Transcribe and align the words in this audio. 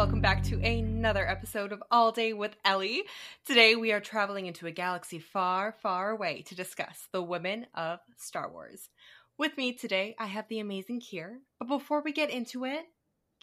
welcome 0.00 0.22
back 0.22 0.42
to 0.42 0.58
another 0.62 1.28
episode 1.28 1.72
of 1.72 1.82
All 1.90 2.10
Day 2.10 2.32
with 2.32 2.56
Ellie. 2.64 3.02
Today, 3.44 3.76
we 3.76 3.92
are 3.92 4.00
traveling 4.00 4.46
into 4.46 4.66
a 4.66 4.70
galaxy 4.70 5.18
far, 5.18 5.72
far 5.82 6.08
away 6.08 6.40
to 6.46 6.54
discuss 6.54 7.06
the 7.12 7.22
women 7.22 7.66
of 7.74 7.98
Star 8.16 8.50
Wars. 8.50 8.88
With 9.36 9.58
me 9.58 9.74
today, 9.74 10.16
I 10.18 10.24
have 10.24 10.48
the 10.48 10.58
amazing 10.58 11.02
Kir. 11.02 11.40
But 11.58 11.68
before 11.68 12.00
we 12.00 12.12
get 12.12 12.30
into 12.30 12.64
it, 12.64 12.86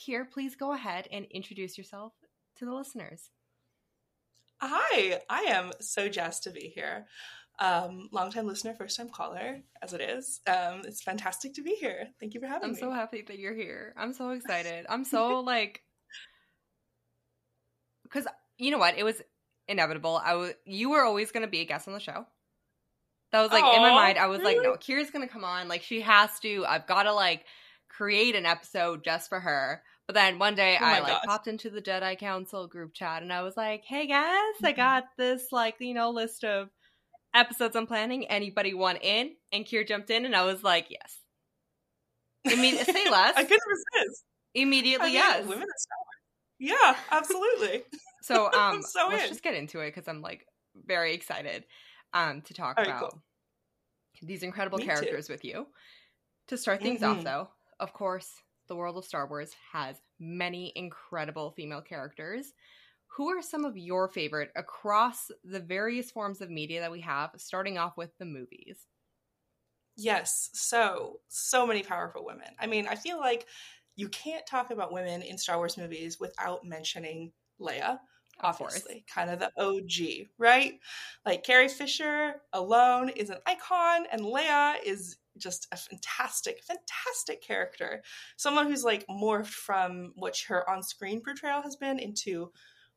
Kir, 0.03 0.25
please 0.25 0.55
go 0.55 0.73
ahead 0.73 1.07
and 1.11 1.27
introduce 1.29 1.77
yourself 1.77 2.13
to 2.57 2.65
the 2.65 2.73
listeners. 2.73 3.29
Hi, 4.59 5.19
I 5.29 5.41
am 5.41 5.73
so 5.79 6.09
jazzed 6.09 6.41
to 6.45 6.49
be 6.49 6.71
here. 6.73 7.05
Um, 7.59 8.09
long-time 8.11 8.47
listener, 8.47 8.73
first-time 8.73 9.09
caller, 9.09 9.61
as 9.83 9.93
it 9.93 10.01
is. 10.01 10.41
Um, 10.47 10.81
it's 10.85 11.03
fantastic 11.03 11.53
to 11.53 11.61
be 11.61 11.75
here. 11.75 12.07
Thank 12.19 12.33
you 12.33 12.39
for 12.39 12.47
having 12.47 12.69
me. 12.69 12.73
I'm 12.73 12.79
so 12.79 12.91
happy 12.91 13.23
that 13.27 13.37
you're 13.37 13.53
here. 13.53 13.93
I'm 13.95 14.13
so 14.13 14.29
excited. 14.31 14.87
I'm 14.89 15.03
so 15.03 15.41
like, 15.41 15.83
because 18.11 18.27
you 18.57 18.71
know 18.71 18.77
what? 18.77 18.97
It 18.97 19.03
was 19.03 19.21
inevitable. 19.67 20.21
I 20.23 20.35
was. 20.35 20.53
You 20.65 20.89
were 20.91 21.03
always 21.03 21.31
going 21.31 21.45
to 21.45 21.49
be 21.51 21.59
a 21.61 21.65
guest 21.65 21.87
on 21.87 21.93
the 21.93 21.99
show. 21.99 22.25
That 23.31 23.41
was 23.41 23.51
like 23.51 23.63
in 23.75 23.81
my 23.81 23.91
mind. 23.91 24.17
I 24.17 24.27
was 24.27 24.41
like, 24.41 24.57
no, 24.61 24.73
Kira's 24.75 25.11
going 25.11 25.27
to 25.27 25.31
come 25.31 25.43
on. 25.43 25.67
Like 25.67 25.83
she 25.83 26.01
has 26.01 26.39
to. 26.41 26.65
I've 26.65 26.87
got 26.87 27.03
to 27.03 27.13
like 27.13 27.43
create 27.89 28.35
an 28.35 28.45
episode 28.45 29.03
just 29.03 29.27
for 29.29 29.39
her. 29.39 29.81
But 30.07 30.13
then 30.13 30.39
one 30.39 30.55
day 30.55 30.77
Oh 30.79 30.85
I 30.85 30.99
like 30.99 31.11
gosh. 31.11 31.23
popped 31.25 31.47
into 31.47 31.69
the 31.69 31.81
Jedi 31.81 32.17
Council 32.17 32.65
group 32.67 32.93
chat 32.93 33.23
and 33.23 33.33
I 33.33 33.41
was 33.41 33.57
like, 33.57 33.83
"Hey 33.83 34.07
guys, 34.07 34.53
I 34.63 34.71
Mhm. 34.71 34.75
got 34.77 35.03
this 35.17 35.51
like 35.51 35.75
you 35.81 35.93
know 35.93 36.11
list 36.11 36.45
of 36.45 36.69
episodes 37.33 37.75
I'm 37.75 37.85
planning. 37.87 38.25
Anybody 38.27 38.73
want 38.73 38.99
in?" 39.01 39.35
And 39.51 39.65
Kira 39.65 39.85
jumped 39.85 40.09
in, 40.09 40.25
and 40.25 40.33
I 40.33 40.45
was 40.45 40.63
like, 40.63 40.87
"Yes." 40.89 41.17
Imme- 42.47 42.85
say 42.85 43.09
less. 43.11 43.33
I 43.35 43.43
couldn't 43.43 43.59
resist. 43.67 44.23
Immediately, 44.53 45.03
I 45.03 45.07
mean, 45.07 45.13
yes. 45.15 45.41
Women 45.41 45.57
Wars. 45.59 45.87
Yeah, 46.59 46.97
absolutely. 47.11 47.85
So 48.21 48.51
um, 48.51 48.85
so 48.85 49.09
let's 49.09 49.27
in. 49.27 49.27
just 49.27 49.43
get 49.43 49.55
into 49.55 49.79
it 49.79 49.87
because 49.93 50.07
I'm 50.07 50.21
like 50.21 50.47
very 50.75 51.13
excited 51.13 51.65
um 52.13 52.41
to 52.43 52.53
talk 52.53 52.77
right, 52.77 52.97
about 52.97 53.19
these 54.21 54.43
incredible 54.43 54.79
Me 54.79 54.89
too. 54.93 55.17
characters 55.17 55.29
with 55.29 55.43
you. 55.45 55.67
To 56.47 56.57
start 56.57 56.83
things 56.83 57.03
off, 57.03 57.23
Mhm. 57.23 57.25
though, 57.25 57.51
of 57.79 57.93
course, 57.93 58.43
the 58.67 58.75
world 58.75 58.97
of 58.97 59.05
Star 59.05 59.27
Wars 59.27 59.55
has 59.73 60.01
many 60.19 60.73
incredible 60.75 61.51
female 61.51 61.81
characters. 61.81 62.53
Who 63.17 63.29
are 63.29 63.41
some 63.41 63.65
of 63.65 63.77
your 63.77 64.09
favorite 64.09 64.51
across 64.55 65.31
the 65.43 65.59
various 65.61 66.11
forms 66.11 66.41
of 66.41 66.49
media 66.51 66.81
that 66.81 66.91
we 66.91 67.01
have, 67.01 67.31
starting 67.37 67.77
off 67.77 67.97
with 67.97 68.17
the 68.19 68.25
movies? 68.25 68.87
Yes, 69.95 70.49
so 70.53 71.21
so 71.27 71.65
many 71.65 71.81
powerful 71.83 72.23
women. 72.23 72.55
I 72.59 72.67
mean, 72.67 72.87
I 72.87 72.95
feel 72.95 73.19
like 73.19 73.47
you 73.97 74.07
can't 74.07 74.45
talk 74.45 74.71
about 74.71 74.93
women 74.93 75.21
in 75.21 75.37
Star 75.37 75.57
Wars 75.57 75.77
movies 75.77 76.19
without 76.19 76.63
mentioning 76.63 77.33
Leia. 77.59 77.99
Obviously, 78.39 79.03
kind 79.11 79.31
of 79.31 79.39
the 79.39 79.51
OG, 79.57 80.27
right? 80.37 80.79
Like 81.25 81.43
Carrie 81.43 81.67
Fisher 81.67 82.35
alone 82.53 83.09
is 83.09 83.31
an 83.31 83.39
icon, 83.47 84.05
and 84.11 84.21
Leia 84.21 84.75
is 84.85 85.17
just 85.39 85.67
a 85.71 85.77
fantastic, 85.77 86.61
fantastic 86.63 87.41
character. 87.41 88.03
Someone 88.35 88.67
who's 88.67 88.83
like 88.83 89.07
morphed 89.07 89.47
from 89.47 90.13
what 90.15 90.37
her 90.47 90.69
on-screen 90.69 91.21
portrayal 91.21 91.63
has 91.63 91.75
been 91.75 91.97
into 91.97 92.51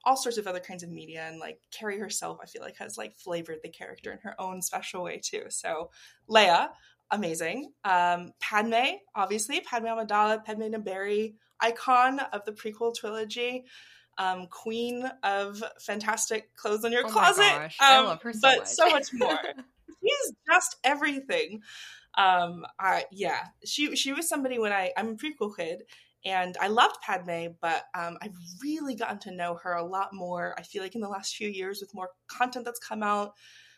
all 0.05 0.17
sorts 0.17 0.37
of 0.37 0.47
other 0.47 0.61
kinds 0.61 0.83
of 0.83 0.91
media, 0.91 1.27
and 1.27 1.41
like 1.41 1.59
Carrie 1.71 1.99
herself, 1.99 2.39
I 2.43 2.47
feel 2.47 2.61
like 2.61 2.77
has 2.77 2.99
like 2.99 3.17
flavored 3.17 3.61
the 3.63 3.71
character 3.71 4.13
in 4.13 4.19
her 4.19 4.39
own 4.39 4.61
special 4.61 5.03
way 5.03 5.23
too. 5.25 5.45
So 5.49 5.91
Leia, 6.29 6.69
amazing. 7.11 7.73
Um, 7.85 8.33
Padme, 8.41 8.97
obviously, 9.15 9.61
Padme 9.61 9.87
Amidala, 9.87 10.45
Padme 10.45 10.63
Naberrie, 10.65 11.35
icon 11.61 12.21
of 12.33 12.45
the 12.45 12.53
prequel 12.53 12.95
trilogy. 12.95 13.65
Um, 14.19 14.49
queen 14.49 15.11
of 15.23 15.63
fantastic 15.81 16.55
clothes 16.55 16.85
in 16.85 16.93
your 16.93 17.05
Oh 17.07 17.09
my 17.09 17.13
closet. 17.13 17.43
gosh, 17.43 17.77
I 17.81 17.97
Um, 17.97 18.05
love 18.07 18.23
her 18.23 18.33
so 18.35 18.39
but 18.43 18.59
much. 18.59 18.67
so 18.69 18.91
much 18.91 19.07
more. 19.15 19.39
She's 20.03 20.33
just 20.51 20.77
everything. 20.85 21.63
Um, 22.19 22.67
I 22.79 23.05
yeah, 23.13 23.39
she 23.65 23.95
she 23.97 24.13
was 24.13 24.29
somebody 24.29 24.59
when 24.59 24.73
I 24.73 24.93
I'm 24.97 25.11
a 25.11 25.15
prequel 25.15 25.57
kid, 25.57 25.85
and 26.25 26.57
I 26.61 26.69
loved 26.69 26.97
Padme, 27.03 27.53
but 27.63 27.85
um, 27.95 28.19
I've 28.21 28.35
really 28.63 28.95
gotten 28.95 29.19
to 29.21 29.31
know 29.31 29.55
her 29.63 29.73
a 29.75 29.85
lot 29.87 30.13
more. 30.13 30.55
I 30.59 30.63
feel 30.63 30.83
like 30.83 30.95
in 30.95 31.01
the 31.01 31.09
last 31.09 31.37
few 31.37 31.49
years 31.49 31.81
with 31.81 31.95
more 31.95 32.11
content 32.29 32.65
that's 32.67 32.81
come 32.81 33.03
out, 33.03 33.35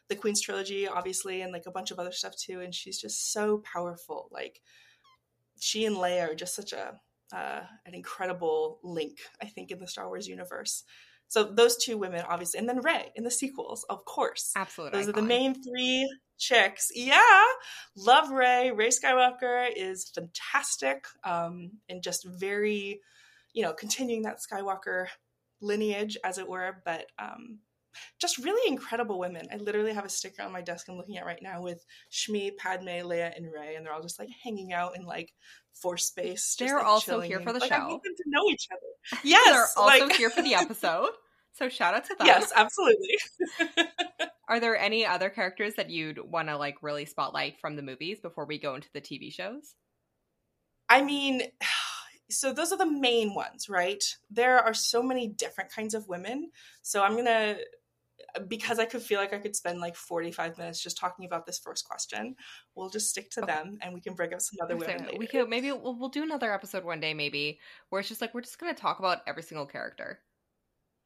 the 0.09 0.17
Queen's 0.17 0.41
trilogy, 0.41 0.87
obviously, 0.87 1.43
and 1.43 1.53
like 1.53 1.65
a 1.67 1.71
bunch 1.71 1.91
of 1.91 1.99
other 1.99 2.13
stuff 2.13 2.37
too. 2.37 2.61
And 2.61 2.75
she's 2.75 3.01
just 3.01 3.33
so 3.33 3.63
powerful. 3.73 4.29
Like 4.31 4.61
she 5.59 5.85
and 5.85 5.97
Leia 5.97 6.31
are 6.31 6.35
just 6.35 6.55
such 6.55 6.73
a 6.73 6.99
uh, 7.33 7.63
an 7.87 7.95
incredible 7.95 8.79
link, 8.83 9.19
I 9.41 9.47
think, 9.47 9.71
in 9.71 9.79
the 9.79 9.87
Star 9.87 10.07
Wars 10.07 10.29
universe. 10.29 10.85
So 11.29 11.45
those 11.45 11.79
two 11.79 11.97
women, 11.97 12.25
obviously, 12.29 12.61
and 12.61 12.69
then 12.69 12.83
Rey 12.83 13.11
in 13.17 13.25
the 13.25 13.31
sequels, 13.31 13.87
of 13.89 14.05
course. 14.05 14.53
Absolutely. 14.55 14.99
Those 14.99 15.09
are 15.09 15.13
the 15.13 15.23
main 15.23 15.55
three 15.55 16.07
chicks. 16.37 16.89
Yeah, 16.95 17.45
love 17.97 18.31
Rey. 18.31 18.71
Rey 18.71 18.91
Skywalker 18.91 19.67
is 19.75 20.11
fantastic, 20.15 21.07
um, 21.25 21.71
and 21.89 22.03
just 22.03 22.27
very, 22.27 23.01
you 23.55 23.63
know, 23.63 23.73
continuing 23.73 24.23
that 24.23 24.41
Skywalker 24.41 25.07
lineage, 25.63 26.19
as 26.23 26.37
it 26.37 26.49
were. 26.49 26.83
But 26.85 27.07
um, 27.19 27.61
just 28.21 28.39
really 28.39 28.71
incredible 28.71 29.19
women. 29.19 29.47
I 29.53 29.57
literally 29.57 29.93
have 29.93 30.05
a 30.05 30.09
sticker 30.09 30.43
on 30.43 30.53
my 30.53 30.63
desk 30.63 30.87
I'm 30.89 30.97
looking 30.97 31.19
at 31.19 31.27
right 31.27 31.43
now 31.43 31.63
with 31.63 31.85
Shmi, 32.11 32.57
Padme, 32.57 32.89
Leia, 32.89 33.37
and 33.37 33.47
Rey, 33.53 33.75
and 33.77 33.85
they're 33.85 33.93
all 33.93 34.03
just 34.03 34.19
like 34.19 34.29
hanging 34.43 34.73
out 34.73 34.97
in 34.97 35.05
like 35.05 35.33
force 35.75 36.07
space. 36.07 36.57
They're 36.59 36.77
like, 36.77 36.87
also 36.87 37.21
here 37.21 37.41
for 37.41 37.53
the 37.53 37.59
like, 37.61 37.73
I 37.73 37.79
show. 37.79 37.89
want 37.89 38.03
them 38.03 38.15
to 38.17 38.25
know 38.27 38.45
each 38.51 38.69
other. 38.71 39.21
Yes, 39.25 39.45
They're 39.51 39.67
also 39.85 40.07
like- 40.07 40.17
here 40.17 40.31
for 40.31 40.43
the 40.43 40.55
episode. 40.55 41.11
So 41.55 41.69
shout 41.69 41.95
out 41.95 42.05
to 42.07 42.15
them. 42.15 42.27
yes, 42.27 42.51
absolutely. 42.55 43.19
Are 44.49 44.59
there 44.61 44.77
any 44.77 45.05
other 45.07 45.29
characters 45.29 45.75
that 45.75 45.91
you'd 45.91 46.19
want 46.19 46.49
to 46.49 46.57
like 46.57 46.77
really 46.83 47.05
spotlight 47.05 47.61
from 47.61 47.77
the 47.77 47.83
movies 47.83 48.21
before 48.21 48.47
we 48.47 48.59
go 48.59 48.75
into 48.75 48.89
the 48.95 49.01
TV 49.01 49.33
shows? 49.33 49.75
I 50.89 51.03
mean, 51.03 51.43
so 52.31 52.53
those 52.53 52.73
are 52.73 52.79
the 52.79 52.91
main 52.91 53.35
ones, 53.35 53.69
right? 53.69 54.03
There 54.31 54.59
are 54.59 54.75
so 54.75 55.03
many 55.03 55.29
different 55.29 55.71
kinds 55.73 55.95
of 55.95 56.09
women. 56.09 56.51
So 56.83 57.03
I'm 57.03 57.13
going 57.13 57.27
to 57.27 57.59
because 58.49 58.79
I 58.79 58.85
could 58.85 59.03
feel 59.03 59.19
like 59.21 59.33
I 59.33 59.39
could 59.39 59.55
spend 59.57 59.81
like 59.81 59.97
45 59.97 60.59
minutes 60.59 60.83
just 60.83 60.97
talking 60.99 61.25
about 61.25 61.47
this 61.47 61.59
first 61.59 61.85
question. 61.87 62.37
We'll 62.75 62.91
just 62.91 63.11
stick 63.11 63.31
to 63.33 63.43
Okay. 63.43 63.53
them 63.53 63.79
and 63.83 63.93
we 63.95 64.01
can 64.01 64.15
bring 64.15 64.33
up 64.35 64.41
some 64.41 64.59
other 64.63 64.77
women. 64.77 64.99
So 65.01 65.05
we 65.13 65.19
later. 65.27 65.31
could 65.43 65.49
maybe 65.51 65.73
we'll, 65.73 65.99
we'll 65.99 66.09
do 66.09 66.23
another 66.23 66.53
episode 66.53 66.85
one 66.85 67.01
day, 67.01 67.15
maybe 67.15 67.59
where 67.89 68.01
it's 68.01 68.09
just 68.09 68.21
like 68.21 68.35
we're 68.35 68.41
just 68.43 68.59
gonna 68.59 68.75
talk 68.75 68.99
about 68.99 69.19
every 69.27 69.43
single 69.43 69.67
character 69.67 70.21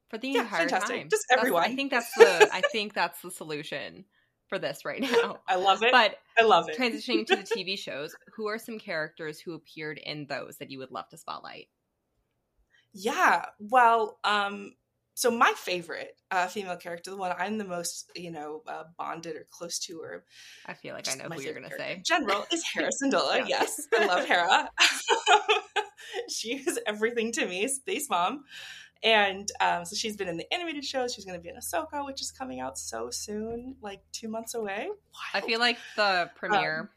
for 0.09 0.17
the 0.17 0.29
Yeah, 0.29 0.41
entire 0.41 0.59
fantastic. 0.69 0.95
time. 1.01 1.09
Just 1.09 1.25
That's- 1.29 1.43
everyone. 1.45 1.63
I 1.63 1.75
think 1.75 1.91
that's 1.91 2.13
the 2.15 2.49
I 2.53 2.61
think 2.71 2.93
that's 2.93 3.21
the 3.21 3.31
solution 3.31 4.05
for 4.47 4.57
this 4.59 4.85
right 4.85 5.01
now. 5.11 5.39
I 5.47 5.55
love 5.55 5.83
it. 5.83 5.91
But 5.91 6.15
I 6.39 6.43
love 6.45 6.69
it. 6.69 6.77
transitioning 6.77 7.25
to 7.25 7.35
the 7.35 7.43
TV 7.57 7.77
shows, 7.77 8.15
who 8.35 8.47
are 8.47 8.57
some 8.57 8.79
characters 8.79 9.39
who 9.39 9.53
appeared 9.53 9.97
in 9.97 10.25
those 10.27 10.57
that 10.59 10.71
you 10.71 10.79
would 10.79 10.91
love 10.91 11.09
to 11.09 11.17
spotlight? 11.17 11.67
Yeah. 12.93 13.45
Well, 13.59 14.17
um, 14.23 14.73
so 15.17 15.31
my 15.31 15.51
favorite 15.57 16.15
uh, 16.29 16.45
female 16.45 16.75
character, 16.75 17.09
the 17.09 17.17
one 17.17 17.33
I'm 17.35 17.57
the 17.57 17.63
most, 17.65 18.11
you 18.15 18.29
know, 18.29 18.61
uh, 18.67 18.83
bonded 18.99 19.35
or 19.35 19.47
close 19.49 19.79
to, 19.79 19.99
or 19.99 20.23
I 20.67 20.75
feel 20.75 20.93
like 20.93 21.07
I 21.09 21.15
know 21.15 21.27
who 21.33 21.41
you're 21.41 21.55
gonna 21.55 21.71
say. 21.75 21.95
in 21.95 22.03
general, 22.05 22.45
is 22.51 22.63
Hera 22.73 22.91
Syndulla. 23.01 23.37
Yeah. 23.39 23.45
Yes, 23.47 23.81
I 23.97 24.05
love 24.05 24.25
Hera. 24.27 24.69
she 26.29 26.57
is 26.57 26.79
everything 26.85 27.31
to 27.31 27.47
me, 27.47 27.67
Space 27.67 28.07
Mom. 28.11 28.43
And 29.01 29.47
um, 29.59 29.85
so 29.85 29.95
she's 29.95 30.15
been 30.15 30.27
in 30.27 30.37
the 30.37 30.53
animated 30.53 30.85
shows. 30.85 31.15
She's 31.15 31.25
going 31.25 31.37
to 31.39 31.41
be 31.41 31.49
in 31.49 31.55
Ahsoka, 31.55 32.05
which 32.05 32.21
is 32.21 32.31
coming 32.31 32.59
out 32.59 32.77
so 32.77 33.09
soon, 33.09 33.75
like 33.81 34.01
two 34.11 34.27
months 34.27 34.53
away. 34.53 34.87
I 35.33 35.41
feel 35.41 35.59
like 35.59 35.79
the 35.95 36.29
premiere 36.35 36.91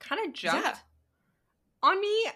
kind 0.00 0.26
of 0.26 0.34
jumped 0.34 0.66
Um, 0.66 0.74
yeah. 0.74 1.88
on 1.90 1.98
me 2.00 2.26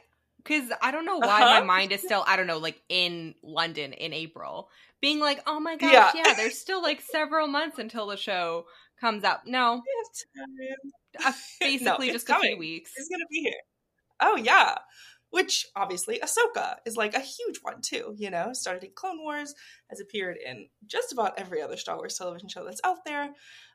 because 0.45 0.71
I 0.83 0.91
don't 0.91 1.07
know 1.07 1.19
why 1.19 1.43
Uh-huh. 1.43 1.61
my 1.61 1.63
mind 1.63 1.93
is 1.93 2.01
still 2.03 2.23
I 2.27 2.37
don't 2.37 2.47
know 2.47 2.59
like 2.59 2.81
in 2.89 3.35
London 3.43 3.93
in 3.95 4.13
April, 4.13 4.69
being 5.01 5.19
like, 5.21 5.43
oh 5.47 5.59
my 5.61 5.77
gosh, 5.77 5.93
Yeah. 5.93 6.13
yeah, 6.15 6.35
there's 6.35 6.59
still 6.59 6.83
like 6.83 7.01
several 7.01 7.49
months 7.49 7.79
until 7.79 8.07
the 8.07 8.17
show 8.17 8.67
comes 9.01 9.25
out. 9.25 9.47
No, 9.47 9.83
uh, 11.25 11.33
basically 11.61 12.09
it's 12.09 12.25
just 12.25 12.31
a 12.31 12.39
few 12.41 12.59
weeks. 12.59 12.93
Going 12.95 13.21
to 13.21 13.27
be 13.31 13.41
here. 13.41 13.61
Oh, 14.21 14.37
yeah. 14.37 14.77
Which 15.31 15.67
obviously 15.75 16.21
Ahsoka 16.21 16.77
is 16.87 16.97
like 16.97 17.15
a 17.17 17.21
huge 17.21 17.59
one 17.63 17.81
too, 17.83 18.15
you 18.17 18.31
know, 18.31 18.53
started 18.53 18.85
in 18.85 18.91
Clone 18.95 19.19
Wars, 19.19 19.53
has 19.91 20.01
appeared 20.01 20.37
in 20.45 20.69
just 20.87 21.13
about 21.13 21.39
every 21.41 21.61
other 21.61 21.77
Star 21.77 21.97
Wars 21.97 22.17
television 22.17 22.49
show 22.49 22.65
that's 22.65 22.81
out 22.85 22.99
there. 23.05 23.31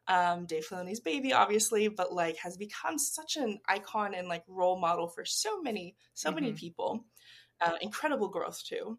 Um, 0.10 0.46
Dave 0.48 0.66
Filoni's 0.68 1.00
baby, 1.00 1.32
obviously, 1.34 1.88
but 1.88 2.12
like 2.12 2.36
has 2.38 2.58
become 2.58 2.98
such 2.98 3.38
an 3.38 3.60
icon 3.68 4.14
and 4.14 4.28
like 4.28 4.44
role 4.48 4.78
model 4.80 5.08
for 5.08 5.24
so 5.24 5.62
many, 5.62 5.96
so 6.14 6.32
many 6.32 6.52
Mhm. 6.52 6.58
people. 6.58 7.06
Uh, 7.62 7.76
incredible 7.82 8.28
growth 8.28 8.62
too. 8.66 8.98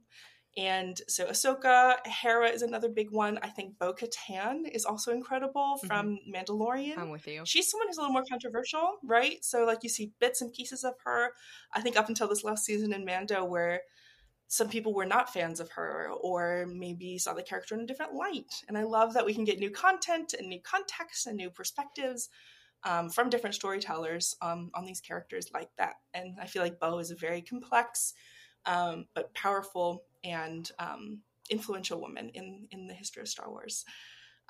And 0.57 1.01
so 1.09 1.27
Ahsoka, 1.27 2.05
Hera 2.07 2.49
is 2.49 2.62
another 2.62 2.89
big 2.89 3.11
one. 3.12 3.39
I 3.43 3.49
think 3.49 3.79
Bo 3.79 3.93
Katan 3.95 4.69
is 4.69 4.85
also 4.85 5.12
incredible 5.12 5.79
from 5.87 6.19
Mandalorian 6.29 6.99
I'm 6.99 7.11
with 7.11 7.27
you. 7.29 7.43
she's 7.47 7.71
someone 7.71 7.87
who's 7.89 7.99
a 7.99 8.01
little 8.01 8.12
more 8.12 8.25
controversial, 8.29 8.99
right? 9.05 9.45
So 9.45 9.65
like 9.65 9.83
you 9.83 9.89
see 9.89 10.12
bits 10.21 10.41
and 10.43 10.53
pieces 10.53 10.83
of 10.85 10.95
her. 11.05 11.35
I 11.73 11.81
think 11.81 11.97
up 11.97 12.09
until 12.09 12.29
this 12.29 12.43
last 12.45 12.65
season 12.65 12.93
in 12.93 13.05
Mando, 13.05 13.45
where 13.45 13.83
some 14.52 14.69
people 14.69 14.93
were 14.93 15.06
not 15.06 15.32
fans 15.32 15.61
of 15.61 15.70
her 15.70 16.11
or 16.11 16.67
maybe 16.67 17.17
saw 17.19 17.32
the 17.32 17.43
character 17.43 17.76
in 17.76 17.82
a 17.82 17.87
different 17.87 18.14
light. 18.14 18.52
And 18.67 18.76
I 18.76 18.82
love 18.82 19.14
that 19.14 19.25
we 19.25 19.32
can 19.32 19.44
get 19.44 19.61
new 19.61 19.70
content 19.70 20.35
and 20.37 20.49
new 20.49 20.61
context 20.61 21.29
and 21.29 21.37
new 21.37 21.50
perspectives 21.50 22.29
um, 22.82 23.11
from 23.11 23.31
different 23.31 23.55
storytellers 23.55 24.35
um, 24.43 24.73
on 24.75 24.85
these 24.85 25.00
characters 25.00 25.47
like 25.55 25.70
that. 25.79 25.94
And 26.14 26.37
I 26.41 26.47
feel 26.47 26.62
like 26.62 26.81
Bo 26.81 26.99
is 26.99 27.12
a 27.12 27.14
very 27.14 27.43
complex 27.43 28.12
um, 28.67 29.06
but 29.14 29.32
powerful 29.35 30.02
and 30.25 30.69
um, 30.81 31.20
influential 31.49 32.00
woman 32.00 32.31
in 32.31 32.67
in 32.73 32.88
the 32.88 32.94
history 32.94 33.23
of 33.23 33.29
Star 33.29 33.49
Wars. 33.49 33.85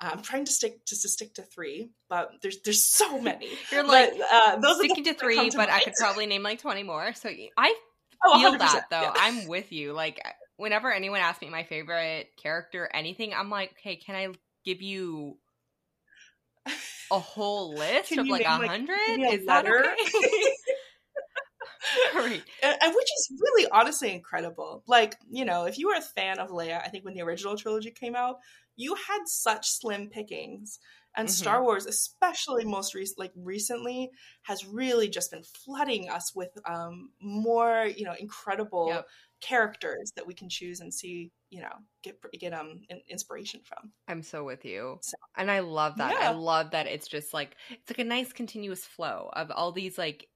I'm 0.03 0.23
trying 0.23 0.45
to 0.45 0.51
stick 0.51 0.83
just 0.87 1.03
to 1.03 1.09
stick 1.09 1.35
to 1.35 1.43
three, 1.43 1.91
but 2.09 2.31
there's 2.41 2.59
there's 2.61 2.83
so 2.83 3.21
many. 3.21 3.49
You're 3.71 3.83
like 3.85 4.17
but, 4.17 4.27
uh, 4.33 4.55
those 4.57 4.77
sticking 4.77 5.03
to 5.03 5.13
three, 5.13 5.51
but 5.51 5.57
mind. 5.57 5.71
I 5.71 5.81
could 5.81 5.93
probably 5.93 6.25
name 6.25 6.41
like 6.41 6.59
20 6.59 6.81
more. 6.81 7.13
So 7.13 7.29
I 7.55 7.75
oh, 8.25 8.39
feel 8.39 8.57
that 8.57 8.85
though. 8.89 9.01
Yeah. 9.01 9.13
I'm 9.15 9.47
with 9.47 9.71
you. 9.71 9.93
Like 9.93 10.21
whenever 10.57 10.91
anyone 10.91 11.21
asks 11.21 11.41
me 11.41 11.49
my 11.49 11.63
favorite 11.63 12.27
character, 12.41 12.89
anything, 12.93 13.33
I'm 13.33 13.49
like, 13.49 13.71
okay, 13.79 13.95
can 13.95 14.15
I 14.15 14.27
give 14.63 14.81
you 14.81 15.37
a 17.11 17.19
whole 17.19 17.73
list 17.75 18.11
of 18.17 18.27
like 18.27 18.45
a 18.45 18.49
hundred? 18.49 18.97
Like, 19.17 19.33
Is 19.39 19.45
that 19.45 19.65
okay? 19.65 19.95
right. 22.15 22.43
And, 22.61 22.95
which 22.95 23.07
is 23.17 23.31
really 23.39 23.67
honestly 23.71 24.13
incredible. 24.13 24.83
Like, 24.87 25.17
you 25.29 25.45
know, 25.45 25.65
if 25.65 25.77
you 25.77 25.87
were 25.87 25.95
a 25.95 26.01
fan 26.01 26.39
of 26.39 26.49
Leia, 26.49 26.81
I 26.83 26.89
think 26.89 27.05
when 27.05 27.13
the 27.13 27.21
original 27.21 27.57
trilogy 27.57 27.91
came 27.91 28.15
out, 28.15 28.37
you 28.75 28.95
had 28.95 29.19
such 29.25 29.67
slim 29.67 30.09
pickings. 30.09 30.79
And 31.15 31.27
mm-hmm. 31.27 31.33
Star 31.33 31.61
Wars, 31.61 31.85
especially 31.85 32.63
most 32.63 32.95
rec- 32.95 33.07
like 33.17 33.33
recently, 33.35 34.09
has 34.43 34.65
really 34.65 35.09
just 35.09 35.31
been 35.31 35.43
flooding 35.43 36.09
us 36.09 36.33
with 36.33 36.49
um, 36.65 37.09
more, 37.21 37.85
you 37.85 38.05
know, 38.05 38.15
incredible 38.17 38.87
yep. 38.87 39.05
characters 39.41 40.13
that 40.15 40.25
we 40.25 40.33
can 40.33 40.47
choose 40.47 40.79
and 40.79 40.93
see, 40.93 41.31
you 41.49 41.61
know, 41.61 41.73
get 42.03 42.17
get 42.39 42.53
um 42.53 42.79
inspiration 43.09 43.59
from. 43.65 43.91
I'm 44.07 44.23
so 44.23 44.45
with 44.45 44.63
you, 44.63 44.99
so, 45.01 45.17
and 45.37 45.51
I 45.51 45.59
love 45.59 45.97
that. 45.97 46.13
Yeah. 46.13 46.29
I 46.29 46.33
love 46.33 46.71
that 46.71 46.87
it's 46.87 47.07
just 47.07 47.33
like 47.33 47.57
it's 47.69 47.91
like 47.91 47.99
a 47.99 48.03
nice 48.05 48.31
continuous 48.31 48.85
flow 48.85 49.29
of 49.33 49.51
all 49.51 49.73
these 49.73 49.97
like 49.97 50.27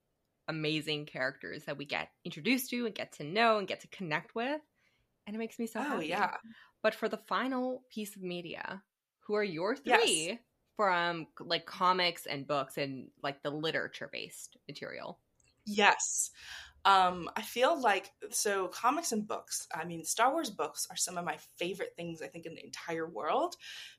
amazing 0.48 1.06
characters 1.06 1.64
that 1.64 1.78
we 1.78 1.84
get 1.84 2.08
introduced 2.24 2.70
to 2.70 2.86
and 2.86 2.94
get 2.94 3.12
to 3.12 3.24
know 3.24 3.58
and 3.58 3.66
get 3.66 3.80
to 3.80 3.88
connect 3.88 4.34
with. 4.34 4.60
And 5.26 5.34
it 5.34 5.38
makes 5.38 5.58
me 5.58 5.66
so 5.66 5.80
oh, 5.80 5.82
happy. 5.82 6.06
yeah. 6.06 6.36
But 6.82 6.94
for 6.94 7.08
the 7.08 7.16
final 7.16 7.82
piece 7.90 8.14
of 8.14 8.22
media, 8.22 8.82
who 9.26 9.34
are 9.34 9.42
your 9.42 9.74
three 9.74 10.26
yes. 10.28 10.38
From 10.76 11.26
like 11.40 11.66
comics 11.66 12.26
and 12.26 12.46
books 12.46 12.76
and 12.78 13.08
like 13.22 13.42
the 13.42 13.50
literature 13.50 14.08
based 14.12 14.56
material? 14.68 15.18
Yes. 15.64 16.30
Um, 16.84 17.28
I 17.34 17.42
feel 17.42 17.80
like 17.80 18.12
so 18.30 18.68
comics 18.68 19.10
and 19.10 19.26
books. 19.26 19.66
I 19.74 19.84
mean, 19.84 20.04
Star 20.04 20.30
Wars 20.30 20.50
books 20.50 20.86
are 20.88 20.96
some 20.96 21.18
of 21.18 21.24
my 21.24 21.36
favorite 21.56 21.94
things 21.96 22.22
I 22.22 22.28
think 22.28 22.46
in 22.46 22.54
the 22.54 22.64
entire 22.64 23.08
world 23.08 23.56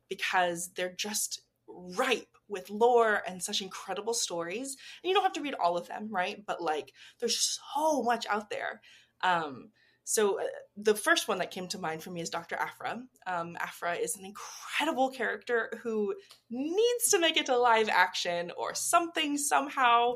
because 0.07 0.71
they're 0.73 0.95
just 0.95 1.41
ripe 1.67 2.37
with 2.47 2.69
lore 2.69 3.21
and 3.27 3.43
such 3.43 3.61
incredible 3.61 4.13
stories. 4.13 4.77
And 5.03 5.09
you 5.09 5.13
don't 5.13 5.23
have 5.23 5.33
to 5.33 5.41
read 5.41 5.55
all 5.55 5.77
of 5.77 5.87
them, 5.89 6.07
right? 6.09 6.41
But 6.45 6.61
like 6.61 6.93
there's 7.19 7.59
so 7.75 8.03
much 8.03 8.25
out 8.27 8.49
there. 8.49 8.81
Um, 9.21 9.71
so 10.09 10.39
uh, 10.39 10.43
the 10.77 10.95
first 10.95 11.27
one 11.27 11.39
that 11.39 11.51
came 11.51 11.67
to 11.67 11.77
mind 11.77 12.01
for 12.01 12.11
me 12.11 12.21
is 12.21 12.29
Dr. 12.29 12.55
Aphra. 12.55 13.03
Um, 13.27 13.57
Aphra 13.59 13.95
is 13.95 14.15
an 14.15 14.23
incredible 14.23 15.11
character 15.11 15.69
who 15.83 16.15
needs 16.49 17.09
to 17.09 17.19
make 17.19 17.35
it 17.35 17.47
to 17.47 17.57
live 17.57 17.89
action 17.89 18.53
or 18.57 18.73
something 18.73 19.37
somehow. 19.37 20.13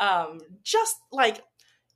Um, 0.00 0.40
just 0.62 0.96
like 1.12 1.42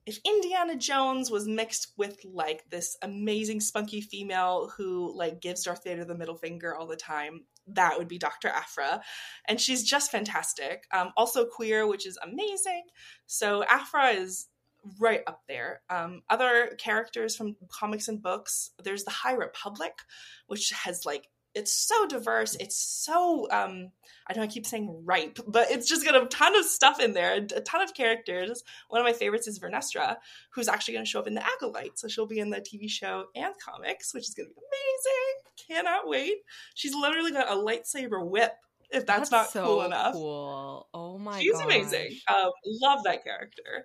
if 0.05 0.19
Indiana 0.23 0.77
Jones 0.77 1.31
was 1.31 1.49
mixed 1.49 1.95
with 1.97 2.19
like 2.27 2.69
this 2.69 2.99
amazing 3.01 3.61
spunky 3.61 4.03
female 4.03 4.71
who 4.77 5.17
like 5.17 5.41
gives 5.41 5.65
Darth 5.65 5.85
Vader 5.85 6.05
the 6.05 6.15
middle 6.15 6.37
finger 6.37 6.77
all 6.77 6.87
the 6.87 6.95
time, 6.95 7.47
that 7.69 7.97
would 7.97 8.09
be 8.09 8.19
Dr. 8.19 8.49
Aphra. 8.49 9.01
And 9.49 9.59
she's 9.59 9.83
just 9.83 10.11
fantastic. 10.11 10.85
Um, 10.93 11.13
also 11.17 11.47
queer, 11.47 11.87
which 11.87 12.07
is 12.07 12.19
amazing. 12.23 12.83
So 13.27 13.65
Aphra 13.65 14.09
is 14.09 14.49
right 14.99 15.23
up 15.27 15.43
there. 15.49 15.83
Um, 15.91 16.23
other 16.29 16.77
characters 16.79 17.37
from 17.37 17.57
comics 17.69 18.09
and 18.09 18.23
books, 18.23 18.71
there's 18.83 19.05
the 19.05 19.11
High 19.11 19.35
Republic, 19.35 19.93
which 20.47 20.71
has 20.71 21.05
like 21.07 21.29
it's 21.55 21.73
so 21.73 22.07
diverse. 22.07 22.57
It's 22.61 22.77
so 22.77 23.49
um 23.51 23.91
I 24.29 24.35
know 24.35 24.43
I 24.43 24.47
keep 24.47 24.67
saying 24.67 25.03
ripe, 25.05 25.41
but 25.49 25.71
it's 25.71 25.89
just 25.89 26.05
got 26.05 26.21
a 26.21 26.27
ton 26.27 26.57
of 26.57 26.65
stuff 26.65 27.01
in 27.01 27.13
there, 27.13 27.35
a 27.35 27.61
ton 27.63 27.83
of 27.83 27.95
characters. 27.95 28.63
One 28.89 29.01
of 29.01 29.05
my 29.05 29.13
favorites 29.13 29.49
is 29.49 29.59
Vernestra, 29.59 30.17
who's 30.51 30.69
actually 30.69 30.95
going 30.95 31.05
to 31.05 31.11
show 31.11 31.19
up 31.19 31.27
in 31.27 31.35
the 31.35 31.45
Acolyte, 31.45 31.99
so 31.99 32.07
she'll 32.07 32.27
be 32.27 32.39
in 32.39 32.51
the 32.51 32.61
TV 32.61 32.89
show 32.89 33.25
and 33.35 33.53
comics, 33.59 34.15
which 34.15 34.29
is 34.29 34.35
going 34.35 34.49
to 34.49 34.55
be 34.55 34.61
amazing. 34.61 35.85
Cannot 35.85 36.09
wait. 36.09 36.39
She's 36.75 36.95
literally 36.95 37.33
got 37.33 37.51
a 37.51 37.57
lightsaber 37.57 38.25
whip. 38.25 38.53
If 38.93 39.07
that's, 39.07 39.31
that's 39.31 39.33
not 39.33 39.51
so 39.51 39.65
cool 39.65 39.83
enough, 39.83 40.15
cool. 40.15 40.89
Oh 40.95 41.19
my, 41.19 41.41
she's 41.41 41.53
gosh. 41.53 41.65
amazing. 41.65 42.19
Um, 42.29 42.51
love 42.83 43.05
that 43.05 43.25
character. 43.25 43.85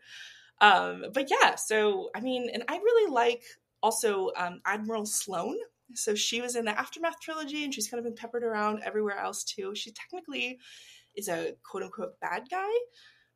Um, 0.61 1.05
but 1.13 1.29
yeah, 1.29 1.55
so 1.55 2.09
I 2.15 2.21
mean, 2.21 2.49
and 2.53 2.63
I 2.67 2.77
really 2.77 3.11
like 3.11 3.43
also 3.81 4.31
um, 4.37 4.61
Admiral 4.65 5.05
Sloane 5.05 5.57
so 5.93 6.15
she 6.15 6.41
was 6.41 6.55
in 6.55 6.65
the 6.65 6.77
Aftermath 6.77 7.19
trilogy 7.19 7.63
and 7.63 7.73
she's 7.73 7.87
kind 7.87 7.99
of 7.99 8.05
been 8.05 8.15
peppered 8.15 8.43
around 8.43 8.81
everywhere 8.83 9.17
else 9.17 9.43
too. 9.43 9.75
She 9.75 9.91
technically 9.91 10.59
is 11.15 11.27
a 11.27 11.53
quote 11.69 11.83
unquote 11.83 12.19
bad 12.19 12.43
guy. 12.49 12.71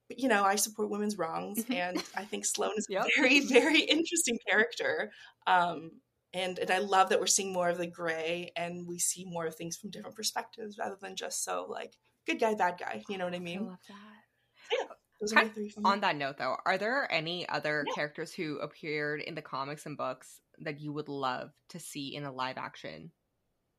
But, 0.08 0.20
you 0.20 0.28
know, 0.28 0.44
I 0.44 0.56
support 0.56 0.90
women's 0.90 1.18
wrongs 1.18 1.64
and 1.70 2.04
I 2.16 2.26
think 2.26 2.46
Sloane 2.46 2.74
is 2.78 2.88
yep. 2.90 3.06
a 3.06 3.22
very, 3.22 3.42
very 3.42 3.82
interesting 3.82 4.40
character. 4.50 5.12
Um, 5.46 5.92
and, 6.34 6.58
and 6.58 6.72
I 6.72 6.80
love 6.80 7.10
that 7.10 7.20
we're 7.20 7.28
seeing 7.28 7.54
more 7.54 7.70
of 7.70 7.78
the 7.78 7.88
gray 7.88 8.52
and 8.56 8.88
we 8.88 8.98
see 8.98 9.26
more 9.26 9.46
of 9.46 9.56
things 9.56 9.78
from 9.78 9.92
different 9.92 10.16
perspectives 10.16 10.78
rather 10.78 10.98
than 11.00 11.16
just 11.16 11.44
so 11.44 11.68
like 11.70 11.94
good 12.26 12.40
guy, 12.40 12.56
bad 12.56 12.78
guy. 12.80 13.04
You 13.08 13.18
know 13.18 13.26
what 13.26 13.36
I 13.36 13.40
mean? 13.40 13.60
I 13.60 13.62
love 13.62 13.78
that. 13.88 14.78
Yeah. 14.80 14.94
Kind 15.34 15.52
of 15.58 15.86
on 15.86 16.00
that 16.02 16.16
note, 16.16 16.38
though, 16.38 16.56
are 16.66 16.78
there 16.78 17.12
any 17.12 17.48
other 17.50 17.84
yeah. 17.86 17.94
characters 17.94 18.34
who 18.34 18.58
appeared 18.60 19.22
in 19.22 19.36
the 19.36 19.42
comics 19.42 19.86
and 19.86 19.98
books 19.98 20.42
that 20.60 20.80
you 20.80 20.94
would 20.94 21.10
love 21.10 21.52
to 21.70 21.80
see 21.80 22.16
in 22.16 22.24
a 22.24 22.32
live 22.32 22.58
action 22.58 23.12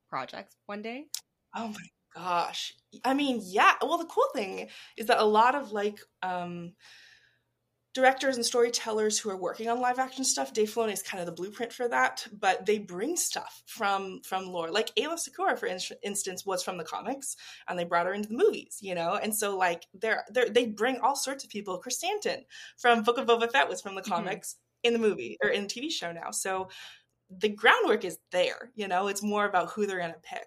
project 0.08 0.54
one 0.66 0.82
day? 0.82 1.06
Oh 1.54 1.68
my 1.68 1.86
gosh. 2.14 2.74
I 3.04 3.14
mean, 3.14 3.40
yeah. 3.42 3.74
Well, 3.80 3.98
the 3.98 4.04
cool 4.04 4.28
thing 4.34 4.68
is 4.96 5.06
that 5.06 5.18
a 5.18 5.24
lot 5.24 5.54
of 5.54 5.72
like 5.72 6.00
um 6.22 6.72
directors 8.00 8.36
and 8.36 8.46
storytellers 8.46 9.18
who 9.18 9.28
are 9.28 9.36
working 9.36 9.68
on 9.68 9.80
live 9.80 9.98
action 9.98 10.24
stuff, 10.24 10.54
Dave 10.54 10.70
Filoni 10.70 10.92
is 10.92 11.02
kind 11.02 11.20
of 11.20 11.26
the 11.26 11.32
blueprint 11.32 11.72
for 11.72 11.86
that. 11.88 12.26
But 12.32 12.64
they 12.64 12.78
bring 12.78 13.16
stuff 13.16 13.62
from 13.66 14.20
from 14.24 14.46
lore, 14.46 14.70
like 14.70 14.94
Aayla 14.96 15.18
Secura, 15.18 15.58
for 15.58 15.66
in- 15.66 15.78
instance, 16.02 16.46
was 16.46 16.62
from 16.62 16.78
the 16.78 16.84
comics, 16.84 17.36
and 17.68 17.78
they 17.78 17.84
brought 17.84 18.06
her 18.06 18.14
into 18.14 18.28
the 18.28 18.36
movies, 18.36 18.78
you 18.80 18.94
know. 18.94 19.14
And 19.14 19.34
so 19.34 19.56
like 19.56 19.84
they're, 19.94 20.24
they're 20.30 20.48
they 20.48 20.66
bring 20.66 20.98
all 21.00 21.16
sorts 21.16 21.44
of 21.44 21.50
people. 21.50 21.80
Krrsantan 21.80 22.44
from 22.78 23.02
Book 23.02 23.18
of 23.18 23.26
Boba 23.26 23.50
Fett 23.50 23.68
was 23.68 23.82
from 23.82 23.94
the 23.94 24.00
mm-hmm. 24.00 24.12
comics 24.12 24.54
mm-hmm. 24.54 24.88
in 24.88 24.92
the 24.94 25.08
movie 25.08 25.36
or 25.42 25.50
in 25.50 25.64
the 25.64 25.68
TV 25.68 25.90
show 25.90 26.12
now. 26.12 26.30
So 26.30 26.68
the 27.30 27.50
groundwork 27.50 28.04
is 28.04 28.18
there, 28.32 28.70
you 28.74 28.88
know. 28.88 29.08
It's 29.08 29.22
more 29.22 29.44
about 29.44 29.70
who 29.70 29.86
they're 29.86 30.00
gonna 30.00 30.14
pick. 30.22 30.46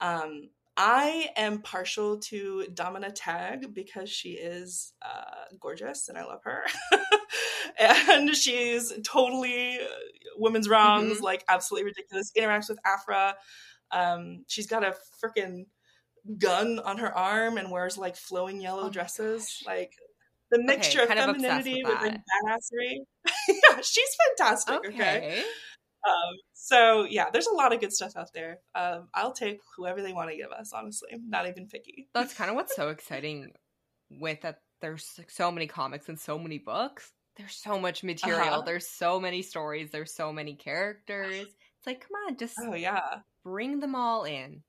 Um, 0.00 0.50
I 0.76 1.28
am 1.36 1.60
partial 1.60 2.18
to 2.18 2.66
Domina 2.72 3.10
Tagge 3.10 3.72
because 3.72 4.08
she 4.08 4.30
is 4.30 4.92
uh, 5.02 5.54
gorgeous 5.60 6.08
and 6.08 6.16
I 6.16 6.24
love 6.24 6.40
her. 6.44 6.62
and 7.78 8.34
she's 8.34 8.92
totally 9.04 9.78
uh, 9.78 9.84
women's 10.36 10.68
wrongs, 10.68 11.16
mm-hmm. 11.16 11.24
like 11.24 11.44
absolutely 11.48 11.90
ridiculous. 11.90 12.32
Interacts 12.36 12.68
with 12.70 12.78
Aphra. 12.86 13.34
Um, 13.90 14.44
she's 14.46 14.66
got 14.66 14.84
a 14.84 14.94
freaking 15.22 15.66
gun 16.38 16.78
on 16.78 16.98
her 16.98 17.16
arm 17.16 17.58
and 17.58 17.70
wears 17.70 17.98
like 17.98 18.16
flowing 18.16 18.60
yellow 18.60 18.84
oh 18.84 18.90
dresses. 18.90 19.62
Like 19.66 19.92
the 20.50 20.62
mixture 20.62 21.02
okay, 21.02 21.12
of 21.12 21.18
femininity 21.18 21.82
with, 21.84 21.92
with 21.92 22.02
like 22.02 22.14
badassery. 22.14 22.96
yeah, 23.48 23.80
she's 23.82 24.16
fantastic. 24.36 24.76
okay. 24.76 24.88
okay? 24.88 25.42
Um, 26.06 26.36
so 26.52 27.06
yeah, 27.08 27.30
there's 27.32 27.46
a 27.46 27.54
lot 27.54 27.72
of 27.72 27.80
good 27.80 27.92
stuff 27.92 28.16
out 28.16 28.30
there. 28.34 28.58
Um, 28.74 29.08
I'll 29.14 29.32
take 29.32 29.60
whoever 29.76 30.02
they 30.02 30.12
want 30.12 30.30
to 30.30 30.36
give 30.36 30.50
us. 30.50 30.72
Honestly, 30.72 31.10
I'm 31.12 31.28
not 31.28 31.48
even 31.48 31.66
picky. 31.66 32.08
That's 32.14 32.34
kind 32.34 32.50
of 32.50 32.56
what's 32.56 32.74
so 32.74 32.88
exciting 32.88 33.52
with 34.10 34.40
that. 34.42 34.58
There's 34.80 35.20
so 35.28 35.52
many 35.52 35.68
comics 35.68 36.08
and 36.08 36.18
so 36.18 36.38
many 36.38 36.58
books. 36.58 37.12
There's 37.36 37.54
so 37.54 37.78
much 37.78 38.02
material. 38.02 38.40
Uh-huh. 38.40 38.62
There's 38.62 38.88
so 38.88 39.20
many 39.20 39.42
stories. 39.42 39.90
There's 39.90 40.12
so 40.12 40.32
many 40.32 40.54
characters. 40.54 41.46
It's 41.46 41.86
like, 41.86 42.00
come 42.00 42.16
on, 42.28 42.36
just 42.36 42.54
oh 42.60 42.74
yeah, 42.74 43.00
bring 43.44 43.80
them 43.80 43.94
all 43.94 44.24
in. 44.24 44.62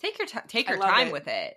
Take 0.00 0.18
your 0.18 0.26
time. 0.26 0.44
Take 0.48 0.68
your 0.68 0.78
time 0.78 1.08
it. 1.08 1.12
with 1.12 1.28
it, 1.28 1.54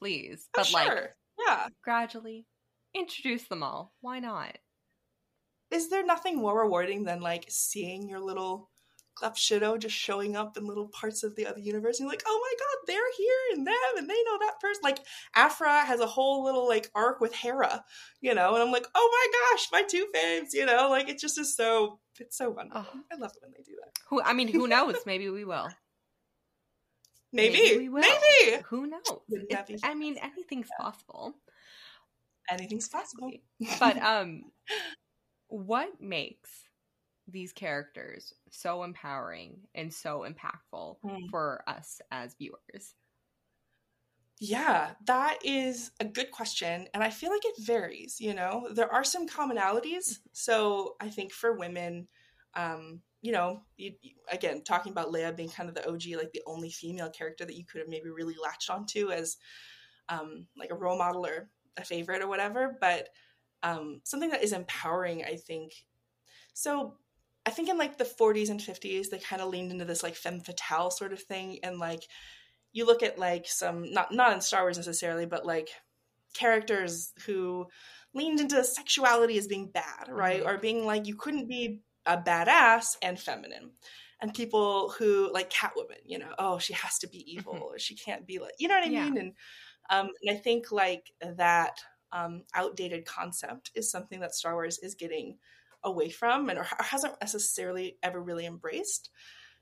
please. 0.00 0.48
Oh, 0.48 0.60
but 0.60 0.66
sure. 0.66 0.84
like, 0.84 1.10
yeah, 1.44 1.66
gradually 1.82 2.46
introduce 2.94 3.44
them 3.48 3.62
all. 3.62 3.92
Why 4.00 4.20
not? 4.20 4.56
Is 5.74 5.90
there 5.90 6.06
nothing 6.06 6.36
more 6.36 6.60
rewarding 6.60 7.04
than 7.04 7.20
like 7.20 7.46
seeing 7.48 8.08
your 8.08 8.20
little 8.20 8.70
Clef 9.14 9.38
Shadow 9.38 9.76
just 9.76 9.94
showing 9.94 10.36
up 10.36 10.56
in 10.56 10.66
little 10.66 10.88
parts 10.88 11.22
of 11.22 11.36
the 11.36 11.46
other 11.46 11.60
universe 11.60 11.98
and 11.98 12.06
you're 12.06 12.12
like, 12.12 12.24
oh 12.26 12.40
my 12.40 12.54
god, 12.58 12.86
they're 12.86 13.12
here 13.16 13.56
and 13.56 13.66
them 13.66 13.74
and 13.96 14.08
they 14.08 14.22
know 14.24 14.38
that 14.40 14.60
person. 14.60 14.80
Like 14.82 14.98
Aphra 15.34 15.84
has 15.84 16.00
a 16.00 16.06
whole 16.06 16.44
little 16.44 16.66
like 16.66 16.90
arc 16.94 17.20
with 17.20 17.34
Hera, 17.34 17.84
you 18.20 18.34
know, 18.34 18.54
and 18.54 18.62
I'm 18.62 18.72
like, 18.72 18.86
oh 18.94 19.10
my 19.12 19.56
gosh, 19.56 19.68
my 19.72 19.82
two 19.82 20.06
faves, 20.14 20.52
you 20.52 20.66
know, 20.66 20.88
like 20.90 21.08
it 21.08 21.18
just 21.18 21.38
is 21.38 21.56
so 21.56 22.00
it's 22.18 22.36
so 22.36 22.50
wonderful. 22.50 22.86
Oh. 22.94 23.00
I 23.12 23.16
love 23.16 23.32
it 23.34 23.42
when 23.42 23.52
they 23.52 23.62
do 23.62 23.76
that. 23.84 23.92
Who 24.10 24.22
I 24.22 24.32
mean, 24.32 24.48
who 24.48 24.66
knows? 24.66 24.96
Maybe 25.06 25.28
we 25.30 25.44
will. 25.44 25.68
Maybe. 27.32 27.54
Maybe 27.54 27.78
we 27.78 27.88
will. 27.88 28.00
Maybe. 28.00 28.62
Who 28.68 28.86
knows? 28.86 29.80
I 29.82 29.94
mean, 29.94 30.18
anything's 30.22 30.68
yeah. 30.78 30.84
possible. 30.84 31.34
Anything's 32.50 32.88
possible. 32.88 33.30
but 33.80 33.96
um 34.02 34.44
what 35.54 36.00
makes 36.00 36.50
these 37.28 37.52
characters 37.52 38.34
so 38.50 38.82
empowering 38.82 39.56
and 39.74 39.92
so 39.92 40.26
impactful 40.28 40.96
mm. 41.04 41.30
for 41.30 41.62
us 41.68 42.00
as 42.10 42.34
viewers? 42.34 42.94
Yeah, 44.40 44.90
that 45.06 45.38
is 45.44 45.92
a 46.00 46.04
good 46.04 46.32
question. 46.32 46.88
And 46.92 47.04
I 47.04 47.10
feel 47.10 47.30
like 47.30 47.44
it 47.44 47.54
varies, 47.60 48.20
you 48.20 48.34
know? 48.34 48.68
There 48.72 48.92
are 48.92 49.04
some 49.04 49.28
commonalities. 49.28 50.18
So 50.32 50.96
I 51.00 51.08
think 51.08 51.32
for 51.32 51.56
women, 51.56 52.08
um, 52.54 53.00
you 53.22 53.30
know, 53.30 53.62
you, 53.76 53.92
you, 54.02 54.10
again, 54.30 54.62
talking 54.64 54.90
about 54.90 55.12
Leia 55.12 55.34
being 55.34 55.48
kind 55.48 55.68
of 55.68 55.76
the 55.76 55.88
OG, 55.88 56.02
like 56.18 56.32
the 56.32 56.42
only 56.46 56.68
female 56.68 57.10
character 57.10 57.44
that 57.44 57.56
you 57.56 57.64
could 57.64 57.78
have 57.78 57.88
maybe 57.88 58.10
really 58.10 58.34
latched 58.42 58.70
onto 58.70 59.12
as 59.12 59.36
um, 60.08 60.46
like 60.58 60.70
a 60.70 60.76
role 60.76 60.98
model 60.98 61.24
or 61.24 61.48
a 61.76 61.84
favorite 61.84 62.22
or 62.22 62.28
whatever. 62.28 62.76
But 62.80 63.08
um, 63.64 64.02
something 64.04 64.30
that 64.30 64.44
is 64.44 64.52
empowering, 64.52 65.24
I 65.24 65.36
think. 65.36 65.72
So 66.52 66.94
I 67.46 67.50
think 67.50 67.68
in 67.68 67.78
like 67.78 67.98
the 67.98 68.04
40s 68.04 68.50
and 68.50 68.60
50s, 68.60 69.08
they 69.10 69.18
kind 69.18 69.42
of 69.42 69.48
leaned 69.48 69.72
into 69.72 69.86
this 69.86 70.02
like 70.02 70.14
femme 70.14 70.40
fatale 70.40 70.90
sort 70.90 71.12
of 71.12 71.22
thing. 71.22 71.58
And 71.64 71.78
like, 71.78 72.02
you 72.72 72.86
look 72.86 73.02
at 73.02 73.18
like 73.18 73.46
some, 73.48 73.90
not, 73.92 74.12
not 74.12 74.32
in 74.32 74.40
Star 74.40 74.62
Wars 74.62 74.76
necessarily, 74.76 75.26
but 75.26 75.46
like 75.46 75.68
characters 76.34 77.12
who 77.26 77.66
leaned 78.12 78.40
into 78.40 78.62
sexuality 78.62 79.38
as 79.38 79.48
being 79.48 79.70
bad, 79.72 80.08
right? 80.08 80.40
Mm-hmm. 80.40 80.48
Or 80.48 80.58
being 80.58 80.84
like, 80.84 81.06
you 81.06 81.16
couldn't 81.16 81.48
be 81.48 81.80
a 82.04 82.18
badass 82.18 82.96
and 83.02 83.18
feminine. 83.18 83.70
And 84.20 84.32
people 84.32 84.90
who 84.98 85.32
like 85.32 85.50
Catwoman, 85.50 86.00
you 86.04 86.18
know, 86.18 86.32
oh, 86.38 86.58
she 86.58 86.74
has 86.74 86.98
to 86.98 87.08
be 87.08 87.24
evil 87.32 87.54
mm-hmm. 87.54 87.62
or 87.62 87.78
she 87.78 87.96
can't 87.96 88.26
be 88.26 88.38
like, 88.38 88.54
you 88.58 88.68
know 88.68 88.74
what 88.74 88.84
I 88.86 88.90
yeah. 88.90 89.04
mean? 89.04 89.18
And, 89.18 89.32
um, 89.90 90.10
and 90.22 90.36
I 90.36 90.40
think 90.40 90.70
like 90.70 91.10
that 91.20 91.78
um, 92.14 92.44
outdated 92.54 93.04
concept 93.04 93.70
is 93.74 93.90
something 93.90 94.20
that 94.20 94.34
Star 94.34 94.54
Wars 94.54 94.78
is 94.78 94.94
getting 94.94 95.36
away 95.82 96.08
from 96.08 96.48
and 96.48 96.58
or 96.58 96.66
hasn't 96.78 97.20
necessarily 97.20 97.98
ever 98.02 98.22
really 98.22 98.46
embraced. 98.46 99.10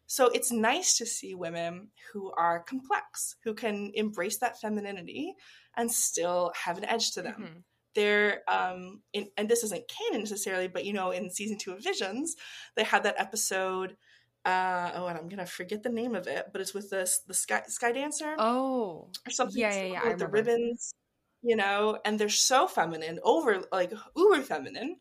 So 0.06 0.28
it's 0.28 0.52
nice 0.52 0.98
to 0.98 1.06
see 1.06 1.34
women 1.34 1.88
who 2.12 2.30
are 2.32 2.62
complex, 2.62 3.36
who 3.44 3.54
can 3.54 3.90
embrace 3.94 4.38
that 4.38 4.60
femininity 4.60 5.34
and 5.76 5.90
still 5.90 6.52
have 6.54 6.76
an 6.78 6.84
edge 6.84 7.12
to 7.12 7.22
them. 7.22 7.34
Mm-hmm. 7.40 7.58
They're 7.94 8.40
um, 8.48 9.02
in, 9.12 9.28
and 9.36 9.48
this 9.48 9.64
isn't 9.64 9.88
canon 9.88 10.20
necessarily, 10.20 10.68
but 10.68 10.84
you 10.84 10.92
know, 10.92 11.10
in 11.10 11.30
season 11.30 11.58
two 11.58 11.72
of 11.72 11.82
Visions, 11.82 12.36
they 12.76 12.84
had 12.84 13.02
that 13.04 13.18
episode. 13.18 13.96
Uh, 14.44 14.90
oh, 14.94 15.06
and 15.06 15.16
I'm 15.16 15.28
gonna 15.28 15.46
forget 15.46 15.82
the 15.82 15.88
name 15.88 16.14
of 16.14 16.26
it, 16.26 16.46
but 16.52 16.60
it's 16.60 16.74
with 16.74 16.90
this 16.90 17.20
the 17.26 17.34
sky 17.34 17.62
sky 17.68 17.92
dancer. 17.92 18.34
Oh, 18.38 19.10
or 19.26 19.30
something. 19.30 19.60
Yeah, 19.60 19.74
yeah, 19.74 19.92
yeah. 19.92 20.08
With 20.08 20.18
the 20.18 20.26
ribbons, 20.26 20.94
you 21.42 21.56
know, 21.56 21.98
and 22.04 22.18
they're 22.18 22.28
so 22.28 22.66
feminine, 22.66 23.18
over 23.24 23.62
like 23.72 23.92
uber 24.16 24.42
feminine 24.42 24.96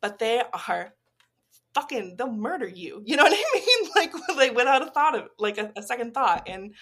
but 0.00 0.18
they 0.18 0.42
are 0.68 0.94
fucking 1.74 2.16
they'll 2.16 2.32
murder 2.32 2.68
you. 2.68 3.02
You 3.04 3.16
know 3.16 3.22
what 3.24 3.32
i 3.32 3.58
mean? 3.58 3.90
Like 3.94 4.12
like 4.36 4.56
without 4.56 4.86
a 4.86 4.90
thought 4.90 5.18
of 5.18 5.28
like 5.38 5.58
a, 5.58 5.72
a 5.76 5.82
second 5.82 6.14
thought. 6.14 6.48
And 6.48 6.74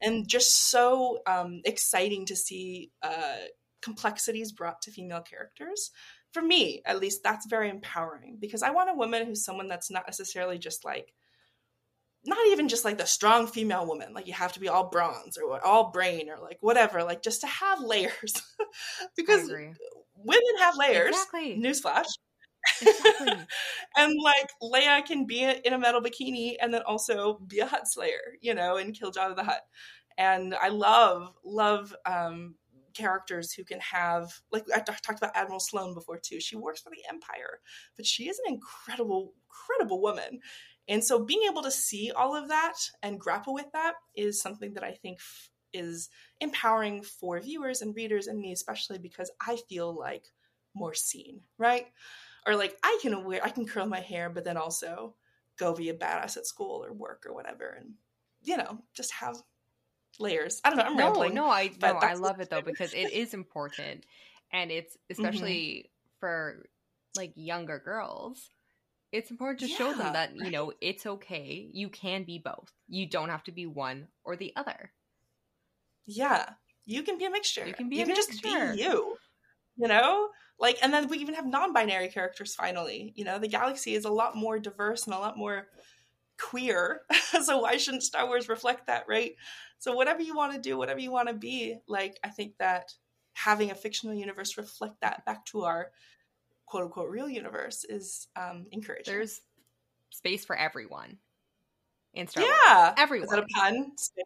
and 0.00 0.28
just 0.28 0.70
so 0.70 1.20
um 1.26 1.60
exciting 1.64 2.26
to 2.26 2.36
see 2.36 2.90
uh 3.02 3.36
complexities 3.82 4.52
brought 4.52 4.82
to 4.82 4.90
female 4.90 5.22
characters. 5.22 5.90
For 6.32 6.42
me 6.42 6.82
at 6.84 7.00
least 7.00 7.22
that's 7.22 7.46
very 7.46 7.70
empowering 7.70 8.36
because 8.38 8.62
i 8.62 8.70
want 8.70 8.90
a 8.90 8.94
woman 8.94 9.24
who's 9.24 9.42
someone 9.42 9.68
that's 9.68 9.90
not 9.90 10.04
necessarily 10.06 10.58
just 10.58 10.84
like 10.84 11.14
not 12.26 12.38
even 12.48 12.68
just 12.68 12.84
like 12.84 12.98
the 12.98 13.06
strong 13.06 13.46
female 13.46 13.86
woman 13.86 14.12
like 14.14 14.26
you 14.26 14.32
have 14.32 14.52
to 14.52 14.60
be 14.60 14.68
all 14.68 14.88
bronze 14.90 15.36
or 15.38 15.64
all 15.64 15.90
brain 15.90 16.28
or 16.28 16.38
like 16.40 16.58
whatever 16.60 17.02
like 17.02 17.22
just 17.22 17.40
to 17.40 17.46
have 17.46 17.80
layers 17.80 18.42
because 19.16 19.48
women 19.48 20.58
have 20.58 20.76
layers 20.76 21.14
exactly. 21.14 21.56
newsflash 21.60 22.06
Exactly. 22.82 23.28
and 23.96 24.14
like 24.22 24.50
Leia 24.62 25.04
can 25.04 25.26
be 25.26 25.42
in 25.42 25.72
a 25.72 25.78
metal 25.78 26.00
bikini 26.00 26.56
and 26.60 26.72
then 26.72 26.82
also 26.82 27.38
be 27.46 27.60
a 27.60 27.66
Hutt 27.66 27.88
Slayer, 27.88 28.34
you 28.40 28.54
know, 28.54 28.76
and 28.76 28.98
kill 28.98 29.12
Jabba 29.12 29.36
the 29.36 29.44
Hutt. 29.44 29.62
And 30.18 30.54
I 30.54 30.68
love, 30.68 31.32
love 31.44 31.94
um, 32.06 32.54
characters 32.94 33.52
who 33.52 33.64
can 33.64 33.80
have, 33.80 34.32
like 34.50 34.64
I 34.74 34.80
talked 34.80 35.18
about 35.18 35.36
Admiral 35.36 35.60
Sloane 35.60 35.94
before 35.94 36.18
too. 36.18 36.40
She 36.40 36.56
works 36.56 36.80
for 36.80 36.90
the 36.90 37.04
Empire, 37.08 37.60
but 37.96 38.06
she 38.06 38.28
is 38.28 38.40
an 38.46 38.54
incredible, 38.54 39.34
incredible 39.48 40.00
woman. 40.00 40.40
And 40.88 41.02
so 41.02 41.24
being 41.24 41.42
able 41.50 41.62
to 41.62 41.70
see 41.70 42.12
all 42.14 42.36
of 42.36 42.48
that 42.48 42.74
and 43.02 43.18
grapple 43.18 43.54
with 43.54 43.66
that 43.72 43.94
is 44.14 44.40
something 44.40 44.74
that 44.74 44.84
I 44.84 44.92
think 44.92 45.18
f- 45.18 45.50
is 45.72 46.08
empowering 46.40 47.02
for 47.02 47.40
viewers 47.40 47.82
and 47.82 47.94
readers 47.94 48.28
and 48.28 48.38
me, 48.38 48.52
especially 48.52 48.98
because 48.98 49.30
I 49.40 49.58
feel 49.68 49.92
like 49.96 50.26
more 50.74 50.94
seen, 50.94 51.40
right? 51.58 51.86
or 52.46 52.56
like 52.56 52.78
I 52.82 52.98
can 53.02 53.24
wear 53.24 53.44
I 53.44 53.50
can 53.50 53.66
curl 53.66 53.86
my 53.86 54.00
hair, 54.00 54.30
but 54.30 54.44
then 54.44 54.56
also 54.56 55.14
go 55.58 55.74
be 55.74 55.88
a 55.90 55.94
badass 55.94 56.36
at 56.36 56.46
school 56.46 56.84
or 56.84 56.92
work 56.92 57.24
or 57.26 57.34
whatever, 57.34 57.76
and 57.78 57.94
you 58.44 58.56
know 58.56 58.82
just 58.94 59.12
have 59.12 59.36
layers. 60.18 60.60
I 60.64 60.70
don't 60.70 60.78
know. 60.78 60.84
I'm 60.84 60.96
no, 60.96 61.04
rambling. 61.04 61.34
No, 61.34 61.50
I 61.50 61.72
no, 61.82 61.94
I 61.94 62.14
love 62.14 62.40
it 62.40 62.48
though 62.48 62.62
because 62.64 62.94
it 62.94 63.12
is 63.12 63.34
important, 63.34 64.06
and 64.52 64.70
it's 64.70 64.94
mm-hmm. 64.94 65.12
especially 65.12 65.56
mm-hmm. 65.56 66.20
for 66.20 66.66
like 67.16 67.32
younger 67.34 67.82
girls. 67.84 68.50
It's 69.16 69.30
important 69.30 69.60
to 69.60 69.68
yeah, 69.68 69.76
show 69.76 69.92
them 69.92 70.12
that 70.12 70.36
you 70.36 70.50
know 70.50 70.72
it's 70.80 71.06
okay. 71.06 71.68
You 71.72 71.88
can 71.88 72.24
be 72.24 72.38
both. 72.38 72.72
You 72.88 73.08
don't 73.08 73.30
have 73.30 73.44
to 73.44 73.52
be 73.52 73.66
one 73.66 74.08
or 74.24 74.36
the 74.36 74.52
other. 74.56 74.92
Yeah, 76.06 76.50
you 76.84 77.02
can 77.02 77.18
be 77.18 77.24
a 77.24 77.30
mixture. 77.30 77.66
You 77.66 77.74
can 77.74 77.88
be 77.88 77.96
you 77.96 78.04
can 78.04 78.14
mixture. 78.14 78.32
just 78.32 78.42
be 78.42 78.82
you. 78.82 79.16
You 79.76 79.88
know, 79.88 80.28
like 80.58 80.78
and 80.82 80.92
then 80.92 81.08
we 81.08 81.18
even 81.18 81.34
have 81.34 81.46
non-binary 81.46 82.08
characters 82.08 82.54
finally 82.54 83.12
you 83.16 83.24
know 83.24 83.38
the 83.38 83.48
galaxy 83.48 83.94
is 83.94 84.04
a 84.04 84.10
lot 84.10 84.36
more 84.36 84.58
diverse 84.58 85.04
and 85.04 85.14
a 85.14 85.18
lot 85.18 85.36
more 85.36 85.68
queer 86.38 87.02
so 87.42 87.58
why 87.58 87.76
shouldn't 87.76 88.02
star 88.02 88.26
wars 88.26 88.48
reflect 88.48 88.86
that 88.86 89.04
right 89.08 89.32
so 89.78 89.94
whatever 89.94 90.22
you 90.22 90.34
want 90.34 90.52
to 90.52 90.58
do 90.58 90.76
whatever 90.76 91.00
you 91.00 91.10
want 91.10 91.28
to 91.28 91.34
be 91.34 91.76
like 91.88 92.18
i 92.24 92.28
think 92.28 92.52
that 92.58 92.92
having 93.34 93.70
a 93.70 93.74
fictional 93.74 94.14
universe 94.14 94.56
reflect 94.56 95.00
that 95.00 95.24
back 95.24 95.44
to 95.44 95.62
our 95.62 95.90
quote 96.66 96.84
unquote 96.84 97.10
real 97.10 97.28
universe 97.28 97.84
is 97.88 98.28
um 98.36 98.66
encouraging 98.72 99.14
there's 99.14 99.40
space 100.10 100.44
for 100.44 100.56
everyone 100.56 101.18
in 102.14 102.26
star 102.26 102.44
yeah 102.44 102.84
wars. 102.84 102.94
everyone 102.98 103.24
is 103.24 103.30
that 103.30 103.38
a 103.40 103.46
pun 103.54 103.92
space, 103.96 104.24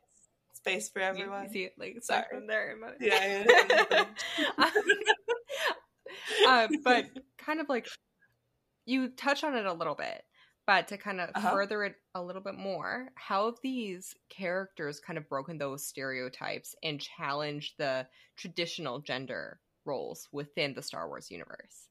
space 0.52 0.88
for 0.88 1.00
everyone 1.00 1.44
you, 1.44 1.50
see 1.50 1.64
it 1.64 1.72
like 1.78 1.96
sorry 2.02 2.24
from 2.30 2.46
there 2.46 2.76
yeah, 3.00 3.44
yeah. 3.90 4.04
uh, 6.48 6.68
but 6.84 7.06
kind 7.38 7.60
of 7.60 7.68
like 7.68 7.86
you 8.90 9.08
touch 9.08 9.44
on 9.44 9.56
it 9.56 9.66
a 9.66 9.72
little 9.72 9.94
bit, 9.94 10.22
but 10.66 10.88
to 10.88 10.98
kind 10.98 11.20
of 11.20 11.30
uh-huh. 11.34 11.50
further 11.50 11.84
it 11.84 11.94
a 12.14 12.22
little 12.22 12.42
bit 12.42 12.56
more, 12.56 13.08
how 13.14 13.46
have 13.46 13.58
these 13.62 14.14
characters 14.28 15.00
kind 15.00 15.16
of 15.18 15.28
broken 15.28 15.58
those 15.58 15.86
stereotypes 15.86 16.74
and 16.82 17.00
challenged 17.00 17.74
the 17.78 18.06
traditional 18.36 19.00
gender 19.00 19.60
roles 19.84 20.28
within 20.32 20.74
the 20.74 20.82
Star 20.82 21.08
Wars 21.08 21.30
universe? 21.30 21.88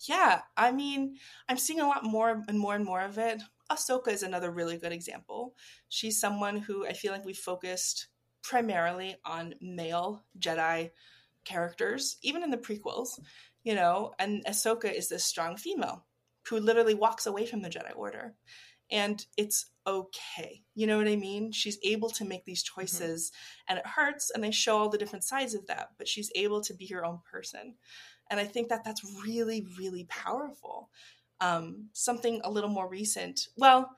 Yeah, 0.00 0.42
I 0.56 0.72
mean, 0.72 1.16
I'm 1.48 1.56
seeing 1.56 1.80
a 1.80 1.86
lot 1.86 2.04
more 2.04 2.42
and 2.48 2.58
more 2.58 2.74
and 2.74 2.84
more 2.84 3.00
of 3.00 3.18
it. 3.18 3.42
Ahsoka 3.70 4.08
is 4.08 4.22
another 4.22 4.50
really 4.50 4.76
good 4.76 4.92
example. 4.92 5.54
She's 5.88 6.20
someone 6.20 6.58
who 6.58 6.86
I 6.86 6.92
feel 6.92 7.12
like 7.12 7.24
we 7.24 7.32
focused 7.32 8.08
primarily 8.42 9.16
on 9.24 9.54
male 9.60 10.24
Jedi 10.38 10.90
characters, 11.44 12.16
even 12.22 12.42
in 12.42 12.50
the 12.50 12.58
prequels, 12.58 13.18
you 13.64 13.74
know, 13.74 14.12
and 14.18 14.44
Ahsoka 14.44 14.92
is 14.92 15.08
this 15.08 15.24
strong 15.24 15.56
female 15.56 16.04
who 16.48 16.60
literally 16.60 16.94
walks 16.94 17.26
away 17.26 17.46
from 17.46 17.62
the 17.62 17.70
Jedi 17.70 17.90
Order. 17.96 18.34
And 18.90 19.24
it's 19.36 19.66
okay. 19.84 20.62
You 20.76 20.86
know 20.86 20.98
what 20.98 21.08
I 21.08 21.16
mean? 21.16 21.50
She's 21.50 21.78
able 21.82 22.10
to 22.10 22.24
make 22.24 22.44
these 22.44 22.62
mm-hmm. 22.62 22.80
choices 22.82 23.30
mm-hmm. 23.30 23.64
and 23.70 23.78
it 23.80 23.86
hurts 23.86 24.30
and 24.30 24.44
they 24.44 24.52
show 24.52 24.78
all 24.78 24.88
the 24.88 24.98
different 24.98 25.24
sides 25.24 25.54
of 25.54 25.66
that, 25.66 25.90
but 25.98 26.06
she's 26.06 26.30
able 26.36 26.60
to 26.62 26.74
be 26.74 26.86
her 26.88 27.04
own 27.04 27.20
person. 27.30 27.74
And 28.30 28.40
I 28.40 28.44
think 28.44 28.68
that 28.68 28.84
that's 28.84 29.02
really, 29.24 29.66
really 29.78 30.04
powerful. 30.04 30.90
Um, 31.40 31.88
something 31.92 32.40
a 32.44 32.50
little 32.50 32.70
more 32.70 32.88
recent. 32.88 33.48
Well, 33.56 33.90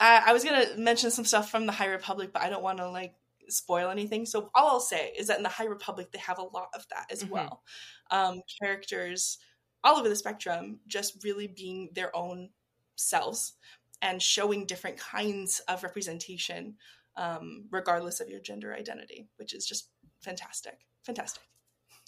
I, 0.00 0.22
I 0.26 0.32
was 0.32 0.44
going 0.44 0.66
to 0.66 0.76
mention 0.76 1.10
some 1.10 1.24
stuff 1.24 1.50
from 1.50 1.66
the 1.66 1.72
High 1.72 1.86
Republic, 1.88 2.30
but 2.32 2.42
I 2.42 2.48
don't 2.48 2.62
want 2.62 2.78
to 2.78 2.90
like 2.90 3.14
spoil 3.48 3.90
anything. 3.90 4.26
So 4.26 4.50
all 4.54 4.68
I'll 4.68 4.80
say 4.80 5.12
is 5.16 5.28
that 5.28 5.36
in 5.36 5.42
the 5.42 5.48
High 5.48 5.66
Republic 5.66 6.10
they 6.12 6.18
have 6.18 6.38
a 6.38 6.42
lot 6.42 6.68
of 6.74 6.86
that 6.90 7.06
as 7.10 7.22
mm-hmm. 7.22 7.32
well. 7.32 7.62
Um, 8.10 8.42
characters 8.62 9.38
all 9.84 9.96
over 9.96 10.08
the 10.08 10.16
spectrum 10.16 10.80
just 10.86 11.22
really 11.24 11.46
being 11.46 11.90
their 11.94 12.14
own 12.16 12.50
selves 12.96 13.54
and 14.02 14.20
showing 14.22 14.66
different 14.66 14.96
kinds 14.96 15.60
of 15.68 15.82
representation 15.82 16.76
um, 17.16 17.66
regardless 17.70 18.20
of 18.20 18.28
your 18.28 18.40
gender 18.40 18.72
identity, 18.74 19.28
which 19.36 19.52
is 19.52 19.66
just 19.66 19.88
fantastic. 20.20 20.78
Fantastic. 21.04 21.42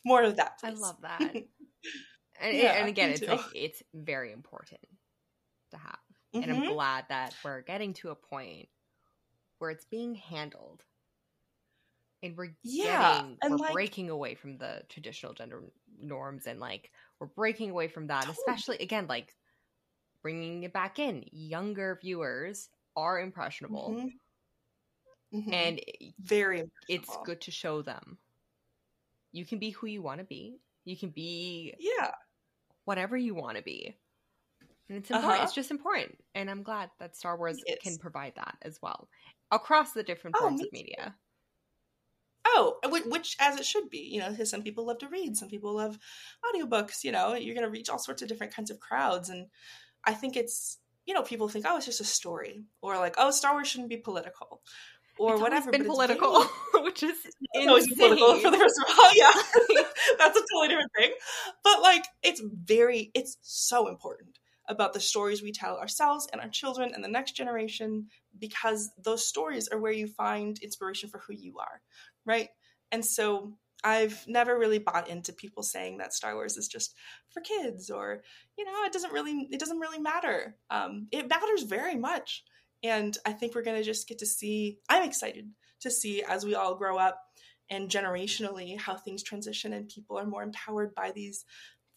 More 0.05 0.23
of 0.23 0.37
that. 0.37 0.59
I 0.63 0.71
love 0.71 1.01
that. 1.03 1.21
And, 2.43 2.57
Yeah, 2.57 2.73
and 2.73 2.89
again, 2.89 3.11
it's 3.11 3.21
like 3.21 3.41
it's 3.55 3.83
very 3.93 4.33
important 4.33 4.81
to 5.73 5.77
have. 5.77 5.99
And 6.33 6.51
I'm 6.51 6.63
Mhm. 6.63 6.69
glad 6.73 7.07
that 7.11 7.35
we're 7.45 7.61
getting 7.61 7.93
to 7.95 8.11
a 8.11 8.15
point 8.15 8.71
where 9.59 9.71
it's 9.71 9.85
being 9.85 10.15
handled. 10.15 10.85
And 12.23 12.37
we're 12.37 12.57
Yeah, 12.63 13.15
getting 13.19 13.39
and, 13.43 13.51
we're 13.53 13.59
like- 13.59 13.73
breaking 13.73 14.11
away 14.11 14.35
from 14.35 14.59
the 14.59 14.85
traditional 14.89 15.35
gender 15.35 15.71
norms 15.99 16.47
and 16.47 16.61
like 16.61 16.93
we're 17.19 17.27
breaking 17.29 17.71
away 17.71 17.89
from 17.89 18.07
that, 18.09 18.25
Totally. 18.25 18.37
especially 18.39 18.79
again 18.79 19.07
like 19.07 19.37
bringing 20.23 20.63
it 20.65 20.73
back 20.73 20.99
in. 20.99 21.25
Younger 21.33 21.99
viewers 22.01 22.71
are 22.97 23.21
impressionable 23.21 23.91
Mhm. 23.91 24.13
Mhm. 25.33 25.53
and 25.53 25.81
very 26.19 26.71
it's 26.89 27.17
good 27.25 27.41
to 27.43 27.51
show 27.51 27.83
them 27.83 28.19
you 29.33 29.45
can 29.45 29.59
be 29.59 29.71
who 29.71 29.87
you 29.87 30.03
want 30.03 30.19
to 30.19 30.25
be. 30.25 30.61
You 30.85 30.97
can 30.97 31.11
be 31.11 31.75
Yeah. 31.79 32.13
whatever 32.85 33.17
you 33.17 33.35
want 33.35 33.57
to 33.57 33.63
be. 33.63 33.97
And 34.89 34.99
it's 34.99 35.11
important. 35.11 35.35
Uh-huh. 35.35 35.45
It's 35.45 35.55
just 35.55 35.71
important. 35.71 36.19
And 36.35 36.51
I'm 36.51 36.63
glad 36.63 36.91
that 36.99 37.17
Star 37.17 37.37
Wars 37.37 37.63
It 37.65 37.81
can 37.81 37.97
provide 37.99 38.35
that 38.37 38.57
as 38.63 38.81
well 38.83 39.09
across 39.51 39.93
the 39.93 40.03
different 40.03 40.37
Oh, 40.37 40.41
forms 40.41 40.63
of 40.63 40.73
media. 40.73 41.15
Oh, 42.45 42.81
which 43.07 43.37
as 43.39 43.59
it 43.61 43.67
should 43.67 43.91
be, 43.91 43.99
you 43.99 44.19
know, 44.19 44.31
because 44.31 44.51
some 44.51 44.63
people 44.63 44.87
love 44.87 44.99
to 44.99 45.09
read, 45.09 45.37
some 45.37 45.49
people 45.49 45.75
love 45.75 45.99
audiobooks, 46.45 47.05
you 47.05 47.13
know, 47.13 47.35
you're 47.35 47.55
going 47.55 47.67
to 47.67 47.71
reach 47.71 47.89
all 47.89 47.99
sorts 47.99 48.23
of 48.23 48.29
different 48.29 48.55
kinds 48.55 48.71
of 48.71 48.81
crowds. 48.81 49.29
And 49.29 49.47
I 50.05 50.15
think 50.15 50.37
it's, 50.37 50.79
you 51.07 51.15
know, 51.15 51.23
people 51.23 51.49
think, 51.49 51.67
oh, 51.69 51.77
it's 51.77 51.87
just 51.87 52.01
a 52.01 52.05
story, 52.05 52.65
or 52.83 52.97
like, 52.97 53.15
oh, 53.19 53.31
Star 53.31 53.53
Wars 53.53 53.69
shouldn't 53.69 53.91
be 53.91 53.99
political, 53.99 54.63
or 55.21 55.35
It's 55.35 55.43
whatever. 55.43 55.71
been 55.71 55.85
political, 55.85 56.45
which 56.83 57.03
is 57.03 57.17
it's 57.53 57.69
always 57.69 57.87
political 57.95 58.37
for 58.39 58.51
the 58.51 58.57
first 58.59 58.81
of 58.89 58.99
all. 58.99 59.11
Yeah, 59.15 59.33
that's 60.19 60.39
a 60.39 60.43
totally 60.53 60.69
different 60.69 60.91
thing. 60.99 61.13
But 61.63 61.83
like, 61.83 62.05
it's 62.23 62.41
very, 62.65 63.11
it's 63.15 63.37
so 63.43 63.89
important 63.89 64.39
about 64.67 64.95
the 64.95 65.01
stories 65.01 65.43
we 65.43 65.53
tell 65.53 65.77
ourselves 65.77 66.27
and 66.33 66.41
our 66.41 66.49
children 66.49 66.93
and 66.95 67.05
the 67.05 67.09
next 67.09 67.33
generation 67.33 68.07
because 68.39 68.91
those 69.03 69.27
stories 69.27 69.69
are 69.69 69.79
where 69.79 69.93
you 69.93 70.07
find 70.07 70.59
inspiration 70.61 71.11
for 71.11 71.19
who 71.19 71.35
you 71.35 71.59
are, 71.59 71.83
right? 72.25 72.49
And 72.93 73.05
so 73.05 73.59
I've 73.85 74.25
never 74.27 74.59
really 74.59 74.79
bought 74.79 75.09
into 75.09 75.33
people 75.33 75.63
saying 75.63 75.99
that 75.99 76.15
Star 76.15 76.35
Wars 76.35 76.57
is 76.57 76.69
just 76.69 76.95
for 77.31 77.41
kids 77.41 77.91
or 77.91 78.23
you 78.57 78.65
know 78.65 78.85
it 78.85 78.93
doesn't 78.93 79.13
really 79.13 79.49
it 79.51 79.59
doesn't 79.61 79.79
really 79.81 80.01
matter. 80.01 80.57
Um, 80.71 81.09
it 81.13 81.29
matters 81.29 81.65
very 81.65 81.97
much, 81.97 82.45
and 82.83 83.17
I 83.25 83.33
think 83.33 83.55
we're 83.55 83.63
gonna 83.63 83.83
just 83.83 84.09
get 84.09 84.19
to 84.19 84.27
see. 84.27 84.79
I'm 84.89 85.03
excited 85.03 85.51
to 85.81 85.91
see 85.91 86.23
as 86.23 86.45
we 86.45 86.55
all 86.55 86.75
grow 86.75 86.99
up 86.99 87.21
and 87.71 87.89
generationally 87.89 88.79
how 88.79 88.97
things 88.97 89.23
transition 89.23 89.73
and 89.73 89.89
people 89.89 90.19
are 90.19 90.27
more 90.27 90.43
empowered 90.43 90.95
by 90.95 91.13
these 91.13 91.45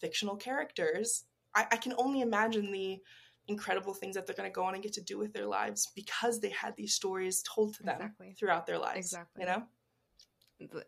fictional 0.00 0.36
characters. 0.36 1.24
I, 1.54 1.66
I 1.72 1.76
can 1.76 1.94
only 1.98 2.20
imagine 2.20 2.70
the 2.70 3.00
incredible 3.48 3.92
things 3.92 4.14
that 4.14 4.26
they're 4.26 4.36
going 4.36 4.48
to 4.48 4.54
go 4.54 4.64
on 4.64 4.74
and 4.74 4.82
get 4.82 4.94
to 4.94 5.02
do 5.02 5.18
with 5.18 5.32
their 5.32 5.46
lives 5.46 5.90
because 5.94 6.40
they 6.40 6.50
had 6.50 6.74
these 6.76 6.94
stories 6.94 7.42
told 7.42 7.74
to 7.74 7.82
them 7.82 7.96
Exactly. 7.96 8.34
throughout 8.38 8.66
their 8.66 8.78
lives. 8.78 8.98
Exactly. 8.98 9.42
You 9.42 9.46
know? 9.46 9.62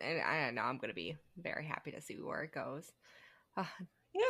And 0.00 0.22
I 0.22 0.50
know 0.50 0.62
I'm 0.62 0.78
going 0.78 0.90
to 0.90 0.94
be 0.94 1.16
very 1.36 1.66
happy 1.66 1.90
to 1.90 2.00
see 2.00 2.14
where 2.14 2.42
it 2.42 2.52
goes. 2.52 2.90
Ah, 3.56 3.70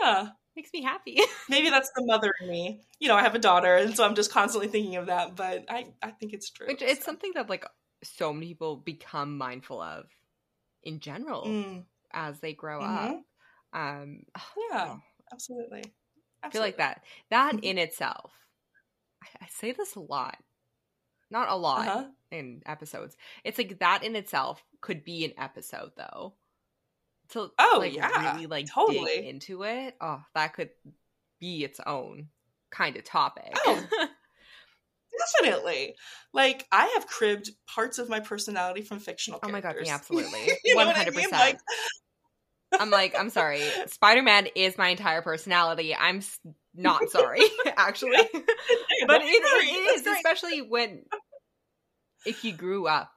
Yeah. 0.00 0.28
makes 0.57 0.73
me 0.73 0.83
happy. 0.83 1.21
Maybe 1.49 1.71
that's 1.71 1.90
the 1.95 2.05
mother 2.05 2.33
in 2.40 2.49
me. 2.49 2.81
You 2.99 3.09
know, 3.09 3.16
I 3.16 3.23
have 3.23 3.35
a 3.35 3.38
daughter, 3.38 3.76
and 3.76 3.97
so 3.97 4.05
I'm 4.05 4.14
just 4.14 4.33
constantly 4.33 4.69
thinking 4.69 4.97
of 4.97 5.07
that. 5.07 5.37
But 5.37 5.66
I, 5.69 5.93
I 6.02 6.11
think 6.11 6.33
it's 6.33 6.50
true. 6.50 6.66
Which 6.66 6.83
it's 6.83 7.00
so. 7.00 7.05
something 7.07 7.33
that 7.35 7.49
like 7.49 7.64
so 8.02 8.33
many 8.33 8.47
people 8.49 8.77
become 8.77 9.37
mindful 9.38 9.81
of 9.81 10.07
in 10.83 11.01
general 11.01 11.46
Mm, 11.49 11.85
as 12.12 12.40
they 12.40 12.53
grow 12.55 12.81
Mhm. 12.81 12.85
up. 12.85 13.22
Um, 13.72 14.22
yeah, 14.70 14.88
oh, 14.94 15.01
absolutely. 15.33 15.85
I 16.42 16.51
feel 16.51 16.61
like 16.62 16.77
that 16.79 17.03
that 17.31 17.55
Mhm. 17.55 17.64
in 17.64 17.79
itself 17.79 18.33
I, 19.22 19.44
I 19.44 19.46
say 19.49 19.72
this 19.72 19.94
a 19.94 20.01
lot 20.01 20.38
not 21.31 21.49
a 21.49 21.57
lot 21.57 21.88
Uh-huh. 21.88 22.05
in 22.31 22.62
episodes 22.66 23.16
it's 23.44 23.59
like 23.59 23.79
that 23.81 24.03
in 24.03 24.16
itself 24.16 24.64
could 24.81 25.05
be 25.05 25.25
an 25.25 25.33
episode 25.38 25.92
though 25.96 26.35
to 27.30 27.50
Oh, 27.58 27.76
like 27.80 27.94
yeah, 27.94 28.32
really 28.34 28.46
like 28.46 28.66
dig 28.66 28.72
totally. 28.72 29.28
into 29.28 29.62
it 29.64 29.94
oh 30.00 30.20
that 30.34 30.54
could 30.54 30.70
be 31.40 31.64
its 31.64 31.80
own 31.86 32.28
kind 32.70 32.96
of 32.96 33.04
topic 33.04 33.56
Oh, 33.66 33.82
Definitely. 35.40 35.94
Like 36.32 36.66
I 36.70 36.86
have 36.94 37.06
cribbed 37.06 37.50
parts 37.66 37.98
of 37.98 38.08
my 38.08 38.20
personality 38.20 38.82
from 38.82 38.98
fictional 38.98 39.40
oh 39.42 39.48
my 39.48 39.60
god 39.60 39.76
characters. 39.76 39.86
me 39.86 39.90
absolutely 39.94 40.40
You 40.64 40.76
know 40.76 40.86
100% 40.86 40.86
what 40.86 41.08
I 41.08 41.10
mean? 41.10 41.30
Like, 41.30 41.58
i'm 42.80 42.90
like 42.90 43.14
i'm 43.18 43.30
sorry 43.30 43.60
spider-man 43.86 44.48
is 44.54 44.76
my 44.76 44.88
entire 44.88 45.22
personality 45.22 45.94
i'm 45.94 46.20
not 46.74 47.08
sorry 47.08 47.40
actually 47.76 48.16
yeah, 48.16 48.40
but 49.06 49.22
it, 49.22 49.26
it 49.28 50.00
is 50.00 50.06
especially 50.06 50.60
when 50.62 51.02
if 52.26 52.44
you 52.44 52.52
grew 52.52 52.86
up 52.86 53.10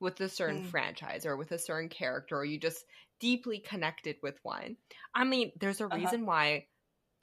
with 0.00 0.20
a 0.20 0.28
certain 0.28 0.60
Mm. 0.60 0.66
franchise 0.66 1.24
or 1.24 1.36
with 1.36 1.52
a 1.52 1.58
certain 1.58 1.88
character 1.88 2.36
or 2.36 2.44
you 2.44 2.58
just 2.58 2.84
deeply 3.20 3.58
connected 3.58 4.16
with 4.22 4.38
one 4.42 4.76
i 5.14 5.24
mean 5.24 5.52
there's 5.60 5.80
a 5.80 5.86
Uh-huh. 5.86 5.96
reason 5.96 6.26
why 6.26 6.66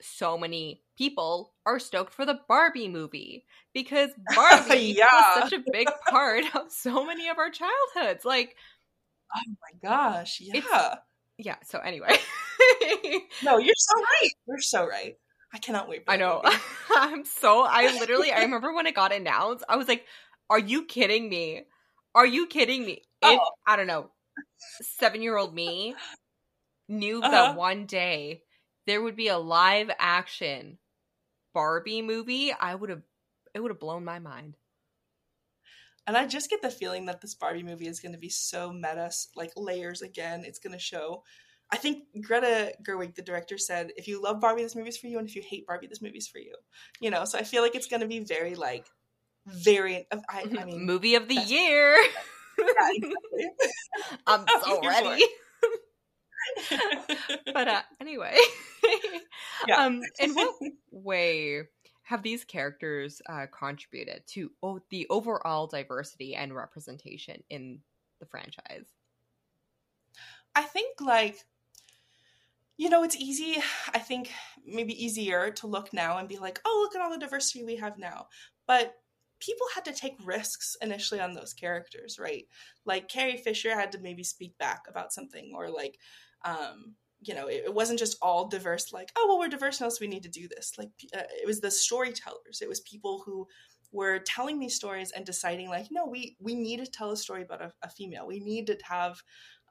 so 0.02 0.36
many 0.36 0.82
people 0.98 1.54
are 1.66 1.78
stoked 1.78 2.12
for 2.12 2.26
the 2.26 2.40
barbie 2.48 2.88
movie 2.88 3.44
because 3.72 4.10
barbie 4.34 4.94
Yeah. 4.96 5.06
was 5.12 5.50
such 5.50 5.52
a 5.52 5.64
big 5.72 5.88
part 6.10 6.44
of 6.56 6.70
so 6.70 7.04
many 7.04 7.28
of 7.28 7.38
our 7.38 7.50
childhoods 7.50 8.24
like 8.24 8.56
Oh 9.36 9.52
my 9.62 9.88
gosh, 9.88 10.40
yeah. 10.40 10.96
Yeah 11.38 11.56
so 11.64 11.78
anyway 11.80 12.16
No, 13.42 13.58
you're 13.58 13.74
so 13.76 13.94
right. 14.00 14.30
You're 14.46 14.60
so 14.60 14.86
right. 14.86 15.16
I 15.52 15.58
cannot 15.58 15.88
wait. 15.88 16.04
For 16.04 16.12
I 16.12 16.16
know. 16.16 16.42
I'm 16.96 17.24
so 17.24 17.64
I 17.64 17.96
literally 17.98 18.32
I 18.32 18.40
remember 18.42 18.72
when 18.72 18.86
it 18.86 18.94
got 18.94 19.12
announced, 19.12 19.64
I 19.68 19.76
was 19.76 19.88
like, 19.88 20.04
Are 20.50 20.58
you 20.58 20.84
kidding 20.84 21.28
me? 21.28 21.64
Are 22.14 22.26
you 22.26 22.46
kidding 22.46 22.84
me? 22.84 23.02
If 23.22 23.38
Oh. 23.40 23.50
I 23.66 23.76
don't 23.76 23.86
know, 23.86 24.10
seven 24.98 25.22
year 25.22 25.36
old 25.36 25.54
me 25.54 25.94
knew 26.88 27.20
Uh-huh. 27.22 27.30
that 27.30 27.56
one 27.56 27.86
day 27.86 28.42
there 28.86 29.02
would 29.02 29.16
be 29.16 29.28
a 29.28 29.38
live 29.38 29.90
action 29.98 30.78
Barbie 31.54 32.02
movie, 32.02 32.52
I 32.52 32.74
would 32.74 32.90
have 32.90 33.02
it 33.54 33.60
would 33.60 33.70
have 33.70 33.80
blown 33.80 34.04
my 34.04 34.18
mind. 34.18 34.56
And 36.06 36.16
I 36.16 36.26
just 36.26 36.50
get 36.50 36.60
the 36.60 36.70
feeling 36.70 37.06
that 37.06 37.20
this 37.20 37.34
Barbie 37.34 37.62
movie 37.62 37.86
is 37.86 38.00
going 38.00 38.12
to 38.12 38.18
be 38.18 38.28
so 38.28 38.72
meta, 38.72 39.10
like 39.36 39.52
layers 39.56 40.02
again. 40.02 40.44
It's 40.44 40.58
going 40.58 40.74
to 40.74 40.78
show. 40.78 41.22
I 41.70 41.78
think 41.78 42.04
Greta 42.20 42.74
Gerwig, 42.82 43.14
the 43.14 43.22
director, 43.22 43.56
said, 43.56 43.92
"If 43.96 44.06
you 44.06 44.20
love 44.22 44.40
Barbie, 44.40 44.62
this 44.62 44.76
movie's 44.76 44.98
for 44.98 45.06
you, 45.06 45.18
and 45.18 45.26
if 45.26 45.34
you 45.34 45.42
hate 45.42 45.66
Barbie, 45.66 45.86
this 45.86 46.02
movie's 46.02 46.28
for 46.28 46.38
you." 46.38 46.54
You 47.00 47.10
know, 47.10 47.24
so 47.24 47.38
I 47.38 47.42
feel 47.42 47.62
like 47.62 47.74
it's 47.74 47.86
going 47.86 48.00
to 48.02 48.06
be 48.06 48.20
very 48.20 48.54
like 48.54 48.86
very. 49.46 50.06
I, 50.12 50.44
I 50.58 50.64
mean, 50.64 50.84
movie 50.84 51.14
of 51.14 51.28
the 51.28 51.36
year. 51.36 51.96
yeah, 52.66 52.90
exactly. 52.94 53.50
I'm 54.26 54.44
so 54.64 54.80
ready. 54.82 55.24
but 57.52 57.68
uh 57.68 57.82
anyway. 58.00 58.36
Yeah. 59.66 59.84
Um 59.84 60.02
in 60.18 60.34
what 60.34 60.54
way 60.90 61.62
have 62.02 62.22
these 62.22 62.44
characters 62.44 63.22
uh, 63.30 63.46
contributed 63.50 64.22
to 64.26 64.50
oh, 64.62 64.78
the 64.90 65.06
overall 65.08 65.66
diversity 65.66 66.34
and 66.34 66.54
representation 66.54 67.42
in 67.48 67.80
the 68.20 68.26
franchise? 68.26 68.86
I 70.54 70.62
think 70.62 71.00
like 71.00 71.44
you 72.76 72.90
know 72.90 73.04
it's 73.04 73.16
easy 73.16 73.62
I 73.94 73.98
think 73.98 74.30
maybe 74.66 75.02
easier 75.02 75.50
to 75.52 75.66
look 75.66 75.92
now 75.92 76.18
and 76.18 76.28
be 76.28 76.38
like, 76.38 76.60
"Oh, 76.64 76.80
look 76.82 76.94
at 76.94 77.02
all 77.02 77.10
the 77.10 77.18
diversity 77.18 77.64
we 77.64 77.76
have 77.76 77.98
now." 77.98 78.26
But 78.66 78.94
people 79.44 79.66
had 79.74 79.84
to 79.86 79.92
take 79.92 80.14
risks 80.24 80.76
initially 80.80 81.20
on 81.20 81.34
those 81.34 81.54
characters, 81.54 82.18
right? 82.18 82.46
Like 82.84 83.08
Carrie 83.08 83.36
Fisher 83.36 83.74
had 83.74 83.92
to 83.92 83.98
maybe 83.98 84.24
speak 84.24 84.56
back 84.58 84.82
about 84.88 85.12
something 85.12 85.52
or 85.54 85.70
like 85.70 85.98
um 86.44 86.94
you 87.26 87.34
know, 87.34 87.46
it, 87.46 87.62
it 87.66 87.74
wasn't 87.74 87.98
just 87.98 88.18
all 88.20 88.48
diverse, 88.48 88.92
like, 88.92 89.10
oh, 89.16 89.26
well, 89.26 89.38
we're 89.38 89.48
diverse 89.48 89.80
now, 89.80 89.88
so 89.88 89.98
we 90.00 90.08
need 90.08 90.24
to 90.24 90.28
do 90.28 90.46
this. 90.46 90.72
Like, 90.76 90.90
uh, 91.16 91.22
it 91.42 91.46
was 91.46 91.60
the 91.60 91.70
storytellers. 91.70 92.60
It 92.60 92.68
was 92.68 92.80
people 92.80 93.22
who 93.24 93.46
were 93.92 94.18
telling 94.18 94.58
these 94.58 94.74
stories 94.74 95.10
and 95.10 95.24
deciding, 95.24 95.68
like, 95.68 95.86
no, 95.90 96.06
we 96.06 96.36
we 96.38 96.54
need 96.54 96.84
to 96.84 96.86
tell 96.86 97.12
a 97.12 97.16
story 97.16 97.42
about 97.42 97.62
a, 97.62 97.72
a 97.82 97.88
female. 97.88 98.26
We 98.26 98.40
need 98.40 98.66
to 98.66 98.76
have 98.82 99.22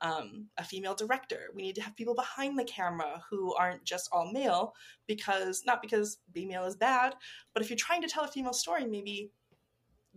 um, 0.01 0.47
a 0.57 0.63
female 0.63 0.95
director. 0.95 1.49
We 1.53 1.61
need 1.61 1.75
to 1.75 1.81
have 1.81 1.95
people 1.95 2.15
behind 2.15 2.57
the 2.57 2.63
camera 2.63 3.21
who 3.29 3.53
aren't 3.53 3.83
just 3.83 4.09
all 4.11 4.31
male, 4.31 4.73
because 5.07 5.63
not 5.65 5.81
because 5.81 6.17
being 6.31 6.47
male 6.47 6.65
is 6.65 6.75
bad, 6.75 7.13
but 7.53 7.61
if 7.61 7.69
you're 7.69 7.77
trying 7.77 8.01
to 8.01 8.07
tell 8.07 8.23
a 8.23 8.27
female 8.27 8.53
story, 8.53 8.85
maybe 8.85 9.31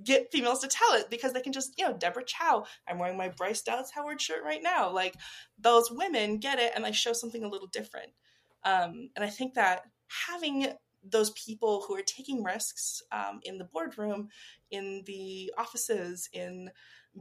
get 0.04 0.30
females 0.30 0.60
to 0.60 0.68
tell 0.68 0.94
it 0.94 1.08
because 1.10 1.32
they 1.32 1.40
can 1.40 1.52
just, 1.52 1.72
you 1.78 1.86
know, 1.86 1.96
Deborah 1.96 2.24
Chow. 2.24 2.66
I'm 2.88 2.98
wearing 2.98 3.16
my 3.16 3.28
Bryce 3.28 3.62
Dallas 3.62 3.90
Howard 3.94 4.20
shirt 4.20 4.44
right 4.44 4.62
now. 4.62 4.92
Like 4.92 5.14
those 5.58 5.90
women 5.90 6.38
get 6.38 6.58
it 6.58 6.72
and 6.74 6.84
they 6.84 6.92
show 6.92 7.12
something 7.12 7.44
a 7.44 7.48
little 7.48 7.68
different. 7.68 8.10
Um, 8.64 9.10
and 9.16 9.24
I 9.24 9.30
think 9.30 9.54
that 9.54 9.82
having 10.28 10.68
those 11.08 11.30
people 11.30 11.84
who 11.86 11.94
are 11.94 12.02
taking 12.02 12.42
risks 12.42 13.02
um, 13.12 13.40
in 13.44 13.58
the 13.58 13.64
boardroom, 13.64 14.28
in 14.70 15.02
the 15.06 15.52
offices, 15.56 16.28
in 16.32 16.70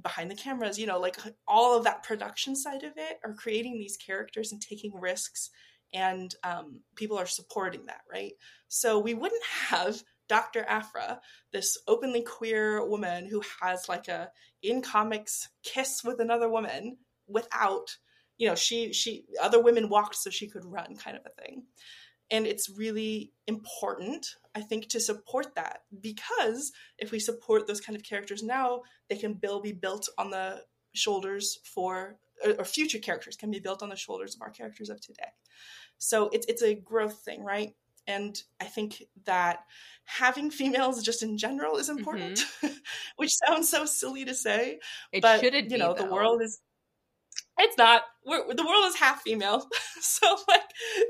behind 0.02 0.30
the 0.30 0.36
cameras, 0.36 0.78
you 0.80 0.88
know, 0.88 1.00
like 1.00 1.18
all 1.48 1.78
of 1.78 1.84
that 1.84 2.04
production 2.04 2.56
side 2.56 2.84
of 2.84 2.94
it 2.98 3.20
are 3.24 3.34
creating 3.34 3.78
these 3.78 3.98
characters 3.98 4.52
and 4.52 4.62
taking 4.62 5.00
risks, 5.00 5.52
and 5.94 6.36
um, 6.44 6.82
people 6.96 7.18
are 7.18 7.28
supporting 7.28 7.86
that, 7.86 8.02
right? 8.12 8.34
So 8.68 9.00
we 9.00 9.14
wouldn't 9.14 9.44
have 9.68 10.04
Dr. 10.28 10.66
Aphra, 10.68 11.22
this 11.52 11.78
openly 11.88 12.22
queer 12.22 12.86
woman 12.86 13.28
who 13.28 13.42
has 13.62 13.88
like 13.88 14.08
a 14.08 14.30
in 14.62 14.82
comics 14.82 15.50
kiss 15.64 16.04
with 16.04 16.20
another 16.20 16.50
woman 16.50 16.98
without, 17.28 17.98
you 18.38 18.48
know, 18.48 18.56
she 18.56 18.94
she 18.94 19.26
other 19.42 19.62
women 19.62 19.90
walked 19.90 20.16
so 20.16 20.30
she 20.30 20.48
could 20.48 20.66
run 20.66 20.96
kind 20.96 21.18
of 21.18 21.24
a 21.26 21.42
thing. 21.42 21.64
And 22.32 22.48
it's 22.48 22.70
really 22.70 23.34
important, 23.46 24.26
I 24.56 24.62
think, 24.62 24.90
to 24.90 25.00
support 25.00 25.54
that 25.56 25.82
because 26.02 26.72
if 26.98 27.12
we 27.12 27.20
support 27.20 27.68
those 27.68 27.82
kind 27.82 27.96
of 27.96 28.04
characters 28.04 28.42
now, 28.42 28.82
they 29.10 29.16
can 29.16 29.40
be 29.62 29.74
built 29.74 30.10
on 30.18 30.32
the 30.32 30.64
shoulders 30.94 31.60
for, 31.64 32.18
or 32.58 32.66
future 32.66 32.98
characters 32.98 33.36
can 33.36 33.52
be 33.52 33.60
built 33.60 33.84
on 33.84 33.90
the 33.90 33.96
shoulders 33.96 34.34
of 34.34 34.42
our 34.42 34.50
characters 34.50 34.90
of 34.90 35.00
today. 35.02 35.30
So 35.98 36.30
it's 36.34 36.46
it's 36.48 36.64
a 36.64 36.74
growth 36.74 37.20
thing, 37.24 37.44
right? 37.44 37.76
And 38.08 38.40
I 38.62 38.66
think 38.66 39.04
that 39.26 39.60
having 40.06 40.52
females 40.52 41.04
just 41.04 41.24
in 41.24 41.38
general 41.38 41.78
is 41.78 41.90
important, 41.90 42.38
mm-hmm. 42.38 42.74
which 43.16 43.34
sounds 43.34 43.70
so 43.70 43.86
silly 43.86 44.26
to 44.26 44.36
say. 44.36 44.80
It 45.12 45.22
but, 45.22 45.40
shouldn't 45.40 45.72
you 45.72 45.78
know, 45.78 45.94
be, 45.94 46.04
the 46.04 46.10
world 46.10 46.42
is 46.42 46.60
it's 47.58 47.78
not 47.78 48.04
We're, 48.26 48.54
the 48.54 48.66
world 48.66 48.86
is 48.86 48.96
half 48.96 49.22
female 49.22 49.68
so 50.02 50.38
like 50.48 50.62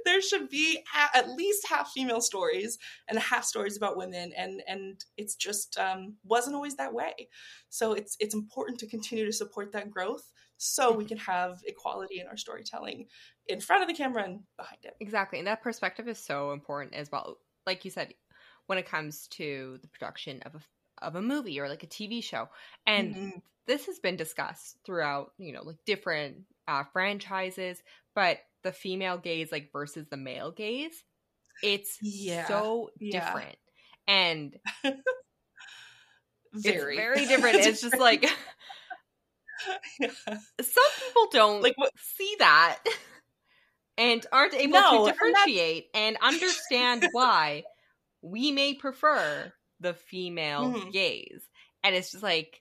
there 0.06 0.22
should 0.22 0.50
be 0.50 0.80
ha- 0.92 1.12
at 1.14 1.30
least 1.30 1.68
half 1.68 1.92
female 1.92 2.22
stories 2.22 2.78
and 3.08 3.18
half 3.18 3.46
stories 3.46 3.78
about 3.78 3.98
women 3.98 4.32
and 4.38 4.62
and 4.68 5.04
it's 5.18 5.36
just 5.36 5.78
um, 5.78 6.16
wasn't 6.24 6.56
always 6.56 6.76
that 6.76 6.94
way 6.94 7.30
so 7.70 7.94
it's 7.94 8.16
it's 8.20 8.36
important 8.36 8.80
to 8.80 8.88
continue 8.88 9.26
to 9.26 9.34
support 9.34 9.72
that 9.72 9.90
growth 9.90 10.32
so 10.58 10.92
we 10.92 11.06
can 11.06 11.18
have 11.18 11.60
equality 11.66 12.20
in 12.20 12.28
our 12.28 12.38
storytelling 12.38 13.08
in 13.48 13.60
front 13.60 13.82
of 13.82 13.88
the 13.88 13.94
camera 13.94 14.24
and 14.24 14.40
behind 14.58 14.80
it 14.84 14.96
exactly 15.00 15.38
and 15.40 15.48
that 15.48 15.62
perspective 15.62 16.08
is 16.08 16.18
so 16.18 16.52
important 16.52 16.94
as 16.94 17.12
well 17.12 17.38
like 17.66 17.84
you 17.86 17.92
said 17.92 18.14
when 18.68 18.78
it 18.78 18.86
comes 18.88 19.28
to 19.28 19.78
the 19.82 19.88
production 19.88 20.42
of 20.44 20.56
a 20.56 20.60
of 21.06 21.16
a 21.16 21.22
movie 21.22 21.60
or 21.60 21.68
like 21.68 21.84
a 21.84 21.88
TV 21.88 22.24
show 22.24 22.48
and 22.88 23.16
mm-hmm 23.16 23.40
this 23.68 23.86
has 23.88 24.00
been 24.00 24.16
discussed 24.16 24.78
throughout, 24.86 25.32
you 25.38 25.54
know, 25.54 25.64
like 25.64 25.78
different 25.86 26.38
uh, 26.68 26.84
franchises, 26.94 27.82
but 28.14 28.40
the 28.64 28.72
female 28.72 29.18
gaze, 29.18 29.52
like 29.52 29.72
versus 29.72 30.08
the 30.10 30.18
male 30.18 30.52
gaze, 30.52 31.04
it's 31.64 31.98
yeah. 32.02 32.48
so 32.48 32.92
yeah. 33.00 33.20
different. 33.20 33.58
And 34.08 34.56
very. 36.54 36.98
it's 36.98 37.02
very 37.02 37.26
different. 37.28 37.56
it's 37.58 37.82
just 37.82 37.98
like 37.98 38.24
yeah. 40.00 40.10
some 40.62 40.84
people 41.00 41.28
don't 41.32 41.62
like 41.62 41.78
what? 41.78 41.92
see 41.98 42.36
that 42.40 42.80
and 43.98 44.26
aren't 44.32 44.54
able 44.54 44.74
no, 44.74 45.06
to 45.06 45.12
differentiate 45.12 45.88
and, 45.94 46.18
and 46.22 46.34
understand 46.34 47.08
why 47.12 47.64
we 48.22 48.52
may 48.52 48.74
prefer 48.74 49.52
the 49.80 49.94
female 49.94 50.74
mm-hmm. 50.74 50.90
gaze. 50.90 51.44
And 51.84 51.96
it's 51.96 52.12
just 52.12 52.24
like 52.24 52.60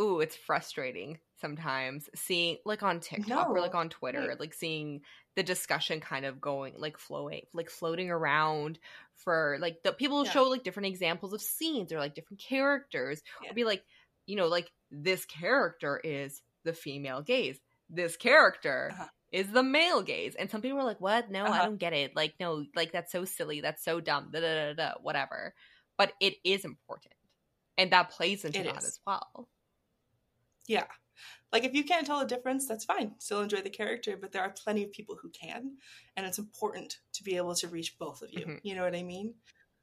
ooh, 0.00 0.20
it's 0.20 0.36
frustrating 0.36 1.18
sometimes 1.40 2.08
seeing 2.14 2.56
like 2.64 2.82
on 2.82 3.00
TikTok 3.00 3.48
no. 3.48 3.54
or 3.54 3.60
like 3.60 3.74
on 3.74 3.88
Twitter, 3.88 4.28
right. 4.28 4.40
like 4.40 4.54
seeing 4.54 5.02
the 5.34 5.42
discussion 5.42 6.00
kind 6.00 6.24
of 6.24 6.40
going 6.40 6.74
like 6.76 6.98
flowing 6.98 7.42
like 7.54 7.70
floating 7.70 8.10
around 8.10 8.78
for 9.14 9.56
like 9.60 9.82
the 9.82 9.92
people 9.92 10.24
yeah. 10.24 10.30
show 10.30 10.44
like 10.44 10.62
different 10.62 10.88
examples 10.88 11.32
of 11.32 11.40
scenes 11.40 11.92
or 11.92 11.98
like 11.98 12.14
different 12.14 12.40
characters 12.40 13.22
yeah. 13.42 13.50
or 13.50 13.54
be 13.54 13.64
like, 13.64 13.82
you 14.26 14.36
know, 14.36 14.48
like 14.48 14.70
this 14.90 15.24
character 15.24 16.00
is 16.02 16.42
the 16.64 16.72
female 16.72 17.22
gaze. 17.22 17.58
This 17.90 18.16
character 18.16 18.90
uh-huh. 18.92 19.08
is 19.30 19.50
the 19.50 19.62
male 19.62 20.02
gaze. 20.02 20.34
And 20.34 20.50
some 20.50 20.62
people 20.62 20.78
are 20.78 20.84
like, 20.84 21.00
What? 21.00 21.30
No, 21.30 21.44
uh-huh. 21.44 21.60
I 21.60 21.64
don't 21.64 21.78
get 21.78 21.92
it. 21.92 22.16
Like, 22.16 22.34
no, 22.40 22.64
like 22.74 22.92
that's 22.92 23.12
so 23.12 23.24
silly, 23.24 23.60
that's 23.60 23.84
so 23.84 24.00
dumb, 24.00 24.30
da 24.32 24.40
da 24.40 24.72
da 24.72 24.74
da, 24.74 24.92
whatever. 25.02 25.54
But 25.98 26.12
it 26.20 26.34
is 26.44 26.64
important. 26.64 27.14
And 27.78 27.90
that 27.92 28.10
plays 28.10 28.44
into 28.44 28.60
it 28.60 28.64
that 28.64 28.78
is. 28.78 28.84
as 28.84 29.00
well. 29.06 29.48
Yeah. 30.66 30.84
Like 31.52 31.64
if 31.64 31.74
you 31.74 31.84
can't 31.84 32.06
tell 32.06 32.20
the 32.20 32.26
difference, 32.26 32.66
that's 32.66 32.84
fine. 32.84 33.12
Still 33.18 33.42
enjoy 33.42 33.60
the 33.60 33.70
character, 33.70 34.16
but 34.18 34.32
there 34.32 34.42
are 34.42 34.50
plenty 34.50 34.84
of 34.84 34.92
people 34.92 35.16
who 35.20 35.30
can, 35.30 35.76
and 36.16 36.26
it's 36.26 36.38
important 36.38 36.98
to 37.14 37.22
be 37.22 37.36
able 37.36 37.54
to 37.56 37.68
reach 37.68 37.98
both 37.98 38.22
of 38.22 38.32
you. 38.32 38.40
Mm-hmm. 38.40 38.56
You 38.62 38.74
know 38.74 38.82
what 38.82 38.96
I 38.96 39.02
mean? 39.02 39.34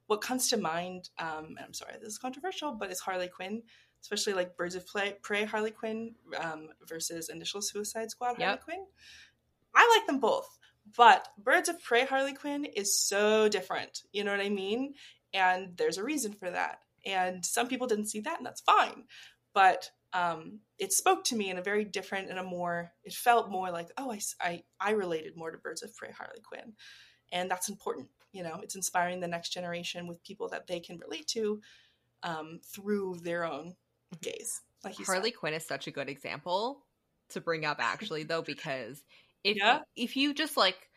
What 0.06 0.20
comes 0.20 0.48
to 0.50 0.56
mind, 0.56 1.08
um, 1.20 1.54
and 1.56 1.60
I'm 1.60 1.74
sorry, 1.74 1.94
this 2.00 2.08
is 2.14 2.18
controversial, 2.18 2.72
but 2.72 2.90
it's 2.90 3.00
Harley 3.00 3.28
Quinn, 3.28 3.62
especially 4.02 4.34
like 4.34 4.56
Birds 4.56 4.74
of 4.74 4.84
Prey 5.22 5.44
Harley 5.44 5.70
Quinn 5.70 6.14
um, 6.38 6.68
versus 6.86 7.28
Initial 7.28 7.62
Suicide 7.62 8.10
Squad 8.10 8.36
Harley 8.36 8.42
yep. 8.42 8.64
Quinn. 8.64 8.84
I 9.74 9.96
like 9.96 10.06
them 10.06 10.20
both, 10.20 10.58
but 10.96 11.28
Birds 11.38 11.68
of 11.68 11.82
Prey 11.82 12.04
Harley 12.04 12.34
Quinn 12.34 12.64
is 12.64 12.98
so 12.98 13.48
different. 13.48 14.02
You 14.12 14.24
know 14.24 14.32
what 14.32 14.44
I 14.44 14.48
mean? 14.48 14.94
And 15.32 15.76
there's 15.76 15.98
a 15.98 16.04
reason 16.04 16.32
for 16.32 16.50
that. 16.50 16.80
And 17.06 17.44
some 17.46 17.68
people 17.68 17.86
didn't 17.86 18.08
see 18.08 18.20
that, 18.20 18.38
and 18.38 18.46
that's 18.46 18.60
fine. 18.60 19.04
But 19.54 19.90
um, 20.12 20.60
it 20.78 20.92
spoke 20.92 21.24
to 21.24 21.36
me 21.36 21.50
in 21.50 21.58
a 21.58 21.62
very 21.62 21.84
different 21.84 22.30
and 22.30 22.38
a 22.38 22.42
more 22.42 22.92
it 23.04 23.12
felt 23.12 23.50
more 23.50 23.70
like 23.70 23.88
oh 23.96 24.10
I, 24.10 24.20
I 24.40 24.62
i 24.80 24.90
related 24.90 25.36
more 25.36 25.50
to 25.50 25.58
birds 25.58 25.82
of 25.82 25.94
prey 25.94 26.10
harley 26.10 26.40
quinn 26.44 26.72
and 27.32 27.50
that's 27.50 27.68
important 27.68 28.08
you 28.32 28.42
know 28.42 28.58
it's 28.62 28.74
inspiring 28.74 29.20
the 29.20 29.28
next 29.28 29.50
generation 29.50 30.06
with 30.06 30.24
people 30.24 30.48
that 30.48 30.66
they 30.66 30.80
can 30.80 30.98
relate 30.98 31.28
to 31.28 31.60
um, 32.22 32.60
through 32.74 33.18
their 33.22 33.44
own 33.44 33.74
gaze 34.20 34.60
like 34.84 34.96
harley 35.04 35.30
said. 35.30 35.38
quinn 35.38 35.54
is 35.54 35.66
such 35.66 35.86
a 35.86 35.90
good 35.90 36.08
example 36.08 36.84
to 37.28 37.40
bring 37.40 37.64
up 37.64 37.78
actually 37.80 38.22
though 38.22 38.42
because 38.42 39.04
if 39.44 39.56
yeah. 39.56 39.80
if 39.96 40.16
you 40.16 40.34
just 40.34 40.56
like 40.56 40.88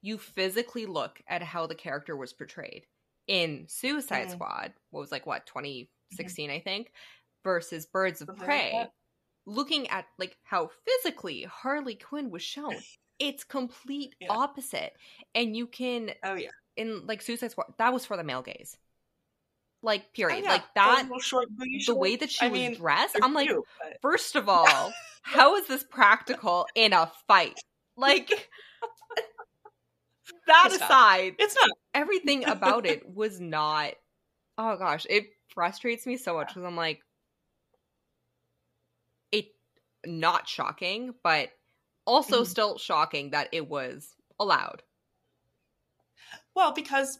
you 0.00 0.18
physically 0.18 0.86
look 0.86 1.20
at 1.28 1.42
how 1.42 1.66
the 1.66 1.74
character 1.74 2.16
was 2.16 2.32
portrayed 2.32 2.86
in 3.28 3.64
suicide 3.68 4.26
mm. 4.26 4.32
squad 4.32 4.72
what 4.90 5.00
was 5.00 5.12
like 5.12 5.26
what 5.26 5.46
2016 5.46 6.48
mm-hmm. 6.48 6.56
i 6.56 6.60
think 6.60 6.92
versus 7.42 7.86
Birds 7.86 8.20
of 8.20 8.30
Prey, 8.36 8.86
looking 9.46 9.88
at 9.88 10.06
like 10.18 10.36
how 10.42 10.70
physically 10.86 11.42
Harley 11.42 11.94
Quinn 11.94 12.30
was 12.30 12.42
shown, 12.42 12.76
it's 13.18 13.44
complete 13.44 14.14
yeah. 14.20 14.28
opposite. 14.30 14.92
And 15.34 15.56
you 15.56 15.66
can 15.66 16.10
Oh 16.22 16.34
yeah. 16.34 16.50
In 16.76 17.06
like 17.06 17.20
Suicide 17.20 17.50
Squad, 17.50 17.74
that 17.78 17.92
was 17.92 18.06
for 18.06 18.16
the 18.16 18.24
male 18.24 18.42
gaze. 18.42 18.76
Like 19.82 20.12
period. 20.12 20.38
Oh, 20.38 20.42
yeah. 20.42 20.48
Like 20.48 20.74
that 20.74 21.08
short, 21.20 21.48
the 21.86 21.94
way 21.94 22.16
that 22.16 22.30
she 22.30 22.46
I 22.46 22.48
was 22.48 22.58
mean, 22.58 22.74
dressed, 22.76 23.16
I'm 23.20 23.34
like, 23.34 23.48
cute, 23.48 23.64
but... 23.82 23.98
first 24.00 24.36
of 24.36 24.48
all, 24.48 24.92
how 25.22 25.56
is 25.56 25.66
this 25.66 25.82
practical 25.82 26.66
in 26.74 26.92
a 26.92 27.10
fight? 27.26 27.58
Like 27.96 28.28
that 30.46 30.66
it's 30.66 30.76
aside, 30.76 31.34
not. 31.38 31.44
it's 31.44 31.56
not. 31.56 31.70
Everything 31.94 32.44
about 32.46 32.86
it 32.86 33.08
was 33.14 33.40
not. 33.40 33.92
Oh 34.56 34.76
gosh, 34.76 35.06
it 35.10 35.26
frustrates 35.48 36.06
me 36.06 36.16
so 36.16 36.34
much 36.34 36.48
because 36.48 36.64
I'm 36.64 36.76
like, 36.76 37.00
it 39.32 39.46
not 40.06 40.48
shocking, 40.48 41.14
but 41.24 41.50
also 42.06 42.42
mm-hmm. 42.42 42.50
still 42.50 42.78
shocking 42.78 43.30
that 43.30 43.48
it 43.52 43.68
was 43.68 44.14
allowed. 44.38 44.82
Well, 46.54 46.72
because 46.72 47.18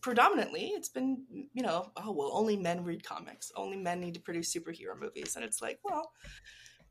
predominantly 0.00 0.68
it's 0.68 0.88
been, 0.88 1.24
you 1.52 1.62
know, 1.62 1.90
oh, 1.96 2.12
well, 2.12 2.30
only 2.32 2.56
men 2.56 2.84
read 2.84 3.04
comics, 3.04 3.52
only 3.56 3.76
men 3.76 4.00
need 4.00 4.14
to 4.14 4.20
produce 4.20 4.54
superhero 4.54 4.98
movies. 4.98 5.36
And 5.36 5.44
it's 5.44 5.62
like, 5.62 5.78
well, 5.84 6.12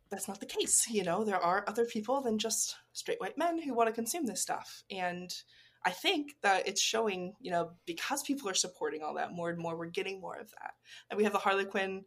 that's 0.10 0.28
not 0.28 0.40
the 0.40 0.46
case. 0.46 0.88
You 0.90 1.04
know, 1.04 1.24
there 1.24 1.42
are 1.42 1.66
other 1.68 1.86
people 1.86 2.22
than 2.22 2.38
just 2.38 2.76
straight 2.94 3.20
white 3.20 3.38
men 3.38 3.62
who 3.62 3.74
want 3.74 3.88
to 3.88 3.94
consume 3.94 4.26
this 4.26 4.42
stuff. 4.42 4.84
And 4.90 5.34
I 5.86 5.92
think 5.92 6.36
that 6.42 6.68
it's 6.68 6.82
showing, 6.82 7.34
you 7.40 7.52
know, 7.52 7.72
because 7.86 8.24
people 8.24 8.50
are 8.50 8.54
supporting 8.54 9.04
all 9.04 9.16
that 9.16 9.34
more 9.34 9.50
and 9.50 9.60
more, 9.60 9.78
we're 9.78 9.88
getting 9.88 10.20
more 10.20 10.38
of 10.38 10.50
that. 10.52 10.72
And 11.10 11.18
we 11.18 11.24
have 11.24 11.34
the 11.34 11.40
Harley 11.40 11.66
Quinn 11.66 12.04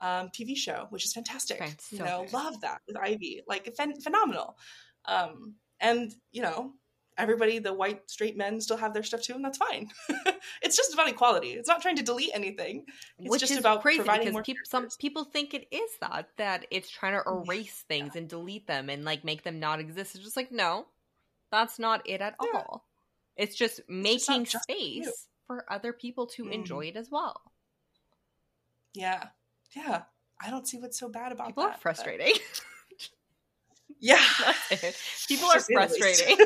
um, 0.00 0.28
TV 0.28 0.56
show, 0.56 0.86
which 0.90 1.04
is 1.04 1.12
fantastic. 1.12 1.60
Right, 1.60 1.80
so 1.80 1.96
you 1.96 2.04
know, 2.04 2.22
good. 2.24 2.32
love 2.32 2.60
that 2.62 2.80
with 2.86 2.96
Ivy, 2.96 3.42
like 3.46 3.72
phen- 3.76 4.02
phenomenal. 4.02 4.56
Um, 5.06 5.54
and 5.80 6.12
you 6.32 6.42
know, 6.42 6.72
everybody, 7.20 7.58
the 7.58 7.72
white 7.72 8.10
straight 8.10 8.36
men, 8.36 8.60
still 8.60 8.76
have 8.76 8.94
their 8.94 9.02
stuff 9.02 9.22
too, 9.22 9.34
and 9.34 9.44
that's 9.44 9.58
fine. 9.58 9.88
it's 10.62 10.76
just 10.76 10.92
about 10.94 11.08
equality. 11.08 11.50
It's 11.50 11.68
not 11.68 11.82
trying 11.82 11.96
to 11.96 12.02
delete 12.02 12.30
anything. 12.34 12.84
It's 13.18 13.30
which 13.30 13.40
just 13.40 13.52
is 13.52 13.58
about 13.58 13.82
crazy 13.82 14.02
because 14.02 14.42
people, 14.44 14.62
some 14.64 14.88
people 14.98 15.24
think 15.24 15.54
it 15.54 15.68
is 15.70 15.90
that 16.00 16.28
that 16.38 16.66
it's 16.70 16.90
trying 16.90 17.12
to 17.12 17.22
erase 17.30 17.84
things 17.88 18.12
yeah. 18.14 18.20
and 18.20 18.28
delete 18.28 18.66
them 18.66 18.90
and 18.90 19.04
like 19.04 19.24
make 19.24 19.42
them 19.42 19.60
not 19.60 19.80
exist. 19.80 20.14
It's 20.14 20.24
just 20.24 20.36
like 20.36 20.50
no, 20.50 20.86
that's 21.52 21.78
not 21.78 22.02
it 22.08 22.20
at 22.20 22.34
yeah. 22.42 22.58
all. 22.58 22.86
It's 23.36 23.56
just 23.56 23.80
making 23.88 24.42
it's 24.42 24.52
just 24.52 24.64
space 24.64 25.28
for 25.46 25.64
other 25.70 25.92
people 25.92 26.26
to 26.26 26.44
mm. 26.44 26.52
enjoy 26.52 26.86
it 26.86 26.96
as 26.96 27.10
well. 27.10 27.40
Yeah, 28.94 29.28
yeah, 29.76 30.02
I 30.42 30.50
don't 30.50 30.66
see 30.66 30.78
what's 30.78 30.98
so 30.98 31.08
bad 31.08 31.32
about 31.32 31.48
People 31.48 31.64
that. 31.64 31.80
People 31.80 31.92
are 31.92 31.94
frustrating. 31.94 32.34
yeah. 34.00 34.24
People 35.28 35.48
are 35.48 35.60
frustrating. 35.60 36.36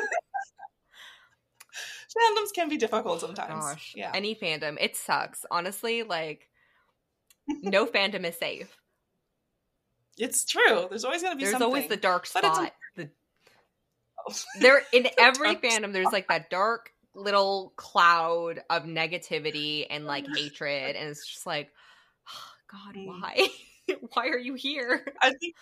Fandoms 2.17 2.53
can 2.55 2.69
be 2.69 2.77
difficult 2.77 3.21
sometimes. 3.21 3.65
Gosh, 3.65 3.93
yeah. 3.97 4.11
any 4.15 4.35
fandom, 4.35 4.77
it 4.81 4.97
sucks. 4.97 5.45
Honestly, 5.51 6.03
like 6.03 6.49
no 7.63 7.87
fandom 7.95 8.25
is 8.25 8.37
safe. 8.37 8.77
It's 10.17 10.45
true. 10.45 10.87
There's 10.89 11.05
always 11.05 11.23
going 11.23 11.33
to 11.35 11.37
be 11.37 11.45
There's 11.45 11.53
something. 11.53 11.67
always 11.67 11.89
the 11.89 11.97
dark 11.97 12.29
But 12.33 12.45
it's 12.45 12.55
spot. 12.55 12.73
The, 12.97 13.11
there 14.61 14.83
in 14.93 15.09
every 15.19 15.57
fandom, 15.57 15.93
there's 15.93 16.13
like 16.13 16.29
that 16.29 16.51
dark 16.51 16.91
little 17.15 17.73
cloud 17.77 18.61
of 18.71 18.85
negativity 18.85 19.87
and 19.91 20.05
like 20.05 20.25
hatred, 20.37 20.97
and 20.97 21.09
it's 21.09 21.27
just 21.27 21.47
like, 21.47 21.71
God, 22.71 22.95
Mm. 22.95 23.07
why? 23.07 23.49
why 24.15 24.29
are 24.29 24.39
you 24.39 24.55
here? 24.55 25.05
I 25.21 25.31
think. 25.33 25.55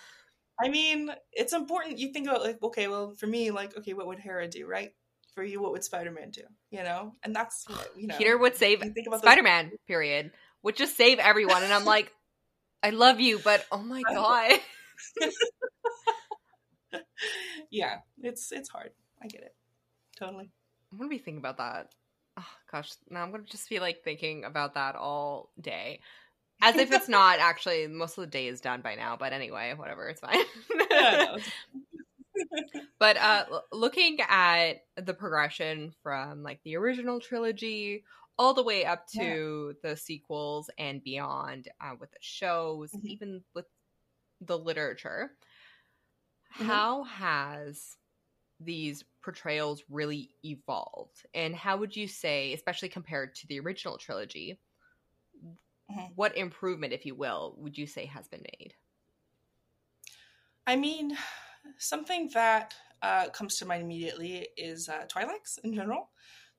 I 0.62 0.68
mean, 0.68 1.10
it's 1.32 1.54
important. 1.54 1.98
You 1.98 2.12
think 2.12 2.28
about 2.28 2.42
like, 2.42 2.62
okay, 2.62 2.86
well, 2.86 3.14
for 3.16 3.26
me, 3.26 3.50
like, 3.50 3.76
okay, 3.78 3.94
what 3.94 4.06
would 4.06 4.18
Hera 4.20 4.46
do, 4.48 4.66
right? 4.66 4.92
For 5.34 5.42
you, 5.42 5.62
what 5.62 5.72
would 5.72 5.82
Spider 5.84 6.10
Man 6.10 6.30
do? 6.30 6.42
You 6.70 6.82
know, 6.82 7.12
and 7.22 7.34
that's 7.34 7.64
what, 7.68 7.90
you 7.96 8.06
know. 8.06 8.16
Peter 8.16 8.36
would 8.36 8.56
save 8.56 8.84
you 8.84 8.92
think 8.92 9.06
about 9.06 9.16
those- 9.22 9.22
Spider 9.30 9.42
Man. 9.42 9.72
Period. 9.86 10.30
Would 10.62 10.76
just 10.76 10.96
save 10.96 11.18
everyone, 11.18 11.62
and 11.64 11.72
I'm 11.72 11.84
like, 11.84 12.12
I 12.82 12.90
love 12.90 13.18
you, 13.20 13.38
but 13.42 13.64
oh 13.72 13.78
my 13.82 14.02
god. 14.08 14.60
yeah, 17.70 17.98
it's 18.22 18.52
it's 18.52 18.68
hard. 18.68 18.90
I 19.22 19.26
get 19.26 19.42
it, 19.42 19.54
totally. 20.18 20.50
I'm 20.92 20.98
gonna 20.98 21.08
be 21.08 21.18
thinking 21.18 21.38
about 21.38 21.58
that. 21.58 21.88
Oh, 22.36 22.46
gosh, 22.70 22.90
now 23.10 23.22
I'm 23.22 23.30
gonna 23.30 23.44
just 23.44 23.68
be 23.68 23.80
like 23.80 24.02
thinking 24.04 24.44
about 24.44 24.74
that 24.74 24.94
all 24.96 25.50
day, 25.60 26.00
as 26.60 26.76
if 26.76 26.92
it's 26.92 27.08
not 27.08 27.38
actually. 27.40 27.86
Most 27.88 28.18
of 28.18 28.22
the 28.24 28.30
day 28.30 28.46
is 28.46 28.60
done 28.60 28.82
by 28.82 28.94
now, 28.94 29.16
but 29.18 29.32
anyway, 29.32 29.74
whatever, 29.76 30.08
it's 30.08 30.20
fine. 30.20 30.44
Yeah, 30.90 31.36
but 33.02 33.16
uh, 33.16 33.62
looking 33.72 34.20
at 34.20 34.86
the 34.96 35.12
progression 35.12 35.90
from 36.04 36.44
like 36.44 36.62
the 36.62 36.76
original 36.76 37.18
trilogy 37.18 38.04
all 38.38 38.54
the 38.54 38.62
way 38.62 38.84
up 38.84 39.08
to 39.08 39.74
the 39.82 39.96
sequels 39.96 40.70
and 40.78 41.02
beyond, 41.02 41.68
uh, 41.80 41.96
with 41.98 42.12
the 42.12 42.18
shows, 42.20 42.92
Mhm. 42.92 43.08
even 43.08 43.44
with 43.54 43.66
the 44.40 44.58
literature, 44.58 45.36
Mhm. 46.58 46.82
how 46.84 47.02
has 47.04 47.96
these 48.60 49.04
portrayals 49.22 49.84
really 49.90 50.36
evolved 50.44 51.26
and 51.34 51.56
how 51.56 51.76
would 51.76 51.96
you 51.96 52.08
say 52.08 52.52
especially 52.54 52.88
compared 52.88 53.34
to 53.34 53.46
the 53.48 53.60
original 53.60 53.98
trilogy 53.98 54.60
Mhm. 55.88 56.12
what 56.14 56.36
improvement 56.36 56.92
if 56.92 57.04
you 57.06 57.14
will 57.14 57.54
would 57.58 57.76
you 57.76 57.86
say 57.86 58.04
has 58.06 58.28
been 58.28 58.42
made 58.58 58.76
I 60.66 60.76
mean, 60.76 61.16
something 61.78 62.28
that 62.30 62.74
uh, 63.02 63.28
comes 63.30 63.56
to 63.56 63.66
mind 63.66 63.82
immediately 63.82 64.48
is 64.56 64.88
uh, 64.88 65.04
Twi'leks 65.08 65.58
in 65.64 65.74
general. 65.74 66.10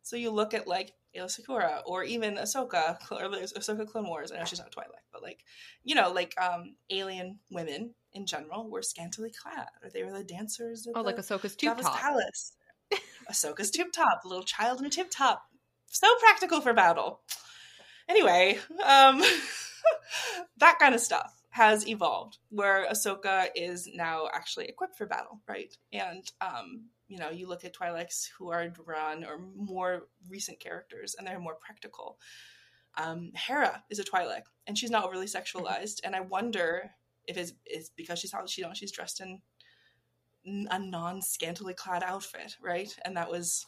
So 0.02 0.18
you 0.18 0.32
look 0.32 0.54
at 0.54 0.68
like 0.68 0.94
Aayla 1.16 1.32
Secura 1.32 1.82
or 1.86 2.04
even 2.04 2.36
Ahsoka, 2.36 2.98
or 3.12 3.30
there's 3.30 3.54
Ahsoka 3.54 3.88
Clone 3.88 4.08
Wars. 4.08 4.32
I 4.32 4.38
know 4.38 4.46
she's 4.46 4.60
not 4.60 4.72
Twi'lek, 4.72 5.04
but 5.12 5.24
like, 5.24 5.40
you 5.84 5.96
know, 5.96 6.12
like 6.12 6.36
um, 6.40 6.76
alien 6.90 7.40
women 7.50 7.94
in 8.14 8.26
general 8.26 8.70
were 8.70 8.82
scantily 8.82 9.32
clad, 9.32 9.68
or 9.82 9.90
they 9.90 10.04
were 10.04 10.12
the 10.12 10.24
dancers. 10.24 10.86
At 10.88 10.94
oh 10.96 11.04
the 11.04 11.10
like 11.10 11.18
ahsoka's 11.18 11.56
tube 11.56 11.78
Jabba's 11.78 11.86
top 11.86 12.00
palace. 12.00 12.54
Ahsoka's 13.32 13.72
tube 13.72 13.92
top, 13.94 14.22
little 14.26 14.44
child 14.44 14.80
in 14.80 14.86
a 14.86 14.90
tube 14.90 15.10
top. 15.10 15.44
So 15.88 16.08
practical 16.20 16.62
for 16.62 16.74
battle. 16.74 17.22
Anyway, 18.10 18.60
um, 18.86 19.24
that 20.58 20.78
kind 20.80 20.94
of 20.94 21.00
stuff 21.00 21.34
has 21.54 21.88
evolved 21.88 22.40
where 22.50 22.88
Ahsoka 22.90 23.46
is 23.56 23.88
now 23.94 24.28
actually 24.34 24.66
equipped 24.66 24.98
for 24.98 25.06
battle, 25.06 25.40
right? 25.48 25.72
And 25.92 26.24
um, 26.42 26.86
you 27.08 27.20
know, 27.20 27.30
you 27.30 27.48
look 27.48 27.64
at 27.64 27.76
Twi'leks 27.76 28.28
who 28.36 28.50
are 28.50 28.74
run 28.84 29.24
or 29.24 29.38
more 29.56 30.08
recent 30.28 30.60
characters, 30.60 31.16
and 31.16 31.28
they're 31.28 31.40
more 31.40 31.58
practical. 31.62 32.18
Um, 32.98 33.30
Hera 33.36 33.84
is 33.92 34.00
a 34.00 34.04
Twi'lek, 34.04 34.42
and 34.66 34.76
she's 34.76 34.90
not 34.90 35.06
overly 35.06 35.28
sexualized, 35.28 36.00
and 36.04 36.16
I 36.16 36.22
wonder 36.22 36.90
if 37.28 37.38
it's, 37.38 37.54
it's 37.68 37.92
because 37.96 38.18
she's 38.18 38.34
she 38.48 38.66
she's 38.74 38.92
dressed 38.92 39.22
in 39.22 39.40
a 40.72 40.80
non 40.80 41.22
scantily 41.22 41.76
clad 41.76 42.02
outfit, 42.02 42.56
right? 42.60 42.96
And 43.06 43.16
that 43.16 43.30
was 43.30 43.68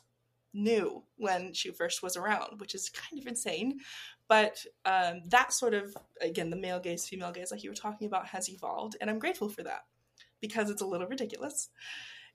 new 0.56 1.04
when 1.18 1.54
she 1.54 1.70
first 1.70 2.02
was 2.02 2.18
around, 2.18 2.60
which 2.60 2.74
is 2.74 2.90
kind 2.90 3.22
of 3.22 3.28
insane. 3.28 3.80
But 4.28 4.58
um, 4.86 5.22
that 5.30 5.54
sort 5.54 5.74
of, 5.74 5.96
again, 6.22 6.50
the 6.50 6.56
male 6.56 6.80
gaze, 6.80 7.08
female 7.08 7.32
gaze, 7.32 7.52
like 7.52 7.64
you 7.64 7.70
were 7.70 7.76
talking 7.76 8.08
about, 8.08 8.28
has 8.28 8.50
evolved. 8.50 8.96
And 9.00 9.10
I'm 9.10 9.20
grateful 9.20 9.50
for 9.50 9.64
that 9.64 9.82
because 10.42 10.70
it's 10.70 10.82
a 10.82 10.88
little 10.88 11.08
ridiculous. 11.08 11.70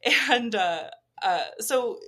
And 0.30 0.54
uh, 0.54 0.84
uh, 1.22 1.44
so 1.58 1.98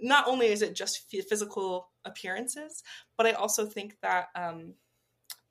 not 0.00 0.28
only 0.28 0.46
is 0.46 0.62
it 0.62 0.76
just 0.76 1.06
f- 1.12 1.24
physical 1.28 1.88
appearances, 2.04 2.84
but 3.16 3.26
I 3.26 3.32
also 3.32 3.66
think 3.66 3.96
that 4.02 4.26
um, 4.36 4.74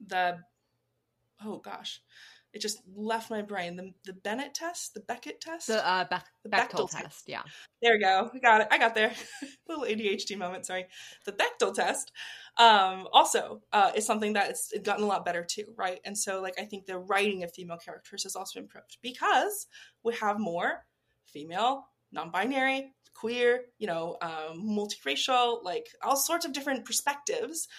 the, 0.06 0.38
oh 1.44 1.58
gosh, 1.58 2.02
it 2.54 2.62
just 2.62 2.80
left 2.96 3.30
my 3.30 3.42
brain. 3.42 3.76
The, 3.76 3.92
the 4.06 4.14
Bennett 4.14 4.54
test, 4.56 4.94
the 4.94 5.02
Beckett 5.02 5.40
test. 5.42 5.68
the 5.68 5.86
uh 5.88 6.06
Bech- 6.10 6.26
The 6.44 6.50
Bechtel, 6.50 6.70
Bechdel 6.70 6.90
test. 6.90 7.04
test 7.04 7.24
yeah 7.28 7.44
There 7.82 7.94
we 7.94 8.00
go. 8.00 8.30
We 8.34 8.40
got 8.40 8.62
it. 8.62 8.68
I 8.72 8.78
got 8.78 8.96
there. 8.96 9.14
Little 9.70 9.86
ADHD 9.86 10.38
moment. 10.38 10.66
Sorry. 10.66 10.86
The 11.26 11.34
Bechdel 11.34 11.74
test 11.76 12.12
um, 12.60 13.08
also 13.14 13.62
uh, 13.72 13.92
is 13.96 14.06
something 14.06 14.34
that 14.34 14.50
it's 14.50 14.74
gotten 14.84 15.06
a 15.06 15.08
lot 15.08 15.26
better 15.26 15.44
too, 15.44 15.74
right? 15.78 16.00
And 16.04 16.18
so, 16.18 16.42
like, 16.42 16.60
I 16.60 16.66
think 16.66 16.86
the 16.86 17.00
writing 17.00 17.44
of 17.44 17.54
female 17.54 17.78
characters 17.78 18.24
has 18.24 18.36
also 18.36 18.60
improved 18.60 18.98
because 19.02 19.68
we 20.04 20.14
have 20.16 20.40
more 20.40 20.86
female, 21.26 21.86
non-binary, 22.12 22.94
queer, 23.14 23.62
you 23.78 23.88
know, 23.88 24.18
um, 24.22 24.62
multiracial, 24.62 25.64
like 25.64 25.88
all 26.04 26.18
sorts 26.18 26.46
of 26.46 26.52
different 26.52 26.86
perspectives 26.86 27.70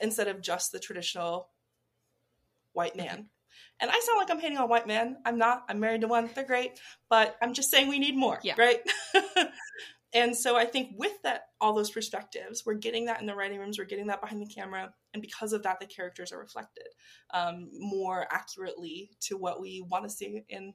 instead 0.00 0.26
of 0.26 0.42
just 0.42 0.72
the 0.72 0.80
traditional 0.80 1.48
white 2.72 2.96
man. 2.96 3.28
And 3.80 3.90
I 3.90 4.00
sound 4.00 4.18
like 4.18 4.30
I'm 4.30 4.40
hating 4.40 4.58
on 4.58 4.68
white 4.68 4.86
men. 4.86 5.16
I'm 5.24 5.38
not. 5.38 5.64
I'm 5.68 5.78
married 5.78 6.00
to 6.00 6.08
one. 6.08 6.30
They're 6.34 6.44
great. 6.44 6.80
But 7.08 7.36
I'm 7.40 7.54
just 7.54 7.70
saying 7.70 7.88
we 7.88 7.98
need 7.98 8.16
more. 8.16 8.40
Yeah. 8.42 8.54
Right. 8.58 8.80
and 10.14 10.36
so 10.36 10.56
I 10.56 10.64
think 10.64 10.94
with 10.96 11.12
that, 11.22 11.48
all 11.60 11.74
those 11.74 11.90
perspectives, 11.90 12.64
we're 12.64 12.74
getting 12.74 13.06
that 13.06 13.20
in 13.20 13.26
the 13.26 13.34
writing 13.34 13.58
rooms. 13.58 13.78
We're 13.78 13.84
getting 13.84 14.06
that 14.06 14.20
behind 14.20 14.40
the 14.40 14.46
camera. 14.46 14.94
And 15.12 15.20
because 15.20 15.52
of 15.52 15.62
that, 15.64 15.80
the 15.80 15.86
characters 15.86 16.32
are 16.32 16.38
reflected 16.38 16.86
um, 17.32 17.68
more 17.72 18.26
accurately 18.30 19.10
to 19.22 19.36
what 19.36 19.60
we 19.60 19.84
want 19.86 20.04
to 20.04 20.10
see 20.10 20.42
in 20.48 20.72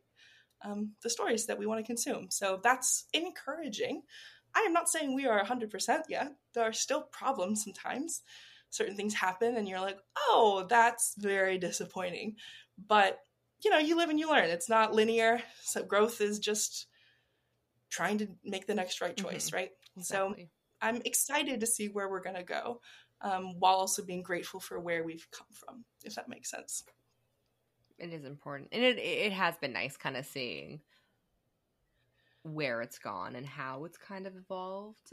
um, 0.63 0.91
the 1.02 1.10
stories 1.10 1.45
that 1.45 1.58
we 1.58 1.65
want 1.65 1.80
to 1.80 1.88
consume. 1.88 2.28
So 2.30 2.60
that's 2.62 3.06
encouraging. 3.13 4.04
I 4.56 4.60
am 4.62 4.73
not 4.73 4.89
saying 4.89 5.15
we 5.15 5.25
are 5.25 5.43
100% 5.43 6.02
yet. 6.10 6.34
There 6.54 6.63
are 6.63 6.73
still 6.73 7.04
problems 7.04 7.63
sometimes. 7.63 8.21
Certain 8.71 8.95
things 8.95 9.15
happen, 9.15 9.58
and 9.58 9.67
you're 9.67 9.80
like, 9.80 9.97
oh, 10.15 10.67
that's 10.69 11.15
very 11.17 11.58
disappointing 11.58 12.36
but 12.88 13.19
you 13.63 13.71
know 13.71 13.78
you 13.78 13.97
live 13.97 14.10
and 14.10 14.19
you 14.19 14.30
learn 14.30 14.49
it's 14.49 14.69
not 14.69 14.93
linear 14.93 15.41
so 15.63 15.84
growth 15.84 16.21
is 16.21 16.39
just 16.39 16.88
trying 17.89 18.17
to 18.17 18.28
make 18.43 18.67
the 18.67 18.75
next 18.75 19.02
right 19.02 19.15
choice 19.17 19.52
right 19.54 19.71
so 19.99 20.36
i'm 20.82 21.02
excited 21.06 21.60
to 21.60 21.67
see 21.67 21.88
where 21.88 22.10
we're 22.10 22.21
going 22.21 22.36
to 22.36 22.43
go 22.43 22.80
um, 23.21 23.60
while 23.60 23.75
also 23.75 24.04
being 24.06 24.21
grateful 24.21 24.60
for 24.60 24.80
where 24.80 25.04
we've 25.04 25.28
come 25.32 25.47
from 25.52 25.84
if 26.04 26.15
that 26.15 26.30
makes 26.30 26.49
sense 26.49 26.84
it 27.97 28.13
is 28.13 28.23
important 28.23 28.69
and 28.71 28.84
it 28.84 28.97
it 28.97 29.32
has 29.32 29.58
been 29.58 29.73
nice 29.73 29.97
kind 29.97 30.15
of 30.17 30.25
seeing 30.25 30.82
where 32.43 32.82
it's 32.82 32.99
gone 32.99 33.36
and 33.36 33.45
how 33.45 33.86
it's 33.86 33.97
kind 33.97 34.25
of 34.25 34.36
evolved 34.36 35.12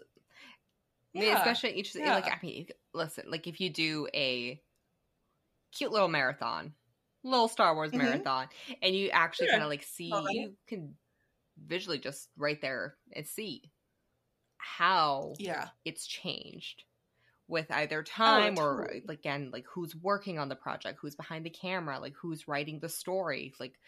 I 1.14 1.18
mean, 1.18 1.28
Yeah, 1.30 1.38
especially 1.38 1.72
each 1.72 1.94
yeah. 1.94 2.12
like 2.14 2.26
i 2.28 2.38
mean 2.42 2.68
listen 2.92 3.24
like 3.30 3.46
if 3.46 3.60
you 3.60 3.70
do 3.70 4.06
a 4.14 4.60
cute 5.72 5.92
little 5.92 6.08
marathon 6.08 6.74
little 7.22 7.48
star 7.48 7.74
wars 7.74 7.92
Mhm. 7.92 7.98
marathon 7.98 8.48
and 8.82 8.94
you 8.94 9.08
actually 9.10 9.46
Sure. 9.46 9.54
kind 9.54 9.62
of 9.64 9.68
like 9.70 9.82
see 9.82 10.10
it. 10.10 10.32
you 10.32 10.56
can 10.66 10.94
visually 11.58 11.98
just 11.98 12.30
right 12.36 12.60
there 12.60 12.98
and 13.12 13.26
see 13.26 13.72
how 14.58 15.38
yeah 15.38 15.70
it's 15.84 16.06
changed 16.06 16.84
with 17.48 17.70
either 17.70 18.02
time 18.02 18.58
or 18.58 18.88
totally. 18.88 19.02
like, 19.06 19.18
again 19.20 19.50
like 19.52 19.66
who's 19.72 19.96
working 19.96 20.38
on 20.38 20.48
the 20.48 20.56
project 20.56 20.98
who's 21.00 21.16
behind 21.16 21.46
the 21.46 21.50
camera 21.50 22.00
like 22.00 22.14
who's 22.16 22.48
writing 22.48 22.80
the 22.80 22.88
story 22.88 23.54
like 23.60 23.78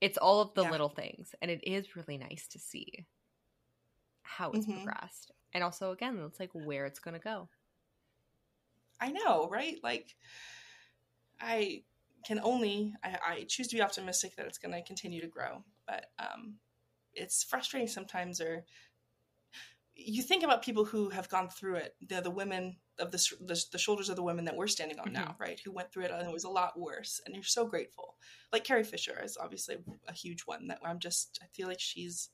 it's 0.00 0.18
all 0.18 0.40
of 0.40 0.54
the 0.54 0.64
Yeah. 0.64 0.70
little 0.70 0.90
things 0.90 1.34
and 1.42 1.50
it 1.50 1.64
is 1.64 1.96
really 1.96 2.18
nice 2.18 2.48
to 2.48 2.58
see 2.58 3.06
how 4.22 4.52
it's 4.52 4.66
Mhm. 4.66 4.66
progressed 4.66 5.30
and 5.54 5.62
also 5.64 5.90
again 5.92 6.18
it's 6.26 6.40
like 6.40 6.50
where 6.52 6.84
it's 6.86 6.98
going 6.98 7.14
to 7.14 7.20
go 7.20 7.48
i 9.00 9.10
know 9.10 9.48
right 9.48 9.78
like 9.82 10.16
i 11.40 11.82
can 12.24 12.40
only 12.40 12.94
I, 13.04 13.18
I 13.24 13.44
choose 13.48 13.68
to 13.68 13.76
be 13.76 13.82
optimistic 13.82 14.36
that 14.36 14.46
it's 14.46 14.58
going 14.58 14.72
to 14.72 14.82
continue 14.82 15.20
to 15.20 15.28
grow 15.28 15.64
but 15.86 16.06
um 16.18 16.58
it's 17.16 17.42
frustrating 17.42 17.88
sometimes 17.88 18.40
or 18.40 18.64
you 19.98 20.22
think 20.22 20.44
about 20.44 20.62
people 20.62 20.84
who 20.84 21.08
have 21.08 21.28
gone 21.28 21.48
through 21.48 21.76
it 21.76 21.94
they're 22.06 22.20
the 22.20 22.30
women 22.30 22.76
of 22.98 23.10
the, 23.10 23.18
the, 23.40 23.62
the 23.72 23.78
shoulders 23.78 24.08
of 24.08 24.16
the 24.16 24.22
women 24.22 24.44
that 24.44 24.56
we're 24.56 24.66
standing 24.66 24.98
on 24.98 25.12
now 25.12 25.22
mm-hmm. 25.22 25.42
right 25.42 25.60
who 25.64 25.72
went 25.72 25.90
through 25.90 26.04
it 26.04 26.10
and 26.10 26.26
it 26.26 26.32
was 26.32 26.44
a 26.44 26.50
lot 26.50 26.78
worse 26.78 27.20
and 27.24 27.34
you're 27.34 27.44
so 27.44 27.66
grateful 27.66 28.14
like 28.52 28.64
carrie 28.64 28.84
fisher 28.84 29.18
is 29.22 29.36
obviously 29.40 29.76
a 30.08 30.12
huge 30.12 30.42
one 30.42 30.68
that 30.68 30.78
i'm 30.84 30.98
just 30.98 31.38
i 31.42 31.46
feel 31.54 31.66
like 31.66 31.80
she's 31.80 32.30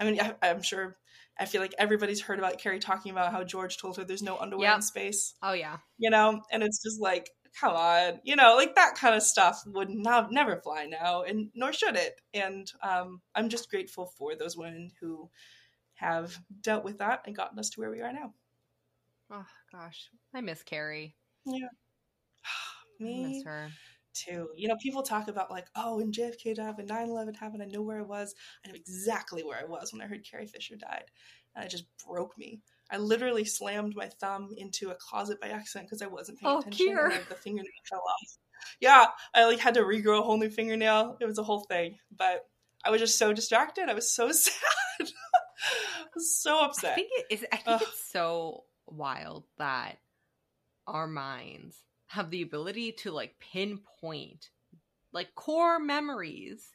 I 0.00 0.04
mean, 0.04 0.20
I, 0.20 0.34
I'm 0.42 0.62
sure. 0.62 0.96
I 1.38 1.44
feel 1.44 1.60
like 1.60 1.74
everybody's 1.78 2.20
heard 2.20 2.38
about 2.38 2.58
Carrie 2.58 2.80
talking 2.80 3.12
about 3.12 3.30
how 3.30 3.44
George 3.44 3.78
told 3.78 3.96
her 3.96 4.04
there's 4.04 4.22
no 4.22 4.38
underwear 4.38 4.70
Yep. 4.70 4.76
in 4.76 4.82
space. 4.82 5.34
Oh 5.42 5.52
yeah. 5.52 5.76
You 5.96 6.10
know, 6.10 6.42
and 6.50 6.62
it's 6.62 6.82
just 6.82 7.00
like, 7.00 7.30
come 7.58 7.74
on, 7.74 8.20
you 8.24 8.36
know, 8.36 8.54
like 8.56 8.74
that 8.76 8.94
kind 8.96 9.14
of 9.14 9.22
stuff 9.22 9.62
would 9.66 9.90
not 9.90 10.32
never 10.32 10.56
fly 10.56 10.86
now, 10.86 11.22
and 11.22 11.50
nor 11.54 11.72
should 11.72 11.96
it. 11.96 12.20
And 12.34 12.70
um, 12.82 13.20
I'm 13.34 13.48
just 13.48 13.70
grateful 13.70 14.06
for 14.16 14.34
those 14.36 14.56
women 14.56 14.90
who 15.00 15.30
have 15.94 16.38
dealt 16.60 16.84
with 16.84 16.98
that 16.98 17.22
and 17.26 17.36
gotten 17.36 17.58
us 17.58 17.70
to 17.70 17.80
where 17.80 17.90
we 17.90 18.00
are 18.00 18.12
now. 18.12 18.32
Oh 19.30 19.46
gosh, 19.72 20.10
I 20.34 20.40
miss 20.40 20.62
Carrie. 20.62 21.14
Yeah. 21.44 21.68
I 23.00 23.04
Me 23.04 23.34
miss 23.36 23.44
her. 23.44 23.70
too. 24.14 24.48
You 24.56 24.68
know, 24.68 24.76
people 24.82 25.02
talk 25.02 25.28
about 25.28 25.50
like, 25.50 25.66
oh, 25.76 25.96
when 25.98 26.12
JFK 26.12 26.54
died, 26.56 26.76
when 26.76 26.88
9-11 26.88 27.36
happened, 27.36 27.62
I 27.62 27.66
know 27.66 27.82
where 27.82 27.98
I 27.98 28.02
was. 28.02 28.34
I 28.64 28.68
know 28.68 28.74
exactly 28.74 29.42
where 29.44 29.58
I 29.58 29.64
was 29.64 29.92
when 29.92 30.02
I 30.02 30.06
heard 30.06 30.24
Carrie 30.28 30.46
Fisher 30.46 30.76
died. 30.76 31.04
And 31.54 31.64
it 31.64 31.70
just 31.70 31.84
broke 32.06 32.36
me. 32.38 32.60
I 32.90 32.96
literally 32.98 33.44
slammed 33.44 33.94
my 33.96 34.08
thumb 34.20 34.54
into 34.56 34.90
a 34.90 34.94
closet 34.94 35.40
by 35.40 35.48
accident 35.48 35.88
because 35.88 36.02
I 36.02 36.06
wasn't 36.06 36.38
paying 36.38 36.52
Oh, 36.54 36.58
attention. 36.60 36.96
And 36.98 37.10
like, 37.12 37.28
the 37.28 37.34
fingernail 37.34 37.70
fell 37.88 37.98
off. 38.00 38.38
Yeah, 38.80 39.06
I 39.34 39.44
like 39.44 39.58
had 39.58 39.74
to 39.74 39.80
regrow 39.80 40.20
a 40.20 40.22
whole 40.22 40.38
new 40.38 40.50
fingernail. 40.50 41.16
It 41.20 41.26
was 41.26 41.38
a 41.38 41.42
whole 41.42 41.60
thing. 41.60 41.98
But 42.16 42.46
I 42.84 42.90
was 42.90 43.00
just 43.00 43.18
so 43.18 43.32
distracted. 43.32 43.88
I 43.88 43.94
was 43.94 44.12
so 44.12 44.30
sad. 44.32 44.52
I 45.00 46.04
was 46.14 46.36
so 46.36 46.58
I 46.58 46.64
upset. 46.66 46.94
think 46.94 47.10
it 47.18 47.26
is. 47.30 47.46
I 47.52 47.56
think 47.56 47.76
Ugh. 47.76 47.82
it's 47.82 48.10
so 48.10 48.64
wild 48.86 49.44
that 49.58 49.98
our 50.86 51.06
minds 51.06 51.76
have 52.06 52.30
the 52.30 52.42
ability 52.42 52.92
to 52.92 53.10
like 53.10 53.34
pinpoint 53.38 54.48
like 55.12 55.34
core 55.34 55.78
memories 55.78 56.66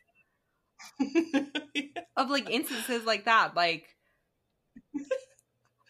of 2.17 2.30
like 2.30 2.49
instances 2.49 3.06
like 3.06 3.26
that. 3.26 3.56
Like, 3.56 3.88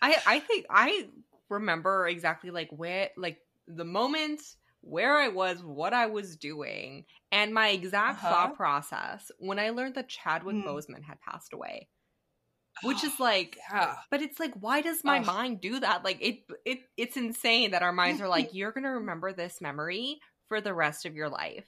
I 0.03 0.17
I 0.27 0.39
think 0.41 0.67
I 0.69 1.09
remember 1.49 2.07
exactly 2.07 2.51
like 2.51 2.69
where 2.71 3.09
like 3.17 3.39
the 3.67 3.85
moment 3.85 4.41
where 4.81 5.17
I 5.17 5.29
was, 5.29 5.63
what 5.63 5.93
I 5.93 6.07
was 6.07 6.37
doing, 6.37 7.05
and 7.31 7.53
my 7.53 7.69
exact 7.69 8.25
Uh-huh. 8.25 8.29
thought 8.29 8.55
process 8.55 9.31
when 9.39 9.59
I 9.59 9.71
learned 9.71 9.95
that 9.95 10.09
Chadwick 10.09 10.57
Mm. 10.57 10.63
Boseman 10.65 11.03
had 11.03 11.21
passed 11.21 11.53
away. 11.53 11.89
Which 12.81 13.03
is 13.03 13.19
like 13.19 13.57
yeah. 13.71 13.95
but 14.11 14.21
it's 14.21 14.39
like, 14.39 14.53
why 14.55 14.81
does 14.81 15.03
my 15.03 15.19
Ugh. 15.19 15.25
mind 15.25 15.61
do 15.61 15.79
that? 15.79 16.03
Like 16.03 16.19
it, 16.21 16.43
it, 16.65 16.79
it's 16.97 17.17
insane 17.17 17.71
that 17.71 17.83
our 17.83 17.93
minds 17.93 18.21
are 18.21 18.27
like, 18.29 18.49
you're 18.53 18.71
gonna 18.73 18.91
remember 18.93 19.33
this 19.33 19.61
memory 19.61 20.19
for 20.49 20.61
the 20.61 20.73
rest 20.73 21.05
of 21.05 21.15
your 21.15 21.29
life. 21.29 21.65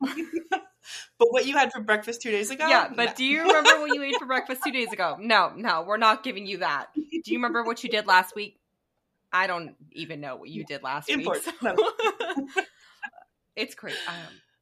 But 1.18 1.32
what 1.32 1.46
you 1.46 1.56
had 1.56 1.72
for 1.72 1.80
breakfast 1.80 2.22
two 2.22 2.30
days 2.30 2.50
ago? 2.50 2.66
yeah, 2.68 2.88
but 2.94 3.04
No. 3.10 3.12
do 3.16 3.24
you 3.24 3.42
remember 3.46 3.80
what 3.80 3.94
you 3.94 4.02
ate 4.02 4.16
for 4.18 4.26
breakfast 4.26 4.62
two 4.64 4.72
days 4.72 4.92
ago? 4.92 5.16
No, 5.20 5.52
no, 5.56 5.82
we're 5.86 5.96
not 5.96 6.22
giving 6.22 6.46
you 6.46 6.58
that. 6.58 6.88
Do 6.94 7.02
you 7.26 7.38
remember 7.38 7.62
what 7.64 7.82
you 7.84 7.90
did 7.90 8.06
last 8.06 8.34
week? 8.34 8.58
I 9.32 9.46
don't 9.46 9.74
even 9.92 10.20
know 10.20 10.36
what 10.36 10.48
you 10.48 10.64
did 10.64 10.82
last 10.82 11.08
Import. 11.08 11.44
week. 11.44 11.54
No. 11.62 11.74
so- 11.76 12.62
it's 13.56 13.74
great. 13.74 13.96
Um, 14.08 14.14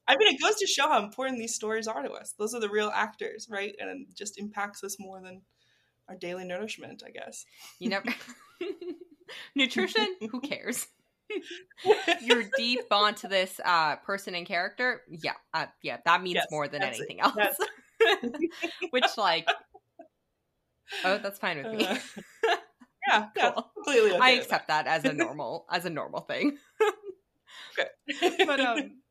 I 0.09 0.17
mean, 0.17 0.35
it 0.35 0.41
goes 0.41 0.57
to 0.57 0.67
show 0.67 0.89
how 0.89 1.03
important 1.03 1.39
these 1.39 1.55
stories 1.55 1.87
are 1.87 2.03
to 2.03 2.11
us. 2.13 2.35
Those 2.39 2.55
are 2.55 2.61
the 2.61 2.69
real 2.69 2.91
actors, 2.95 3.49
right? 3.51 3.75
And 3.79 3.91
it 4.09 4.15
just 4.17 4.39
impacts 4.39 4.83
us 4.83 4.97
more 4.99 5.21
than 5.21 5.43
our 6.09 6.17
daily 6.17 6.45
nourishment, 6.45 7.03
I 7.07 7.11
guess. 7.11 7.45
you 7.79 7.89
never 7.91 8.07
nutrition. 9.55 10.07
Who 10.31 10.41
cares? 10.41 10.87
You're 12.23 12.45
deep 12.57 12.81
onto 12.91 13.29
this 13.29 13.61
uh, 13.65 13.97
person 13.97 14.35
and 14.35 14.47
character. 14.47 15.03
Yeah, 15.11 15.33
uh, 15.55 15.67
yeah, 15.83 15.99
that 16.05 16.23
means 16.23 16.37
Yes, 16.37 16.47
more 16.51 16.69
than 16.69 16.81
that's 16.81 16.99
it. 17.01 17.09
anything 17.09 17.21
else. 17.21 17.37
Which, 18.91 19.17
like, 19.17 19.49
oh, 21.05 21.19
that's 21.23 21.39
fine 21.39 21.59
with 21.59 21.73
me. 21.73 21.87
Uh, 21.87 21.97
yeah, 23.09 23.29
Cool. 23.39 23.71
completely 23.85 24.11
okay. 24.13 24.21
I 24.21 24.31
accept 24.31 24.69
that 24.69 24.87
as 24.87 25.05
a 25.05 25.13
normal 25.13 25.67
as 25.71 25.85
a 25.85 25.91
normal 25.91 26.21
thing. 26.21 26.59
that. 27.79 27.89
But 28.47 28.61
um, 28.61 29.03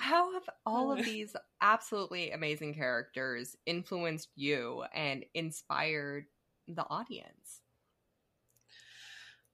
how 0.00 0.32
have 0.32 0.48
all 0.66 0.92
of 0.92 1.04
these 1.04 1.34
absolutely 1.60 2.30
amazing 2.30 2.74
characters 2.74 3.56
influenced 3.66 4.28
you 4.34 4.84
and 4.94 5.24
inspired 5.34 6.26
the 6.66 6.84
audience? 6.88 7.60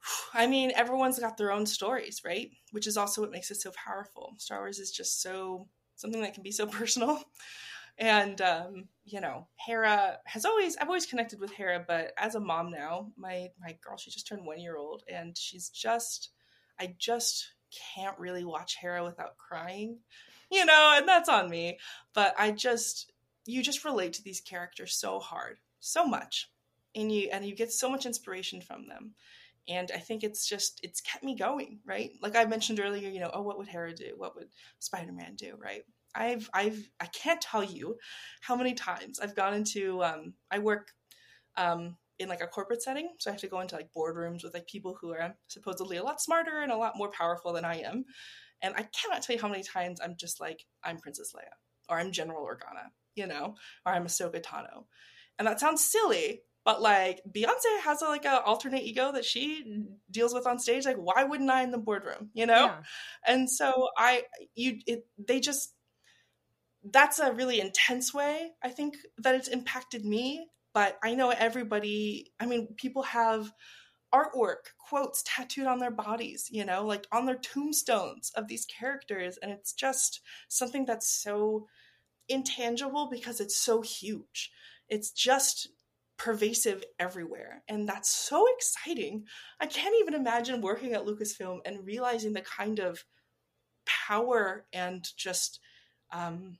I 0.34 0.46
mean, 0.46 0.72
everyone's 0.74 1.18
got 1.18 1.36
their 1.36 1.52
own 1.52 1.66
stories, 1.66 2.22
right? 2.24 2.50
Which 2.72 2.86
is 2.86 2.96
also 2.96 3.20
what 3.20 3.30
makes 3.30 3.50
it 3.50 3.60
so 3.60 3.72
powerful. 3.72 4.34
Star 4.38 4.60
Wars 4.60 4.78
is 4.78 4.90
just 4.90 5.22
so 5.22 5.68
something 5.96 6.22
that 6.22 6.34
can 6.34 6.42
be 6.42 6.52
so 6.52 6.66
personal. 6.68 7.22
And 7.96 8.40
um, 8.40 8.88
you 9.04 9.20
know, 9.20 9.46
Hera 9.56 10.18
has 10.24 10.44
always 10.44 10.76
I've 10.76 10.88
always 10.88 11.06
connected 11.06 11.40
with 11.40 11.52
Hera, 11.52 11.84
but 11.86 12.12
as 12.18 12.34
a 12.34 12.40
mom 12.40 12.70
now, 12.70 13.12
my 13.16 13.48
my 13.60 13.76
girl, 13.84 13.96
she 13.96 14.10
just 14.10 14.26
turned 14.26 14.44
one 14.44 14.60
year 14.60 14.76
old 14.76 15.04
and 15.08 15.36
she's 15.36 15.68
just 15.68 16.30
I 16.80 16.94
just 16.98 17.52
can't 17.94 18.18
really 18.18 18.44
watch 18.44 18.76
Hera 18.80 19.04
without 19.04 19.36
crying. 19.36 19.98
You 20.50 20.66
know, 20.66 20.94
and 20.96 21.08
that's 21.08 21.28
on 21.28 21.48
me. 21.48 21.78
But 22.14 22.34
I 22.38 22.50
just 22.50 23.12
you 23.46 23.62
just 23.62 23.84
relate 23.84 24.14
to 24.14 24.22
these 24.22 24.40
characters 24.40 24.96
so 24.96 25.20
hard, 25.20 25.58
so 25.78 26.04
much. 26.04 26.50
And 26.96 27.12
you 27.12 27.28
and 27.32 27.44
you 27.44 27.54
get 27.54 27.72
so 27.72 27.88
much 27.88 28.06
inspiration 28.06 28.60
from 28.60 28.88
them 28.88 29.14
and 29.68 29.90
i 29.94 29.98
think 29.98 30.22
it's 30.22 30.46
just 30.46 30.80
it's 30.82 31.00
kept 31.00 31.24
me 31.24 31.36
going 31.36 31.80
right? 31.84 32.10
Like 32.20 32.36
i 32.36 32.44
mentioned 32.44 32.80
earlier 32.80 33.08
you 33.08 33.20
know 33.20 33.30
oh 33.32 33.42
what 33.42 33.58
would 33.58 33.68
hera 33.68 33.94
do? 33.94 34.14
What 34.16 34.34
would 34.36 34.48
spider-man 34.78 35.34
do 35.36 35.54
right? 35.58 35.82
I've 36.14 36.48
i've 36.54 36.88
i 37.00 37.06
can't 37.06 37.40
tell 37.40 37.64
you 37.64 37.96
how 38.40 38.56
many 38.56 38.74
times 38.74 39.18
i've 39.20 39.34
gone 39.34 39.54
into 39.54 40.02
um 40.02 40.34
i 40.50 40.58
work 40.58 40.92
um 41.56 41.96
in 42.18 42.28
like 42.28 42.40
a 42.40 42.46
corporate 42.46 42.82
setting 42.82 43.08
so 43.18 43.30
i 43.30 43.32
have 43.32 43.40
to 43.40 43.48
go 43.48 43.60
into 43.60 43.74
like 43.74 43.90
boardrooms 43.96 44.44
with 44.44 44.54
like 44.54 44.66
people 44.68 44.96
who 45.00 45.12
are 45.12 45.34
supposedly 45.48 45.96
a 45.96 46.02
lot 46.02 46.20
smarter 46.20 46.60
and 46.60 46.70
a 46.70 46.76
lot 46.76 46.96
more 46.96 47.10
powerful 47.10 47.52
than 47.52 47.64
i 47.64 47.76
am 47.76 48.04
and 48.62 48.74
i 48.76 48.82
cannot 48.82 49.22
tell 49.22 49.34
you 49.34 49.42
how 49.42 49.48
many 49.48 49.62
times 49.62 50.00
i'm 50.00 50.14
just 50.16 50.40
like 50.40 50.64
i'm 50.84 50.98
princess 50.98 51.32
leia 51.36 51.54
or 51.88 51.98
i'm 51.98 52.12
general 52.12 52.46
organa 52.46 52.86
you 53.16 53.26
know 53.26 53.54
or 53.84 53.92
i'm 53.92 54.06
ahsoka 54.06 54.40
tano 54.40 54.84
and 55.38 55.48
that 55.48 55.58
sounds 55.58 55.84
silly 55.84 56.42
but 56.64 56.80
like 56.80 57.20
Beyonce 57.30 57.80
has 57.82 58.00
a, 58.00 58.06
like 58.06 58.24
a 58.24 58.42
alternate 58.42 58.82
ego 58.82 59.12
that 59.12 59.24
she 59.24 59.84
deals 60.10 60.32
with 60.32 60.46
on 60.46 60.58
stage. 60.58 60.86
Like, 60.86 60.96
why 60.96 61.24
wouldn't 61.24 61.50
I 61.50 61.62
in 61.62 61.70
the 61.70 61.78
boardroom? 61.78 62.30
You 62.32 62.46
know. 62.46 62.66
Yeah. 62.66 62.76
And 63.26 63.50
so 63.50 63.88
I, 63.96 64.22
you, 64.54 64.78
it, 64.86 65.06
they 65.18 65.40
just. 65.40 65.72
That's 66.86 67.18
a 67.18 67.32
really 67.32 67.60
intense 67.60 68.12
way 68.12 68.50
I 68.62 68.68
think 68.68 68.96
that 69.16 69.34
it's 69.34 69.48
impacted 69.48 70.04
me. 70.04 70.46
But 70.74 70.98
I 71.02 71.14
know 71.14 71.30
everybody. 71.30 72.32
I 72.40 72.46
mean, 72.46 72.68
people 72.76 73.04
have 73.04 73.52
artwork, 74.12 74.72
quotes 74.78 75.22
tattooed 75.26 75.66
on 75.66 75.78
their 75.78 75.90
bodies. 75.90 76.48
You 76.50 76.64
know, 76.64 76.84
like 76.84 77.06
on 77.12 77.26
their 77.26 77.38
tombstones 77.38 78.32
of 78.36 78.48
these 78.48 78.66
characters, 78.66 79.38
and 79.42 79.52
it's 79.52 79.72
just 79.72 80.20
something 80.48 80.84
that's 80.84 81.08
so 81.08 81.66
intangible 82.28 83.08
because 83.10 83.40
it's 83.40 83.56
so 83.56 83.82
huge. 83.82 84.50
It's 84.88 85.10
just 85.10 85.68
pervasive 86.16 86.84
everywhere 86.98 87.62
and 87.68 87.88
that's 87.88 88.10
so 88.10 88.46
exciting. 88.56 89.26
I 89.60 89.66
can't 89.66 89.96
even 90.00 90.14
imagine 90.14 90.60
working 90.60 90.94
at 90.94 91.04
lucasfilm 91.04 91.60
and 91.64 91.84
realizing 91.86 92.32
the 92.32 92.42
kind 92.42 92.78
of 92.78 93.04
power 93.86 94.66
and 94.72 95.06
just 95.16 95.60
um 96.12 96.58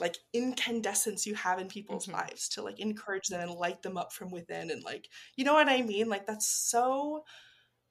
like 0.00 0.16
incandescence 0.32 1.26
you 1.26 1.34
have 1.34 1.58
in 1.58 1.68
people's 1.68 2.06
Mhm. 2.06 2.12
lives 2.12 2.48
to 2.50 2.62
like 2.62 2.78
encourage 2.78 3.28
them 3.28 3.40
and 3.40 3.50
light 3.50 3.82
them 3.82 3.96
up 3.96 4.12
from 4.12 4.30
within 4.30 4.70
and 4.70 4.82
like 4.84 5.08
you 5.36 5.44
know 5.44 5.54
what 5.54 5.68
i 5.68 5.82
mean? 5.82 6.08
Like 6.08 6.26
that's 6.26 6.48
so 6.48 7.24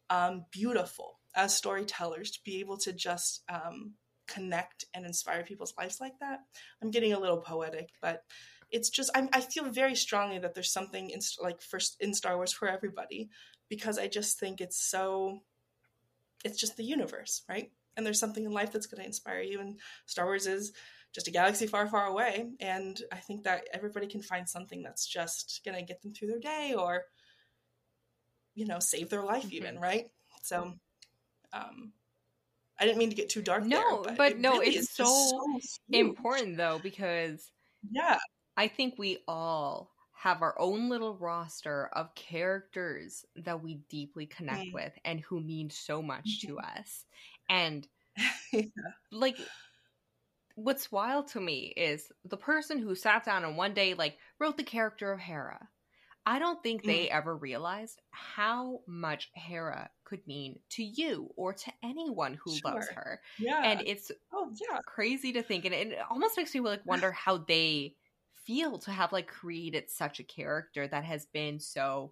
um 0.10 0.46
beautiful 0.52 1.20
as 1.36 1.56
storytellers 1.56 2.32
to 2.32 2.42
be 2.44 2.60
able 2.62 2.78
to 2.80 2.94
just 2.94 3.44
um 3.50 3.96
connect 4.28 4.86
and 4.94 5.06
inspire 5.06 5.44
people's 5.44 5.76
lives 5.78 6.02
like 6.02 6.20
that. 6.20 6.42
I'm 6.82 6.92
getting 6.92 7.14
a 7.14 7.20
little 7.20 7.42
poetic 7.42 7.92
but 8.02 8.24
it's 8.76 8.90
just 8.90 9.10
I'm, 9.16 9.30
i 9.34 9.40
feel 9.42 9.64
very 9.72 9.96
strongly 9.96 10.38
that 10.40 10.54
there's 10.54 10.72
something 10.74 11.10
in 11.10 11.20
like 11.42 11.62
first 11.62 11.96
in 12.02 12.14
star 12.14 12.36
wars 12.36 12.52
for 12.52 12.68
everybody 12.68 13.30
because 13.70 13.98
i 13.98 14.08
just 14.08 14.38
think 14.40 14.60
it's 14.62 14.80
so 14.80 15.40
it's 16.44 16.60
just 16.60 16.76
the 16.78 16.84
universe 16.84 17.44
right 17.50 17.72
and 17.96 18.06
there's 18.06 18.20
something 18.20 18.44
in 18.44 18.52
life 18.52 18.72
that's 18.74 18.88
going 18.88 19.00
to 19.02 19.08
inspire 19.08 19.42
you 19.42 19.62
and 19.62 19.80
star 20.06 20.26
wars 20.26 20.46
is 20.46 20.74
just 21.14 21.30
a 21.30 21.32
galaxy 21.32 21.66
far 21.66 21.88
far 21.88 22.08
away 22.08 22.46
and 22.60 23.02
i 23.12 23.18
think 23.18 23.44
that 23.44 23.68
everybody 23.74 24.08
can 24.08 24.22
find 24.22 24.48
something 24.50 24.84
that's 24.84 25.08
just 25.08 25.62
going 25.64 25.78
to 25.78 25.84
get 25.84 26.02
them 26.02 26.14
through 26.14 26.28
their 26.28 26.40
day 26.40 26.76
or 26.78 27.04
you 28.54 28.66
know 28.66 28.80
save 28.80 29.10
their 29.10 29.24
life 29.24 29.52
even 29.52 29.76
Mhm. 29.76 29.82
right 29.82 30.06
so 30.44 30.74
um 31.54 31.94
i 32.80 32.86
didn't 32.86 32.98
mean 32.98 33.10
to 33.10 33.16
get 33.16 33.30
too 33.30 33.42
dark 33.42 33.64
No, 33.66 34.04
there, 34.04 34.16
but 34.18 34.32
it 34.34 34.40
no, 34.40 34.60
really 34.60 34.68
it's 34.76 34.96
just 34.96 35.30
so. 35.30 35.42
Important 35.92 36.58
though, 36.58 36.80
because 36.82 37.52
yeah 37.92 38.18
I 38.58 38.68
think 38.68 38.96
we 38.98 39.24
all 39.28 39.94
have 40.14 40.42
our 40.42 40.58
own 40.60 40.90
little 40.90 41.16
roster 41.18 41.88
of 41.88 42.16
characters 42.16 43.26
that 43.36 43.62
we 43.62 43.76
deeply 43.90 44.26
connect 44.26 44.68
Mm. 44.68 44.74
with 44.74 44.94
and 45.04 45.20
who 45.20 45.42
mean 45.42 45.70
so 45.70 46.02
much 46.02 46.40
to 46.42 46.60
us. 46.60 47.06
And 47.50 47.88
Yeah. 48.52 48.92
like 49.12 49.38
what's 50.56 50.92
wild 50.92 51.28
to 51.28 51.42
me 51.42 51.74
is 51.76 52.12
the 52.24 52.38
person 52.38 52.80
who 52.80 52.96
sat 52.96 53.24
down 53.26 53.44
and 53.44 53.58
one 53.58 53.74
day 53.74 53.94
like 53.94 54.18
wrote 54.40 54.58
the 54.58 54.64
character 54.64 55.12
of 55.12 55.20
Hera. 55.20 55.70
I 56.28 56.40
don't 56.40 56.64
think 56.64 56.86
they 56.86 57.10
ever 57.10 57.38
realized 57.38 58.02
how 58.10 58.82
much 58.88 59.30
Hera 59.36 59.92
could 60.06 60.26
mean 60.26 60.60
to 60.72 60.84
you 60.84 61.30
or 61.36 61.54
to 61.54 61.72
anyone 61.84 62.34
who 62.36 62.60
loves 62.64 62.90
her. 62.90 63.22
Yeah. 63.38 63.62
And 63.64 63.82
it's 63.86 64.12
oh 64.32 64.52
yeah. 64.60 64.80
crazy 64.86 65.34
to 65.34 65.44
think 65.44 65.66
and 65.66 65.74
it 65.74 66.00
almost 66.10 66.38
makes 66.38 66.54
me 66.54 66.62
like 66.62 66.86
wonder 66.86 67.12
how 67.12 67.38
they 67.38 67.96
feel 68.46 68.78
to 68.80 68.92
have 68.92 69.12
like 69.12 69.28
created 69.28 69.90
such 69.90 70.20
a 70.20 70.24
character 70.24 70.88
that 70.88 71.04
has 71.04 71.26
been 71.28 71.60
so 71.60 72.12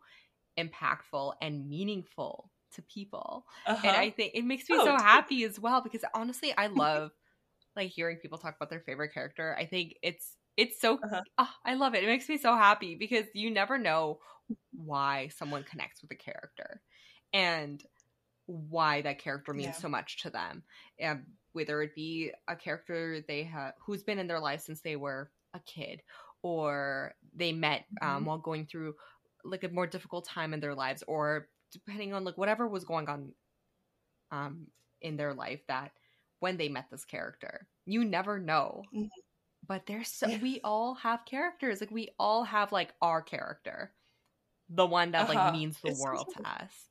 impactful 0.59 1.35
and 1.41 1.69
meaningful 1.69 2.51
to 2.71 2.81
people 2.83 3.45
Uh-huh. 3.65 3.83
and 3.83 3.97
i 3.97 4.09
think 4.09 4.31
it 4.35 4.45
makes 4.45 4.69
me 4.69 4.79
Oh, 4.79 4.79
so 4.79 4.97
happy 4.97 5.43
as 5.43 5.59
well 5.59 5.81
because 5.81 6.05
honestly 6.15 6.53
i 6.57 6.67
love 6.67 7.11
like 7.75 7.91
hearing 7.91 8.17
people 8.17 8.37
talk 8.37 8.55
about 8.55 8.69
their 8.69 8.81
favorite 8.81 9.13
character 9.13 9.55
i 9.57 9.65
think 9.65 9.95
it's 10.03 10.37
it's 10.57 10.79
so 10.79 11.03
Uh-huh. 11.03 11.23
ah, 11.37 11.55
i 11.65 11.73
love 11.75 11.95
it 11.95 12.03
it 12.03 12.07
makes 12.07 12.29
me 12.29 12.37
so 12.37 12.55
happy 12.55 12.95
because 12.95 13.25
you 13.33 13.49
never 13.51 13.77
know 13.77 14.19
why 14.73 15.27
someone 15.29 15.63
connects 15.63 16.01
with 16.01 16.11
a 16.11 16.15
character 16.15 16.81
and 17.33 17.83
why 18.45 19.01
that 19.01 19.19
character 19.19 19.53
means 19.53 19.77
Yeah. 19.77 19.79
so 19.79 19.89
much 19.89 20.21
to 20.21 20.29
them 20.29 20.63
and 20.99 21.25
whether 21.53 21.81
it 21.81 21.95
be 21.95 22.31
a 22.47 22.55
character 22.55 23.21
they 23.27 23.43
have 23.43 23.73
who's 23.85 24.03
been 24.03 24.19
in 24.19 24.27
their 24.27 24.39
life 24.39 24.61
since 24.61 24.81
they 24.81 24.95
were 24.97 25.31
a 25.53 25.59
kid 25.61 26.01
or 26.41 27.13
they 27.35 27.51
met 27.51 27.85
um, 28.01 28.23
Mhm. 28.23 28.25
while 28.25 28.37
going 28.37 28.65
through 28.65 28.95
like 29.43 29.63
a 29.63 29.69
more 29.69 29.87
difficult 29.87 30.25
time 30.25 30.53
in 30.53 30.59
their 30.59 30.75
lives 30.75 31.03
or 31.07 31.47
depending 31.71 32.13
on 32.13 32.23
like 32.23 32.37
whatever 32.37 32.67
was 32.67 32.83
going 32.85 33.07
on 33.09 33.33
um 34.31 34.67
in 35.01 35.17
their 35.17 35.33
life 35.33 35.61
that 35.67 35.91
when 36.39 36.57
they 36.57 36.69
met 36.69 36.89
this 36.89 37.05
character 37.05 37.67
you 37.85 38.03
never 38.05 38.39
know 38.39 38.83
Mhm. 38.93 39.09
but 39.67 39.85
there's 39.85 40.09
so 40.09 40.27
Yeah. 40.27 40.39
we 40.41 40.59
all 40.63 40.95
have 40.95 41.25
characters 41.25 41.81
like 41.81 41.91
we 41.91 42.09
all 42.19 42.43
have 42.43 42.71
like 42.71 42.93
our 43.01 43.21
character 43.21 43.93
the 44.69 44.85
one 44.85 45.11
that 45.11 45.29
Uh-huh. 45.29 45.33
like 45.33 45.53
means 45.53 45.79
the 45.81 45.89
It's 45.89 45.99
world 46.01 46.25
cool. 46.33 46.43
to 46.43 46.49
us 46.63 46.89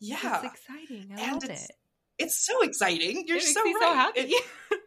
yeah. 0.00 0.36
it's 0.42 0.44
exciting 0.54 1.12
i 1.16 1.20
And 1.22 1.32
love 1.32 1.44
it's- 1.44 1.68
it 1.70 1.76
It's 2.18 2.46
so 2.46 2.62
exciting. 2.62 3.24
You're 3.26 3.36
it 3.36 3.42
so 3.42 3.62
right. 3.62 3.76
so 3.80 3.92
happy 3.94 4.20
It- 4.20 4.44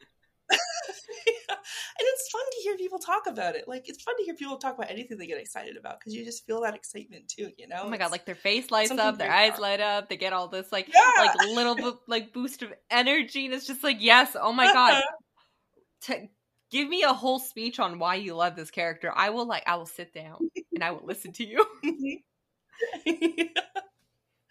it's 1.99 2.30
fun 2.32 2.41
to 2.41 2.57
hear 2.64 2.78
people 2.78 2.99
talk 2.99 3.28
about 3.28 3.55
it. 3.55 3.68
Like 3.68 3.89
it's 3.89 4.03
fun 4.03 4.16
to 4.18 4.24
hear 4.24 4.36
people 4.36 4.57
talk 4.57 4.78
about 4.78 4.89
anything 4.89 5.18
they 5.18 5.28
get 5.28 5.39
excited 5.39 5.78
about 5.78 5.99
because 5.99 6.14
you 6.14 6.26
just 6.26 6.45
feel 6.45 6.62
that 6.62 6.76
excitement 6.76 7.28
too. 7.28 7.49
You 7.57 7.68
know? 7.68 7.82
Oh 7.84 7.89
my 7.89 7.97
god! 7.97 8.12
Like 8.12 8.26
their 8.26 8.36
face 8.36 8.72
lights 8.72 8.91
up, 8.91 9.18
their 9.18 9.32
eyes 9.32 9.60
light 9.60 9.80
up. 9.80 10.10
They 10.10 10.18
get 10.18 10.34
all 10.34 10.47
this 10.47 10.72
like 10.72 10.89
Yeah! 10.93 11.24
like 11.26 11.36
little 11.47 11.99
like 12.07 12.34
boost 12.34 12.62
of 12.62 12.74
energy, 12.89 13.45
and 13.45 13.53
it's 13.53 13.68
just 13.68 13.84
like 13.84 13.97
yes, 13.99 14.36
oh 14.39 14.53
my 14.53 14.66
god! 14.66 14.93
Uh-huh. 14.93 15.16
To 16.01 16.28
give 16.72 16.88
me 16.88 17.03
a 17.03 17.14
whole 17.14 17.39
speech 17.39 17.80
on 17.80 17.99
why 17.99 18.16
you 18.16 18.36
love 18.36 18.55
this 18.55 18.72
character. 18.72 19.12
I 19.14 19.30
will 19.30 19.45
like 19.45 19.64
I 19.68 19.76
will 19.76 19.86
sit 19.86 20.14
down 20.14 20.49
and 20.74 20.84
I 20.84 20.91
will 20.91 21.05
listen 21.05 21.34
to 21.34 21.45
you. 21.45 21.66
Mm-hmm. 21.84 23.43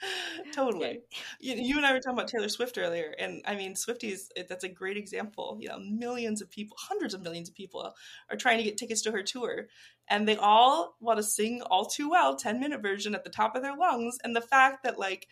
totally. 0.55 1.01
You, 1.41 1.55
you 1.57 1.77
and 1.77 1.87
I 1.87 1.93
were 1.93 2.01
talking 2.01 2.19
about 2.19 2.29
Taylor 2.29 2.49
Swift 2.49 2.79
earlier, 2.79 3.15
and 3.19 3.43
I 3.47 3.55
mean, 3.57 3.75
Swifties, 3.75 4.29
that's 4.49 4.65
a 4.65 4.69
great 4.69 4.97
example. 4.97 5.59
You 5.61 5.69
know, 5.69 5.79
millions 5.79 6.41
of 6.41 6.51
people, 6.51 6.77
hundreds 6.81 7.15
of 7.15 7.23
millions 7.23 7.49
of 7.49 7.55
people 7.55 7.95
are 8.31 8.37
trying 8.37 8.59
to 8.59 8.65
get 8.65 8.79
tickets 8.79 9.03
to 9.03 9.13
her 9.13 9.23
tour, 9.23 9.67
and 10.09 10.27
they 10.27 10.37
all 10.37 10.97
want 11.01 11.19
to 11.19 11.23
sing 11.23 11.63
All 11.63 11.87
Too 11.87 12.11
Well 12.11 12.37
10 12.37 12.61
minute 12.61 12.83
version 12.83 13.15
at 13.15 13.25
the 13.25 13.31
top 13.31 13.57
of 13.57 13.63
their 13.63 13.77
lungs. 13.77 14.19
And 14.23 14.35
the 14.35 14.41
fact 14.41 14.85
that, 14.85 14.99
like, 14.99 15.27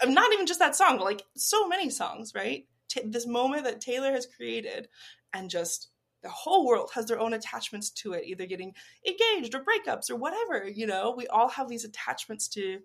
I'm 0.00 0.08
um, 0.08 0.14
not 0.14 0.32
even 0.32 0.46
just 0.46 0.60
that 0.60 0.76
song, 0.76 0.96
but 0.96 1.04
like 1.04 1.22
so 1.36 1.68
many 1.68 1.90
songs, 1.90 2.32
right? 2.34 2.66
Ta 2.88 3.00
this 3.04 3.26
moment 3.26 3.64
that 3.64 3.80
Taylor 3.80 4.12
has 4.12 4.26
created, 4.26 4.88
and 5.32 5.50
just 5.50 5.88
the 6.22 6.28
whole 6.28 6.66
world 6.66 6.90
has 6.94 7.06
their 7.06 7.18
own 7.18 7.32
attachments 7.32 7.90
to 7.90 8.12
it, 8.12 8.24
either 8.26 8.46
getting 8.46 8.74
engaged 9.06 9.54
or 9.54 9.64
breakups 9.64 10.10
or 10.10 10.16
whatever. 10.16 10.68
You 10.68 10.86
know, 10.86 11.14
we 11.16 11.26
all 11.26 11.48
have 11.48 11.68
these 11.68 11.84
attachments 11.84 12.48
to 12.48 12.80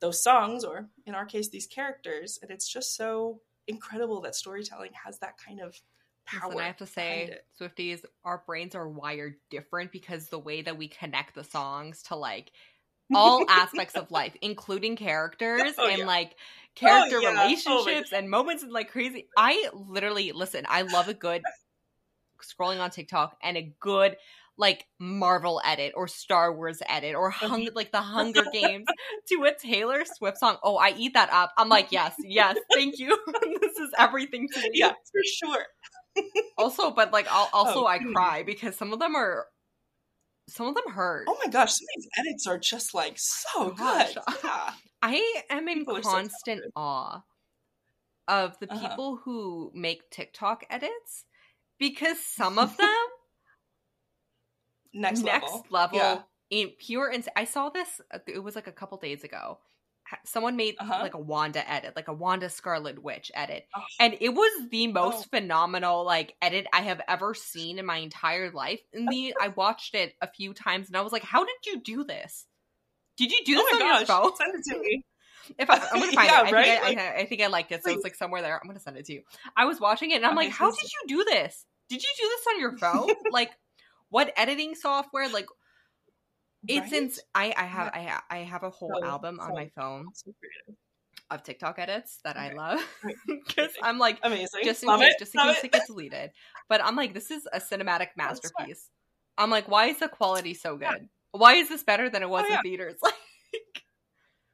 those 0.00 0.22
songs, 0.22 0.64
or 0.64 0.88
in 1.06 1.14
our 1.14 1.24
case, 1.26 1.48
these 1.48 1.66
characters, 1.66 2.38
and 2.42 2.50
it's 2.50 2.68
just 2.68 2.96
so 2.96 3.40
incredible 3.66 4.20
that 4.22 4.34
storytelling 4.34 4.92
has 5.04 5.18
that 5.18 5.34
kind 5.44 5.60
of 5.60 5.80
power. 6.26 6.48
Listen, 6.48 6.60
I 6.60 6.66
have 6.66 6.76
to 6.78 6.86
say. 6.86 7.38
Swifties, 7.60 8.04
our 8.24 8.42
brains 8.46 8.74
are 8.74 8.88
wired 8.88 9.36
different 9.50 9.92
because 9.92 10.28
the 10.28 10.38
way 10.38 10.62
that 10.62 10.76
we 10.76 10.88
connect 10.88 11.34
the 11.34 11.44
songs 11.44 12.02
to 12.04 12.16
like 12.16 12.52
all 13.14 13.44
aspects 13.48 13.94
of 13.94 14.10
life, 14.10 14.36
including 14.40 14.96
characters 14.96 15.74
Oh, 15.78 15.88
and 15.88 15.98
yeah. 15.98 16.06
like 16.06 16.30
oh, 16.32 16.74
character. 16.74 17.20
Oh, 17.22 17.34
my 17.34 17.44
relationships 17.44 18.12
and 18.12 18.30
moments 18.30 18.62
and 18.62 18.72
like 18.72 18.90
crazy. 18.90 19.28
I 19.36 19.70
literally 19.72 20.32
listen. 20.32 20.64
I 20.68 20.82
love 20.82 21.08
a 21.08 21.14
good 21.14 21.42
scrolling 22.42 22.80
on 22.80 22.90
TikTok 22.90 23.36
and 23.42 23.56
a 23.56 23.74
good 23.80 24.16
like 24.60 24.86
Marvel 25.00 25.60
edit 25.64 25.94
or 25.96 26.06
Star 26.06 26.54
Wars 26.54 26.82
edit 26.86 27.14
or 27.16 27.30
hung 27.30 27.68
like 27.74 27.90
the 27.92 28.00
Hunger 28.02 28.44
Games 28.52 28.86
to 29.30 29.44
a 29.44 29.54
Taylor 29.54 30.04
Swift 30.04 30.36
song. 30.38 30.58
Oh, 30.62 30.76
I 30.76 30.90
eat 30.96 31.14
that 31.14 31.32
up. 31.32 31.52
I'm 31.56 31.68
like, 31.70 31.88
yes, 31.90 32.14
yes, 32.22 32.56
thank 32.74 32.98
you. 32.98 33.18
this 33.62 33.78
is 33.78 33.90
everything 33.98 34.48
to 34.52 34.60
me. 34.60 34.70
yeah, 34.74 34.90
for 34.90 35.22
sure. 35.24 35.64
Also, 36.58 36.90
but 36.90 37.10
like, 37.12 37.26
I'll, 37.30 37.48
also 37.54 37.84
Oh, 37.84 37.86
I 37.86 37.96
goodness. 37.98 38.14
cry 38.14 38.42
because 38.42 38.76
some 38.76 38.92
of 38.92 38.98
them 38.98 39.14
are, 39.16 39.46
some 40.48 40.66
of 40.66 40.74
them 40.74 40.92
hurt. 40.92 41.24
Oh 41.28 41.38
my 41.42 41.50
gosh, 41.50 41.72
some 41.72 41.84
of 41.84 41.88
these 41.96 42.08
edits 42.18 42.46
are 42.46 42.58
just 42.58 42.92
like 42.92 43.14
so 43.16 43.48
Oh 43.56 43.70
gosh. 43.70 44.12
good. 44.14 44.22
Yeah. 44.44 44.70
I 45.02 45.42
am 45.48 45.68
in 45.68 45.78
People 45.78 45.96
are 45.96 46.02
so 46.02 46.10
constant 46.10 46.62
awe 46.76 47.22
of 48.28 48.58
the 48.58 48.70
Uh-huh. 48.70 48.88
people 48.88 49.20
who 49.24 49.70
make 49.74 50.10
TikTok 50.10 50.64
edits 50.68 51.24
because 51.78 52.20
some 52.20 52.58
of 52.58 52.76
them 52.76 53.06
Next, 54.92 55.20
next 55.20 55.44
level. 55.44 55.66
level, 55.70 55.98
Yeah. 55.98 56.22
in 56.50 56.68
pure 56.78 57.10
ins- 57.10 57.28
I 57.36 57.44
saw 57.44 57.68
this. 57.70 58.00
uh, 58.12 58.18
It 58.26 58.40
was 58.40 58.54
like 58.56 58.66
a 58.66 58.72
couple 58.72 58.98
days 58.98 59.24
ago. 59.24 59.58
Someone 60.24 60.56
made 60.56 60.74
Uh-huh. 60.80 60.98
like 61.02 61.14
a 61.14 61.18
Wanda 61.20 61.68
edit, 61.70 61.94
like 61.94 62.08
a 62.08 62.12
Wanda 62.12 62.48
Scarlet 62.50 63.00
Witch 63.00 63.30
edit, 63.32 63.68
Oh. 63.76 63.82
and 64.00 64.16
it 64.20 64.30
was 64.30 64.68
the 64.70 64.88
most 64.88 65.26
Oh. 65.26 65.38
phenomenal 65.38 66.02
like 66.04 66.34
edit 66.42 66.66
I 66.72 66.80
have 66.80 67.00
ever 67.06 67.32
seen 67.34 67.78
in 67.78 67.86
my 67.86 67.98
entire 67.98 68.50
life. 68.50 68.80
And 68.92 69.06
the 69.08 69.34
I 69.40 69.48
watched 69.48 69.94
it 69.94 70.16
a 70.20 70.26
few 70.26 70.52
times, 70.52 70.88
and 70.88 70.96
I 70.96 71.02
was 71.02 71.12
like, 71.12 71.22
"How 71.22 71.44
did 71.44 71.54
you 71.66 71.80
do 71.80 72.02
this? 72.02 72.46
Did 73.18 73.30
you 73.30 73.38
do 73.44 73.54
Oh 73.56 73.62
this 73.62 73.80
my 73.80 73.86
on 73.86 73.96
your 73.98 74.06
phone?" 74.06 74.34
send 74.36 74.54
it 74.56 74.64
to 74.72 74.78
me. 74.80 75.04
If 75.58 75.70
I, 75.70 75.74
I'm 75.76 76.00
gonna 76.00 76.12
find 76.12 76.28
Yeah, 76.30 76.42
it, 76.42 76.48
I, 76.48 76.50
right? 76.52 76.64
think 76.66 76.82
I, 76.82 76.88
Like- 76.88 76.98
I, 76.98 77.16
I 77.20 77.26
think 77.26 77.42
I 77.42 77.46
liked 77.46 77.72
it, 77.72 77.82
so 77.82 77.90
Like- 77.90 77.96
it's 77.96 78.04
like 78.04 78.14
somewhere 78.16 78.42
there. 78.42 78.58
I'm 78.60 78.66
gonna 78.68 78.80
send 78.80 78.96
it 78.96 79.04
to 79.06 79.12
you. 79.12 79.22
I 79.56 79.64
was 79.66 79.78
watching 79.80 80.10
it, 80.10 80.16
and 80.16 80.26
I'm 80.26 80.34
like, 80.36 80.50
"How 80.50 80.70
did 80.70 80.82
you 80.92 81.00
do 81.06 81.24
this? 81.24 81.66
Did 81.88 82.02
you 82.02 82.08
do 82.18 82.28
this 82.28 82.46
on 82.48 82.60
your 82.60 82.76
phone? 82.78 83.14
like, 83.30 83.50
what 84.10 84.32
editing 84.36 84.74
software? 84.74 85.28
Like, 85.28 85.46
it's 86.68 86.92
Right? 86.92 87.02
ins- 87.02 87.20
I 87.34 87.54
I 87.56 87.64
have 87.64 87.90
I 87.94 88.02
ha- 88.02 88.24
I 88.30 88.38
have 88.38 88.62
a 88.64 88.70
whole 88.70 88.92
So- 89.00 89.04
album 89.06 89.40
on 89.40 89.48
so- 89.48 89.54
my 89.54 89.68
phone 89.74 90.06
So 90.14 90.32
of 91.30 91.42
TikTok 91.44 91.78
edits 91.78 92.18
that 92.24 92.36
I 92.36 92.52
love 92.52 92.80
because 93.26 93.70
I'm 93.82 93.98
like 93.98 94.18
Amazing. 94.22 94.62
just 94.64 94.82
in 94.82 94.88
Love 94.88 95.00
case 95.00 95.14
it. 95.14 95.18
just 95.20 95.34
in 95.34 95.38
Love 95.38 95.54
case 95.54 95.64
it. 95.64 95.66
it 95.68 95.72
gets 95.72 95.86
deleted. 95.86 96.32
But 96.68 96.82
I'm 96.84 96.96
like, 96.96 97.14
this 97.14 97.30
is 97.30 97.46
a 97.52 97.60
cinematic 97.60 98.08
masterpiece. 98.16 98.90
I'm 99.38 99.48
like, 99.48 99.68
why 99.68 99.86
is 99.86 99.98
the 100.00 100.08
quality 100.08 100.54
so 100.54 100.76
good? 100.76 101.08
Why 101.30 101.54
is 101.54 101.68
this 101.68 101.84
better 101.84 102.10
than 102.10 102.22
it 102.22 102.26
oh, 102.26 102.30
was 102.30 102.44
Oh, 102.46 102.48
yeah. 102.50 102.56
in 102.56 102.62
theaters? 102.62 102.96
Like, 103.02 103.14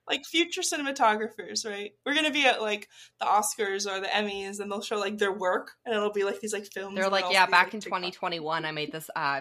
like 0.09 0.25
future 0.25 0.63
cinematographers, 0.63 1.67
right? 1.69 1.93
We're 2.05 2.15
gonna 2.15 2.31
be 2.31 2.47
at 2.47 2.61
like 2.61 2.89
the 3.21 3.27
Oscars 3.27 3.91
or 3.91 4.01
the 4.01 4.07
Emmys, 4.07 4.61
and 4.61 4.71
they'll 4.71 4.83
show 4.83 4.99
like 4.99 5.19
their 5.19 5.33
work, 5.33 5.73
and 5.85 5.95
it'll 5.95 6.13
be 6.13 6.25
like 6.25 6.41
these 6.41 6.53
like 6.53 6.67
films. 6.67 6.95
they're 6.97 7.09
like, 7.09 7.27
yeah, 7.31 7.47
back 7.47 7.67
like, 7.67 7.75
in 7.75 7.81
2021, 7.81 8.65
I 8.65 8.73
made 8.73 8.93
this 8.93 9.11
uh 9.17 9.41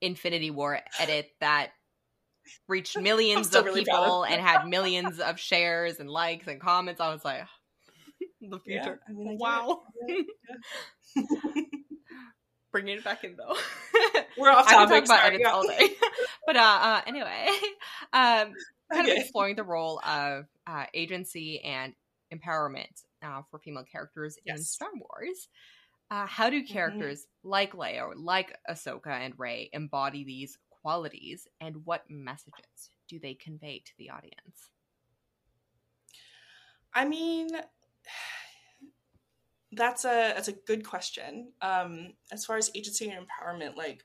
Infinity 0.00 0.50
War 0.50 0.80
edit 0.98 1.30
that 1.40 1.70
reached 2.68 2.98
millions 2.98 3.54
of 3.54 3.64
really 3.64 3.84
people 3.84 4.24
and 4.24 4.40
had 4.40 4.66
millions 4.66 5.20
of 5.20 5.38
shares 5.38 6.00
and 6.00 6.10
likes 6.10 6.48
and 6.48 6.60
comments. 6.60 7.00
I 7.00 7.12
was 7.12 7.24
like, 7.24 7.42
the 8.40 8.58
Yeah, 8.66 8.82
future. 8.82 9.00
I 9.08 9.12
mean, 9.12 9.28
I 9.28 9.36
wow. 9.38 9.82
it. 10.08 10.26
Yeah. 11.16 11.22
Bringing 12.72 12.98
it 12.98 13.04
back 13.04 13.24
in 13.24 13.36
though. 13.36 13.56
We're 14.38 14.50
off 14.50 14.68
topic. 14.68 14.68
I 14.68 14.84
topic. 14.84 14.88
talk 14.88 15.04
about 15.04 15.18
sorry, 15.18 15.26
edits 15.26 15.42
yeah. 15.44 15.52
all 15.52 15.66
day. 15.66 15.88
but 16.46 16.56
uh, 16.56 16.78
uh 16.82 17.00
anyway, 17.06 17.48
um 18.12 18.54
kind 18.92 19.08
of 19.08 19.16
exploring 19.16 19.56
the 19.56 19.64
role 19.64 20.00
of 20.00 20.46
uh, 20.66 20.86
agency 20.94 21.60
and 21.60 21.94
empowerment 22.32 23.02
uh, 23.22 23.42
for 23.50 23.58
female 23.58 23.84
characters 23.84 24.36
in 24.46 24.58
Star 24.58 24.88
Wars. 24.94 25.48
Uh, 26.10 26.26
how 26.26 26.50
do 26.50 26.64
characters 26.64 27.26
like 27.44 27.72
Leia 27.72 28.02
or 28.02 28.16
like 28.16 28.56
Ahsoka 28.68 29.12
and 29.12 29.34
Rey 29.38 29.70
embody 29.72 30.24
these 30.24 30.58
qualities, 30.82 31.46
and 31.60 31.84
what 31.84 32.04
messages 32.08 32.90
do 33.08 33.20
they 33.20 33.34
convey 33.34 33.82
to 33.84 33.92
the 33.98 34.10
audience? 34.10 34.70
I 36.92 37.04
mean, 37.04 37.48
that's 39.72 40.04
a 40.04 40.34
that's 40.34 40.48
a 40.48 40.52
good 40.52 40.84
question. 40.84 41.52
Um, 41.62 42.14
as 42.32 42.44
far 42.44 42.56
as 42.56 42.70
agency 42.74 43.08
and 43.08 43.24
empowerment, 43.24 43.76
like, 43.76 44.04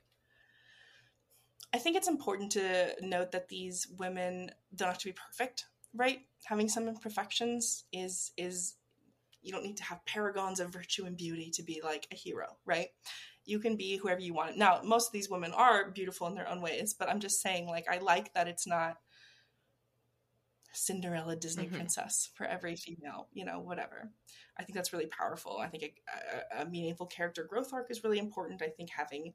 I 1.76 1.78
think 1.78 1.94
it's 1.94 2.08
important 2.08 2.52
to 2.52 2.94
note 3.02 3.32
that 3.32 3.50
these 3.50 3.86
women 3.98 4.50
don't 4.74 4.88
have 4.88 4.96
to 4.96 5.08
be 5.08 5.12
perfect, 5.12 5.66
right? 5.94 6.20
Having 6.46 6.70
some 6.70 6.88
imperfections 6.88 7.84
is 7.92 8.32
is 8.38 8.76
you 9.42 9.52
don't 9.52 9.62
need 9.62 9.76
to 9.76 9.84
have 9.84 10.00
paragons 10.06 10.58
of 10.58 10.72
virtue 10.72 11.04
and 11.04 11.18
beauty 11.18 11.50
to 11.50 11.62
be 11.62 11.82
like 11.84 12.08
a 12.10 12.14
hero, 12.16 12.56
right? 12.64 12.88
You 13.44 13.58
can 13.58 13.76
be 13.76 13.98
whoever 13.98 14.20
you 14.20 14.32
want. 14.32 14.56
Now, 14.56 14.80
most 14.84 15.08
of 15.08 15.12
these 15.12 15.28
women 15.28 15.52
are 15.52 15.90
beautiful 15.90 16.26
in 16.28 16.34
their 16.34 16.48
own 16.48 16.62
ways, 16.62 16.94
but 16.98 17.10
I'm 17.10 17.20
just 17.20 17.42
saying, 17.42 17.66
like, 17.66 17.84
I 17.90 17.98
like 17.98 18.32
that 18.32 18.48
it's 18.48 18.66
not 18.66 18.96
Cinderella 20.72 21.36
Disney 21.36 21.66
mm-hmm. 21.66 21.76
princess 21.76 22.30
for 22.34 22.46
every 22.46 22.74
female, 22.76 23.28
you 23.34 23.44
know, 23.44 23.60
whatever. 23.60 24.10
I 24.58 24.62
think 24.62 24.74
that's 24.74 24.94
really 24.94 25.06
powerful. 25.06 25.58
I 25.58 25.68
think 25.68 25.92
a, 26.08 26.58
a, 26.58 26.62
a, 26.62 26.70
meaningful 26.70 27.06
character 27.06 27.44
growth 27.44 27.74
arc 27.74 27.90
is 27.90 28.02
really 28.02 28.18
important. 28.18 28.62
I 28.62 28.68
think 28.68 28.88
having, 28.88 29.34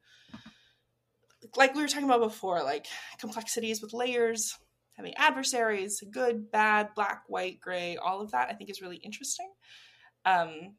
like 1.56 1.76
we 1.76 1.82
were 1.82 1.88
talking 1.88 2.06
about 2.06 2.22
before, 2.22 2.64
like 2.64 2.88
complexities 3.20 3.82
with 3.82 3.94
layers, 3.94 4.58
having 4.94 5.14
adversaries, 5.16 6.04
good, 6.12 6.52
bad, 6.52 6.90
black, 6.96 7.24
white, 7.28 7.60
gray, 7.60 7.98
all 7.98 8.22
of 8.22 8.32
that, 8.32 8.50
I 8.50 8.54
think 8.54 8.70
is 8.70 8.82
really 8.82 8.98
interesting. 8.98 9.50
Um, 10.26 10.76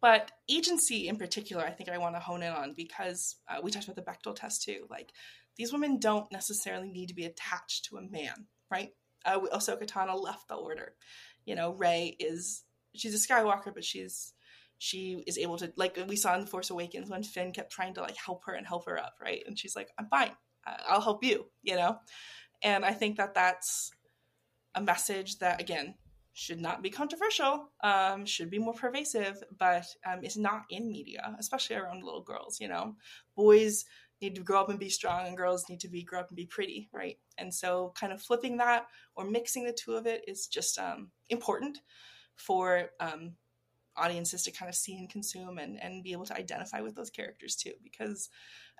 but 0.00 0.30
agency 0.48 1.08
in 1.08 1.16
particular, 1.16 1.64
I 1.64 1.70
think 1.70 1.88
I 1.88 1.98
want 1.98 2.14
to 2.14 2.20
hone 2.20 2.42
in 2.42 2.52
on 2.52 2.74
because 2.74 3.36
uh, 3.48 3.60
we 3.62 3.70
talked 3.70 3.88
about 3.88 3.96
the 3.96 4.02
Bechdel 4.02 4.36
test 4.36 4.62
too. 4.62 4.86
Like 4.88 5.12
these 5.56 5.72
women 5.72 5.98
don't 5.98 6.30
necessarily 6.30 6.90
need 6.90 7.08
to 7.08 7.14
be 7.14 7.24
attached 7.24 7.86
to 7.86 7.96
a 7.96 8.02
man, 8.02 8.46
right? 8.70 8.92
uh, 9.24 9.40
Ahsoka 9.52 9.86
Tano 9.86 10.20
left 10.20 10.48
the 10.48 10.54
Order. 10.54 10.94
You 11.44 11.54
know, 11.54 11.72
Rey 11.72 12.16
is 12.18 12.64
she's 12.94 13.14
a 13.14 13.28
Skywalker, 13.28 13.72
but 13.74 13.84
she's 13.84 14.32
she 14.78 15.22
is 15.26 15.38
able 15.38 15.58
to 15.58 15.72
like 15.76 15.98
we 16.08 16.16
saw 16.16 16.34
in 16.34 16.40
The 16.40 16.46
Force 16.46 16.70
Awakens 16.70 17.10
when 17.10 17.22
Finn 17.22 17.52
kept 17.52 17.72
trying 17.72 17.94
to 17.94 18.00
like 18.00 18.16
help 18.16 18.44
her 18.46 18.54
and 18.54 18.66
help 18.66 18.86
her 18.86 18.98
up, 18.98 19.14
right? 19.20 19.42
And 19.46 19.58
she's 19.58 19.76
like, 19.76 19.90
"I'm 19.98 20.06
fine. 20.06 20.32
I'll 20.66 21.00
help 21.00 21.24
you," 21.24 21.46
you 21.62 21.76
know. 21.76 21.98
And 22.62 22.84
I 22.84 22.92
think 22.92 23.16
that 23.16 23.34
that's 23.34 23.90
a 24.74 24.80
message 24.80 25.38
that 25.38 25.60
again 25.60 25.94
should 26.32 26.60
not 26.60 26.82
be 26.82 26.90
controversial, 26.90 27.68
um, 27.82 28.24
should 28.24 28.50
be 28.50 28.60
more 28.60 28.74
pervasive, 28.74 29.42
but 29.58 29.84
um, 30.06 30.22
is 30.22 30.36
not 30.36 30.62
in 30.70 30.90
media, 30.90 31.34
especially 31.40 31.74
around 31.74 32.04
little 32.04 32.22
girls. 32.22 32.60
You 32.60 32.68
know, 32.68 32.94
boys 33.34 33.84
need 34.20 34.36
to 34.36 34.42
grow 34.42 34.60
up 34.60 34.68
and 34.68 34.78
be 34.78 34.88
strong 34.88 35.26
and 35.26 35.36
girls 35.36 35.68
need 35.68 35.80
to 35.80 35.88
be 35.88 36.02
grow 36.02 36.20
up 36.20 36.28
and 36.28 36.36
be 36.36 36.46
pretty 36.46 36.88
right 36.92 37.18
and 37.38 37.54
so 37.54 37.92
kind 37.94 38.12
of 38.12 38.20
flipping 38.20 38.56
that 38.56 38.86
or 39.14 39.24
mixing 39.24 39.64
the 39.64 39.72
two 39.72 39.92
of 39.92 40.06
it 40.06 40.24
is 40.26 40.48
just 40.48 40.78
um, 40.78 41.10
important 41.28 41.78
for 42.34 42.90
um, 43.00 43.32
audiences 43.98 44.42
to 44.44 44.50
kind 44.50 44.68
of 44.68 44.74
see 44.74 44.96
and 44.96 45.10
consume 45.10 45.58
and, 45.58 45.82
and 45.82 46.02
be 46.02 46.12
able 46.12 46.26
to 46.26 46.36
identify 46.36 46.80
with 46.80 46.94
those 46.94 47.10
characters 47.10 47.56
too 47.56 47.72
because 47.82 48.28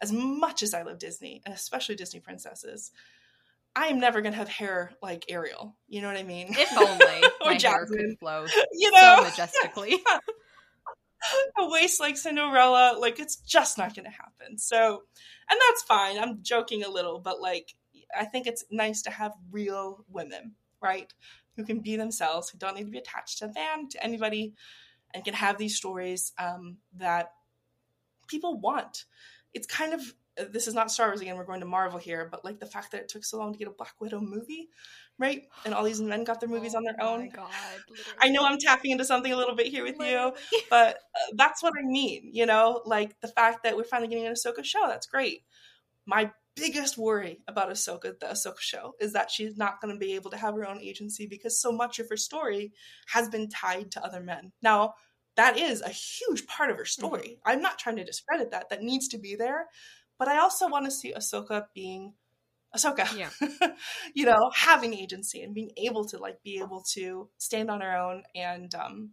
as 0.00 0.12
much 0.12 0.62
as 0.62 0.74
i 0.74 0.82
love 0.82 0.98
disney 0.98 1.42
and 1.44 1.54
especially 1.54 1.94
disney 1.94 2.20
princesses 2.20 2.92
I 3.76 3.88
am 3.88 4.00
never 4.00 4.22
gonna 4.22 4.34
have 4.34 4.48
hair 4.48 4.90
like 5.00 5.26
Ariel. 5.28 5.76
You 5.86 6.00
know 6.02 6.08
what 6.08 6.16
I 6.16 6.24
mean? 6.24 6.48
If 6.50 6.72
only 6.76 7.22
my 7.44 7.58
hair 7.60 7.86
could 7.86 8.18
flow 8.18 8.44
you 8.72 8.90
know? 8.90 9.16
so 9.18 9.22
majestically. 9.22 10.02
a 11.58 11.68
waist 11.68 12.00
like 12.00 12.16
Cinderella, 12.16 12.96
like 12.98 13.18
it's 13.18 13.36
just 13.36 13.78
not 13.78 13.94
going 13.94 14.04
to 14.04 14.10
happen. 14.10 14.58
So, 14.58 15.02
and 15.50 15.60
that's 15.68 15.82
fine. 15.82 16.18
I'm 16.18 16.42
joking 16.42 16.84
a 16.84 16.88
little, 16.88 17.18
but 17.18 17.40
like 17.40 17.74
I 18.16 18.24
think 18.24 18.46
it's 18.46 18.64
nice 18.70 19.02
to 19.02 19.10
have 19.10 19.32
real 19.50 20.04
women, 20.08 20.54
right? 20.82 21.12
Who 21.56 21.64
can 21.64 21.80
be 21.80 21.96
themselves, 21.96 22.50
who 22.50 22.58
don't 22.58 22.76
need 22.76 22.84
to 22.84 22.90
be 22.90 22.98
attached 22.98 23.38
to 23.38 23.46
a 23.46 23.52
man, 23.52 23.88
to 23.90 24.02
anybody, 24.02 24.54
and 25.14 25.24
can 25.24 25.34
have 25.34 25.58
these 25.58 25.76
stories 25.76 26.32
um, 26.38 26.78
that 26.96 27.32
people 28.26 28.60
want. 28.60 29.04
It's 29.54 29.66
kind 29.66 29.94
of 29.94 30.02
this 30.50 30.68
is 30.68 30.74
not 30.74 30.90
Star 30.90 31.08
Wars 31.08 31.20
again. 31.20 31.36
We're 31.36 31.44
going 31.44 31.60
to 31.60 31.66
Marvel 31.66 31.98
here, 31.98 32.28
but 32.30 32.44
like 32.44 32.60
the 32.60 32.66
fact 32.66 32.92
that 32.92 33.02
it 33.02 33.08
took 33.08 33.24
so 33.24 33.38
long 33.38 33.52
to 33.52 33.58
get 33.58 33.68
a 33.68 33.72
Black 33.72 33.94
Widow 34.00 34.20
movie, 34.20 34.68
right? 35.18 35.42
And 35.64 35.74
all 35.74 35.84
these 35.84 36.00
men 36.00 36.24
got 36.24 36.40
their 36.40 36.48
movies 36.48 36.74
oh 36.74 36.78
on 36.78 36.84
their 36.84 36.96
oh 37.00 37.14
own. 37.14 37.28
God, 37.30 37.48
I 38.20 38.28
know 38.28 38.44
I'm 38.44 38.58
tapping 38.58 38.92
into 38.92 39.04
something 39.04 39.32
a 39.32 39.36
little 39.36 39.56
bit 39.56 39.66
here 39.66 39.84
with 39.84 39.98
literally. 39.98 40.32
you, 40.52 40.62
but 40.70 40.96
uh, 40.96 41.34
that's 41.34 41.62
what 41.62 41.72
I 41.78 41.82
mean. 41.82 42.30
You 42.32 42.46
know, 42.46 42.82
like 42.84 43.20
the 43.20 43.28
fact 43.28 43.64
that 43.64 43.76
we're 43.76 43.84
finally 43.84 44.08
getting 44.08 44.26
an 44.26 44.34
Ahsoka 44.34 44.64
show. 44.64 44.86
That's 44.86 45.06
great. 45.06 45.42
My 46.06 46.30
biggest 46.58 46.98
worry 46.98 47.40
about 47.48 47.70
Ahsoka, 47.70 48.18
the 48.18 48.26
Ahsoka 48.26 48.60
show, 48.60 48.94
is 49.00 49.12
that 49.12 49.30
she's 49.30 49.56
not 49.56 49.80
going 49.80 49.94
to 49.94 49.98
be 49.98 50.14
able 50.14 50.30
to 50.30 50.36
have 50.36 50.54
her 50.54 50.68
own 50.68 50.80
agency 50.80 51.26
because 51.26 51.60
so 51.60 51.72
much 51.72 51.98
of 51.98 52.08
her 52.08 52.16
story 52.16 52.72
has 53.08 53.28
been 53.28 53.48
tied 53.48 53.90
to 53.92 54.04
other 54.04 54.20
men. 54.20 54.52
Now, 54.62 54.94
that 55.36 55.56
is 55.56 55.80
a 55.82 55.88
huge 55.88 56.46
part 56.46 56.70
of 56.70 56.76
her 56.76 56.84
story. 56.84 57.38
Mm-hmm. 57.38 57.48
I'm 57.48 57.62
not 57.62 57.78
trying 57.78 57.96
to 57.96 58.04
discredit 58.04 58.50
that. 58.50 58.70
That 58.70 58.82
needs 58.82 59.08
to 59.08 59.18
be 59.18 59.36
there. 59.36 59.66
But 60.18 60.28
I 60.28 60.38
also 60.38 60.68
want 60.68 60.84
to 60.84 60.90
see 60.90 61.14
Ahsoka 61.14 61.66
being 61.74 62.14
Ahsoka. 62.76 63.16
Yeah. 63.16 63.30
you 64.14 64.26
know, 64.26 64.50
having 64.54 64.94
agency 64.94 65.42
and 65.42 65.54
being 65.54 65.70
able 65.76 66.04
to 66.06 66.18
like 66.18 66.42
be 66.42 66.58
able 66.58 66.82
to 66.94 67.28
stand 67.38 67.70
on 67.70 67.80
her 67.80 67.96
own. 67.96 68.24
And 68.34 68.74
um, 68.74 69.10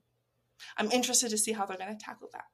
I'm 0.77 0.91
interested 0.91 1.29
to 1.29 1.37
see 1.37 1.51
how 1.51 1.65
they're 1.65 1.77
going 1.77 1.95
to 1.95 2.03
tackle 2.03 2.29
that. 2.33 2.45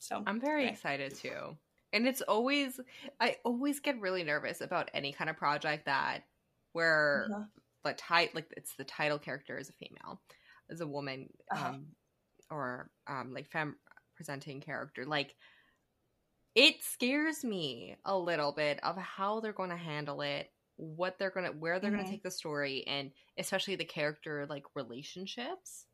So 0.00 0.22
I'm 0.26 0.40
very 0.40 0.66
excited 0.66 1.14
too. 1.14 1.56
And 1.92 2.06
it's 2.06 2.22
always, 2.22 2.80
I 3.20 3.36
always 3.44 3.80
get 3.80 4.00
really 4.00 4.24
nervous 4.24 4.60
about 4.60 4.90
any 4.94 5.12
kind 5.12 5.28
of 5.28 5.36
project 5.36 5.86
that 5.86 6.24
where 6.72 7.28
uh-huh. 7.30 7.44
the 7.84 7.92
title, 7.94 8.32
like 8.34 8.52
it's 8.56 8.74
the 8.76 8.84
title 8.84 9.18
character 9.18 9.58
is 9.58 9.68
a 9.68 9.72
female, 9.72 10.20
is 10.70 10.80
a 10.80 10.86
woman, 10.86 11.28
uh-huh. 11.50 11.68
um, 11.68 11.86
or 12.50 12.90
um, 13.06 13.32
like 13.34 13.50
fem 13.50 13.76
presenting 14.16 14.60
character. 14.60 15.04
Like 15.04 15.34
it 16.54 16.82
scares 16.82 17.44
me 17.44 17.96
a 18.04 18.16
little 18.16 18.52
bit 18.52 18.82
of 18.82 18.96
how 18.96 19.40
they're 19.40 19.52
going 19.52 19.70
to 19.70 19.76
handle 19.76 20.20
it 20.20 20.50
what 20.76 21.18
they're 21.18 21.30
going 21.30 21.46
to 21.46 21.52
where 21.52 21.78
they're 21.78 21.90
mm-hmm. 21.90 21.98
going 21.98 22.06
to 22.06 22.10
take 22.10 22.22
the 22.22 22.30
story 22.30 22.84
and 22.86 23.10
especially 23.38 23.76
the 23.76 23.84
character 23.84 24.46
like 24.48 24.64
relationships 24.74 25.86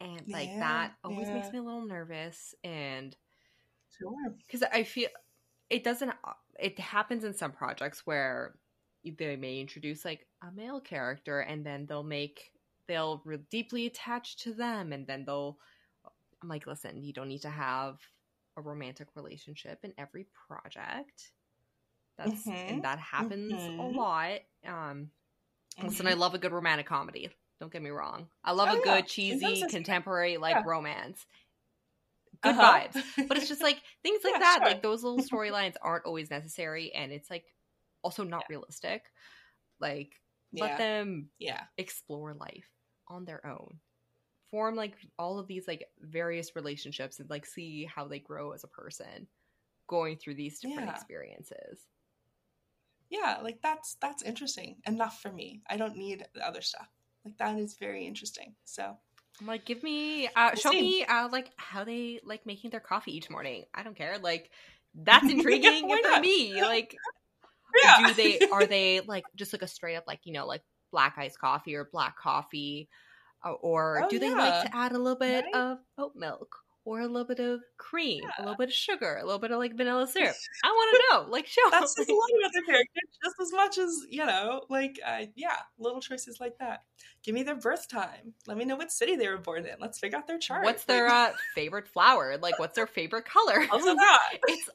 and 0.00 0.22
like 0.28 0.48
yeah, 0.48 0.58
that 0.58 0.92
always 1.04 1.28
yeah. 1.28 1.34
makes 1.34 1.52
me 1.52 1.58
a 1.58 1.62
little 1.62 1.86
nervous 1.86 2.54
and 2.64 3.16
sure 3.98 4.34
because 4.46 4.66
i 4.72 4.82
feel 4.82 5.08
it 5.70 5.84
doesn't 5.84 6.12
it 6.58 6.78
happens 6.78 7.24
in 7.24 7.34
some 7.34 7.52
projects 7.52 8.02
where 8.04 8.54
they 9.18 9.36
may 9.36 9.60
introduce 9.60 10.04
like 10.04 10.26
a 10.42 10.52
male 10.52 10.80
character 10.80 11.40
and 11.40 11.64
then 11.66 11.86
they'll 11.86 12.02
make 12.02 12.52
they'll 12.86 13.22
re- 13.24 13.38
deeply 13.50 13.86
attach 13.86 14.36
to 14.36 14.52
them 14.52 14.92
and 14.92 15.06
then 15.06 15.24
they'll 15.24 15.58
i'm 16.42 16.48
like 16.48 16.66
listen 16.66 17.02
you 17.02 17.12
don't 17.12 17.28
need 17.28 17.42
to 17.42 17.50
have 17.50 17.98
a 18.56 18.60
romantic 18.60 19.08
relationship 19.14 19.78
in 19.82 19.92
every 19.98 20.26
project. 20.46 21.32
That's 22.18 22.46
mm-hmm. 22.46 22.74
and 22.74 22.82
that 22.84 22.98
happens 22.98 23.52
mm-hmm. 23.52 23.80
a 23.80 23.88
lot. 23.88 24.40
Um 24.66 24.72
mm-hmm. 24.74 25.86
listen, 25.86 26.06
I 26.06 26.14
love 26.14 26.34
a 26.34 26.38
good 26.38 26.52
romantic 26.52 26.86
comedy. 26.86 27.30
Don't 27.60 27.72
get 27.72 27.82
me 27.82 27.90
wrong. 27.90 28.26
I 28.44 28.52
love 28.52 28.68
oh, 28.72 28.80
a 28.80 28.82
good 28.82 28.86
yeah. 28.86 29.00
cheesy 29.02 29.64
contemporary 29.68 30.36
like 30.36 30.56
yeah. 30.56 30.62
romance. 30.66 31.24
Good 32.42 32.56
uh-huh. 32.56 32.80
vibes. 32.80 33.28
But 33.28 33.36
it's 33.36 33.48
just 33.48 33.62
like 33.62 33.80
things 34.02 34.20
like 34.24 34.34
yeah, 34.34 34.38
that, 34.40 34.58
sure. 34.58 34.68
like 34.68 34.82
those 34.82 35.02
little 35.02 35.24
storylines 35.32 35.74
aren't 35.82 36.06
always 36.06 36.30
necessary 36.30 36.92
and 36.94 37.12
it's 37.12 37.30
like 37.30 37.44
also 38.02 38.24
not 38.24 38.44
realistic. 38.48 39.04
Like 39.80 40.12
let 40.60 40.78
them 40.78 41.28
yeah 41.38 41.62
explore 41.78 42.34
life 42.34 42.68
on 43.08 43.24
their 43.24 43.44
own 43.46 43.78
form 44.50 44.74
like 44.76 44.94
all 45.18 45.38
of 45.38 45.46
these 45.46 45.66
like 45.66 45.84
various 46.00 46.54
relationships 46.54 47.20
and 47.20 47.30
like 47.30 47.46
see 47.46 47.88
how 47.92 48.06
they 48.06 48.18
grow 48.18 48.52
as 48.52 48.64
a 48.64 48.68
person 48.68 49.26
going 49.88 50.16
through 50.16 50.34
these 50.34 50.60
different 50.60 50.88
yeah. 50.88 50.94
experiences 50.94 51.86
yeah 53.10 53.38
like 53.42 53.60
that's 53.62 53.96
that's 54.00 54.22
interesting 54.22 54.76
enough 54.86 55.20
for 55.20 55.32
me 55.32 55.62
i 55.68 55.76
don't 55.76 55.96
need 55.96 56.26
the 56.34 56.46
other 56.46 56.60
stuff 56.60 56.88
like 57.24 57.36
that 57.38 57.58
is 57.58 57.76
very 57.78 58.06
interesting 58.06 58.54
so 58.64 58.96
I'm 59.40 59.46
like 59.46 59.64
give 59.64 59.82
me 59.82 60.28
uh 60.36 60.54
show 60.54 60.70
me 60.70 61.04
uh 61.04 61.28
like 61.30 61.50
how 61.56 61.84
they 61.84 62.20
like 62.24 62.46
making 62.46 62.70
their 62.70 62.80
coffee 62.80 63.16
each 63.16 63.30
morning 63.30 63.64
i 63.74 63.82
don't 63.82 63.96
care 63.96 64.18
like 64.18 64.50
that's 64.94 65.24
intriguing 65.30 65.88
yeah, 65.88 66.14
for 66.14 66.20
me 66.20 66.60
like 66.62 66.96
yeah. 67.82 68.06
do 68.06 68.14
they 68.14 68.40
are 68.52 68.66
they 68.66 69.00
like 69.00 69.24
just 69.34 69.52
like 69.52 69.62
a 69.62 69.66
straight 69.66 69.96
up 69.96 70.04
like 70.06 70.20
you 70.24 70.32
know 70.32 70.46
like 70.46 70.62
black 70.90 71.14
iced 71.16 71.38
coffee 71.38 71.74
or 71.74 71.88
black 71.90 72.16
coffee 72.18 72.88
uh, 73.44 73.52
or 73.52 74.04
oh, 74.04 74.08
do 74.08 74.18
they 74.18 74.28
yeah. 74.28 74.34
like 74.34 74.70
to 74.70 74.76
add 74.76 74.92
a 74.92 74.98
little 74.98 75.18
bit 75.18 75.44
right? 75.46 75.54
of 75.54 75.78
oat 75.98 76.12
milk 76.14 76.61
or 76.84 77.00
a 77.00 77.06
little 77.06 77.26
bit 77.26 77.38
of 77.38 77.60
cream, 77.78 78.22
yeah. 78.22 78.30
a 78.38 78.42
little 78.42 78.56
bit 78.56 78.68
of 78.68 78.74
sugar, 78.74 79.18
a 79.20 79.24
little 79.24 79.38
bit 79.38 79.52
of 79.52 79.58
like 79.58 79.76
vanilla 79.76 80.06
syrup? 80.12 80.34
I 80.64 80.68
want 80.68 80.96
to 80.96 81.16
know. 81.16 81.30
Like, 81.30 81.46
show. 81.46 81.60
That's 81.70 81.94
just 81.94 82.10
a 82.10 82.14
lot 82.14 82.28
of 82.36 82.50
other 82.50 82.66
characters, 82.66 83.18
just 83.22 83.36
as 83.40 83.52
much 83.52 83.78
as 83.78 83.90
you 84.10 84.26
know. 84.26 84.62
Like, 84.68 84.98
uh, 85.04 85.26
yeah, 85.36 85.56
little 85.78 86.00
choices 86.00 86.38
like 86.40 86.58
that. 86.58 86.82
Give 87.22 87.34
me 87.34 87.42
their 87.42 87.56
birth 87.56 87.88
time. 87.88 88.34
Let 88.46 88.56
me 88.56 88.64
know 88.64 88.76
what 88.76 88.90
city 88.90 89.16
they 89.16 89.28
were 89.28 89.38
born 89.38 89.64
in. 89.64 89.76
Let's 89.80 89.98
figure 89.98 90.18
out 90.18 90.26
their 90.26 90.38
chart. 90.38 90.64
What's 90.64 90.84
their 90.84 91.08
uh, 91.08 91.32
favorite 91.54 91.88
flower? 91.88 92.36
Like, 92.38 92.58
what's 92.58 92.76
their 92.76 92.86
favorite 92.86 93.24
color? 93.24 93.66
Also 93.72 93.94
that. 93.96 94.38
it's 94.48 94.68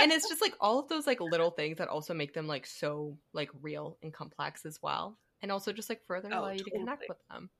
and 0.00 0.10
it's 0.10 0.28
just 0.28 0.40
like 0.40 0.54
all 0.58 0.78
of 0.78 0.88
those 0.88 1.06
like 1.06 1.20
little 1.20 1.50
things 1.50 1.78
that 1.78 1.88
also 1.88 2.14
make 2.14 2.32
them 2.32 2.46
like 2.46 2.66
so 2.66 3.18
like 3.34 3.50
real 3.60 3.98
and 4.02 4.12
complex 4.12 4.64
as 4.64 4.78
well, 4.82 5.18
and 5.42 5.52
also 5.52 5.72
just 5.72 5.88
like 5.88 6.00
further 6.06 6.30
oh, 6.32 6.40
allow 6.40 6.50
you 6.50 6.58
totally. 6.58 6.70
to 6.70 6.78
connect 6.78 7.04
with 7.08 7.18
them. 7.30 7.50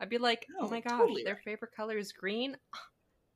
I'd 0.00 0.08
be 0.08 0.18
like, 0.18 0.46
oh, 0.60 0.66
oh 0.66 0.68
my 0.68 0.80
gosh, 0.80 0.98
totally 0.98 1.22
their 1.22 1.40
favorite 1.44 1.72
color 1.76 1.96
is 1.96 2.12
green. 2.12 2.56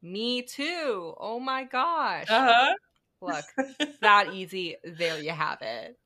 Me 0.07 0.43
too. 0.43 1.15
Oh 1.19 1.41
my 1.41 1.65
gosh. 1.65 2.27
Uh-huh. 2.31 2.75
Look, 3.21 3.45
that 4.01 4.33
easy. 4.33 4.77
There 4.85 5.19
you 5.19 5.31
have 5.31 5.63
it. 5.63 5.99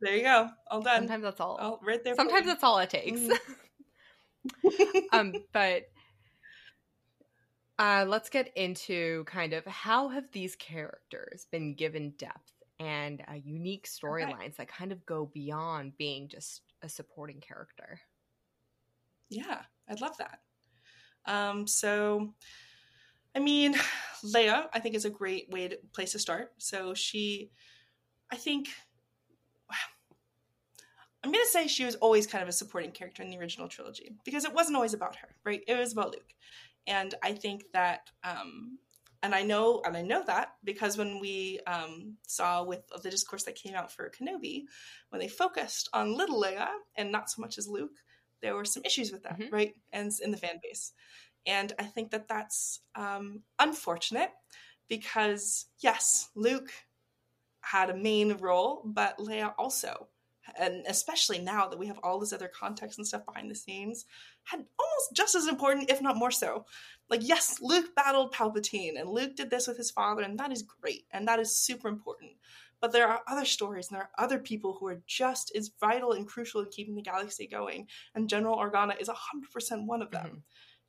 There 0.00 0.16
you 0.16 0.22
go. 0.22 0.48
All 0.70 0.80
done. 0.80 1.00
Sometimes 1.00 1.22
that's 1.24 1.40
all. 1.40 1.56
all 1.56 1.80
right 1.84 2.02
there. 2.02 2.14
Sometimes 2.14 2.46
that's 2.46 2.64
all 2.64 2.78
it 2.78 2.90
takes. 2.90 3.20
Mm-hmm. 3.20 4.98
um, 5.12 5.34
but 5.52 5.84
Uh, 7.78 8.04
let's 8.06 8.28
get 8.30 8.56
into 8.56 9.24
kind 9.24 9.52
of 9.52 9.64
how 9.66 10.08
have 10.08 10.30
these 10.32 10.54
characters 10.56 11.46
been 11.50 11.74
given 11.74 12.14
depth 12.18 12.52
and 12.78 13.22
uh, 13.28 13.34
unique 13.34 13.86
storylines 13.88 14.32
okay. 14.32 14.54
that 14.58 14.68
kind 14.68 14.92
of 14.92 15.04
go 15.06 15.26
beyond 15.34 15.96
being 15.98 16.28
just 16.28 16.62
a 16.82 16.88
supporting 16.88 17.40
character. 17.40 18.00
Yeah, 19.28 19.62
I'd 19.88 20.00
love 20.00 20.16
that. 20.18 20.38
Um, 21.26 21.66
so, 21.66 22.34
I 23.34 23.40
mean, 23.40 23.74
Leia, 24.24 24.66
I 24.72 24.80
think 24.80 24.94
is 24.94 25.04
a 25.04 25.10
great 25.10 25.50
way 25.50 25.68
to 25.68 25.78
place 25.92 26.12
to 26.12 26.18
start. 26.18 26.52
So 26.58 26.94
she, 26.94 27.50
I 28.30 28.36
think, 28.36 28.68
I'm 31.24 31.32
gonna 31.32 31.44
say 31.46 31.66
she 31.66 31.86
was 31.86 31.94
always 31.96 32.26
kind 32.26 32.42
of 32.42 32.48
a 32.48 32.52
supporting 32.52 32.90
character 32.90 33.22
in 33.22 33.30
the 33.30 33.38
original 33.38 33.66
trilogy 33.66 34.14
because 34.24 34.44
it 34.44 34.52
wasn't 34.52 34.76
always 34.76 34.92
about 34.92 35.16
her, 35.16 35.28
right? 35.44 35.62
It 35.66 35.78
was 35.78 35.92
about 35.92 36.12
Luke, 36.12 36.34
and 36.86 37.14
I 37.22 37.32
think 37.32 37.64
that 37.72 38.10
um, 38.22 38.78
and 39.22 39.34
I 39.34 39.42
know 39.42 39.80
and 39.86 39.96
I 39.96 40.02
know 40.02 40.22
that 40.26 40.50
because 40.64 40.98
when 40.98 41.18
we 41.20 41.60
um, 41.66 42.18
saw 42.26 42.62
with 42.62 42.80
the 43.02 43.10
discourse 43.10 43.44
that 43.44 43.54
came 43.54 43.74
out 43.74 43.90
for 43.90 44.10
Kenobi, 44.10 44.64
when 45.08 45.18
they 45.18 45.28
focused 45.28 45.88
on 45.94 46.14
little 46.14 46.42
Leia 46.42 46.68
and 46.96 47.10
not 47.10 47.30
so 47.30 47.40
much 47.40 47.56
as 47.56 47.66
Luke, 47.66 47.96
there 48.42 48.54
were 48.54 48.66
some 48.66 48.84
issues 48.84 49.10
with 49.10 49.22
that, 49.22 49.38
mm-hmm. 49.38 49.54
right? 49.54 49.74
And 49.94 50.12
in 50.22 50.30
the 50.30 50.36
fan 50.36 50.60
base, 50.62 50.92
and 51.46 51.72
I 51.78 51.84
think 51.84 52.10
that 52.10 52.28
that's 52.28 52.80
um, 52.94 53.40
unfortunate 53.58 54.30
because 54.88 55.66
yes, 55.80 56.30
Luke 56.34 56.70
had 57.60 57.90
a 57.90 57.96
main 57.96 58.36
role, 58.38 58.82
but 58.84 59.18
Leia 59.18 59.54
also 59.58 60.08
and 60.58 60.84
especially 60.88 61.38
now 61.38 61.66
that 61.68 61.78
we 61.78 61.86
have 61.86 61.98
all 62.02 62.18
this 62.18 62.32
other 62.32 62.48
context 62.48 62.98
and 62.98 63.06
stuff 63.06 63.24
behind 63.26 63.50
the 63.50 63.54
scenes, 63.54 64.04
had 64.44 64.64
almost 64.78 65.14
just 65.14 65.34
as 65.34 65.46
important, 65.46 65.90
if 65.90 66.02
not 66.02 66.16
more 66.16 66.30
so. 66.30 66.66
Like, 67.08 67.26
yes, 67.26 67.58
Luke 67.60 67.94
battled 67.94 68.32
Palpatine, 68.32 68.98
and 68.98 69.10
Luke 69.10 69.36
did 69.36 69.50
this 69.50 69.66
with 69.66 69.76
his 69.76 69.90
father, 69.90 70.22
and 70.22 70.38
that 70.38 70.52
is 70.52 70.62
great, 70.62 71.06
and 71.12 71.26
that 71.28 71.38
is 71.38 71.56
super 71.56 71.88
important. 71.88 72.32
But 72.80 72.92
there 72.92 73.08
are 73.08 73.22
other 73.26 73.44
stories, 73.44 73.88
and 73.88 73.96
there 73.96 74.02
are 74.02 74.24
other 74.24 74.38
people 74.38 74.76
who 74.78 74.86
are 74.86 75.02
just 75.06 75.52
as 75.56 75.70
vital 75.80 76.12
and 76.12 76.26
crucial 76.26 76.60
in 76.60 76.68
keeping 76.68 76.94
the 76.94 77.02
galaxy 77.02 77.46
going, 77.46 77.86
and 78.14 78.28
General 78.28 78.56
Organa 78.56 79.00
is 79.00 79.08
100% 79.08 79.86
one 79.86 80.02
of 80.02 80.10
them, 80.10 80.26
mm-hmm. 80.26 80.38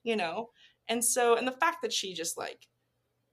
You 0.06 0.16
know? 0.16 0.50
And 0.88 1.04
so, 1.04 1.36
and 1.36 1.46
the 1.46 1.52
fact 1.52 1.82
that 1.82 1.92
she 1.92 2.14
just 2.14 2.38
like, 2.38 2.68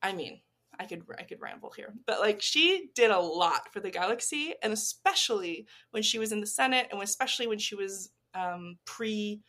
I 0.03 0.13
mean, 0.13 0.41
I 0.81 0.87
could 0.87 1.03
I 1.19 1.23
could 1.23 1.41
ramble 1.41 1.71
here, 1.71 1.93
but 2.07 2.19
like 2.19 2.41
she 2.41 2.89
did 2.95 3.11
a 3.11 3.21
lot 3.21 3.73
for 3.73 3.81
the 3.81 3.91
galaxy, 3.91 4.55
and 4.63 4.73
especially 4.73 5.67
when 5.91 6.03
she 6.03 6.19
was 6.19 6.33
in 6.33 6.41
the 6.41 6.47
Senate, 6.47 6.89
and 6.91 7.01
especially 7.03 7.47
when 7.47 7.59
she 7.59 7.75
was 7.75 8.11
um, 8.35 8.79
pre 8.87 9.43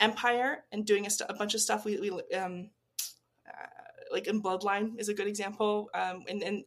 Empire 0.00 0.64
and 0.72 0.84
doing 0.84 1.06
a, 1.06 1.10
st- 1.10 1.30
a, 1.30 1.34
bunch 1.34 1.54
of 1.54 1.60
stuff. 1.60 1.84
We, 1.84 2.00
we 2.00 2.10
um, 2.36 2.70
uh, 3.46 3.66
like 4.10 4.26
in 4.26 4.42
Bloodline 4.42 4.98
is 4.98 5.08
a 5.08 5.14
good 5.14 5.28
example, 5.28 5.90
um, 5.94 6.24
and 6.28 6.42
and. 6.42 6.64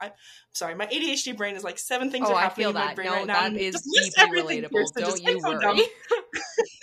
I, 0.00 0.06
am 0.06 0.12
sorry, 0.52 0.76
my 0.76 0.86
ADHD 0.86 1.36
brain 1.36 1.56
is 1.56 1.64
like 1.64 1.76
seven 1.76 2.12
things 2.12 2.28
oh, 2.30 2.32
are 2.32 2.40
happening 2.40 2.68
in 2.68 2.74
my 2.74 2.94
brain 2.94 3.08
no, 3.08 3.14
right 3.14 3.26
now. 3.26 3.48
That 3.48 3.56
is 3.56 3.82
deeply 3.82 4.40
relatable. 4.40 4.94
Don't 4.94 5.20
you 5.20 5.40
worry. 5.42 5.82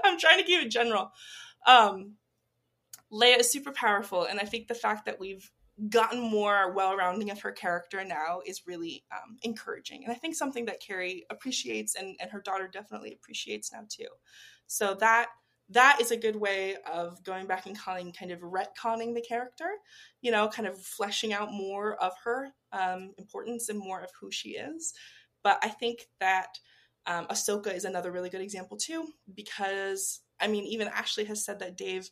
I'm 0.04 0.18
trying 0.18 0.38
to 0.38 0.44
keep 0.44 0.62
it 0.62 0.70
general. 0.70 1.12
Um, 1.66 2.14
Leia 3.12 3.40
is 3.40 3.50
super 3.50 3.72
powerful, 3.72 4.24
and 4.24 4.38
I 4.38 4.44
think 4.44 4.68
the 4.68 4.74
fact 4.74 5.04
that 5.06 5.18
we've 5.18 5.50
gotten 5.88 6.20
more 6.20 6.72
well-rounding 6.72 7.30
of 7.30 7.40
her 7.40 7.52
character 7.52 8.04
now 8.04 8.40
is 8.46 8.66
really 8.66 9.04
um, 9.12 9.38
encouraging, 9.42 10.04
and 10.04 10.12
I 10.12 10.16
think 10.16 10.34
something 10.34 10.66
that 10.66 10.80
Carrie 10.80 11.26
appreciates, 11.30 11.94
and, 11.94 12.16
and 12.20 12.30
her 12.30 12.40
daughter 12.40 12.68
definitely 12.72 13.12
appreciates 13.12 13.72
now 13.72 13.84
too. 13.88 14.08
So 14.66 14.94
that 15.00 15.28
that 15.70 15.98
is 16.00 16.10
a 16.10 16.16
good 16.16 16.34
way 16.34 16.76
of 16.92 17.22
going 17.22 17.46
back 17.46 17.66
and 17.66 17.78
calling 17.78 18.12
kind 18.12 18.32
of 18.32 18.40
retconning 18.40 19.14
the 19.14 19.20
character, 19.20 19.70
you 20.20 20.32
know, 20.32 20.48
kind 20.48 20.66
of 20.66 20.80
fleshing 20.80 21.32
out 21.32 21.52
more 21.52 21.94
of 22.02 22.12
her 22.24 22.48
um, 22.72 23.12
importance 23.18 23.68
and 23.68 23.78
more 23.78 24.00
of 24.00 24.10
who 24.20 24.32
she 24.32 24.50
is. 24.50 24.92
But 25.44 25.58
I 25.62 25.68
think 25.68 26.08
that 26.18 26.58
um, 27.10 27.26
Ahsoka 27.26 27.74
is 27.74 27.84
another 27.84 28.12
really 28.12 28.30
good 28.30 28.40
example 28.40 28.76
too, 28.76 29.04
because 29.34 30.20
I 30.40 30.46
mean, 30.46 30.64
even 30.64 30.88
Ashley 30.88 31.24
has 31.24 31.44
said 31.44 31.58
that 31.58 31.76
Dave 31.76 32.08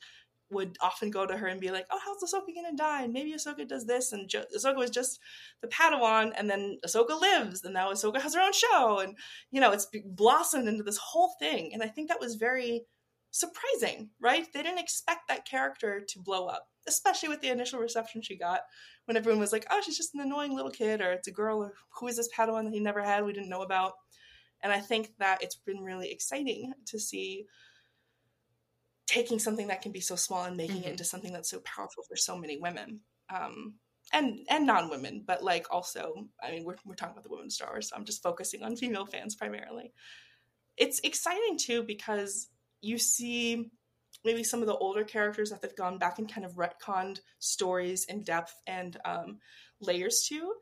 would 0.50 0.76
often 0.80 1.10
go 1.10 1.24
to 1.24 1.36
her 1.36 1.46
and 1.46 1.60
be 1.60 1.70
like, 1.70 1.86
"Oh, 1.90 2.00
how's 2.04 2.22
Ahsoka 2.22 2.52
gonna 2.54 2.76
die?" 2.76 3.04
And 3.04 3.12
maybe 3.12 3.32
Ahsoka 3.32 3.66
does 3.68 3.86
this, 3.86 4.12
and 4.12 4.28
jo- 4.28 4.44
Ahsoka 4.56 4.76
was 4.76 4.90
just 4.90 5.20
the 5.62 5.68
Padawan, 5.68 6.32
and 6.36 6.50
then 6.50 6.78
Ahsoka 6.84 7.20
lives, 7.20 7.62
and 7.64 7.74
now 7.74 7.92
Ahsoka 7.92 8.20
has 8.20 8.34
her 8.34 8.40
own 8.40 8.52
show, 8.52 8.98
and 8.98 9.16
you 9.52 9.60
know, 9.60 9.70
it's 9.70 9.86
blossomed 10.04 10.66
into 10.68 10.82
this 10.82 10.96
whole 10.98 11.34
thing. 11.38 11.72
And 11.72 11.82
I 11.82 11.88
think 11.88 12.08
that 12.08 12.20
was 12.20 12.34
very 12.34 12.84
surprising, 13.30 14.10
right? 14.20 14.46
They 14.52 14.62
didn't 14.62 14.80
expect 14.80 15.28
that 15.28 15.46
character 15.46 16.02
to 16.08 16.18
blow 16.18 16.46
up, 16.46 16.66
especially 16.88 17.28
with 17.28 17.40
the 17.40 17.50
initial 17.50 17.78
reception 17.78 18.22
she 18.22 18.36
got 18.36 18.62
when 19.04 19.16
everyone 19.16 19.40
was 19.40 19.52
like, 19.52 19.66
"Oh, 19.70 19.80
she's 19.80 19.96
just 19.98 20.14
an 20.14 20.22
annoying 20.22 20.56
little 20.56 20.72
kid," 20.72 21.00
or 21.00 21.12
"It's 21.12 21.28
a 21.28 21.32
girl," 21.32 21.62
or 21.62 21.74
"Who 22.00 22.08
is 22.08 22.16
this 22.16 22.28
Padawan 22.36 22.64
that 22.64 22.72
he 22.74 22.80
never 22.80 23.02
had? 23.02 23.24
We 23.24 23.32
didn't 23.32 23.50
know 23.50 23.62
about." 23.62 23.92
And 24.62 24.72
I 24.72 24.80
think 24.80 25.10
that 25.18 25.42
it's 25.42 25.56
been 25.56 25.80
really 25.80 26.10
exciting 26.10 26.72
to 26.86 26.98
see 26.98 27.46
taking 29.06 29.38
something 29.38 29.68
that 29.68 29.80
can 29.80 29.90
be 29.90 30.00
so 30.00 30.14
small 30.14 30.44
and 30.44 30.56
making 30.56 30.76
mm-hmm. 30.76 30.88
it 30.88 30.90
into 30.92 31.04
something 31.04 31.32
that's 31.32 31.50
so 31.50 31.60
powerful 31.60 32.04
for 32.06 32.14
so 32.14 32.36
many 32.36 32.58
women 32.58 33.00
um, 33.34 33.74
and 34.12 34.40
and 34.48 34.66
non-women 34.66 35.24
but 35.26 35.42
like 35.42 35.66
also 35.70 36.26
i 36.42 36.50
mean 36.50 36.64
we're, 36.64 36.76
we're 36.84 36.94
talking 36.94 37.12
about 37.12 37.24
the 37.24 37.30
women 37.30 37.50
Star 37.50 37.70
Wars 37.70 37.88
so 37.88 37.96
i'm 37.96 38.04
just 38.04 38.22
focusing 38.22 38.62
on 38.62 38.76
female 38.76 39.06
fans 39.06 39.34
primarily 39.34 39.92
it's 40.76 41.00
exciting 41.00 41.58
too 41.58 41.82
because 41.82 42.48
you 42.80 42.98
see 42.98 43.70
maybe 44.24 44.44
some 44.44 44.60
of 44.60 44.66
the 44.66 44.76
older 44.76 45.04
characters 45.04 45.50
that 45.50 45.60
they've 45.60 45.76
gone 45.76 45.98
back 45.98 46.18
and 46.18 46.32
kind 46.32 46.46
of 46.46 46.54
retconned 46.54 47.20
stories 47.38 48.04
in 48.04 48.22
depth 48.22 48.54
and 48.66 48.96
um, 49.04 49.38
layers 49.80 50.26
to 50.28 50.54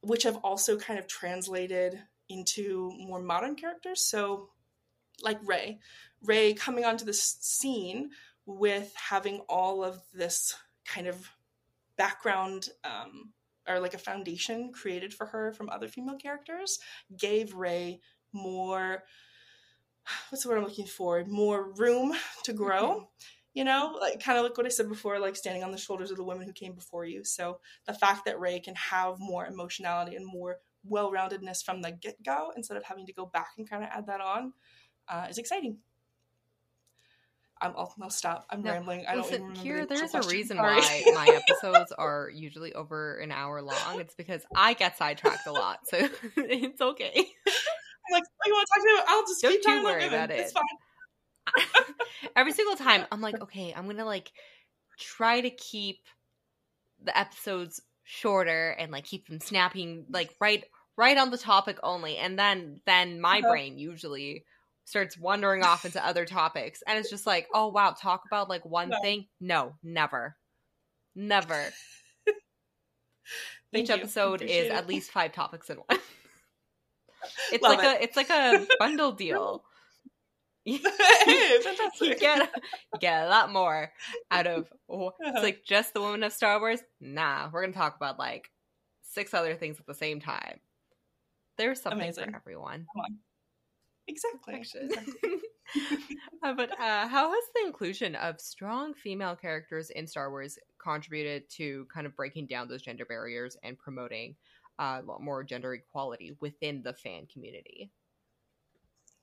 which 0.00 0.22
have 0.22 0.36
also 0.44 0.78
kind 0.78 0.98
of 0.98 1.06
translated 1.06 1.98
into 2.28 2.92
more 2.98 3.20
modern 3.20 3.54
characters 3.54 4.04
so 4.04 4.50
like 5.22 5.38
Rey, 5.44 5.78
Rey 6.22 6.54
coming 6.54 6.84
onto 6.84 7.04
the 7.04 7.12
scene 7.12 8.10
with 8.46 8.92
having 8.94 9.40
all 9.48 9.84
of 9.84 10.00
this 10.14 10.56
kind 10.84 11.06
of 11.06 11.28
background 11.96 12.68
um, 12.84 13.32
or 13.68 13.80
like 13.80 13.94
a 13.94 13.98
foundation 13.98 14.72
created 14.72 15.12
for 15.12 15.26
her 15.26 15.52
from 15.52 15.68
other 15.68 15.88
female 15.88 16.16
characters 16.16 16.78
gave 17.16 17.54
Rey 17.54 18.00
more 18.32 19.02
what's 20.30 20.42
the 20.42 20.48
word 20.48 20.58
I'm 20.58 20.64
looking 20.64 20.86
for? 20.86 21.22
More 21.26 21.70
room 21.72 22.14
to 22.44 22.52
grow. 22.54 22.82
Mm-hmm. 22.82 23.04
You 23.52 23.64
know, 23.64 23.98
like 24.00 24.22
kind 24.22 24.38
of 24.38 24.44
like 24.44 24.56
what 24.56 24.66
I 24.66 24.70
said 24.70 24.88
before, 24.88 25.18
like 25.18 25.34
standing 25.34 25.64
on 25.64 25.72
the 25.72 25.78
shoulders 25.78 26.10
of 26.10 26.16
the 26.16 26.24
women 26.24 26.46
who 26.46 26.52
came 26.52 26.74
before 26.74 27.04
you. 27.04 27.24
So 27.24 27.58
the 27.86 27.92
fact 27.92 28.24
that 28.24 28.38
Rey 28.38 28.60
can 28.60 28.74
have 28.76 29.18
more 29.18 29.46
emotionality 29.46 30.16
and 30.16 30.24
more 30.24 30.58
well-roundedness 30.88 31.64
from 31.64 31.82
the 31.82 31.90
get-go 31.90 32.52
instead 32.56 32.76
of 32.76 32.84
having 32.84 33.06
to 33.06 33.12
go 33.12 33.26
back 33.26 33.50
and 33.58 33.68
kind 33.68 33.82
of 33.82 33.90
add 33.92 34.06
that 34.06 34.20
on 34.20 34.52
uh, 35.08 35.26
is 35.28 35.38
exciting. 35.38 35.78
I'm, 37.60 37.72
I'll, 37.76 37.94
I'll 38.00 38.10
stop. 38.10 38.46
I'm 38.50 38.62
no, 38.62 38.72
rambling. 38.72 39.04
I 39.08 39.16
listen, 39.16 39.42
don't 39.42 39.56
here. 39.56 39.84
There's 39.86 40.14
a 40.14 40.22
reason 40.22 40.58
Sorry. 40.58 40.80
why 40.80 41.02
my 41.14 41.26
episodes 41.48 41.92
are 41.92 42.30
usually 42.32 42.72
over 42.74 43.16
an 43.16 43.32
hour 43.32 43.60
long. 43.62 44.00
It's 44.00 44.14
because 44.14 44.42
I 44.54 44.74
get 44.74 44.96
sidetracked 44.96 45.46
a 45.46 45.52
lot, 45.52 45.80
so 45.84 45.96
it's 46.36 46.80
okay. 46.80 47.12
I'm 47.16 48.12
like, 48.12 48.22
oh, 48.24 48.46
you 48.46 48.52
want 48.52 48.68
to 48.68 48.74
talk 48.74 48.86
to 48.86 48.94
me? 48.94 49.00
I'll 49.08 49.22
just 49.22 49.42
don't 49.42 49.76
you 49.76 49.84
worry 49.84 50.06
about 50.06 50.30
it. 50.30 50.40
It's 50.40 50.52
fine. 50.52 51.94
Every 52.36 52.52
single 52.52 52.76
time, 52.76 53.06
I'm 53.10 53.20
like, 53.20 53.40
okay, 53.40 53.74
I'm 53.76 53.86
gonna 53.86 54.04
like 54.04 54.30
try 54.98 55.40
to 55.40 55.50
keep 55.50 55.98
the 57.02 57.16
episodes 57.16 57.80
shorter 58.04 58.70
and 58.70 58.90
like 58.90 59.04
keep 59.04 59.28
them 59.28 59.40
snapping 59.40 60.06
like 60.10 60.34
right 60.40 60.64
right 60.98 61.16
on 61.16 61.30
the 61.30 61.38
topic 61.38 61.78
only 61.82 62.18
and 62.18 62.38
then 62.38 62.80
then 62.84 63.20
my 63.20 63.38
uh-huh. 63.38 63.48
brain 63.48 63.78
usually 63.78 64.44
starts 64.84 65.16
wandering 65.16 65.62
off 65.62 65.84
into 65.84 66.04
other 66.04 66.26
topics 66.26 66.82
and 66.86 66.98
it's 66.98 67.08
just 67.08 67.26
like 67.26 67.46
oh 67.54 67.68
wow 67.68 67.94
talk 67.98 68.22
about 68.26 68.48
like 68.50 68.64
one 68.66 68.90
no. 68.90 69.00
thing 69.00 69.26
no 69.40 69.74
never 69.82 70.36
never 71.14 71.64
each 73.72 73.90
episode 73.90 74.42
is 74.42 74.66
it. 74.66 74.72
at 74.72 74.88
least 74.88 75.10
five 75.12 75.32
topics 75.32 75.70
in 75.70 75.76
one 75.76 75.98
it's 77.52 77.62
Love 77.62 77.76
like 77.76 77.84
it. 77.84 78.00
a 78.00 78.02
it's 78.02 78.16
like 78.16 78.30
a 78.30 78.66
bundle 78.78 79.12
deal 79.12 79.62
you 80.64 80.80
get 80.80 82.50
you 82.92 82.98
get 83.00 83.24
a 83.24 83.28
lot 83.28 83.50
more 83.50 83.90
out 84.30 84.46
of 84.46 84.70
it's 84.90 85.42
like 85.42 85.64
just 85.64 85.94
the 85.94 86.00
woman 86.00 86.22
of 86.22 86.30
Star 86.30 86.60
Wars. 86.60 86.80
Nah, 87.00 87.48
we're 87.50 87.62
gonna 87.62 87.72
talk 87.72 87.96
about 87.96 88.18
like 88.18 88.50
six 89.02 89.32
other 89.32 89.54
things 89.54 89.80
at 89.80 89.86
the 89.86 89.94
same 89.94 90.20
time. 90.20 90.60
There's 91.58 91.82
something 91.82 92.00
Amazing. 92.00 92.30
for 92.30 92.36
everyone. 92.36 92.86
Exactly. 94.06 94.54
exactly. 94.54 95.12
uh, 96.42 96.54
but 96.54 96.70
uh, 96.80 97.06
how 97.08 97.30
has 97.30 97.44
the 97.54 97.66
inclusion 97.66 98.14
of 98.14 98.40
strong 98.40 98.94
female 98.94 99.36
characters 99.36 99.90
in 99.90 100.06
Star 100.06 100.30
Wars 100.30 100.58
contributed 100.82 101.48
to 101.50 101.86
kind 101.92 102.06
of 102.06 102.16
breaking 102.16 102.46
down 102.46 102.68
those 102.68 102.82
gender 102.82 103.04
barriers 103.04 103.56
and 103.62 103.78
promoting 103.78 104.34
uh, 104.78 105.00
a 105.02 105.04
lot 105.04 105.20
more 105.20 105.44
gender 105.44 105.74
equality 105.74 106.36
within 106.40 106.82
the 106.82 106.94
fan 106.94 107.26
community? 107.26 107.90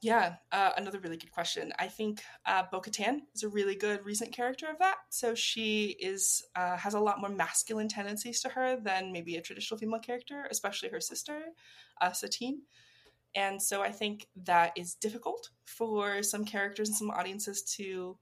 Yeah, 0.05 0.35
uh, 0.51 0.69
another 0.77 0.99
really 0.99 1.17
good 1.17 1.31
question. 1.31 1.73
I 1.79 1.87
think 1.87 2.21
uh, 2.45 2.61
Bo 2.71 2.79
Katan 2.79 3.21
is 3.33 3.41
a 3.41 3.49
really 3.49 3.73
good 3.73 4.05
recent 4.05 4.31
character 4.31 4.67
of 4.69 4.77
that. 4.77 4.97
So 5.09 5.33
she 5.33 5.95
is 5.99 6.43
uh, 6.55 6.77
has 6.77 6.93
a 6.93 6.99
lot 6.99 7.19
more 7.19 7.31
masculine 7.31 7.87
tendencies 7.87 8.39
to 8.41 8.49
her 8.49 8.77
than 8.79 9.11
maybe 9.11 9.35
a 9.35 9.41
traditional 9.41 9.79
female 9.79 9.99
character, 9.99 10.47
especially 10.51 10.89
her 10.89 11.01
sister, 11.01 11.39
uh, 12.01 12.11
Satine. 12.11 12.61
And 13.33 13.59
so 13.59 13.81
I 13.81 13.91
think 13.91 14.27
that 14.43 14.73
is 14.77 14.93
difficult 14.93 15.49
for 15.65 16.21
some 16.21 16.45
characters 16.45 16.87
and 16.89 16.97
some 16.99 17.09
audiences 17.09 17.63
to 17.77 18.15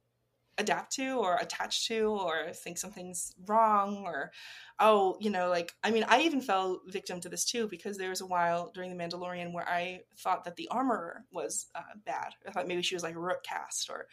adapt 0.57 0.93
to 0.93 1.17
or 1.17 1.35
attach 1.37 1.87
to 1.87 2.09
or 2.09 2.51
think 2.53 2.77
something's 2.77 3.33
wrong 3.47 4.03
or 4.05 4.31
oh 4.79 5.17
you 5.19 5.29
know 5.29 5.49
like 5.49 5.73
i 5.83 5.89
mean 5.89 6.05
i 6.07 6.21
even 6.21 6.41
fell 6.41 6.79
victim 6.87 7.19
to 7.19 7.27
this 7.27 7.43
too 7.43 7.67
because 7.67 7.97
there 7.97 8.09
was 8.09 8.21
a 8.21 8.25
while 8.25 8.71
during 8.73 8.95
the 8.95 9.03
mandalorian 9.03 9.51
where 9.51 9.67
i 9.67 9.99
thought 10.19 10.43
that 10.43 10.55
the 10.55 10.67
armor 10.69 11.25
was 11.31 11.67
uh, 11.73 11.81
bad. 12.05 12.33
I 12.47 12.51
thought 12.51 12.67
maybe 12.67 12.83
she 12.83 12.95
was 12.95 13.03
like 13.03 13.15
Rook 13.15 13.43
Kast 13.43 13.89
or 13.89 14.07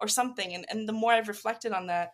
or 0.00 0.08
something. 0.08 0.54
And, 0.54 0.66
and 0.68 0.88
the 0.88 0.92
more 0.92 1.12
i've 1.12 1.28
reflected 1.28 1.72
on 1.72 1.86
that 1.86 2.12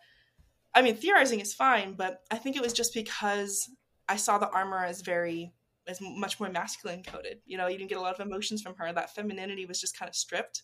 i 0.74 0.82
mean 0.82 0.96
theorizing 0.96 1.40
is 1.40 1.54
fine 1.54 1.94
but 1.94 2.20
i 2.30 2.36
think 2.36 2.56
it 2.56 2.62
was 2.62 2.74
just 2.74 2.92
because 2.92 3.70
i 4.08 4.16
saw 4.16 4.36
the 4.36 4.50
armor 4.50 4.84
as 4.84 5.00
very 5.00 5.54
as 5.88 6.00
much 6.00 6.38
more 6.38 6.50
masculine 6.50 7.02
coded. 7.02 7.38
You 7.46 7.56
know 7.56 7.66
you 7.66 7.78
didn't 7.78 7.88
get 7.88 7.98
a 7.98 8.02
lot 8.02 8.18
of 8.18 8.24
emotions 8.26 8.60
from 8.60 8.74
her. 8.76 8.92
That 8.92 9.14
femininity 9.14 9.64
was 9.64 9.80
just 9.80 9.98
kind 9.98 10.08
of 10.08 10.14
stripped. 10.14 10.62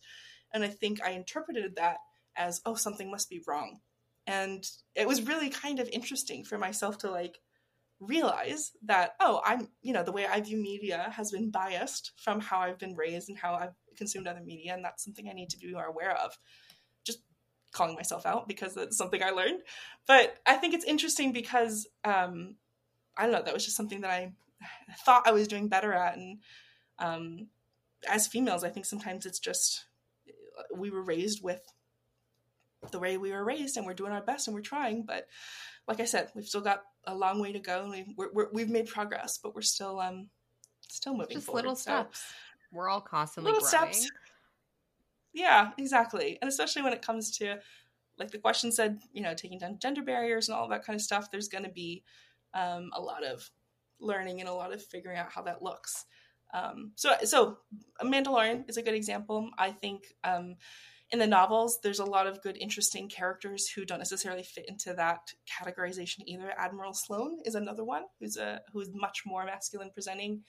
And 0.52 0.62
i 0.62 0.68
think 0.68 1.02
i 1.02 1.10
interpreted 1.10 1.76
that 1.76 1.98
as 2.36 2.60
oh 2.66 2.74
something 2.74 3.10
must 3.10 3.30
be 3.30 3.42
wrong. 3.46 3.80
And 4.26 4.68
it 4.94 5.06
was 5.06 5.22
really 5.22 5.50
kind 5.50 5.78
of 5.78 5.88
interesting 5.88 6.44
for 6.44 6.58
myself 6.58 6.98
to 6.98 7.10
like 7.10 7.38
realize 8.00 8.72
that 8.84 9.12
oh 9.20 9.40
i'm 9.44 9.68
you 9.80 9.92
know 9.92 10.02
the 10.02 10.12
way 10.12 10.26
i 10.26 10.38
view 10.40 10.58
media 10.58 11.10
has 11.16 11.32
been 11.32 11.50
biased 11.50 12.12
from 12.16 12.40
how 12.40 12.60
i've 12.60 12.78
been 12.78 12.94
raised 12.94 13.30
and 13.30 13.38
how 13.38 13.54
i've 13.54 13.72
consumed 13.96 14.26
other 14.26 14.42
media 14.44 14.74
and 14.74 14.84
that's 14.84 15.02
something 15.02 15.28
i 15.28 15.32
need 15.32 15.48
to 15.48 15.58
be 15.58 15.72
more 15.72 15.86
aware 15.86 16.14
of. 16.18 16.36
Just 17.04 17.20
calling 17.72 17.94
myself 17.94 18.26
out 18.26 18.46
because 18.46 18.76
it's 18.76 18.96
something 18.96 19.22
i 19.22 19.30
learned. 19.30 19.60
But 20.06 20.36
i 20.46 20.56
think 20.56 20.74
it's 20.74 20.84
interesting 20.84 21.32
because 21.32 21.86
um 22.04 22.56
i 23.16 23.22
don't 23.22 23.32
know 23.32 23.42
that 23.42 23.54
was 23.54 23.64
just 23.64 23.76
something 23.76 24.02
that 24.02 24.10
i 24.10 24.32
thought 25.04 25.26
i 25.26 25.32
was 25.32 25.48
doing 25.48 25.68
better 25.68 25.92
at 25.92 26.16
and 26.16 26.38
um 26.98 27.48
as 28.08 28.26
females 28.26 28.62
i 28.62 28.68
think 28.68 28.84
sometimes 28.84 29.24
it's 29.24 29.38
just 29.38 29.86
we 30.74 30.90
were 30.90 31.02
raised 31.02 31.42
with 31.42 31.62
the 32.90 32.98
way 32.98 33.16
we 33.16 33.32
were 33.32 33.44
raised 33.44 33.76
and 33.76 33.86
we're 33.86 33.94
doing 33.94 34.12
our 34.12 34.22
best 34.22 34.48
and 34.48 34.54
we're 34.54 34.60
trying 34.60 35.04
but 35.04 35.26
like 35.88 36.00
i 36.00 36.04
said 36.04 36.30
we've 36.34 36.46
still 36.46 36.60
got 36.60 36.82
a 37.06 37.14
long 37.14 37.40
way 37.40 37.52
to 37.52 37.60
go 37.60 37.84
and 37.84 38.14
we've, 38.16 38.28
we 38.52 38.62
have 38.62 38.70
made 38.70 38.86
progress 38.86 39.38
but 39.42 39.54
we're 39.54 39.62
still 39.62 40.00
um 40.00 40.28
still 40.88 41.14
moving 41.16 41.36
just 41.36 41.46
forward. 41.46 41.62
little 41.62 41.76
steps 41.76 42.20
so, 42.20 42.34
we're 42.72 42.88
all 42.88 43.00
constantly 43.00 43.52
little 43.52 43.66
growing. 43.68 43.92
steps 43.92 44.10
yeah 45.32 45.70
exactly 45.78 46.38
and 46.40 46.48
especially 46.48 46.82
when 46.82 46.92
it 46.92 47.02
comes 47.02 47.36
to 47.36 47.58
like 48.18 48.30
the 48.30 48.38
question 48.38 48.72
said 48.72 48.98
you 49.12 49.22
know 49.22 49.34
taking 49.34 49.58
down 49.58 49.78
gender 49.80 50.02
barriers 50.02 50.48
and 50.48 50.56
all 50.56 50.68
that 50.68 50.84
kind 50.84 50.96
of 50.96 51.02
stuff 51.02 51.30
there's 51.30 51.48
going 51.48 51.64
to 51.64 51.70
be 51.70 52.02
um, 52.54 52.90
a 52.94 53.00
lot 53.00 53.24
of 53.24 53.50
learning 54.00 54.40
and 54.40 54.48
a 54.48 54.52
lot 54.52 54.72
of 54.72 54.82
figuring 54.82 55.18
out 55.18 55.30
how 55.30 55.42
that 55.42 55.62
looks 55.62 56.04
um, 56.54 56.92
so 56.94 57.12
so 57.24 57.58
mandalorian 58.02 58.68
is 58.68 58.76
a 58.76 58.82
good 58.82 58.94
example 58.94 59.50
i 59.58 59.70
think 59.70 60.14
um, 60.24 60.56
in 61.16 61.20
the 61.20 61.26
novels, 61.26 61.78
there's 61.82 61.98
a 61.98 62.04
lot 62.04 62.26
of 62.26 62.42
good, 62.42 62.58
interesting 62.58 63.08
characters 63.08 63.66
who 63.66 63.86
don't 63.86 64.00
necessarily 64.00 64.42
fit 64.42 64.68
into 64.68 64.92
that 64.92 65.32
categorization 65.48 66.18
either. 66.26 66.52
Admiral 66.58 66.92
Sloane 66.92 67.38
is 67.46 67.54
another 67.54 67.84
one 67.84 68.02
who's 68.20 68.36
a 68.36 68.60
who's 68.70 68.90
much 68.92 69.22
more 69.24 69.46
masculine 69.46 69.90
presenting, 69.94 70.42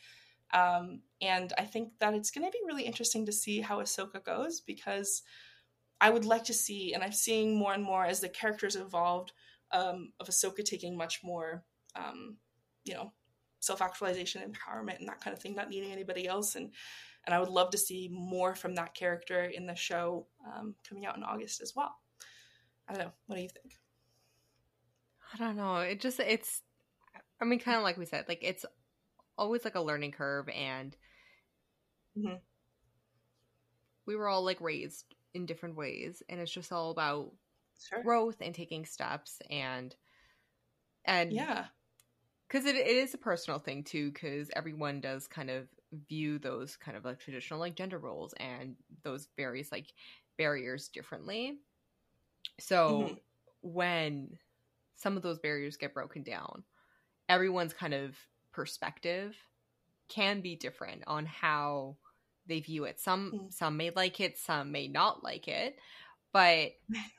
um, 0.53 0.99
and 1.21 1.53
I 1.57 1.63
think 1.63 1.93
that 1.99 2.13
it's 2.13 2.31
going 2.31 2.45
to 2.45 2.51
be 2.51 2.59
really 2.65 2.83
interesting 2.83 3.25
to 3.27 3.31
see 3.31 3.61
how 3.61 3.79
Ahsoka 3.79 4.21
goes 4.21 4.59
because 4.59 5.23
I 6.01 6.09
would 6.09 6.25
like 6.25 6.43
to 6.45 6.53
see, 6.53 6.93
and 6.93 7.01
I'm 7.01 7.13
seeing 7.13 7.57
more 7.57 7.73
and 7.73 7.83
more 7.83 8.05
as 8.05 8.19
the 8.19 8.27
characters 8.27 8.75
evolved 8.75 9.31
um, 9.71 10.11
of 10.19 10.27
Ahsoka 10.27 10.65
taking 10.65 10.97
much 10.97 11.21
more, 11.23 11.63
um, 11.95 12.35
you 12.83 12.93
know, 12.93 13.13
self 13.61 13.81
actualization, 13.81 14.41
empowerment, 14.41 14.99
and 14.99 15.07
that 15.07 15.21
kind 15.21 15.33
of 15.33 15.41
thing, 15.41 15.55
not 15.55 15.69
needing 15.69 15.93
anybody 15.93 16.27
else, 16.27 16.55
and 16.55 16.73
and 17.27 17.35
I 17.35 17.39
would 17.39 17.49
love 17.49 17.71
to 17.71 17.77
see 17.77 18.09
more 18.11 18.55
from 18.55 18.75
that 18.75 18.95
character 18.95 19.43
in 19.43 19.67
the 19.67 19.75
show 19.75 20.25
um, 20.47 20.73
coming 20.87 21.05
out 21.05 21.17
in 21.17 21.23
August 21.23 21.61
as 21.61 21.73
well. 21.75 21.93
I 22.87 22.93
don't 22.93 23.03
know. 23.03 23.11
What 23.25 23.35
do 23.35 23.41
you 23.41 23.49
think? 23.49 23.77
I 25.33 25.37
don't 25.37 25.57
know. 25.57 25.75
It 25.75 25.99
just 25.99 26.21
it's. 26.21 26.61
I 27.39 27.45
mean, 27.45 27.59
kind 27.59 27.77
of 27.77 27.83
like 27.83 27.97
we 27.97 28.05
said, 28.05 28.25
like 28.29 28.39
it's 28.41 28.65
always 29.37 29.65
like 29.65 29.75
a 29.75 29.81
learning 29.81 30.13
curve, 30.13 30.47
and 30.47 30.95
mm-hmm. 32.17 32.35
we 34.05 34.15
were 34.15 34.29
all 34.29 34.43
like 34.43 34.61
raised 34.61 35.13
in 35.33 35.45
different 35.45 35.75
ways, 35.75 36.23
and 36.29 36.39
it's 36.39 36.51
just 36.51 36.71
all 36.71 36.91
about 36.91 37.33
sure. 37.89 38.03
growth 38.03 38.37
and 38.39 38.55
taking 38.55 38.85
steps, 38.85 39.41
and 39.51 39.93
and 41.03 41.33
yeah, 41.33 41.65
because 42.47 42.65
it, 42.65 42.75
it 42.75 42.87
is 42.87 43.13
a 43.13 43.17
personal 43.19 43.59
thing 43.59 43.83
too, 43.83 44.11
because 44.13 44.49
everyone 44.55 45.01
does 45.01 45.27
kind 45.27 45.49
of 45.49 45.67
view 46.09 46.39
those 46.39 46.75
kind 46.75 46.97
of 46.97 47.05
like 47.05 47.19
traditional 47.19 47.59
like 47.59 47.75
gender 47.75 47.97
roles 47.97 48.33
and 48.33 48.75
those 49.03 49.27
various 49.37 49.71
like 49.71 49.87
barriers 50.37 50.89
differently. 50.89 51.57
So 52.59 53.01
mm-hmm. 53.01 53.13
when 53.61 54.37
some 54.95 55.17
of 55.17 55.23
those 55.23 55.39
barriers 55.39 55.77
get 55.77 55.93
broken 55.93 56.23
down, 56.23 56.63
everyone's 57.29 57.73
kind 57.73 57.93
of 57.93 58.15
perspective 58.51 59.35
can 60.09 60.41
be 60.41 60.55
different 60.55 61.03
on 61.07 61.25
how 61.25 61.97
they 62.47 62.59
view 62.59 62.85
it. 62.85 62.99
Some 62.99 63.31
mm-hmm. 63.31 63.45
some 63.49 63.77
may 63.77 63.91
like 63.91 64.19
it, 64.19 64.37
some 64.37 64.71
may 64.71 64.87
not 64.87 65.23
like 65.23 65.47
it. 65.47 65.77
But 66.33 66.71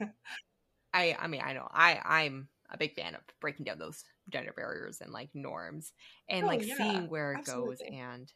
I 0.94 1.16
I 1.18 1.26
mean 1.26 1.42
I 1.44 1.52
know 1.52 1.68
I 1.70 2.00
I'm 2.04 2.48
a 2.70 2.78
big 2.78 2.94
fan 2.94 3.14
of 3.14 3.20
breaking 3.40 3.64
down 3.64 3.78
those 3.78 4.04
gender 4.28 4.52
barriers 4.54 5.00
and 5.00 5.12
like 5.12 5.30
norms 5.34 5.92
and 6.28 6.44
oh, 6.44 6.46
like 6.46 6.66
yeah, 6.66 6.76
seeing 6.76 7.08
where 7.08 7.32
it 7.32 7.38
absolutely. 7.38 7.76
goes 7.76 7.80
and 7.90 8.32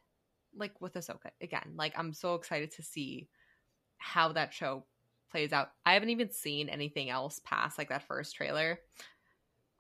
like 0.57 0.80
with 0.80 0.94
Ahsoka 0.94 1.30
again. 1.40 1.74
Like 1.76 1.94
I'm 1.96 2.12
so 2.12 2.34
excited 2.34 2.72
to 2.72 2.82
see 2.82 3.28
how 3.98 4.32
that 4.32 4.53
show 4.53 4.84
plays 5.30 5.53
out. 5.53 5.70
I 5.84 5.94
haven't 5.94 6.11
even 6.11 6.30
seen 6.30 6.68
anything 6.68 7.11
else 7.11 7.40
past 7.44 7.78
like 7.78 7.88
that 7.88 8.07
first 8.07 8.34
trailer. 8.34 8.78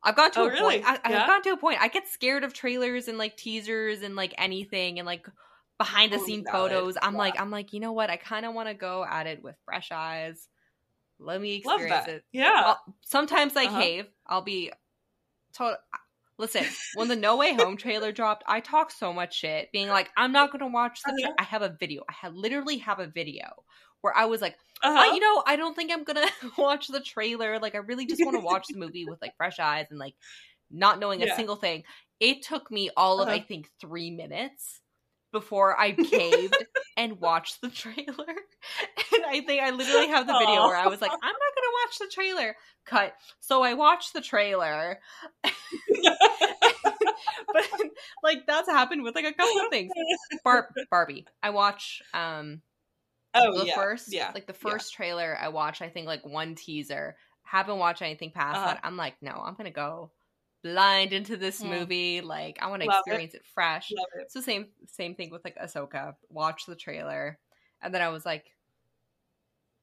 I've 0.02 0.16
got 0.16 0.32
to 0.32 0.40
oh, 0.40 0.46
a 0.46 0.50
really? 0.50 0.80
point. 0.80 1.00
I, 1.04 1.12
have 1.12 1.26
got 1.28 1.44
to 1.44 1.50
a 1.50 1.56
point. 1.56 1.78
I 1.80 1.88
get 1.88 2.08
scared 2.08 2.42
of 2.42 2.52
trailers 2.52 3.06
and 3.06 3.18
like 3.18 3.36
teasers 3.36 4.02
and 4.02 4.16
like 4.16 4.34
anything 4.36 4.98
and 4.98 5.06
like 5.06 5.28
behind 5.78 6.12
the 6.12 6.18
scene 6.18 6.44
photos. 6.50 6.96
I'm 7.00 7.12
yeah. 7.12 7.18
like, 7.18 7.40
I'm 7.40 7.50
like, 7.50 7.72
you 7.72 7.80
know 7.80 7.92
what? 7.92 8.10
I 8.10 8.16
kind 8.16 8.44
of 8.44 8.54
want 8.54 8.68
to 8.68 8.74
go 8.74 9.04
at 9.04 9.26
it 9.26 9.44
with 9.44 9.54
fresh 9.64 9.92
eyes. 9.92 10.48
Let 11.20 11.40
me 11.40 11.56
experience 11.56 12.08
it. 12.08 12.24
Yeah. 12.32 12.62
I'll, 12.66 12.94
sometimes 13.02 13.56
I 13.56 13.66
uh-huh. 13.66 13.80
cave. 13.80 14.06
I'll 14.26 14.42
be 14.42 14.72
told. 15.52 15.76
Listen, 16.42 16.64
when 16.96 17.06
the 17.06 17.14
No 17.14 17.36
Way 17.36 17.54
Home 17.54 17.76
trailer 17.76 18.10
dropped, 18.10 18.42
I 18.48 18.58
talked 18.58 18.98
so 18.98 19.12
much 19.12 19.38
shit, 19.38 19.70
being 19.70 19.88
like, 19.88 20.10
I'm 20.16 20.32
not 20.32 20.50
gonna 20.50 20.66
watch 20.66 20.98
the. 21.06 21.12
Tra- 21.12 21.30
uh-huh. 21.30 21.36
I 21.38 21.44
have 21.44 21.62
a 21.62 21.76
video. 21.78 22.02
I 22.08 22.14
had 22.20 22.34
literally 22.34 22.78
have 22.78 22.98
a 22.98 23.06
video 23.06 23.44
where 24.00 24.12
I 24.16 24.24
was 24.24 24.40
like, 24.40 24.56
uh-huh. 24.82 25.04
oh, 25.06 25.14
you 25.14 25.20
know, 25.20 25.44
I 25.46 25.54
don't 25.54 25.76
think 25.76 25.92
I'm 25.92 26.02
gonna 26.02 26.26
watch 26.58 26.88
the 26.88 26.98
trailer. 26.98 27.60
Like, 27.60 27.76
I 27.76 27.78
really 27.78 28.06
just 28.06 28.24
want 28.24 28.36
to 28.36 28.44
watch 28.44 28.66
the 28.68 28.76
movie 28.76 29.04
with 29.04 29.22
like 29.22 29.36
fresh 29.36 29.60
eyes 29.60 29.86
and 29.90 30.00
like 30.00 30.14
not 30.68 30.98
knowing 30.98 31.20
yeah. 31.20 31.32
a 31.32 31.36
single 31.36 31.54
thing. 31.54 31.84
It 32.18 32.42
took 32.42 32.72
me 32.72 32.90
all 32.96 33.20
of 33.20 33.28
uh-huh. 33.28 33.36
I 33.36 33.40
think 33.40 33.70
three 33.80 34.10
minutes 34.10 34.80
before 35.30 35.78
I 35.78 35.92
caved 35.92 36.56
and 36.96 37.20
watched 37.20 37.60
the 37.60 37.70
trailer. 37.70 38.26
And 39.14 39.24
I 39.28 39.40
think 39.46 39.62
I 39.62 39.70
literally 39.70 40.08
have 40.08 40.26
the 40.26 40.32
video 40.38 40.62
Aww. 40.62 40.68
where 40.68 40.76
I 40.76 40.86
was 40.86 41.00
like, 41.00 41.10
I'm 41.10 41.18
not 41.18 41.22
gonna 41.22 41.72
watch 41.84 41.98
the 41.98 42.08
trailer. 42.12 42.56
Cut. 42.84 43.14
So 43.40 43.62
I 43.62 43.74
watched 43.74 44.12
the 44.12 44.20
trailer. 44.20 44.98
but 45.42 45.54
like 48.22 48.46
that's 48.46 48.68
happened 48.68 49.02
with 49.02 49.14
like 49.14 49.24
a 49.24 49.32
couple 49.32 49.60
of 49.62 49.70
things. 49.70 49.92
Bar- 50.44 50.70
Barbie. 50.90 51.26
I 51.42 51.50
watch 51.50 52.02
um 52.14 52.62
Oh 53.34 53.60
the 53.60 53.66
yeah. 53.66 53.74
first 53.74 54.12
yeah. 54.12 54.30
like 54.34 54.46
the 54.46 54.52
first 54.52 54.92
yeah. 54.92 54.96
trailer 54.96 55.38
I 55.40 55.48
watched 55.48 55.82
I 55.82 55.88
think 55.88 56.06
like 56.06 56.26
one 56.26 56.54
teaser. 56.54 57.16
Haven't 57.44 57.78
watched 57.78 58.02
anything 58.02 58.30
past 58.30 58.56
uh-huh. 58.56 58.66
that. 58.66 58.80
I'm 58.82 58.96
like, 58.96 59.14
no, 59.20 59.32
I'm 59.32 59.54
gonna 59.54 59.70
go 59.70 60.10
blind 60.62 61.12
into 61.12 61.36
this 61.36 61.62
mm. 61.62 61.68
movie. 61.68 62.20
Like 62.20 62.58
I 62.60 62.68
want 62.68 62.82
to 62.82 62.88
experience 62.88 63.34
it, 63.34 63.38
it 63.38 63.46
fresh. 63.54 63.90
It. 63.90 64.30
So 64.30 64.40
same 64.40 64.68
same 64.86 65.14
thing 65.14 65.30
with 65.30 65.44
like 65.44 65.56
Ahsoka. 65.58 66.14
Watch 66.28 66.66
the 66.66 66.76
trailer, 66.76 67.38
and 67.80 67.92
then 67.92 68.02
I 68.02 68.08
was 68.08 68.24
like, 68.24 68.46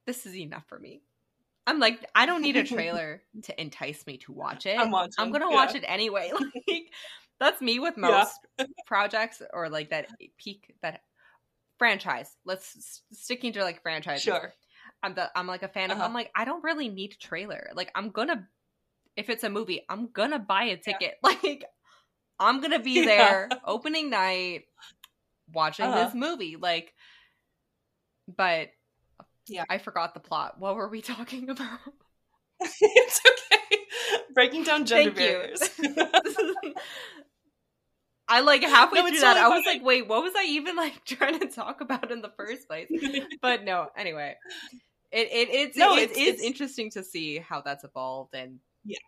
this 0.06 0.26
is 0.26 0.36
enough 0.36 0.66
for 0.68 0.80
me. 0.80 1.02
I'm 1.68 1.80
like, 1.80 2.04
I 2.16 2.26
don't 2.26 2.42
need 2.42 2.58
a 2.58 2.64
trailer 2.64 3.22
to 3.44 3.62
entice 3.62 4.06
me 4.08 4.18
to 4.20 4.32
watch 4.32 4.66
it. 4.66 4.80
I'm, 4.80 4.90
watching, 4.90 5.14
I'm 5.20 5.32
gonna 5.32 5.50
yeah. 5.50 5.56
watch 5.56 5.76
it 5.76 5.84
anyway. 5.88 6.32
Like 6.68 6.92
that's 7.40 7.62
me 7.62 7.80
with 7.80 7.96
most 7.96 8.38
yeah. 8.58 8.66
projects 8.86 9.42
or 9.54 9.70
like 9.70 9.92
that 9.92 10.08
peak 10.38 10.76
that 10.82 11.02
franchise. 11.78 12.36
Let's 12.46 13.02
sticking 13.14 13.54
to 13.54 13.64
like 13.64 13.82
franchise. 13.82 14.22
Sure. 14.22 14.54
I'm 15.02 15.14
the 15.14 15.30
I'm 15.38 15.48
like 15.48 15.64
a 15.64 15.70
fan 15.70 15.92
uh-huh. 15.92 16.02
of. 16.02 16.06
I'm 16.06 16.14
like 16.14 16.32
I 16.36 16.44
don't 16.44 16.64
really 16.64 16.90
need 16.90 17.14
a 17.14 17.18
trailer. 17.18 17.70
Like 17.74 17.92
I'm 17.96 18.10
gonna 18.10 18.48
if 19.20 19.30
it's 19.30 19.44
a 19.44 19.50
movie, 19.50 19.84
I'm 19.90 20.10
gonna 20.12 20.40
buy 20.40 20.64
a 20.64 20.78
ticket. 20.78 21.16
Yeah. 21.24 21.30
Like 21.44 21.66
I'm 22.40 22.62
gonna 22.62 22.80
be 22.80 23.04
there 23.04 23.50
yeah. 23.52 23.58
opening 23.66 24.10
night 24.10 24.62
watching 25.54 25.86
uh-huh. 25.86 26.06
this 26.06 26.16
movie. 26.16 26.56
Like 26.56 26.94
but 28.36 28.70
Yeah. 29.48 29.66
I 29.70 29.78
forgot 29.78 30.14
the 30.14 30.22
plot. 30.22 30.56
What 30.58 30.76
were 30.76 30.88
we 30.88 31.02
talking 31.16 31.50
about? 31.50 31.80
it's 32.62 33.22
okay. 33.28 33.78
Breaking 34.34 34.64
down 34.64 34.86
gender 34.86 35.12
Thank 35.12 35.18
barriers. 35.18 35.62
I 38.32 38.42
like 38.42 38.62
halfway 38.62 39.00
No, 39.02 39.08
through 39.08 39.20
that, 39.22 39.34
totally 39.36 39.54
I 39.54 39.58
was 39.58 39.66
like, 39.66 39.84
wait, 39.84 40.08
what 40.08 40.22
was 40.24 40.34
I 40.38 40.46
even 40.46 40.76
like 40.76 41.04
trying 41.06 41.40
to 41.40 41.48
talk 41.48 41.82
about 41.82 42.12
in 42.12 42.22
the 42.22 42.32
first 42.38 42.68
place? 42.68 42.88
But 43.42 43.64
no, 43.64 43.88
anyway. 43.98 44.36
It, 45.12 45.28
it 45.32 45.50
it's 45.52 45.78
No, 45.78 45.96
it 45.98 46.04
it's- 46.12 46.18
is 46.18 46.28
it's- 46.36 46.44
interesting 46.44 46.92
to 46.92 47.04
see 47.04 47.40
how 47.40 47.62
that's 47.62 47.84
evolved 47.84 48.36
and 48.36 48.60
Yeah. 48.90 49.00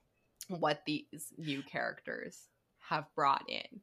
what 0.50 0.84
these 0.86 1.34
new 1.38 1.64
characters 1.64 2.50
have 2.80 3.08
brought 3.16 3.50
in. 3.50 3.82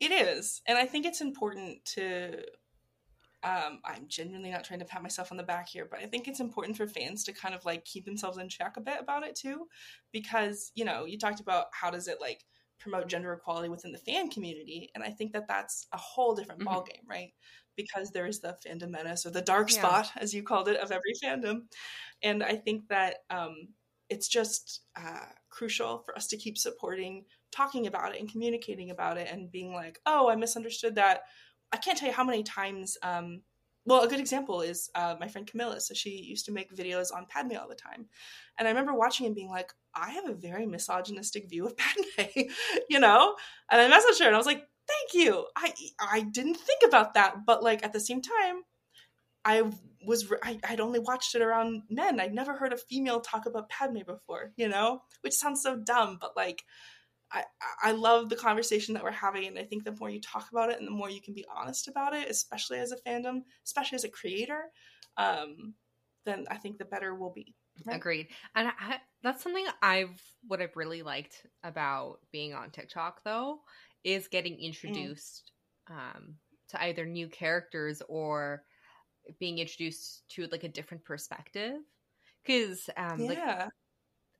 It 0.00 0.10
is. 0.12 0.62
And 0.66 0.76
I 0.76 0.86
think 0.86 1.06
it's 1.06 1.20
important 1.20 1.84
to 1.86 2.44
um 3.42 3.80
I'm 3.84 4.08
genuinely 4.08 4.50
not 4.50 4.64
trying 4.64 4.80
to 4.80 4.86
pat 4.86 5.02
myself 5.02 5.30
on 5.30 5.36
the 5.36 5.42
back 5.44 5.68
here, 5.68 5.86
but 5.86 6.00
I 6.00 6.06
think 6.06 6.28
it's 6.28 6.40
important 6.40 6.76
for 6.76 6.86
fans 6.86 7.24
to 7.24 7.32
kind 7.32 7.54
of 7.54 7.64
like 7.64 7.84
keep 7.84 8.04
themselves 8.06 8.38
in 8.38 8.48
check 8.48 8.76
a 8.76 8.80
bit 8.80 9.00
about 9.00 9.24
it 9.24 9.36
too 9.36 9.68
because, 10.12 10.72
you 10.74 10.84
know, 10.84 11.04
you 11.04 11.18
talked 11.18 11.40
about 11.40 11.66
how 11.72 11.90
does 11.90 12.08
it 12.08 12.20
like 12.20 12.46
promote 12.80 13.08
gender 13.08 13.32
equality 13.32 13.68
within 13.68 13.92
the 13.92 13.98
fan 13.98 14.30
community 14.30 14.90
and 14.94 15.04
I 15.04 15.10
think 15.10 15.32
that 15.32 15.48
that's 15.48 15.86
a 15.92 15.98
whole 15.98 16.34
different 16.34 16.64
Mhm. 16.64 16.64
ballgame, 16.64 17.06
right? 17.06 17.32
Because 17.76 18.10
there's 18.12 18.40
the 18.40 18.58
fandom 18.66 18.90
menace 18.90 19.26
or 19.26 19.30
the 19.30 19.42
dark 19.42 19.68
Yeah. 19.68 19.70
spot 19.70 20.12
as 20.16 20.34
you 20.34 20.42
called 20.42 20.68
it 20.68 20.76
of 20.80 20.92
every 20.92 21.12
fandom. 21.22 21.72
And 22.22 22.42
I 22.42 22.56
think 22.56 22.88
that 22.88 23.18
um 23.30 23.74
it's 24.08 24.28
just 24.28 24.82
uh, 24.96 25.26
crucial 25.50 25.98
for 25.98 26.16
us 26.16 26.26
to 26.28 26.36
keep 26.36 26.58
supporting 26.58 27.24
talking 27.50 27.86
about 27.86 28.14
it 28.14 28.20
and 28.20 28.30
communicating 28.30 28.90
about 28.90 29.16
it 29.16 29.28
and 29.30 29.50
being 29.50 29.72
like, 29.72 30.00
oh, 30.06 30.28
I 30.28 30.36
misunderstood 30.36 30.96
that. 30.96 31.22
I 31.72 31.76
can't 31.76 31.96
tell 31.96 32.08
you 32.08 32.14
how 32.14 32.24
many 32.24 32.42
times. 32.42 32.98
Um, 33.02 33.42
well, 33.86 34.02
a 34.02 34.08
good 34.08 34.20
example 34.20 34.62
is 34.62 34.90
uh, 34.94 35.14
my 35.20 35.28
friend 35.28 35.46
Camilla. 35.46 35.80
So 35.80 35.94
she 35.94 36.10
used 36.10 36.46
to 36.46 36.52
make 36.52 36.74
videos 36.74 37.14
on 37.14 37.26
Padme 37.26 37.56
all 37.56 37.68
the 37.68 37.74
time. 37.74 38.06
And 38.58 38.66
I 38.66 38.70
remember 38.70 38.94
watching 38.94 39.26
and 39.26 39.34
being 39.34 39.50
like, 39.50 39.72
I 39.94 40.10
have 40.10 40.28
a 40.28 40.34
very 40.34 40.66
misogynistic 40.66 41.48
view 41.48 41.66
of 41.66 41.76
Padme, 41.76 42.48
you 42.88 42.98
know? 42.98 43.36
And 43.70 43.80
I 43.80 43.96
messaged 43.96 44.20
her 44.20 44.26
and 44.26 44.34
I 44.34 44.38
was 44.38 44.46
like, 44.46 44.66
thank 44.88 45.24
you. 45.24 45.46
I, 45.56 45.72
I 46.00 46.20
didn't 46.22 46.56
think 46.56 46.80
about 46.86 47.14
that. 47.14 47.46
But 47.46 47.62
like 47.62 47.84
at 47.84 47.92
the 47.92 48.00
same 48.00 48.22
time, 48.22 48.62
I 49.44 49.70
was 50.06 50.30
I, 50.42 50.58
I'd 50.68 50.80
only 50.80 50.98
watched 50.98 51.34
it 51.34 51.42
around 51.42 51.82
men. 51.90 52.20
I'd 52.20 52.34
never 52.34 52.56
heard 52.56 52.72
a 52.72 52.76
female 52.76 53.20
talk 53.20 53.46
about 53.46 53.68
Padme 53.68 54.00
before, 54.06 54.52
you 54.56 54.68
know, 54.68 55.02
which 55.22 55.34
sounds 55.34 55.62
so 55.62 55.76
dumb, 55.76 56.18
but 56.20 56.36
like 56.36 56.62
I 57.32 57.44
I 57.82 57.92
love 57.92 58.28
the 58.28 58.36
conversation 58.36 58.94
that 58.94 59.02
we're 59.02 59.10
having, 59.10 59.46
and 59.46 59.58
I 59.58 59.64
think 59.64 59.84
the 59.84 59.96
more 59.98 60.10
you 60.10 60.20
talk 60.20 60.48
about 60.50 60.70
it 60.70 60.78
and 60.78 60.86
the 60.86 60.92
more 60.92 61.10
you 61.10 61.20
can 61.20 61.34
be 61.34 61.44
honest 61.54 61.88
about 61.88 62.14
it, 62.14 62.30
especially 62.30 62.78
as 62.78 62.92
a 62.92 63.08
fandom, 63.08 63.42
especially 63.64 63.96
as 63.96 64.04
a 64.04 64.10
creator, 64.10 64.64
um, 65.16 65.74
then 66.24 66.46
I 66.50 66.56
think 66.56 66.78
the 66.78 66.84
better 66.84 67.14
we'll 67.14 67.32
be. 67.32 67.54
Right. 67.84 67.96
Agreed. 67.96 68.28
And 68.54 68.68
I, 68.68 68.98
that's 69.22 69.42
something 69.42 69.66
I've 69.82 70.22
what 70.46 70.62
I've 70.62 70.76
really 70.76 71.02
liked 71.02 71.44
about 71.64 72.18
being 72.30 72.54
on 72.54 72.70
TikTok 72.70 73.22
though 73.24 73.60
is 74.04 74.28
getting 74.28 74.60
introduced 74.60 75.50
um, 75.90 76.36
to 76.68 76.82
either 76.82 77.04
new 77.04 77.28
characters 77.28 78.00
or 78.08 78.62
being 79.38 79.58
introduced 79.58 80.28
to 80.30 80.46
like 80.50 80.64
a 80.64 80.68
different 80.68 81.04
perspective. 81.04 81.76
Because 82.44 82.90
um, 82.96 83.26
like 83.26 83.38
yeah, 83.38 83.68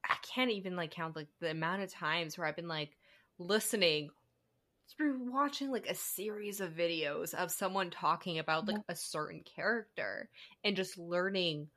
I 0.04 0.16
can't 0.22 0.50
even 0.50 0.76
like 0.76 0.90
count 0.90 1.16
like 1.16 1.28
the 1.40 1.50
amount 1.50 1.82
of 1.82 1.90
times 1.90 2.36
where 2.36 2.46
I've 2.46 2.56
been 2.56 2.68
like 2.68 2.96
listening 3.38 4.10
through 4.94 5.32
watching 5.32 5.70
like 5.70 5.86
a 5.88 5.94
series 5.94 6.60
of 6.60 6.72
videos 6.72 7.32
of 7.34 7.50
someone 7.50 7.88
talking 7.90 8.38
about 8.38 8.68
like 8.68 8.82
a 8.88 8.94
certain 8.94 9.42
character 9.42 10.28
and 10.62 10.76
just 10.76 10.98
learning 10.98 11.68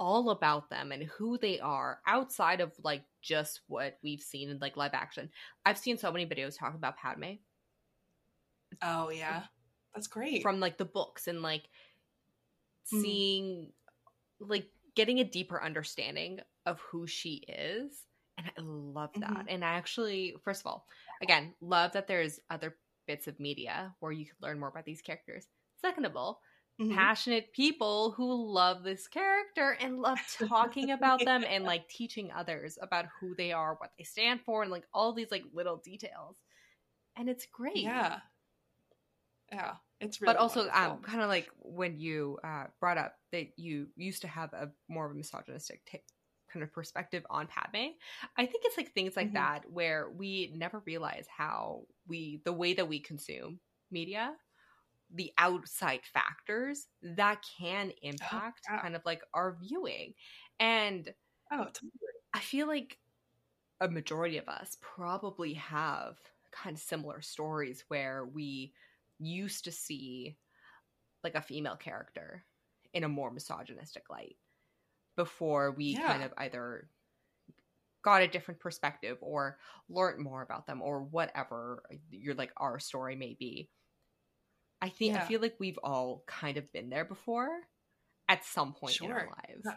all 0.00 0.30
about 0.30 0.68
them 0.68 0.90
and 0.90 1.04
who 1.04 1.38
they 1.38 1.60
are 1.60 2.00
outside 2.06 2.60
of 2.60 2.72
like 2.82 3.02
just 3.22 3.60
what 3.68 3.98
we've 4.02 4.20
seen 4.20 4.50
in 4.50 4.58
like 4.58 4.76
live 4.76 4.94
action. 4.94 5.30
I've 5.64 5.78
seen 5.78 5.96
so 5.96 6.10
many 6.10 6.26
videos 6.26 6.58
talking 6.58 6.76
about 6.76 6.96
Padme 6.96 7.34
oh 8.82 9.10
yeah, 9.10 9.42
that's 9.94 10.06
great. 10.06 10.42
from 10.42 10.60
like 10.60 10.78
the 10.78 10.84
books 10.84 11.28
and 11.28 11.42
like 11.42 11.64
Mhm. 12.92 13.18
seeing 13.24 13.72
like 14.40 14.70
getting 14.94 15.20
a 15.20 15.24
deeper 15.24 15.62
understanding 15.62 16.40
of 16.66 16.80
who 16.80 17.06
she 17.06 17.36
is 17.48 18.06
and 18.36 18.48
i 18.48 18.60
love 18.60 19.12
that 19.20 19.44
Mhm. 19.44 19.48
and 19.48 19.64
i 19.64 19.70
actually 19.74 20.36
first 20.44 20.62
of 20.62 20.66
all 20.66 20.86
again 21.22 21.54
love 21.60 21.92
that 21.92 22.06
there's 22.06 22.40
other 22.50 22.78
bits 23.06 23.26
of 23.28 23.40
media 23.40 23.94
where 24.00 24.12
you 24.12 24.26
can 24.26 24.36
learn 24.40 24.58
more 24.60 24.68
about 24.68 24.84
these 24.84 25.02
characters 25.02 25.46
second 25.80 26.04
of 26.04 26.16
all 26.16 26.40
Mhm. 26.78 27.08
passionate 27.08 27.52
people 27.52 28.12
who 28.12 28.32
love 28.52 28.82
this 28.82 29.06
character 29.08 29.76
and 29.80 30.00
love 30.00 30.26
talking 30.48 30.90
about 30.90 31.24
them 31.24 31.44
and 31.46 31.64
like 31.66 31.88
teaching 31.88 32.30
others 32.32 32.78
about 32.80 33.06
who 33.20 33.34
they 33.34 33.52
are 33.52 33.74
what 33.76 33.92
they 33.98 34.04
stand 34.04 34.40
for 34.44 34.62
and 34.62 34.70
like 34.70 34.86
all 34.94 35.12
these 35.12 35.30
like 35.30 35.44
little 35.52 35.76
details 35.78 36.36
and 37.16 37.28
it's 37.30 37.46
great 37.46 37.98
Yeah, 37.98 38.20
yeah, 39.52 39.76
it's 40.00 40.20
really 40.20 40.34
but 40.34 40.40
also 40.40 40.68
um, 40.70 41.02
kind 41.02 41.20
of 41.22 41.28
like 41.28 41.50
when 41.58 41.98
you 41.98 42.38
uh, 42.44 42.66
brought 42.80 42.98
up 42.98 43.16
that 43.32 43.48
you 43.58 43.88
used 43.96 44.22
to 44.22 44.28
have 44.28 44.52
a 44.52 44.70
more 44.88 45.06
of 45.06 45.12
a 45.12 45.14
misogynistic 45.14 45.82
ta 45.90 45.98
kind 46.52 46.62
of 46.62 46.72
perspective 46.72 47.26
on 47.28 47.46
Padme. 47.46 47.90
I 48.38 48.46
think 48.46 48.64
it's 48.64 48.76
like 48.78 48.92
things 48.92 49.16
like 49.16 49.28
Mhm. 49.28 49.34
that 49.34 49.70
where 49.70 50.08
we 50.10 50.50
never 50.54 50.80
realize 50.86 51.26
how 51.28 51.86
we 52.06 52.40
the 52.44 52.52
way 52.52 52.72
that 52.74 52.88
we 52.88 53.00
consume 53.00 53.60
media, 53.90 54.34
the 55.10 55.32
outside 55.38 56.04
factors 56.06 56.88
that 57.02 57.44
can 57.58 57.92
impact 58.02 58.66
yeah. 58.70 58.80
kind 58.80 58.96
of 58.96 59.02
like 59.04 59.22
our 59.34 59.56
viewing. 59.60 60.14
And 60.60 61.14
oh, 61.50 61.64
totally. 61.64 61.90
I 62.34 62.40
feel 62.40 62.66
like 62.66 62.98
a 63.80 63.88
majority 63.88 64.38
of 64.38 64.48
us 64.48 64.76
probably 64.80 65.54
have 65.54 66.18
kind 66.50 66.76
of 66.76 66.82
similar 66.82 67.20
stories 67.20 67.84
where 67.88 68.24
we 68.26 68.72
used 69.18 69.64
to 69.64 69.72
see 69.72 70.36
like 71.24 71.34
a 71.34 71.42
female 71.42 71.76
character 71.76 72.44
in 72.92 73.04
a 73.04 73.08
more 73.08 73.30
misogynistic 73.30 74.04
light 74.10 74.36
before 75.16 75.72
we 75.72 75.96
kind 75.96 76.22
of 76.22 76.32
either 76.38 76.88
got 78.02 78.22
a 78.22 78.28
different 78.28 78.60
perspective 78.60 79.18
or 79.20 79.58
learned 79.88 80.22
more 80.22 80.42
about 80.42 80.66
them 80.66 80.80
or 80.80 81.02
whatever 81.02 81.82
your 82.10 82.34
like 82.34 82.52
our 82.56 82.78
story 82.78 83.16
may 83.16 83.36
be. 83.38 83.68
I 84.80 84.88
think 84.88 85.16
I 85.16 85.20
feel 85.20 85.40
like 85.40 85.56
we've 85.58 85.78
all 85.82 86.22
kind 86.26 86.56
of 86.56 86.72
been 86.72 86.88
there 86.88 87.04
before 87.04 87.50
at 88.28 88.44
some 88.44 88.72
point 88.72 89.00
in 89.00 89.10
our 89.10 89.26
lives. 89.26 89.62
Yeah. 89.64 89.72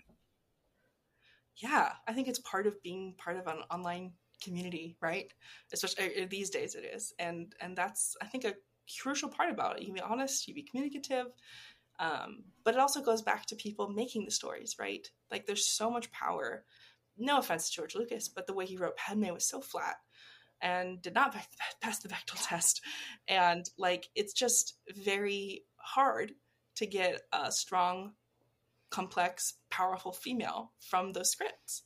yeah 1.61 1.91
i 2.07 2.13
think 2.13 2.27
it's 2.27 2.39
part 2.39 2.67
of 2.67 2.81
being 2.83 3.15
part 3.17 3.37
of 3.37 3.47
an 3.47 3.59
online 3.71 4.11
community 4.43 4.97
right 5.01 5.31
especially 5.73 6.21
uh, 6.21 6.27
these 6.29 6.49
days 6.49 6.75
it 6.75 6.83
is 6.83 7.13
and 7.19 7.53
and 7.61 7.75
that's 7.75 8.15
i 8.21 8.25
think 8.25 8.43
a 8.43 8.53
crucial 9.01 9.29
part 9.29 9.51
about 9.51 9.77
it. 9.77 9.81
You 9.81 9.87
can 9.87 9.95
be 9.95 10.01
honest 10.01 10.47
you 10.47 10.53
be 10.53 10.63
communicative 10.63 11.27
um, 11.99 12.43
but 12.63 12.73
it 12.73 12.79
also 12.79 13.01
goes 13.01 13.21
back 13.21 13.45
to 13.47 13.55
people 13.55 13.89
making 13.89 14.25
the 14.25 14.31
stories 14.31 14.75
right? 14.79 15.07
Like 15.29 15.45
there's 15.45 15.65
so 15.65 15.89
much 15.89 16.11
power. 16.11 16.63
No 17.17 17.37
offense 17.37 17.69
to 17.69 17.75
george 17.75 17.95
lucas 17.95 18.27
but 18.27 18.47
the 18.47 18.53
way 18.53 18.65
he 18.65 18.77
wrote 18.77 18.97
padme 18.97 19.33
was 19.33 19.45
so 19.45 19.61
flat 19.61 19.95
and 20.61 21.01
did 21.01 21.13
not 21.13 21.35
pass 21.81 21.99
the 21.99 22.09
Bechdel 22.09 22.47
test. 22.47 22.81
And 23.27 23.69
like 23.77 24.09
it's 24.15 24.33
just 24.33 24.75
very 24.95 25.63
hard 25.77 26.33
to 26.75 26.85
get 26.85 27.21
a 27.33 27.51
strong 27.51 28.13
complex, 28.89 29.55
powerful 29.69 30.11
female 30.11 30.71
from 30.79 31.13
those 31.13 31.31
scripts. 31.31 31.83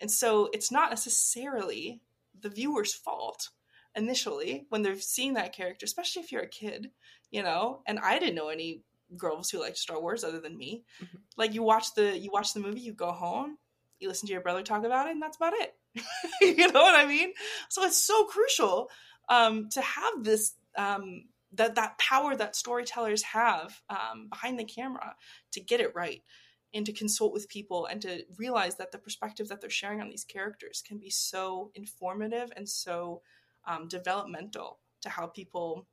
And 0.00 0.10
so 0.10 0.50
it's 0.52 0.70
not 0.70 0.90
necessarily 0.90 2.00
the 2.38 2.48
viewer's 2.48 2.92
fault 2.92 3.50
initially 3.96 4.66
when 4.68 4.82
they're 4.82 4.98
seeing 4.98 5.34
that 5.34 5.52
character, 5.52 5.84
especially 5.84 6.22
if 6.22 6.32
you're 6.32 6.42
a 6.42 6.48
kid, 6.48 6.90
you 7.30 7.42
know. 7.42 7.82
And 7.86 7.98
I 7.98 8.18
didn't 8.18 8.34
know 8.34 8.48
any 8.48 8.82
girls 9.16 9.50
who 9.50 9.60
liked 9.60 9.78
Star 9.78 10.00
Wars 10.00 10.24
other 10.24 10.40
than 10.40 10.56
me. 10.56 10.84
Mhm. 11.00 11.20
Like 11.36 11.54
you 11.54 11.62
watch 11.62 11.94
the 11.94 12.18
you 12.18 12.30
watch 12.32 12.52
the 12.52 12.60
movie, 12.60 12.80
you 12.80 12.92
go 12.92 13.12
home, 13.12 13.58
you 14.00 14.08
listen 14.08 14.26
to 14.26 14.32
your 14.32 14.42
brother 14.42 14.62
talk 14.62 14.84
about 14.84 15.06
it, 15.06 15.12
and 15.12 15.22
that's 15.22 15.36
about 15.36 15.54
it. 15.54 15.74
you 16.40 16.72
know 16.72 16.82
what 16.82 16.94
I 16.94 17.06
mean? 17.06 17.32
So 17.68 17.84
it's 17.84 17.98
so 17.98 18.24
crucial 18.24 18.90
um, 19.28 19.68
to 19.70 19.80
have 19.80 20.22
this 20.22 20.54
um, 20.76 21.24
that 21.52 21.76
that 21.76 21.98
power 21.98 22.34
that 22.36 22.56
storytellers 22.56 23.22
have 23.22 23.80
um, 23.88 24.28
behind 24.28 24.58
the 24.58 24.64
camera 24.64 25.14
to 25.52 25.60
get 25.60 25.80
it 25.80 25.94
right 25.94 26.22
and 26.72 26.84
to 26.86 26.92
consult 26.92 27.32
with 27.32 27.48
people 27.48 27.86
and 27.86 28.02
to 28.02 28.24
realize 28.36 28.76
that 28.76 28.90
the 28.90 28.98
perspective 28.98 29.48
that 29.48 29.60
they're 29.60 29.70
sharing 29.70 30.00
on 30.00 30.10
these 30.10 30.24
characters 30.24 30.82
can 30.86 30.98
be 30.98 31.10
so 31.10 31.70
informative 31.76 32.52
and 32.56 32.68
so 32.68 33.22
um, 33.66 33.88
developmental 33.88 34.78
to 35.02 35.08
how 35.08 35.26
people 35.26 35.86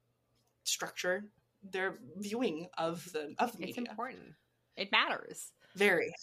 structure 0.63 1.25
their 1.63 1.99
viewing 2.17 2.67
of 2.77 3.11
the 3.13 3.33
of 3.39 3.51
the 3.57 3.63
It's 3.67 3.77
media. 3.77 3.89
important. 3.91 4.33
It 4.77 4.91
matters. 4.91 5.51
Very, 5.75 6.13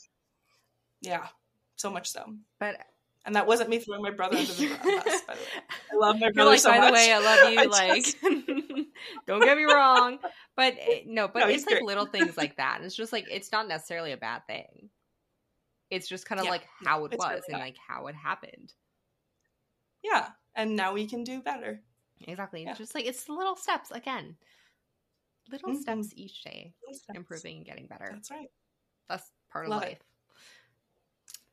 yeah, 1.01 1.29
so 1.77 1.91
much 1.91 2.09
so. 2.11 2.35
But 2.59 2.77
And 3.25 3.35
that 3.37 3.47
wasn't 3.47 3.71
me 3.71 3.79
throwing 3.79 4.03
my 4.03 4.11
brother 4.11 4.37
under 4.39 4.53
the 4.53 4.69
bus. 4.69 5.23
By 5.27 5.35
the 5.35 5.41
way, 5.41 5.47
I 5.93 5.97
love 5.97 6.19
my 6.21 6.31
brother 6.31 6.51
like, 6.51 6.61
so 6.61 6.71
by 6.71 6.79
much. 6.79 6.89
the 6.89 6.93
way, 6.95 7.13
I 7.13 7.19
love 7.19 7.53
you. 7.53 7.61
I 7.61 7.65
like, 7.65 8.05
just- 8.05 8.17
Don't 9.27 9.41
get 9.45 9.57
me 9.57 9.65
wrong, 9.65 10.19
but 10.57 10.75
no, 11.07 11.29
but 11.29 11.41
No, 11.41 11.49
it's 11.49 11.67
like 11.67 11.83
little 11.83 12.07
things 12.07 12.37
like 12.37 12.57
that, 12.57 12.77
and 12.77 12.85
it's 12.85 12.97
just 12.97 13.13
like 13.13 13.27
it's 13.31 13.53
not 13.53 13.69
necessarily 13.69 14.13
a 14.13 14.17
bad 14.17 14.47
thing. 14.47 14.89
It's 15.91 16.09
just 16.09 16.27
kind 16.27 16.39
of 16.41 16.47
Yeah, 16.47 16.51
like 16.53 16.67
how 16.85 17.05
it 17.05 17.13
it's 17.13 17.19
was 17.19 17.29
really 17.29 17.43
and 17.49 17.53
not. 17.53 17.61
like 17.61 17.77
how 17.87 18.07
it 18.09 18.15
happened. 18.15 18.73
Yeah, 20.03 20.29
and 20.59 20.77
now 20.77 20.93
we 20.93 21.07
can 21.07 21.25
do 21.25 21.41
better. 21.41 21.81
Exactly. 22.21 22.65
Yeah. 22.65 22.75
Just 22.75 22.95
like 22.95 23.07
it's 23.07 23.25
the 23.25 23.33
little 23.33 23.57
steps 23.57 23.91
again. 23.93 24.37
Little 25.51 25.71
Mhm. 25.71 25.81
steps 25.81 26.13
each 26.15 26.43
day, 26.43 26.75
steps. 26.93 27.17
improving 27.17 27.57
and 27.59 27.65
getting 27.67 27.87
better. 27.87 28.09
That's 28.13 28.31
right. 28.31 28.51
That's 29.09 29.33
part 29.49 29.65
of 29.65 29.71
Love 29.71 29.83
it. 29.85 29.87
life. 29.89 30.03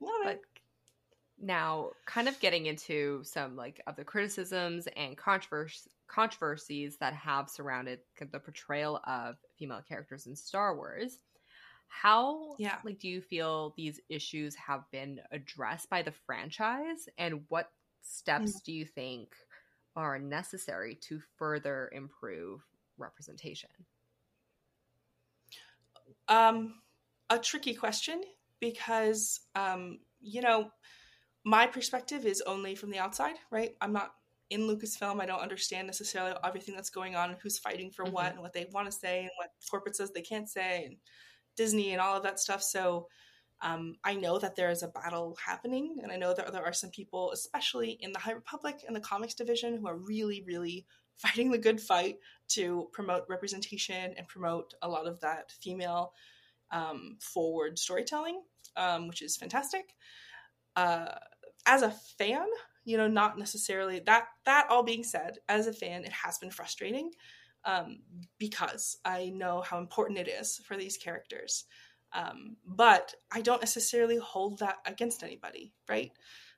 Love 0.02 0.22
But 0.24 0.36
it. 0.36 0.46
now, 1.38 1.92
kind 2.06 2.28
of 2.28 2.38
getting 2.42 2.66
into 2.66 3.24
some 3.24 3.56
like 3.56 3.82
of 3.88 3.96
the 3.96 4.04
criticisms 4.04 4.88
and 4.98 5.18
controvers- 5.18 5.88
controversies 6.08 6.98
that 6.98 7.14
have 7.14 7.50
surrounded 7.50 8.02
the 8.20 8.40
portrayal 8.40 8.98
of 9.06 9.38
female 9.58 9.82
characters 9.84 10.28
in 10.28 10.36
Star 10.36 10.76
Wars. 10.76 11.20
How 11.88 12.56
Yeah. 12.58 12.82
like 12.84 13.00
do 13.00 13.08
you 13.08 13.22
feel 13.22 13.70
these 13.78 14.02
issues 14.10 14.56
have 14.56 14.90
been 14.92 15.22
addressed 15.32 15.90
by 15.90 16.02
the 16.02 16.12
franchise 16.12 17.08
and 17.18 17.48
what 17.50 17.72
steps 18.06 18.62
do 18.62 18.72
you 18.72 18.86
think 18.86 19.36
are 19.96 20.20
necessary 20.20 20.96
to 20.96 21.20
further 21.38 21.90
improve 21.94 22.62
representation? 22.98 23.70
Um, 26.28 26.76
a 27.30 27.40
tricky 27.40 27.74
question 27.74 28.22
because 28.60 29.40
um, 29.56 30.00
you 30.22 30.42
know, 30.42 30.72
my 31.44 31.68
perspective 31.68 32.26
is 32.26 32.42
only 32.42 32.76
from 32.76 32.92
the 32.92 33.00
outside, 33.00 33.36
right? 33.52 33.76
I'm 33.82 33.94
not 33.94 34.12
in 34.50 34.62
Lucasfilm. 34.62 35.22
I 35.22 35.26
don't 35.26 35.42
understand 35.42 35.88
necessarily 35.88 36.36
everything 36.44 36.76
that's 36.76 36.90
going 36.90 37.16
on 37.16 37.32
and 37.32 37.40
who's 37.42 37.60
fighting 37.60 37.92
for 37.92 38.06
what 38.06 38.28
Mhm. 38.28 38.32
and 38.34 38.40
what 38.42 38.54
they 38.54 38.66
want 38.72 38.88
to 38.88 38.92
say 38.92 39.22
and 39.22 39.32
what 39.38 39.52
corporate 39.70 39.96
says 39.96 40.12
they 40.12 40.22
can't 40.22 40.50
say 40.50 40.86
and 40.86 40.98
Disney 41.56 41.92
and 41.92 42.02
all 42.02 42.18
of 42.18 42.24
that 42.24 42.40
stuff. 42.40 42.62
So 42.62 43.08
um, 43.62 43.96
I 44.04 44.16
know 44.16 44.38
that 44.40 44.56
there 44.56 44.70
is 44.70 44.84
a 44.84 44.88
battle 44.88 45.38
happening, 45.44 45.98
and 46.04 46.12
I 46.12 46.18
know 46.18 46.34
that 46.34 46.52
there 46.52 46.66
are 46.66 46.74
some 46.74 46.90
people, 46.90 47.32
especially 47.32 47.98
in 48.02 48.12
the 48.12 48.20
High 48.20 48.34
Republic 48.34 48.84
and 48.86 48.96
the 48.96 49.02
comics 49.02 49.34
division, 49.34 49.78
who 49.78 49.88
are 49.88 49.98
really, 49.98 50.44
really 50.46 50.86
fighting 51.18 51.50
the 51.50 51.58
good 51.58 51.80
fight 51.80 52.18
to 52.50 52.90
promote 52.92 53.24
representation 53.30 54.14
and 54.18 54.28
promote 54.28 54.74
a 54.82 54.90
lot 54.90 55.08
of 55.08 55.22
that 55.22 55.52
female 55.62 56.12
um, 56.72 57.18
forward 57.22 57.80
storytelling, 57.80 58.42
um, 58.76 59.08
which 59.08 59.22
is 59.22 59.38
fantastic. 59.38 59.96
Uh, 60.76 61.08
as 61.66 61.82
a 61.84 61.96
fan, 62.20 62.46
you 62.84 62.98
know, 62.98 63.08
not 63.08 63.40
necessarily 63.40 64.00
that. 64.00 64.28
That 64.46 64.68
all 64.70 64.84
being 64.84 65.04
said, 65.04 65.38
as 65.48 65.68
a 65.68 65.74
fan, 65.74 66.04
it 66.04 66.12
has 66.12 66.38
been 66.38 66.52
frustrating 66.52 67.12
um, 67.66 68.00
because 68.38 68.98
I 69.04 69.32
know 69.34 69.62
how 69.62 69.80
important 69.80 70.20
it 70.20 70.28
is 70.28 70.62
for 70.66 70.78
these 70.78 70.98
characters. 70.98 71.66
Um, 72.16 72.56
but 72.66 73.14
I 73.32 73.42
don't 73.42 73.62
necessarily 73.62 74.18
hold 74.18 74.60
that 74.60 74.78
against 74.86 75.22
anybody, 75.22 75.74
right? 75.90 76.12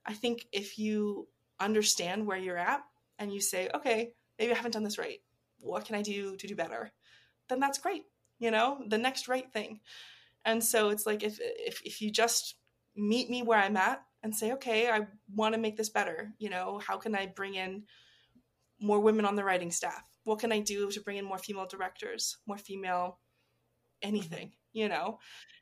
I 0.05 0.13
think 0.13 0.45
if 0.51 0.77
you 0.77 1.27
understand 1.59 2.25
where 2.25 2.37
you're 2.37 2.57
at 2.57 2.81
and 3.17 3.33
you 3.33 3.41
say, 3.41 3.69
okay, 3.73 4.11
maybe 4.37 4.51
I 4.51 4.55
haven't 4.55 4.73
done 4.73 4.83
this 4.83 4.99
right. 4.99 5.19
What 5.59 5.85
can 5.85 5.95
I 5.95 6.03
do 6.03 6.35
to 6.35 6.47
do 6.47 6.55
better? 6.55 6.91
Then 7.49 7.59
that's 7.59 7.79
great. 7.79 8.03
You 8.39 8.51
know, 8.51 8.83
the 8.87 8.99
next 8.99 9.27
right 9.27 9.51
thing. 9.51 9.79
And 10.45 10.63
so 10.63 10.89
it's 10.89 11.07
like 11.07 11.23
if 11.23 11.39
if 11.41 11.81
if 11.83 12.01
you 12.01 12.11
just 12.11 12.55
meet 12.95 13.29
me 13.29 13.41
where 13.41 13.59
I'm 13.59 13.77
at 13.77 14.01
and 14.23 14.35
say, 14.35 14.51
okay, 14.53 14.89
I 14.89 15.07
want 15.33 15.55
to 15.55 15.61
make 15.61 15.75
this 15.75 15.89
better. 15.89 16.31
You 16.37 16.49
know, 16.49 16.79
how 16.85 16.97
can 16.97 17.15
I 17.15 17.25
bring 17.25 17.55
in 17.55 17.83
more 18.79 18.99
women 18.99 19.25
on 19.25 19.35
the 19.35 19.43
writing 19.43 19.71
staff? 19.71 20.03
What 20.23 20.39
can 20.39 20.51
I 20.51 20.59
do 20.59 20.91
to 20.91 21.01
bring 21.01 21.17
in 21.17 21.25
more 21.25 21.39
female 21.39 21.65
directors, 21.65 22.37
more 22.45 22.57
female 22.57 23.19
anything, 24.01 24.51
you 24.77 24.87
know? 24.89 25.19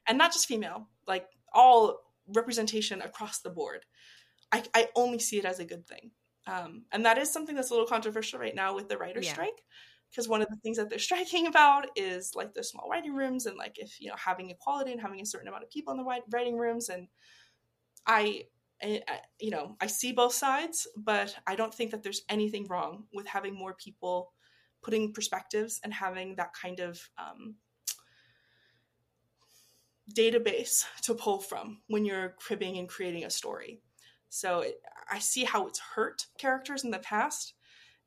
And 0.08 0.18
not 0.18 0.34
just 0.34 0.48
female, 0.48 0.90
like 1.08 1.28
all 1.54 2.00
representation 2.28 3.02
across 3.02 3.40
the 3.40 3.50
board. 3.50 3.86
I, 4.52 4.64
I 4.74 4.90
only 4.96 5.20
see 5.20 5.38
it 5.40 5.46
as 5.46 5.60
a 5.60 5.66
good 5.66 5.88
thing. 5.88 6.12
Um, 6.48 6.84
and 6.92 7.06
that 7.06 7.18
is 7.18 7.32
something 7.32 7.56
that's 7.56 7.72
a 7.72 7.74
little 7.74 7.88
controversial 7.88 8.40
right 8.40 8.54
now 8.56 8.76
with 8.76 8.88
the 8.90 8.98
writer's 8.98 9.26
Yeah. 9.26 9.34
strike. 9.34 9.62
Because 10.12 10.28
one 10.30 10.42
of 10.42 10.48
the 10.50 10.58
things 10.58 10.78
that 10.78 10.90
they're 10.90 11.00
striking 11.10 11.48
about 11.48 11.88
is 11.96 12.34
like 12.36 12.54
the 12.54 12.64
small 12.64 12.88
writing 12.90 13.16
rooms 13.16 13.48
and 13.48 13.58
like 13.58 13.78
if, 13.80 14.00
you 14.00 14.10
know, 14.10 14.16
having 14.18 14.50
equality 14.52 14.92
and 14.92 15.02
having 15.02 15.22
a 15.22 15.26
certain 15.26 15.48
amount 15.48 15.64
of 15.64 15.72
people 15.72 15.92
in 15.94 15.98
the 15.98 16.22
writing 16.32 16.58
rooms. 16.58 16.90
And 16.90 17.08
I, 18.06 18.44
I, 18.84 19.02
I- 19.08 19.22
you 19.40 19.52
know, 19.52 19.76
I 19.82 19.88
see 19.88 20.12
both 20.12 20.34
sides, 20.34 20.88
but 20.96 21.36
I 21.48 21.56
don't 21.56 21.74
think 21.74 21.92
that 21.92 22.04
there's 22.04 22.22
anything 22.30 22.68
wrong 22.68 23.06
with 23.14 23.28
having 23.28 23.56
more 23.56 23.74
people 23.74 24.34
putting 24.84 25.14
perspectives 25.14 25.80
and 25.84 25.92
having 25.94 26.36
that 26.36 26.54
kind 26.54 26.80
of 26.80 27.02
um, 27.18 27.56
database 30.14 30.84
to 31.02 31.16
pull 31.16 31.40
from 31.40 31.82
when 31.88 32.06
you're 32.06 32.36
cribbing 32.38 32.78
and 32.78 32.88
creating 32.90 33.26
a 33.26 33.30
story. 33.30 33.82
So 34.30 34.60
it, 34.60 34.76
I 35.10 35.20
see 35.20 35.44
how 35.44 35.68
it's 35.68 35.80
hurt 35.80 36.26
characters 36.38 36.84
in 36.84 36.92
the 36.92 37.00
past, 37.00 37.54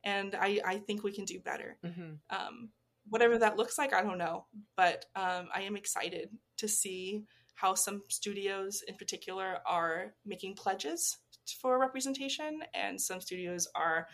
and 0.05 0.35
I, 0.35 0.61
I 0.65 0.79
think 0.79 1.03
we 1.03 1.13
can 1.13 1.25
do 1.25 1.41
better. 1.41 1.79
Mm-hmm. 1.85 2.13
Um, 2.31 2.71
whatever 3.09 3.39
that 3.39 3.57
looks 3.57 3.79
like, 3.79 3.93
I 3.95 4.03
don't 4.03 4.19
know, 4.19 4.47
but 4.77 5.07
um, 5.17 5.49
I 5.55 5.63
am 5.63 5.77
excited 5.77 6.29
to 6.59 6.69
see 6.69 7.25
how 7.55 7.75
some 7.75 8.03
studios 8.09 8.83
in 8.87 8.95
particular 8.95 9.59
are 9.67 10.15
making 10.25 10.55
pledges 10.55 11.19
for 11.61 11.79
representation, 11.79 12.61
and 12.75 13.01
some 13.01 13.21
studios 13.21 13.67
are 13.75 14.07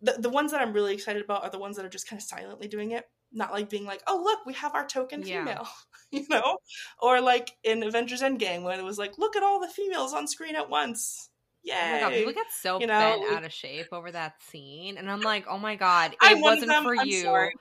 the, 0.00 0.16
the 0.18 0.30
ones 0.30 0.50
that 0.50 0.60
I'm 0.60 0.72
really 0.72 0.94
excited 0.94 1.22
about 1.22 1.44
are 1.44 1.50
the 1.50 1.58
ones 1.58 1.76
that 1.76 1.84
are 1.84 1.90
just 1.90 2.08
kind 2.08 2.20
of 2.20 2.26
silently 2.26 2.68
doing 2.68 2.92
it, 2.92 3.04
not 3.34 3.52
like 3.52 3.70
being 3.70 3.84
like, 3.84 4.02
oh 4.06 4.20
look, 4.22 4.46
we 4.46 4.54
have 4.54 4.74
our 4.74 4.86
token 4.86 5.22
Yeah. 5.22 5.24
female, 5.24 5.68
you 6.10 6.26
know, 6.28 6.58
or 7.00 7.20
like 7.20 7.52
in 7.64 7.82
Avengers 7.82 8.22
Endgame 8.22 8.62
when 8.64 8.78
it 8.80 8.84
was 8.84 8.98
like, 8.98 9.18
look 9.18 9.36
at 9.36 9.42
all 9.42 9.60
the 9.60 9.68
females 9.68 10.12
on 10.14 10.26
screen 10.28 10.56
at 10.56 10.70
once, 10.70 11.30
Yeah, 11.62 11.74
Oh 11.82 11.88
my 11.88 11.98
god, 11.98 12.12
people 12.14 12.32
get 12.32 12.50
so 12.50 12.80
You 12.80 12.86
know, 12.88 12.94
bent 12.96 13.22
out 13.24 13.44
of 13.44 13.52
shape 13.52 13.88
over 13.92 14.10
that 14.12 14.42
scene, 14.42 14.96
and 14.96 15.10
I'm 15.10 15.22
like, 15.22 15.46
oh 15.46 15.58
my 15.58 15.76
god, 15.76 16.16
it 16.20 16.38
I'm 16.38 16.40
wasn't 16.40 16.68
them, 16.68 16.82
for 16.82 16.94
I'm 16.98 17.10
you. 17.10 17.10
sorry. 17.10 17.52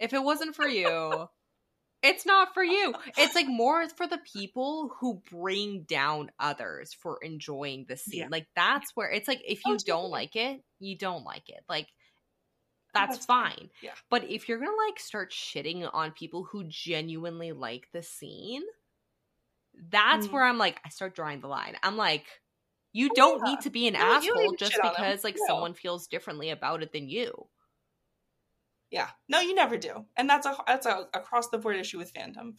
If 0.00 0.12
it 0.14 0.22
wasn't 0.22 0.56
for 0.56 0.66
you, 0.68 1.28
it's 2.02 2.26
not 2.26 2.54
for 2.54 2.64
you. 2.64 2.94
It's 3.16 3.34
like 3.34 3.48
more 3.48 3.88
for 3.90 4.06
the 4.08 4.18
people 4.18 4.94
who 5.00 5.22
bring 5.30 5.84
down 5.84 6.30
others 6.40 6.94
for 6.94 7.18
enjoying 7.22 7.86
the 7.88 7.96
scene. 7.96 8.20
Yeah. 8.20 8.30
Like 8.30 8.48
that's 8.56 8.92
where 8.96 9.10
it's 9.10 9.28
like 9.28 9.42
if 9.46 9.66
you 9.66 9.78
don't 9.80 10.10
like 10.10 10.36
it, 10.36 10.62
you 10.80 10.98
don't 10.98 11.24
like 11.24 11.48
it. 11.50 11.64
Like 11.68 11.88
that's, 12.94 13.18
That's 13.18 13.26
fine. 13.26 13.52
fine. 13.56 13.70
Yeah. 13.80 13.96
But 14.10 14.24
if 14.30 14.48
you're 14.48 14.58
gonna 14.58 14.72
like 14.88 14.98
start 15.00 15.32
shitting 15.32 15.88
on 15.92 16.12
people 16.12 16.44
who 16.44 16.64
genuinely 16.64 17.52
like 17.52 17.90
the 17.92 18.02
scene, 18.02 18.62
that's 19.90 20.30
Mm. 20.30 20.32
where 20.32 20.44
I'm 20.44 20.58
like, 20.58 20.80
I 20.84 20.88
start 20.88 21.14
drawing 21.14 21.40
the 21.40 21.48
line. 21.48 21.76
I'm 21.82 21.96
like, 21.96 22.26
you 22.92 23.10
don't 23.10 23.42
yeah. 23.42 23.42
need 23.42 23.62
to 23.62 23.70
be 23.70 23.88
an 23.88 23.96
No, 23.98 24.08
asshole 24.14 24.54
just 24.54 24.80
shit 24.80 24.80
on 24.80 24.94
'em. 24.98 25.02
because 25.02 25.24
like 25.24 25.38
No. 25.48 25.48
someone 25.48 25.74
feels 25.74 26.06
differently 26.06 26.50
about 26.50 26.82
it 26.82 26.92
than 26.92 27.08
you. 27.08 27.48
Yeah, 28.90 29.10
no, 29.28 29.40
you 29.40 29.54
never 29.54 29.76
do, 29.76 30.06
and 30.16 30.28
that's 30.30 30.46
a 30.46 30.56
that's 30.66 30.86
a 30.86 31.08
across 31.14 31.48
the 31.48 31.58
board 31.58 31.76
issue 31.76 31.98
with 31.98 32.12
fandom, 32.14 32.56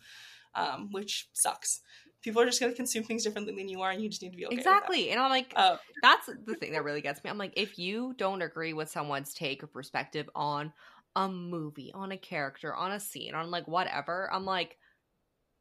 um, 0.56 0.92
which 0.92 1.30
sucks. 1.34 1.82
People 2.26 2.42
are 2.42 2.46
just 2.46 2.60
going 2.60 2.72
to 2.72 2.76
consume 2.76 3.04
things 3.04 3.24
differently 3.24 3.54
than 3.56 3.70
you 3.70 3.82
are, 3.84 3.92
and 3.92 4.02
you 4.02 4.10
just 4.10 4.22
need 4.24 4.32
to 4.32 4.38
be 4.38 4.48
okay. 4.48 4.56
with 4.56 4.66
that. 4.66 4.78
exactly. 4.78 5.12
And 5.12 5.22
I'm 5.22 5.30
like, 5.30 5.54
Uh, 5.56 5.78
that's 6.02 6.26
the 6.26 6.56
thing 6.56 6.74
that 6.74 6.84
really 6.84 7.02
gets 7.02 7.24
me. 7.24 7.30
I'm 7.30 7.38
like, 7.38 7.54
if 7.56 7.78
you 7.78 8.16
don't 8.18 8.42
agree 8.42 8.74
with 8.74 8.90
someone's 8.90 9.34
take 9.34 9.64
or 9.64 9.68
perspective 9.68 10.28
on 10.36 10.74
a 11.16 11.30
movie, 11.30 11.92
on 11.94 12.12
a 12.12 12.18
character, 12.18 12.76
on 12.76 12.92
a 12.92 13.00
scene, 13.00 13.36
on 13.36 13.52
like 13.52 13.68
whatever, 13.68 14.28
I'm 14.34 14.44
like, 14.44 14.78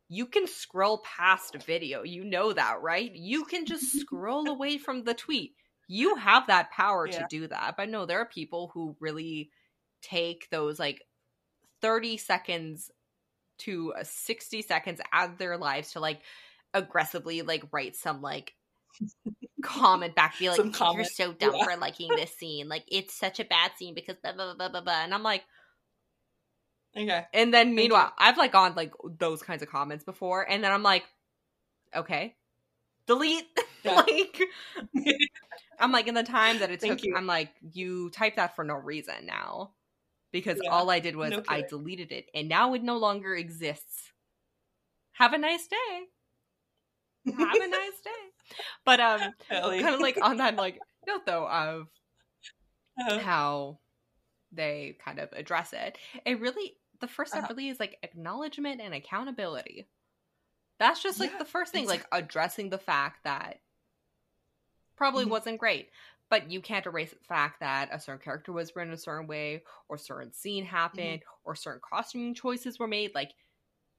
you 0.08 0.24
can 0.24 0.46
scroll 0.46 0.98
past 1.04 1.54
a 1.54 1.58
video. 1.58 2.02
You 2.02 2.24
know 2.24 2.52
that, 2.52 2.80
right? 2.82 3.12
You 3.14 3.44
can 3.44 3.66
just 3.66 3.92
scroll 4.00 4.48
away 4.48 4.78
from 4.78 5.04
the 5.04 5.14
tweet. 5.14 5.52
You 5.86 6.16
have 6.16 6.46
that 6.46 6.70
power 6.70 7.06
Yeah. 7.06 7.18
to 7.18 7.26
do 7.28 7.48
that. 7.48 7.74
But 7.76 7.90
no, 7.90 8.06
there 8.06 8.20
are 8.20 8.26
people 8.26 8.70
who 8.72 8.96
really 9.00 9.50
take 10.00 10.48
those 10.50 10.78
like 10.78 11.02
30 11.82 12.16
seconds 12.16 12.90
to 13.58 13.92
uh, 13.94 14.04
60 14.04 14.62
seconds 14.62 15.00
out 15.12 15.30
of 15.30 15.38
their 15.38 15.56
lives 15.56 15.92
to 15.92 16.00
like 16.00 16.20
aggressively 16.74 17.42
like 17.42 17.64
write 17.72 17.96
some 17.96 18.20
like 18.20 18.52
comment 19.62 20.14
back 20.14 20.38
be 20.38 20.48
like 20.48 20.56
Some 20.56 20.66
you're 20.66 20.74
comment, 20.74 21.08
so 21.08 21.32
dumb 21.32 21.54
yeah. 21.56 21.64
for 21.64 21.76
liking 21.76 22.10
this 22.14 22.34
scene. 22.36 22.68
Like 22.68 22.84
it's 22.88 23.14
such 23.14 23.40
a 23.40 23.44
bad 23.44 23.72
scene 23.76 23.94
because 23.94 24.16
blah 24.22 24.32
blah 24.32 24.54
blah 24.54 24.54
blah 24.54 24.68
blah, 24.68 24.80
blah. 24.82 25.04
and 25.04 25.14
i'm 25.14 25.22
like 25.22 25.42
okay, 26.96 27.24
and 27.32 27.52
then 27.52 27.74
meanwhile 27.74 28.12
i've 28.18 28.36
like 28.36 28.52
gone 28.52 28.74
like 28.74 28.92
those 29.18 29.42
kinds 29.42 29.62
of 29.62 29.68
comments 29.68 30.04
before 30.04 30.48
and 30.48 30.62
then 30.62 30.72
i'm 30.72 30.82
like 30.82 31.04
okay. 31.94 32.34
Delete. 33.06 33.46
Yeah. 33.84 33.96
like 33.96 34.40
i'm 35.78 35.92
like 35.92 36.06
in 36.08 36.14
the 36.14 36.22
time 36.22 36.60
that 36.60 36.70
it 36.70 36.80
took 36.80 37.04
you. 37.04 37.14
i'm 37.14 37.26
like 37.26 37.50
you 37.60 38.08
type 38.08 38.36
that 38.36 38.56
for 38.56 38.64
no 38.64 38.76
reason 38.76 39.26
now 39.26 39.72
because 40.32 40.58
Yeah, 40.62 40.70
all 40.70 40.88
i 40.88 41.00
did 41.00 41.14
was 41.14 41.32
no 41.32 41.42
i 41.50 41.60
deleted 41.68 42.10
it 42.10 42.30
and 42.34 42.48
now 42.48 42.72
it 42.72 42.82
no 42.82 42.96
longer 42.96 43.34
exists. 43.34 44.10
Have 45.12 45.34
a 45.34 45.38
nice 45.38 45.66
day 45.66 46.06
have 47.32 47.60
a 47.60 47.68
nice 47.68 48.00
day 48.04 48.10
but 48.84 49.00
um 49.00 49.34
Ellie. 49.50 49.78
kind 49.78 49.94
of 49.94 50.00
like 50.00 50.18
on 50.22 50.38
that 50.38 50.56
like 50.56 50.80
note 51.06 51.26
though 51.26 51.48
of 51.48 51.88
Uh, 52.98 53.18
how 53.18 53.78
they 54.52 54.96
kind 55.04 55.18
of 55.18 55.32
address 55.32 55.72
it. 55.72 55.98
It 56.26 56.40
really 56.40 56.76
the 57.00 57.08
first 57.08 57.32
step 57.32 57.44
Uh-huh. 57.44 57.48
really 57.48 57.68
is 57.68 57.80
like 57.80 57.98
acknowledgement 58.02 58.80
and 58.80 58.94
accountability. 58.94 59.88
That's 60.78 61.02
just 61.02 61.20
like 61.20 61.30
Yeah, 61.30 61.38
the 61.38 61.44
first 61.44 61.72
thing, 61.72 61.86
like 61.86 62.06
addressing 62.12 62.70
the 62.70 62.78
fact 62.78 63.24
that 63.24 63.60
probably 64.96 65.24
Mhm. 65.24 65.30
wasn't 65.30 65.58
great. 65.58 65.90
But 66.30 66.50
you 66.50 66.60
can't 66.60 66.86
erase 66.86 67.10
the 67.10 67.24
fact 67.28 67.60
that 67.60 67.90
a 67.92 68.00
certain 68.00 68.20
character 68.22 68.52
was 68.52 68.74
written 68.74 68.92
a 68.92 68.98
certain 68.98 69.26
way, 69.26 69.62
or 69.88 69.98
certain 69.98 70.32
scene 70.32 70.64
happened, 70.64 71.22
or 71.44 71.54
certain 71.54 71.80
costuming 71.88 72.34
choices 72.34 72.78
were 72.78 72.88
made. 72.88 73.14
Like 73.14 73.32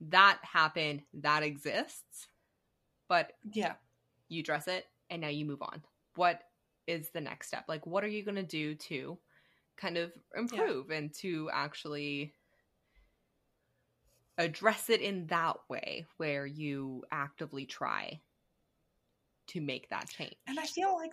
that 0.00 0.40
happened, 0.42 1.02
that 1.14 1.42
exists. 1.42 2.28
But 3.08 3.32
Yeah. 3.52 3.76
you 4.28 4.42
dress 4.42 4.68
it 4.68 4.86
and 5.10 5.20
now 5.20 5.28
you 5.28 5.44
move 5.44 5.62
on. 5.62 5.82
What 6.16 6.42
is 6.86 7.10
the 7.10 7.20
next 7.20 7.48
step? 7.48 7.64
Like, 7.68 7.86
what 7.86 8.04
are 8.04 8.08
you 8.08 8.22
going 8.24 8.36
to 8.36 8.42
do 8.42 8.74
to 8.74 9.18
kind 9.76 9.96
of 9.96 10.12
improve 10.34 10.90
and 10.90 11.12
to 11.14 11.50
actually 11.52 12.34
address 14.38 14.90
it 14.90 15.00
in 15.00 15.26
that 15.26 15.56
way 15.68 16.06
where 16.16 16.46
you 16.46 17.04
actively 17.10 17.66
try 17.66 18.20
to 19.48 19.60
make 19.60 19.88
that 19.90 20.08
change? 20.08 20.36
And 20.46 20.58
I 20.58 20.66
feel 20.66 20.94
like 20.94 21.12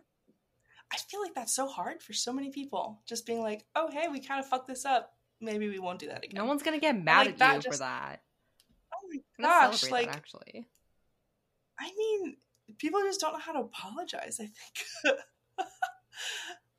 I 0.91 0.97
feel 0.97 1.21
like 1.21 1.33
that's 1.33 1.55
so 1.55 1.67
hard 1.67 2.03
for 2.03 2.13
so 2.13 2.31
many 2.31 2.51
people. 2.51 3.01
Just 3.07 3.25
being 3.25 3.41
like, 3.41 3.65
"Oh, 3.75 3.89
hey, 3.91 4.07
we 4.09 4.19
kind 4.19 4.39
of 4.39 4.47
fucked 4.47 4.67
this 4.67 4.85
up. 4.85 5.17
Maybe 5.41 5.67
we 5.67 5.79
won't 5.79 5.99
do 5.99 6.07
that 6.07 6.23
again." 6.23 6.35
No 6.35 6.45
one's 6.45 6.61
going 6.61 6.77
to 6.77 6.81
get 6.81 7.01
mad 7.01 7.25
like, 7.25 7.41
at 7.41 7.55
you 7.55 7.71
for 7.71 7.77
that. 7.77 8.21
Oh 8.93 9.07
my 9.09 9.17
gosh! 9.41 9.83
Like, 9.89 10.07
that, 10.07 10.15
actually. 10.15 10.67
I 11.79 11.91
mean, 11.97 12.37
people 12.77 13.01
just 13.01 13.19
don't 13.19 13.33
know 13.33 13.39
how 13.39 13.53
to 13.53 13.59
apologize. 13.59 14.39
I 14.39 14.47
think. 14.47 15.17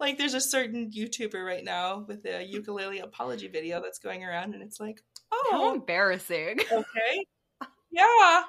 like, 0.01 0.19
there's 0.19 0.35
a 0.35 0.41
certain 0.41 0.91
YouTuber 0.91 1.45
right 1.45 1.65
now 1.65 2.05
with 2.07 2.25
a 2.27 2.45
ukulele 2.45 3.01
apology 3.01 3.49
video 3.49 3.81
that's 3.81 3.99
going 3.99 4.25
around, 4.25 4.55
and 4.55 4.63
it's 4.63 4.81
like, 4.81 5.01
"Oh, 5.33 5.49
How 5.51 5.63
"Oh, 5.65 5.75
embarrassing. 5.75 6.61
okay 6.73 7.27
yeah 7.95 8.43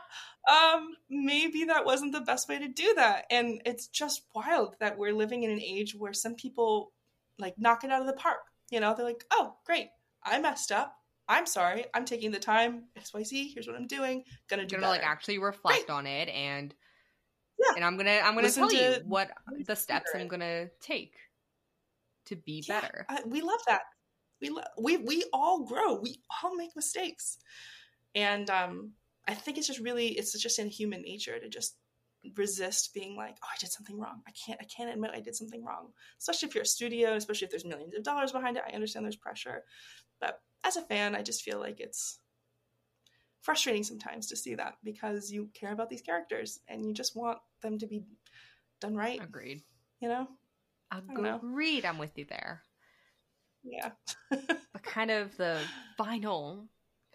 um 0.52 0.90
maybe 1.10 1.66
that 1.66 1.86
wasn't 1.86 2.12
the 2.12 2.22
best 2.22 2.50
way 2.50 2.60
to 2.60 2.68
do 2.68 2.94
that 2.96 3.26
and 3.30 3.62
it's 3.66 3.88
just 3.88 4.24
wild 4.34 4.76
that 4.80 4.98
we're 4.98 5.14
living 5.14 5.44
in 5.44 5.52
an 5.52 5.62
age 5.62 5.96
where 5.96 6.14
some 6.14 6.36
people 6.36 6.92
like 7.40 7.56
knock 7.58 7.84
it 7.84 7.92
out 7.92 8.02
of 8.02 8.08
the 8.08 8.14
park 8.14 8.40
you 8.72 8.80
know 8.80 8.94
they're 8.96 9.06
like 9.06 9.24
oh 9.32 9.56
great 9.66 9.88
i 10.24 10.40
messed 10.40 10.72
up 10.72 10.96
i'm 11.28 11.46
sorry 11.46 11.86
i'm 11.94 12.06
taking 12.06 12.32
the 12.32 12.40
time 12.40 12.84
xyz 13.00 13.54
here's 13.54 13.68
what 13.68 13.76
i'm 13.76 13.88
doing 13.88 14.24
gonna 14.50 14.66
do 14.66 14.76
gonna 14.76 14.88
better. 14.88 15.02
like 15.02 15.08
actually 15.10 15.38
reflect 15.40 15.90
on 15.90 16.06
it 16.08 16.30
and 16.30 16.74
Yeah. 17.60 17.74
and 17.76 17.84
i'm 17.86 17.98
gonna 17.98 18.20
i'm 18.24 18.36
gonna 18.36 18.44
Listen 18.48 18.68
tell 18.70 18.74
you 18.74 18.96
to- 19.00 19.04
what 19.06 19.32
the 19.66 19.76
steps 19.76 20.12
i'm 20.16 20.28
gonna 20.28 20.68
take 20.82 21.14
to 22.28 22.36
be 22.36 22.64
Yeah, 22.68 22.82
better. 22.82 23.06
I, 23.08 23.22
we 23.28 23.42
love 23.42 23.60
that. 23.68 23.82
We 24.42 24.50
lo- 24.50 24.64
we 24.80 24.98
we 24.98 25.24
all 25.32 25.64
grow 25.64 26.00
we 26.02 26.18
all 26.44 26.56
make 26.56 26.76
mistakes. 26.76 27.38
And 28.16 28.50
um 28.50 28.94
i 29.28 29.34
think 29.36 29.58
it's 29.60 29.68
just 29.68 29.80
really 29.80 30.08
it's 30.10 30.40
just 30.42 30.58
in 30.60 30.68
human 30.68 31.02
nature 31.04 31.38
to 31.40 31.48
just 31.50 31.78
resist 32.36 32.94
being 32.96 33.16
like 33.16 33.36
oh 33.44 33.48
i 33.54 33.58
did 33.60 33.72
something 33.72 34.00
wrong. 34.00 34.22
I 34.28 34.32
can't 34.32 34.60
i 34.60 34.66
can't 34.66 34.90
admit 34.92 35.12
i 35.14 35.20
did 35.20 35.36
something 35.36 35.64
wrong. 35.64 35.90
Especially 36.20 36.50
if 36.50 36.56
you're 36.56 36.64
a 36.64 36.66
studio 36.68 37.14
especially 37.16 37.46
if 37.46 37.52
there's 37.52 37.66
millions 37.66 37.94
of 37.96 38.04
dollars 38.04 38.32
behind 38.32 38.58
it 38.58 38.64
i 38.68 38.74
understand 38.74 39.06
there's 39.06 39.16
pressure. 39.16 39.64
But 40.20 40.40
as 40.66 40.76
a 40.78 40.82
fan 40.82 41.16
i 41.16 41.22
just 41.22 41.44
feel 41.44 41.60
like 41.60 41.80
it's 41.80 42.20
frustrating 43.42 43.84
sometimes 43.84 44.28
to 44.28 44.36
see 44.36 44.56
that 44.56 44.76
because 44.84 45.32
you 45.32 45.50
care 45.54 45.72
about 45.72 45.90
these 45.90 46.02
characters 46.02 46.60
and 46.68 46.86
you 46.86 46.94
just 46.94 47.16
want 47.16 47.38
them 47.62 47.78
to 47.78 47.88
be 47.88 48.04
done 48.82 48.96
right 48.96 49.22
agreed 49.22 49.62
you 50.00 50.10
know 50.10 50.28
don't 50.92 51.22
know. 51.22 51.36
agreed 51.36 51.86
i'm 51.86 51.98
with 51.98 52.18
you 52.18 52.26
there 52.26 52.62
yeah 53.64 53.92
but 54.30 54.84
kind 54.84 55.12
of 55.12 55.36
the 55.38 55.60
final 55.98 56.66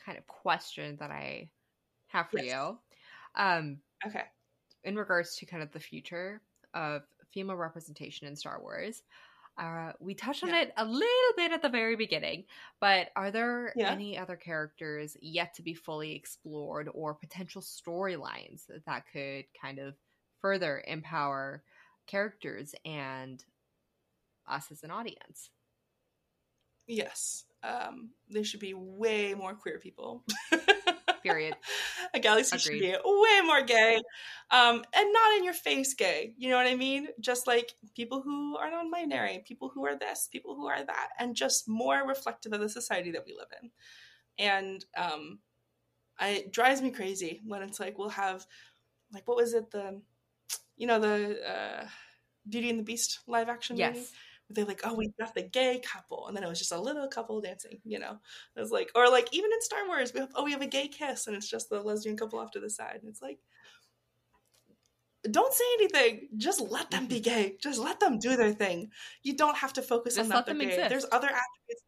kind 0.04 0.16
of 0.18 0.26
question 0.26 0.96
that 1.00 1.10
i 1.10 1.48
have 2.06 2.28
for 2.30 2.38
Yes. 2.38 2.46
you 2.54 2.78
um 3.42 3.78
okay 4.06 4.24
in 4.84 4.96
regards 4.96 5.36
to 5.36 5.46
kind 5.46 5.62
of 5.62 5.70
the 5.72 5.80
future 5.80 6.40
of 6.74 7.02
female 7.32 7.56
representation 7.56 8.26
in 8.26 8.36
Star 8.36 8.60
Wars. 8.60 9.02
Uh, 9.60 9.92
we 10.00 10.14
touched 10.14 10.42
on 10.42 10.48
Yeah. 10.48 10.62
it 10.62 10.72
a 10.78 10.84
little 10.86 11.32
bit 11.36 11.52
at 11.52 11.60
the 11.60 11.68
very 11.68 11.94
beginning, 11.94 12.46
but 12.80 13.10
are 13.14 13.30
there 13.30 13.74
Yeah. 13.76 13.90
any 13.90 14.16
other 14.16 14.34
characters 14.36 15.18
yet 15.20 15.52
to 15.54 15.62
be 15.62 15.74
fully 15.74 16.12
explored 16.16 16.88
or 16.94 17.14
potential 17.14 17.60
storylines 17.60 18.62
that 18.86 19.04
could 19.12 19.44
kind 19.60 19.78
of 19.78 19.96
further 20.40 20.82
empower 20.86 21.62
characters 22.06 22.74
and 22.86 23.44
us 24.46 24.70
as 24.72 24.82
an 24.82 24.90
audience? 24.90 25.50
Yes. 26.86 27.44
Um, 27.62 28.14
there 28.30 28.44
should 28.44 28.60
be 28.60 28.72
way 28.74 29.34
more 29.34 29.54
queer 29.54 29.78
people. 29.78 30.24
Period. 31.22 31.56
A 32.14 32.20
galaxy 32.20 32.58
should 32.58 32.72
be 32.72 32.94
way 33.04 33.40
more 33.44 33.62
gay. 33.62 34.00
Um, 34.50 34.82
and 34.94 35.12
not 35.12 35.36
in 35.38 35.44
your 35.44 35.54
face 35.54 35.94
gay. 35.94 36.32
You 36.36 36.50
know 36.50 36.56
what 36.56 36.66
I 36.66 36.74
mean? 36.74 37.08
Just 37.20 37.46
like 37.46 37.74
people 37.94 38.20
who 38.20 38.56
are 38.56 38.70
non 38.70 38.90
binary, 38.90 39.44
people 39.46 39.70
who 39.72 39.86
are 39.86 39.96
this, 39.96 40.28
people 40.30 40.56
who 40.56 40.66
are 40.66 40.84
that, 40.84 41.08
and 41.18 41.36
just 41.36 41.68
more 41.68 42.06
reflective 42.06 42.52
of 42.52 42.60
the 42.60 42.68
society 42.68 43.12
that 43.12 43.24
we 43.26 43.32
live 43.32 43.48
in. 43.62 43.70
And 44.38 44.84
um, 44.96 45.38
I, 46.18 46.28
it 46.30 46.52
drives 46.52 46.82
me 46.82 46.90
crazy 46.90 47.40
when 47.46 47.62
it's 47.62 47.78
like 47.78 47.98
we'll 47.98 48.08
have, 48.10 48.44
like, 49.12 49.28
what 49.28 49.36
was 49.36 49.54
it? 49.54 49.70
The, 49.70 50.00
you 50.76 50.86
know, 50.86 50.98
the 50.98 51.38
uh, 51.48 51.86
Beauty 52.48 52.70
and 52.70 52.78
the 52.78 52.84
Beast 52.84 53.20
live 53.26 53.48
action 53.48 53.76
movie? 53.76 54.06
They're 54.50 54.64
like, 54.64 54.80
oh, 54.84 54.94
we 54.94 55.12
got 55.18 55.34
the 55.34 55.42
gay 55.42 55.80
couple, 55.84 56.26
and 56.26 56.36
then 56.36 56.44
it 56.44 56.48
was 56.48 56.58
just 56.58 56.72
a 56.72 56.80
little 56.80 57.06
couple 57.08 57.40
dancing, 57.40 57.80
you 57.84 57.98
know. 57.98 58.18
It 58.56 58.60
was 58.60 58.70
like, 58.70 58.90
or 58.94 59.08
like 59.08 59.28
even 59.32 59.50
in 59.52 59.60
Star 59.62 59.86
Wars, 59.86 60.12
we 60.12 60.20
have, 60.20 60.30
oh, 60.34 60.44
we 60.44 60.52
have 60.52 60.62
a 60.62 60.66
gay 60.66 60.88
kiss, 60.88 61.26
and 61.26 61.36
it's 61.36 61.48
just 61.48 61.70
the 61.70 61.80
lesbian 61.80 62.16
couple 62.16 62.38
off 62.38 62.50
to 62.52 62.60
the 62.60 62.70
side, 62.70 62.98
and 63.00 63.08
it's 63.08 63.22
like, 63.22 63.38
don't 65.30 65.52
say 65.52 65.64
anything, 65.78 66.28
just 66.36 66.60
let 66.60 66.90
them 66.90 67.06
be 67.06 67.20
gay, 67.32 67.56
just 67.62 67.78
let 67.78 68.00
them 68.00 68.18
do 68.18 68.36
their 68.36 68.52
thing. 68.52 68.90
You 69.22 69.36
don't 69.36 69.56
have 69.56 69.72
to 69.74 69.82
focus 69.82 70.16
Just 70.16 70.24
on 70.24 70.36
that 70.36 70.46
they're 70.46 70.54
them 70.54 70.62
gay. 70.62 70.68
exist. 70.74 70.88
There's 70.90 71.06
other 71.12 71.28
attributes. 71.28 71.84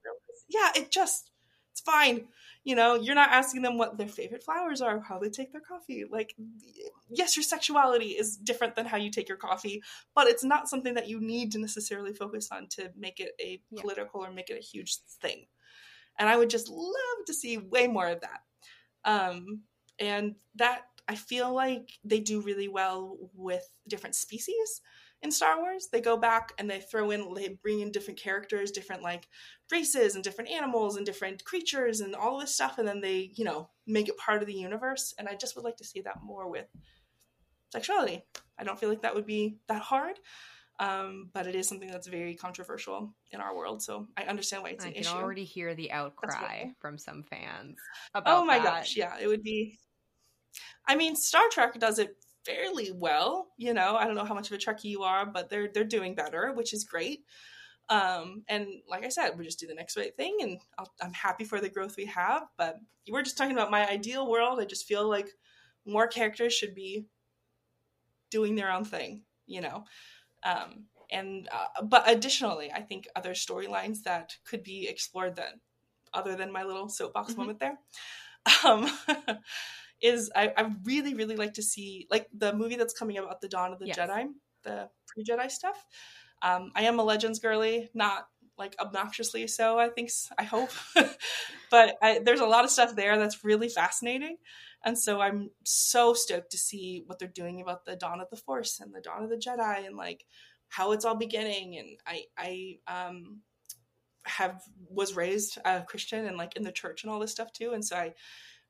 Yeah, 0.48 0.70
it 0.76 0.90
just, 0.90 1.30
it's 1.72 1.80
fine. 1.80 2.28
You 2.64 2.76
know, 2.76 2.94
you're 2.94 3.14
not 3.16 3.30
asking 3.30 3.62
them 3.62 3.76
what 3.76 3.98
their 3.98 4.08
favorite 4.08 4.44
flowers 4.44 4.80
are, 4.80 5.00
how 5.00 5.18
they 5.18 5.30
take 5.30 5.52
their 5.52 5.60
coffee. 5.60 6.04
Like, 6.08 6.36
yes, 7.10 7.36
your 7.36 7.42
sexuality 7.42 8.10
is 8.10 8.36
different 8.36 8.76
than 8.76 8.86
how 8.86 8.96
you 8.98 9.10
take 9.10 9.28
your 9.28 9.38
coffee, 9.38 9.82
but 10.14 10.28
it's 10.28 10.44
not 10.44 10.68
something 10.68 10.94
that 10.94 11.08
you 11.08 11.20
need 11.20 11.52
to 11.52 11.58
necessarily 11.58 12.12
focus 12.14 12.50
on 12.52 12.68
to 12.68 12.92
make 12.96 13.18
it 13.18 13.32
a 13.40 13.60
Yeah. 13.70 13.82
political 13.82 14.24
or 14.24 14.30
make 14.32 14.48
it 14.50 14.58
a 14.58 14.62
huge 14.64 14.98
thing. 15.20 15.46
And 16.18 16.28
I 16.28 16.36
would 16.36 16.50
just 16.50 16.68
love 16.68 17.24
to 17.26 17.34
see 17.34 17.58
way 17.58 17.86
more 17.88 18.08
of 18.08 18.20
that. 18.20 18.40
Um, 19.04 19.62
and 19.98 20.36
that 20.56 20.82
I 21.08 21.16
feel 21.16 21.52
like 21.52 21.90
they 22.04 22.20
do 22.20 22.40
really 22.40 22.68
well 22.68 23.18
with 23.34 23.68
different 23.88 24.14
species 24.14 24.80
in 25.22 25.30
Star 25.30 25.60
Wars. 25.60 25.88
They 25.90 26.00
go 26.00 26.16
back 26.16 26.52
and 26.58 26.68
they 26.68 26.80
throw 26.80 27.10
in, 27.10 27.32
they 27.34 27.58
bring 27.62 27.80
in 27.80 27.92
different 27.92 28.18
characters, 28.20 28.70
different 28.70 29.02
like 29.02 29.28
races 29.70 30.14
and 30.14 30.24
different 30.24 30.50
animals 30.50 30.96
and 30.96 31.06
different 31.06 31.44
creatures 31.44 32.00
and 32.00 32.14
all 32.14 32.38
this 32.38 32.54
stuff, 32.54 32.78
and 32.78 32.86
then 32.86 33.00
they, 33.00 33.30
you 33.34 33.44
know, 33.44 33.68
make 33.86 34.08
it 34.08 34.16
part 34.16 34.42
of 34.42 34.48
the 34.48 34.54
universe. 34.54 35.14
And 35.18 35.28
I 35.28 35.34
just 35.34 35.56
would 35.56 35.64
like 35.64 35.76
to 35.76 35.84
see 35.84 36.00
that 36.02 36.22
more 36.22 36.48
with 36.50 36.66
sexuality. 37.70 38.24
I 38.58 38.64
don't 38.64 38.78
feel 38.78 38.88
like 38.88 39.02
that 39.02 39.14
would 39.14 39.26
be 39.26 39.56
that 39.68 39.82
hard, 39.82 40.18
um, 40.78 41.30
but 41.32 41.46
it 41.46 41.54
is 41.54 41.68
something 41.68 41.90
that's 41.90 42.06
very 42.06 42.34
controversial 42.34 43.14
in 43.30 43.40
our 43.40 43.56
world. 43.56 43.82
So 43.82 44.08
I 44.16 44.24
understand 44.24 44.62
why 44.62 44.70
it's 44.70 44.84
I 44.84 44.88
an 44.88 44.94
can 44.94 45.02
issue. 45.02 45.16
already 45.16 45.44
hear 45.44 45.74
the 45.74 45.90
outcry 45.92 46.66
from 46.80 46.98
some 46.98 47.22
fans 47.22 47.78
about 48.14 48.42
Oh 48.42 48.44
my 48.44 48.58
that. 48.58 48.64
gosh, 48.64 48.96
yeah, 48.96 49.14
it 49.20 49.26
would 49.26 49.42
be. 49.42 49.78
I 50.86 50.96
mean, 50.96 51.16
Star 51.16 51.44
Trek 51.50 51.78
does 51.78 51.98
it 51.98 52.16
fairly 52.44 52.92
well. 52.92 53.48
You 53.56 53.74
know, 53.74 53.96
I 53.96 54.04
don't 54.06 54.14
know 54.14 54.24
how 54.24 54.34
much 54.34 54.50
of 54.50 54.54
a 54.56 54.58
Trekkie 54.58 54.84
you 54.84 55.02
are, 55.02 55.26
but 55.26 55.48
they're 55.50 55.68
they're 55.72 55.84
doing 55.84 56.14
better, 56.14 56.52
which 56.52 56.72
is 56.72 56.84
great. 56.84 57.24
Um, 57.88 58.44
and 58.48 58.66
like 58.88 59.04
I 59.04 59.08
said, 59.08 59.38
we 59.38 59.44
just 59.44 59.58
do 59.60 59.66
the 59.66 59.74
next 59.74 59.96
right 59.96 60.16
thing, 60.16 60.38
and 60.40 60.60
I'll, 60.78 60.92
I'm 61.02 61.12
happy 61.12 61.44
for 61.44 61.60
the 61.60 61.68
growth 61.68 61.96
we 61.96 62.06
have. 62.06 62.44
But 62.56 62.78
we're 63.10 63.22
just 63.22 63.36
talking 63.38 63.54
about 63.54 63.70
my 63.70 63.88
ideal 63.88 64.30
world. 64.30 64.60
I 64.60 64.64
just 64.64 64.86
feel 64.86 65.08
like 65.08 65.28
more 65.84 66.06
characters 66.06 66.54
should 66.54 66.74
be 66.74 67.06
doing 68.30 68.54
their 68.54 68.70
own 68.70 68.84
thing. 68.84 69.22
You 69.46 69.60
know, 69.62 69.84
um, 70.44 70.86
and 71.10 71.48
uh, 71.52 71.82
but 71.84 72.08
additionally, 72.10 72.72
I 72.72 72.82
think 72.82 73.08
other 73.16 73.32
storylines 73.32 74.02
that 74.04 74.34
could 74.46 74.62
be 74.64 74.88
explored 74.88 75.36
then, 75.36 75.60
other 76.14 76.36
than 76.36 76.52
my 76.52 76.64
little 76.64 76.88
soapbox 76.88 77.34
Mhm. 77.34 77.38
moment 77.38 77.60
there, 77.60 77.78
um, 78.64 78.90
is 80.02 80.30
I, 80.34 80.52
I 80.56 80.70
really 80.84 81.14
really 81.14 81.36
like 81.36 81.54
to 81.54 81.62
see 81.62 82.06
like 82.10 82.28
the 82.36 82.52
movie 82.54 82.76
that's 82.76 82.94
coming 82.94 83.18
about 83.18 83.40
the 83.40 83.48
Dawn 83.48 83.72
of 83.72 83.78
the 83.78 83.86
Yes. 83.86 83.96
Jedi, 83.96 84.26
the 84.64 84.88
pre 85.06 85.24
Jedi 85.24 85.50
stuff. 85.50 85.84
Um, 86.42 86.72
I 86.74 86.82
am 86.82 86.98
a 86.98 87.04
Legends 87.04 87.38
girly, 87.38 87.90
not 87.94 88.26
like 88.58 88.74
obnoxiously 88.80 89.46
so. 89.46 89.78
I 89.78 89.88
think 89.88 90.10
I 90.38 90.44
hope, 90.44 90.70
but 91.70 91.96
I, 92.02 92.20
there's 92.24 92.40
a 92.40 92.46
lot 92.46 92.64
of 92.64 92.70
stuff 92.70 92.94
there 92.96 93.16
that's 93.18 93.44
really 93.44 93.68
fascinating, 93.68 94.38
and 94.84 94.98
so 94.98 95.20
I'm 95.20 95.50
so 95.64 96.14
stoked 96.14 96.50
to 96.50 96.58
see 96.58 97.02
what 97.06 97.18
they're 97.18 97.28
doing 97.28 97.60
about 97.60 97.84
the 97.84 97.96
Dawn 97.96 98.20
of 98.20 98.28
the 98.30 98.36
Force 98.36 98.80
and 98.80 98.94
the 98.94 99.00
Dawn 99.00 99.22
of 99.22 99.30
the 99.30 99.36
Jedi 99.36 99.86
and 99.86 99.96
like 99.96 100.24
how 100.68 100.92
it's 100.92 101.04
all 101.04 101.16
beginning. 101.16 101.78
And 101.78 101.98
I 102.06 102.24
I 102.36 102.78
um 102.88 103.40
have 104.24 104.62
was 104.88 105.16
raised 105.16 105.58
a 105.64 105.82
Christian 105.82 106.26
and 106.26 106.36
like 106.36 106.56
in 106.56 106.62
the 106.62 106.72
church 106.72 107.02
and 107.02 107.12
all 107.12 107.20
this 107.20 107.32
stuff 107.32 107.52
too, 107.52 107.72
and 107.72 107.84
so 107.84 107.96
I 107.96 108.14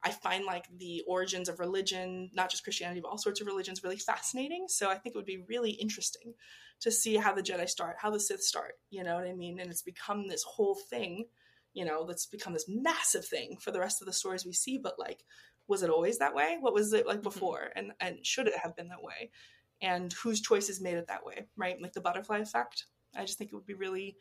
I 0.05 0.11
find 0.11 0.45
like 0.45 0.67
the 0.79 1.03
origins 1.07 1.49
of 1.49 1.61
religion, 1.61 2.31
not 2.35 2.51
just 2.51 2.65
Christianity, 2.65 3.01
but 3.01 3.09
all 3.09 3.19
sorts 3.19 3.41
of 3.41 3.47
religions, 3.47 3.85
really 3.85 3.99
fascinating. 3.99 4.67
So 4.69 4.91
I 4.91 4.97
think 4.97 5.15
it 5.15 5.19
would 5.19 5.25
be 5.25 5.45
really 5.49 5.71
interesting 5.71 6.35
to 6.81 6.91
see 6.91 7.17
how 7.17 7.33
the 7.33 7.43
Jedi 7.43 7.69
start, 7.69 7.97
how 8.01 8.11
the 8.11 8.19
Sith 8.19 8.43
start. 8.43 8.73
You 8.91 9.05
know 9.05 9.15
what 9.15 9.27
I 9.27 9.33
mean? 9.33 9.61
And 9.61 9.71
it's 9.71 9.83
become 9.83 10.27
this 10.27 10.43
whole 10.43 10.75
thing. 10.75 11.27
You 11.75 11.85
know, 11.85 12.05
that's 12.05 12.27
become 12.27 12.53
this 12.53 12.69
massive 12.69 13.25
thing 13.25 13.57
for 13.61 13.71
the 13.71 13.81
rest 13.81 14.03
of 14.03 14.07
the 14.07 14.13
stories 14.13 14.45
we 14.45 14.53
see. 14.53 14.77
But 14.77 14.99
like, 14.99 15.25
was 15.69 15.83
it 15.83 15.91
always 15.91 16.19
that 16.19 16.35
way? 16.35 16.57
What 16.61 16.75
was 16.75 16.93
it 16.93 17.07
like 17.07 17.19
mm-hmm. 17.19 17.25
before? 17.25 17.71
And 17.77 17.93
and 18.01 18.27
should 18.27 18.49
it 18.49 18.59
have 18.61 18.77
been 18.77 18.89
that 18.89 19.03
way? 19.03 19.31
And 19.81 20.13
whose 20.13 20.41
choices 20.41 20.81
made 20.81 20.97
it 20.97 21.07
that 21.07 21.25
way? 21.25 21.47
Right? 21.57 21.81
Like 21.81 21.93
the 21.93 22.01
butterfly 22.01 22.39
effect. 22.39 22.87
I 23.15 23.25
just 23.25 23.39
think 23.39 23.53
it 23.53 23.55
would 23.55 23.67
be 23.67 23.75
really 23.75 24.17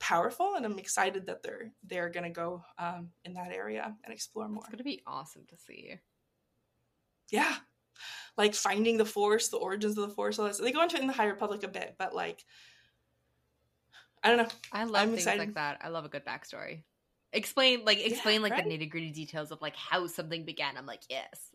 powerful 0.00 0.54
and 0.56 0.64
i'm 0.64 0.78
excited 0.78 1.26
that 1.26 1.42
they're 1.42 1.70
they're 1.84 2.08
going 2.08 2.24
to 2.24 2.30
go 2.30 2.64
um, 2.78 3.10
in 3.24 3.34
that 3.34 3.52
area 3.52 3.94
and 4.02 4.12
explore 4.12 4.48
more. 4.48 4.62
It's 4.62 4.70
going 4.70 4.78
to 4.78 4.84
be 4.84 5.02
awesome 5.06 5.42
to 5.48 5.56
see. 5.56 5.94
Yeah. 7.30 7.54
Like 8.36 8.54
finding 8.54 8.96
the 8.96 9.04
force 9.04 9.48
the 9.48 9.58
origins 9.58 9.98
of 9.98 10.08
the 10.08 10.14
force 10.14 10.38
all 10.38 10.46
this 10.46 10.58
they 10.58 10.72
go 10.72 10.82
into 10.82 10.96
it 10.96 11.02
in 11.02 11.06
the 11.06 11.12
high 11.12 11.26
republic 11.26 11.62
a 11.62 11.68
bit 11.68 11.96
but 11.98 12.14
like 12.14 12.44
i 14.22 14.28
don't 14.28 14.38
know. 14.38 14.48
I 14.72 14.84
love 14.84 15.02
I'm 15.02 15.08
things 15.10 15.20
excited. 15.20 15.38
like 15.38 15.54
that. 15.54 15.78
I 15.82 15.88
love 15.88 16.04
a 16.04 16.08
good 16.08 16.24
backstory. 16.24 16.82
Explain 17.32 17.84
like 17.84 18.04
explain 18.04 18.36
yeah, 18.36 18.42
like 18.42 18.52
right? 18.52 18.64
the 18.64 18.70
nitty-gritty 18.70 19.12
details 19.12 19.52
of 19.52 19.60
like 19.60 19.76
how 19.76 20.06
something 20.06 20.44
began. 20.44 20.76
I'm 20.76 20.86
like 20.86 21.02
yes 21.08 21.50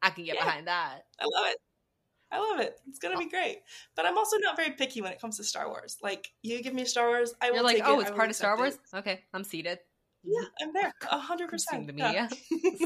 i 0.00 0.10
can 0.10 0.24
get 0.24 0.36
yeah. 0.36 0.44
behind 0.44 0.66
that. 0.68 1.00
I 1.20 1.24
love 1.24 1.46
it 1.48 1.58
I 2.30 2.38
love 2.38 2.60
it. 2.60 2.78
It's 2.88 2.98
gonna 2.98 3.16
be 3.16 3.26
oh. 3.26 3.30
great. 3.30 3.58
But 3.96 4.06
I'm 4.06 4.18
also 4.18 4.36
not 4.38 4.56
very 4.56 4.70
picky 4.72 5.00
when 5.00 5.12
it 5.12 5.20
comes 5.20 5.38
to 5.38 5.44
Star 5.44 5.68
Wars. 5.68 5.96
Like 6.02 6.30
you 6.42 6.62
give 6.62 6.74
me 6.74 6.84
Star 6.84 7.08
Wars, 7.08 7.34
I 7.40 7.50
will. 7.50 7.56
You're 7.56 7.64
like, 7.64 7.82
oh, 7.84 8.00
it. 8.00 8.02
it's 8.02 8.10
part 8.10 8.30
of 8.30 8.36
Star 8.36 8.56
Wars. 8.56 8.74
It. 8.74 8.96
Okay, 8.98 9.20
I'm 9.32 9.44
seated. 9.44 9.78
Yeah, 10.24 10.44
I'm 10.60 10.72
there. 10.72 10.92
A 11.10 11.18
hundred 11.18 11.48
percent. 11.48 11.86
The 11.86 11.92
media. 11.94 12.28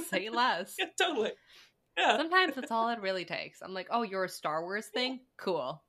Say 0.08 0.30
less. 0.30 0.76
Yeah, 0.78 0.86
totally. 1.00 1.32
Yeah. 1.96 2.16
Sometimes 2.16 2.54
that's 2.54 2.70
all 2.70 2.88
it 2.88 3.00
really 3.00 3.24
takes. 3.24 3.60
I'm 3.62 3.74
like, 3.74 3.88
oh, 3.90 4.02
you're 4.02 4.24
a 4.24 4.28
Star 4.28 4.62
Wars 4.62 4.86
thing. 4.86 5.20
Cool. 5.36 5.82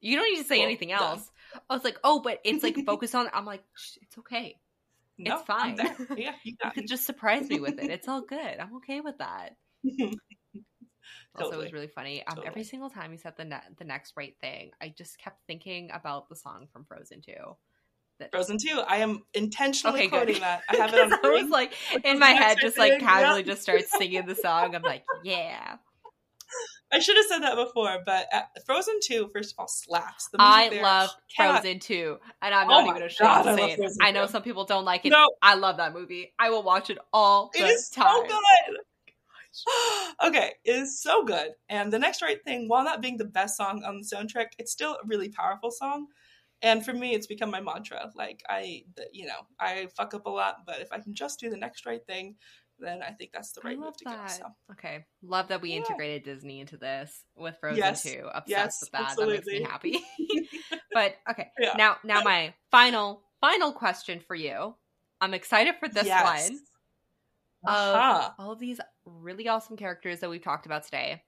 You 0.00 0.16
don't 0.16 0.30
need 0.32 0.42
to 0.42 0.48
say 0.48 0.56
cool. 0.56 0.64
anything 0.64 0.92
else. 0.92 1.30
Done. 1.52 1.62
I 1.70 1.74
was 1.74 1.84
like, 1.84 1.98
oh, 2.02 2.20
but 2.20 2.40
it's 2.44 2.62
like 2.62 2.76
focused 2.86 3.14
on. 3.14 3.28
I'm 3.32 3.44
like, 3.44 3.62
it's 4.02 4.18
okay. 4.18 4.56
No, 5.18 5.36
it's 5.36 5.46
fine. 5.46 5.78
Yeah, 6.16 6.32
you, 6.44 6.56
you 6.62 6.70
could 6.74 6.86
just 6.86 7.06
surprise 7.06 7.48
me 7.48 7.58
with 7.58 7.78
it. 7.78 7.90
It's 7.90 8.06
all 8.06 8.20
good. 8.20 8.38
I'm 8.38 8.76
okay 8.76 9.00
with 9.00 9.18
that. 9.18 9.56
Mm-hmm. 9.84 10.12
Also, 11.44 11.60
it 11.60 11.62
was 11.62 11.72
really 11.72 11.88
funny. 11.88 12.20
Um, 12.26 12.36
totally. 12.36 12.46
Every 12.48 12.64
single 12.64 12.90
time 12.90 13.12
you 13.12 13.18
said 13.18 13.34
the 13.36 13.44
ne- 13.44 13.60
the 13.78 13.84
next 13.84 14.14
right 14.16 14.34
thing, 14.40 14.70
I 14.80 14.94
just 14.96 15.18
kept 15.18 15.40
thinking 15.46 15.90
about 15.92 16.28
the 16.28 16.36
song 16.36 16.66
from 16.72 16.84
Frozen 16.84 17.22
Two. 17.22 17.56
That... 18.18 18.30
Frozen 18.30 18.58
Two. 18.58 18.80
I 18.86 18.98
am 18.98 19.22
intentionally 19.34 20.00
okay, 20.00 20.08
quoting 20.08 20.34
good. 20.34 20.42
that. 20.42 20.62
I 20.68 20.76
have 20.76 20.94
it 20.94 21.00
on. 21.00 21.12
I 21.12 21.42
was 21.42 21.50
like 21.50 21.74
in 22.04 22.18
my 22.18 22.30
head, 22.30 22.58
just 22.60 22.78
like 22.78 23.00
casually, 23.00 23.42
just 23.42 23.62
starts 23.62 23.90
singing 23.98 24.26
the 24.26 24.34
song. 24.34 24.74
I'm 24.74 24.82
like, 24.82 25.04
yeah. 25.24 25.76
I 26.92 27.00
should 27.00 27.16
have 27.16 27.26
said 27.26 27.38
that 27.40 27.56
before, 27.56 27.98
but 28.06 28.26
uh, 28.32 28.42
Frozen 28.64 29.00
2, 29.02 29.30
first 29.34 29.52
of 29.52 29.58
all, 29.58 29.68
slaps. 29.68 30.28
The 30.28 30.38
I 30.40 30.68
love 30.80 31.10
Frozen 31.36 31.80
2, 31.80 32.16
and 32.40 32.54
I'm 32.54 32.68
not 32.68 32.84
oh 32.86 32.90
even 32.90 33.02
ashamed 33.02 33.44
to 33.44 33.54
say 33.56 33.72
it. 33.72 33.92
I 34.00 34.12
know 34.12 34.26
some 34.26 34.42
people 34.42 34.64
don't 34.64 34.84
like 34.84 35.04
it. 35.04 35.10
No. 35.10 35.26
I 35.42 35.56
love 35.56 35.78
that 35.78 35.92
movie. 35.92 36.32
I 36.38 36.50
will 36.50 36.62
watch 36.62 36.88
it 36.88 36.98
all 37.12 37.50
the 37.52 37.64
it 37.64 37.70
is 37.70 37.90
time. 37.90 38.06
so 38.06 38.22
good. 38.22 38.78
okay, 40.24 40.54
it 40.64 40.76
is 40.76 41.00
so 41.00 41.24
good. 41.24 41.50
And 41.68 41.92
the 41.92 41.98
next 41.98 42.22
right 42.22 42.42
thing, 42.44 42.68
while 42.68 42.84
not 42.84 43.02
being 43.02 43.16
the 43.16 43.24
best 43.24 43.56
song 43.56 43.82
on 43.84 43.98
the 43.98 44.16
soundtrack, 44.16 44.48
it's 44.58 44.72
still 44.72 44.92
a 44.92 45.06
really 45.06 45.28
powerful 45.28 45.70
song. 45.70 46.06
And 46.62 46.84
for 46.84 46.92
me, 46.92 47.14
it's 47.14 47.26
become 47.26 47.50
my 47.50 47.60
mantra. 47.60 48.10
Like 48.14 48.42
I, 48.48 48.84
you 49.12 49.26
know, 49.26 49.46
I 49.60 49.88
fuck 49.96 50.14
up 50.14 50.26
a 50.26 50.30
lot, 50.30 50.58
but 50.66 50.80
if 50.80 50.92
I 50.92 50.98
can 50.98 51.14
just 51.14 51.38
do 51.38 51.50
the 51.50 51.56
next 51.56 51.84
right 51.84 52.04
thing, 52.06 52.36
then 52.78 53.02
I 53.02 53.10
think 53.10 53.32
that's 53.32 53.52
the 53.52 53.60
right 53.62 53.78
move 53.78 53.96
to 53.98 54.04
that. 54.04 54.28
go. 54.28 54.34
So. 54.34 54.46
Okay, 54.72 55.04
love 55.22 55.48
that 55.48 55.62
we 55.62 55.70
yeah. 55.70 55.76
integrated 55.76 56.24
Disney 56.24 56.60
into 56.60 56.76
this 56.76 57.24
with 57.36 57.56
Frozen 57.60 57.78
yes. 57.78 58.02
2. 58.02 58.28
Obsessed 58.34 58.48
yes, 58.48 58.78
with 58.80 58.90
that. 58.92 59.02
Absolutely. 59.02 59.36
That 59.60 59.82
makes 59.82 59.84
me 59.84 59.98
happy. 59.98 60.48
but 60.92 61.16
okay, 61.30 61.48
yeah. 61.58 61.74
now 61.76 61.96
now 62.04 62.22
my 62.22 62.54
final 62.70 63.22
final 63.40 63.72
question 63.72 64.20
for 64.20 64.34
you. 64.34 64.74
I'm 65.20 65.34
excited 65.34 65.76
for 65.80 65.88
this 65.88 66.06
yes. 66.06 66.50
one 66.50 66.58
of 67.66 68.32
all 68.38 68.52
of 68.52 68.58
these 68.58 68.80
really 69.04 69.48
awesome 69.48 69.76
characters 69.76 70.20
that 70.20 70.30
we've 70.30 70.42
talked 70.42 70.66
about 70.66 70.84
today. 70.84 71.22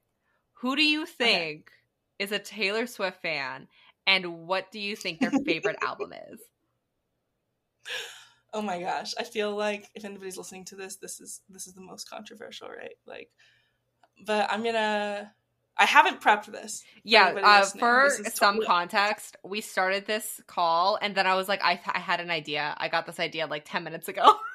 Who 0.61 0.75
do 0.75 0.83
you 0.83 1.05
think 1.05 1.69
okay. 2.19 2.25
is 2.25 2.31
a 2.31 2.39
Taylor 2.39 2.85
Swift 2.85 3.21
fan, 3.21 3.67
and 4.05 4.47
what 4.47 4.71
do 4.71 4.79
you 4.79 4.95
think 4.95 5.19
their 5.19 5.31
favorite 5.31 5.77
album 5.85 6.13
is? 6.13 6.39
Oh 8.53 8.61
my 8.61 8.79
gosh, 8.81 9.13
I 9.17 9.23
feel 9.23 9.55
like 9.55 9.85
if 9.95 10.05
anybody's 10.05 10.37
listening 10.37 10.65
to 10.65 10.75
this, 10.75 10.97
this 10.97 11.21
is 11.21 11.41
this 11.49 11.67
is 11.67 11.73
the 11.73 11.81
most 11.81 12.09
controversial, 12.09 12.67
right? 12.67 12.95
Like, 13.05 13.29
but 14.25 14.51
I'm 14.51 14.63
gonna. 14.63 15.31
I 15.77 15.85
haven't 15.85 16.19
prepped 16.19 16.47
this. 16.47 16.83
Yeah, 17.03 17.27
uh, 17.41 17.63
for 17.63 18.09
some 18.33 18.55
totally 18.55 18.65
context, 18.65 19.37
we 19.45 19.61
started 19.61 20.05
this 20.05 20.41
call, 20.45 20.99
and 21.01 21.15
then 21.15 21.25
I 21.25 21.35
was 21.35 21.47
like, 21.47 21.63
I, 21.63 21.79
I 21.87 21.99
had 21.99 22.19
an 22.19 22.29
idea. 22.29 22.75
I 22.77 22.89
got 22.89 23.05
this 23.05 23.17
idea 23.17 23.47
like 23.47 23.63
ten 23.65 23.85
minutes 23.85 24.09
ago. 24.09 24.35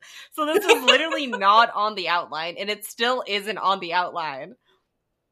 so 0.32 0.46
this 0.46 0.64
was 0.64 0.84
literally 0.84 1.26
not 1.26 1.70
on 1.74 1.94
the 1.94 2.08
outline, 2.08 2.56
and 2.58 2.70
it 2.70 2.84
still 2.84 3.22
isn't 3.26 3.58
on 3.58 3.80
the 3.80 3.92
outline. 3.92 4.54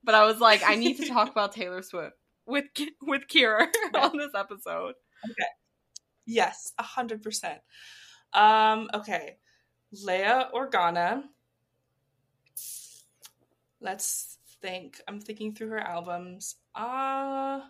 But 0.04 0.14
I 0.14 0.24
was 0.24 0.38
like, 0.38 0.62
I 0.64 0.76
need 0.76 0.98
to 0.98 1.08
talk 1.08 1.30
about 1.30 1.52
Taylor 1.52 1.82
Swift 1.82 2.16
with 2.46 2.66
with 3.02 3.22
Kira 3.28 3.66
on 3.94 4.16
this 4.16 4.34
episode. 4.34 4.94
Okay. 5.24 5.48
Yes, 6.26 6.72
a 6.78 6.82
hundred 6.82 7.22
percent. 7.22 7.60
Um. 8.32 8.90
Okay, 8.94 9.36
Leia 10.04 10.50
Organa. 10.52 11.24
Let's 13.80 14.38
think. 14.62 15.00
I'm 15.06 15.20
thinking 15.20 15.54
through 15.54 15.68
her 15.70 15.80
albums. 15.80 16.56
Uh 16.74 17.60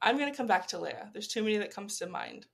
I'm 0.00 0.18
gonna 0.18 0.34
come 0.34 0.46
back 0.46 0.68
to 0.68 0.76
Leia. 0.76 1.12
There's 1.12 1.28
too 1.28 1.42
many 1.42 1.58
that 1.58 1.74
comes 1.74 1.98
to 1.98 2.06
mind. 2.06 2.46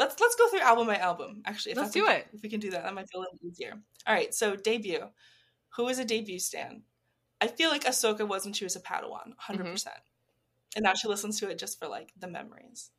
Let's 0.00 0.18
let's 0.18 0.34
go 0.34 0.48
through 0.48 0.60
album 0.60 0.86
by 0.86 0.96
album. 0.96 1.42
Actually, 1.44 1.74
let's 1.74 1.90
do 1.90 2.08
it. 2.08 2.26
If 2.32 2.42
we 2.42 2.48
can 2.48 2.58
do 2.58 2.70
that, 2.70 2.84
that 2.84 2.94
might 2.94 3.06
be 3.10 3.18
a 3.18 3.20
little 3.20 3.38
easier. 3.42 3.74
All 4.06 4.14
right. 4.14 4.32
So 4.32 4.56
debut. 4.56 5.02
Who 5.76 5.88
is 5.88 5.98
a 5.98 6.06
debut 6.06 6.38
stan? 6.38 6.84
I 7.38 7.48
feel 7.48 7.68
like 7.68 7.84
Ahsoka 7.84 8.26
was 8.26 8.46
when 8.46 8.54
she 8.54 8.64
was 8.64 8.76
a 8.76 8.80
Padawan, 8.80 9.10
100 9.10 9.62
mm-hmm. 9.62 9.72
percent, 9.72 9.96
and 10.74 10.84
now 10.84 10.94
she 10.94 11.06
listens 11.06 11.38
to 11.40 11.50
it 11.50 11.58
just 11.58 11.78
for 11.78 11.86
like 11.86 12.12
the 12.18 12.28
memories. 12.28 12.90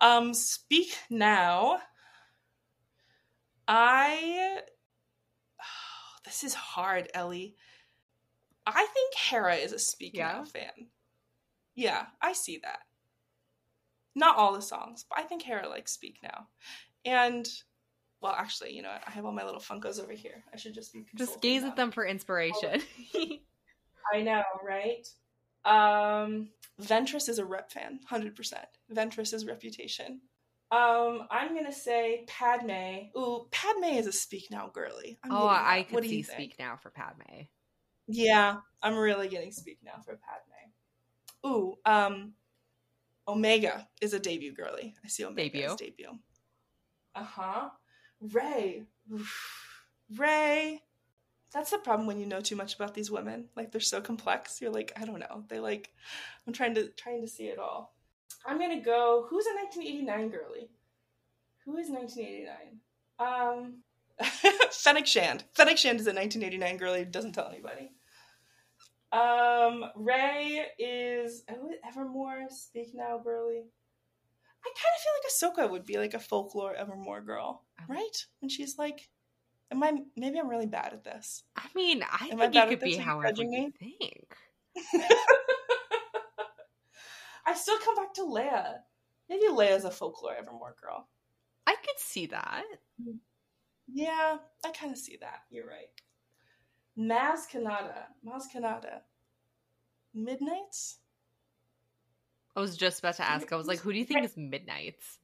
Um, 0.00 0.32
speak 0.32 0.96
now. 1.10 1.80
I. 3.68 4.60
Oh, 5.60 5.62
this 6.24 6.42
is 6.42 6.54
hard, 6.54 7.10
Ellie. 7.12 7.54
I 8.66 8.86
think 8.86 9.14
Hera 9.14 9.56
is 9.56 9.72
a 9.72 9.78
Speak 9.78 10.16
yeah. 10.16 10.32
Now 10.32 10.44
fan. 10.44 10.88
Yeah, 11.74 12.06
I 12.22 12.32
see 12.32 12.60
that. 12.62 12.80
Not 14.18 14.36
all 14.36 14.52
the 14.52 14.62
songs, 14.62 15.04
but 15.08 15.18
I 15.18 15.22
think 15.22 15.42
Hera 15.42 15.68
likes 15.68 15.92
Speak 15.92 16.18
Now. 16.22 16.48
And 17.04 17.48
well, 18.20 18.34
actually, 18.36 18.74
you 18.74 18.82
know 18.82 18.88
what? 18.88 19.02
I 19.06 19.10
have 19.12 19.24
all 19.24 19.32
my 19.32 19.44
little 19.44 19.60
Funkos 19.60 20.02
over 20.02 20.12
here. 20.12 20.42
I 20.52 20.56
should 20.56 20.74
just 20.74 20.92
be 20.92 21.04
just 21.14 21.40
gaze 21.40 21.62
them. 21.62 21.70
at 21.70 21.76
them 21.76 21.90
for 21.92 22.04
inspiration. 22.04 22.82
I 24.12 24.22
know, 24.22 24.42
right? 24.66 25.06
Um, 25.64 26.48
Ventress 26.82 27.28
is 27.28 27.38
a 27.38 27.44
rep 27.44 27.70
fan, 27.70 28.00
hundred 28.06 28.34
percent. 28.34 28.66
Ventress 28.92 29.32
is 29.32 29.46
reputation. 29.46 30.20
Um, 30.72 31.28
I'm 31.30 31.54
gonna 31.54 31.72
say 31.72 32.24
Padme. 32.26 33.16
Ooh, 33.16 33.46
Padme 33.52 33.84
is 33.84 34.08
a 34.08 34.12
Speak 34.12 34.50
Now 34.50 34.68
girly. 34.74 35.20
I'm 35.22 35.30
oh, 35.32 35.46
I 35.46 35.86
could 35.88 36.02
see 36.02 36.22
Speak 36.22 36.56
Now 36.58 36.76
for 36.76 36.90
Padme. 36.90 37.44
Yeah, 38.08 38.56
I'm 38.82 38.96
really 38.96 39.28
getting 39.28 39.52
Speak 39.52 39.78
Now 39.84 40.02
for 40.04 40.18
Padme. 40.18 41.46
Ooh, 41.46 41.76
um, 41.86 42.32
Omega 43.28 43.86
is 44.00 44.14
a 44.14 44.18
debut 44.18 44.52
girly. 44.54 44.94
I 45.04 45.08
see 45.08 45.24
Omega 45.24 45.58
debut. 45.58 45.76
debut. 45.76 46.18
Uh 47.14 47.22
huh. 47.22 47.68
Rey. 48.20 48.84
Rey. 50.16 50.82
That's 51.52 51.70
the 51.70 51.78
problem 51.78 52.06
when 52.06 52.18
you 52.18 52.26
know 52.26 52.40
too 52.40 52.56
much 52.56 52.74
about 52.74 52.94
these 52.94 53.10
women. 53.10 53.48
Like 53.54 53.70
they're 53.70 53.80
so 53.80 54.00
complex. 54.00 54.60
You're 54.60 54.72
like, 54.72 54.92
I 54.96 55.04
don't 55.04 55.20
know. 55.20 55.44
They 55.48 55.60
like 55.60 55.90
I'm 56.46 56.52
trying 56.52 56.74
to 56.74 56.88
trying 56.88 57.20
to 57.20 57.28
see 57.28 57.44
it 57.44 57.58
all. 57.58 57.94
I'm 58.46 58.58
gonna 58.58 58.80
go 58.80 59.26
who's 59.28 59.46
a 59.46 59.54
1989 59.54 60.30
girly? 60.30 60.70
Who 61.64 61.76
is 61.76 61.90
1989? 61.90 62.80
Um 63.18 63.82
Fennec 64.72 65.06
Shand. 65.06 65.44
Fennec 65.54 65.76
Shand 65.78 66.00
is 66.00 66.06
a 66.06 66.14
1989 66.14 66.76
girly 66.76 67.04
doesn't 67.04 67.32
tell 67.32 67.48
anybody. 67.48 67.92
Um, 69.12 69.84
Rey 69.96 70.66
is 70.78 71.42
oh, 71.50 71.70
Evermore. 71.86 72.46
Speak 72.50 72.90
now, 72.94 73.18
Burley. 73.22 73.64
I 74.64 74.70
kind 74.74 74.94
of 74.94 75.00
feel 75.02 75.12
like 75.54 75.66
Ahsoka 75.66 75.70
would 75.72 75.86
be 75.86 75.96
like 75.98 76.14
a 76.14 76.18
folklore 76.18 76.74
Evermore 76.74 77.20
girl, 77.22 77.64
right? 77.88 78.26
And 78.42 78.50
she's 78.50 78.76
like, 78.76 79.08
"Am 79.70 79.82
I? 79.82 80.02
Maybe 80.16 80.38
I'm 80.38 80.48
really 80.48 80.66
bad 80.66 80.92
at 80.92 81.04
this." 81.04 81.44
I 81.56 81.66
mean, 81.74 82.02
I 82.02 82.28
Am 82.32 82.38
think 82.38 82.56
I 82.56 82.64
it 82.66 82.68
could 82.70 82.80
be 82.80 82.96
however 82.96 83.42
you 83.42 83.48
me? 83.48 83.70
think. 83.78 84.36
I 87.46 87.54
still 87.54 87.78
come 87.78 87.96
back 87.96 88.12
to 88.14 88.22
Leia. 88.22 88.74
maybe 89.28 89.46
Leia's 89.46 89.84
a 89.84 89.90
folklore 89.90 90.34
Evermore 90.34 90.74
girl. 90.82 91.08
I 91.66 91.74
could 91.76 91.98
see 91.98 92.26
that. 92.26 92.64
Yeah, 93.90 94.36
I 94.64 94.70
kind 94.72 94.92
of 94.92 94.98
see 94.98 95.16
that. 95.20 95.40
You're 95.50 95.66
right. 95.66 95.88
Maz 96.98 97.46
Kanata. 97.52 98.06
Maz 98.26 98.44
Kanata. 98.52 99.00
Midnights? 100.14 100.98
I 102.56 102.60
was 102.60 102.76
just 102.76 102.98
about 102.98 103.16
to 103.16 103.28
ask. 103.28 103.52
I 103.52 103.56
was 103.56 103.68
like, 103.68 103.78
who 103.78 103.92
do 103.92 103.98
you 103.98 104.04
think 104.04 104.24
is 104.24 104.36
Midnight's? 104.36 105.18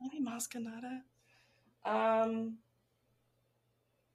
Maybe 0.00 0.24
Maz 0.24 0.48
Kanata. 0.48 1.02
Um, 1.84 2.58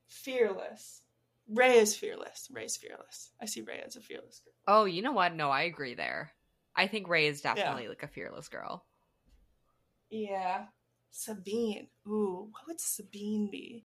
fearless. 0.09 1.01
Rey 1.49 1.77
is 1.77 1.95
fearless. 1.95 2.49
Rey's 2.51 2.75
fearless. 2.75 3.31
I 3.41 3.45
see 3.45 3.61
Rey 3.61 3.81
as 3.85 3.95
a 3.95 4.01
fearless 4.01 4.41
girl. 4.43 4.53
Oh, 4.67 4.83
you 4.83 5.01
know 5.01 5.13
what? 5.13 5.33
No, 5.33 5.49
I 5.49 5.61
agree 5.61 5.95
there. 5.95 6.33
I 6.75 6.87
think 6.87 7.07
Rey 7.07 7.27
is 7.27 7.41
definitely 7.41 7.87
like 7.87 8.03
a 8.03 8.07
fearless 8.07 8.49
girl. 8.49 8.85
Yeah. 10.09 10.65
Sabine. 11.11 11.87
Ooh, 12.05 12.49
what 12.51 12.67
would 12.67 12.81
Sabine 12.81 13.49
be? 13.49 13.85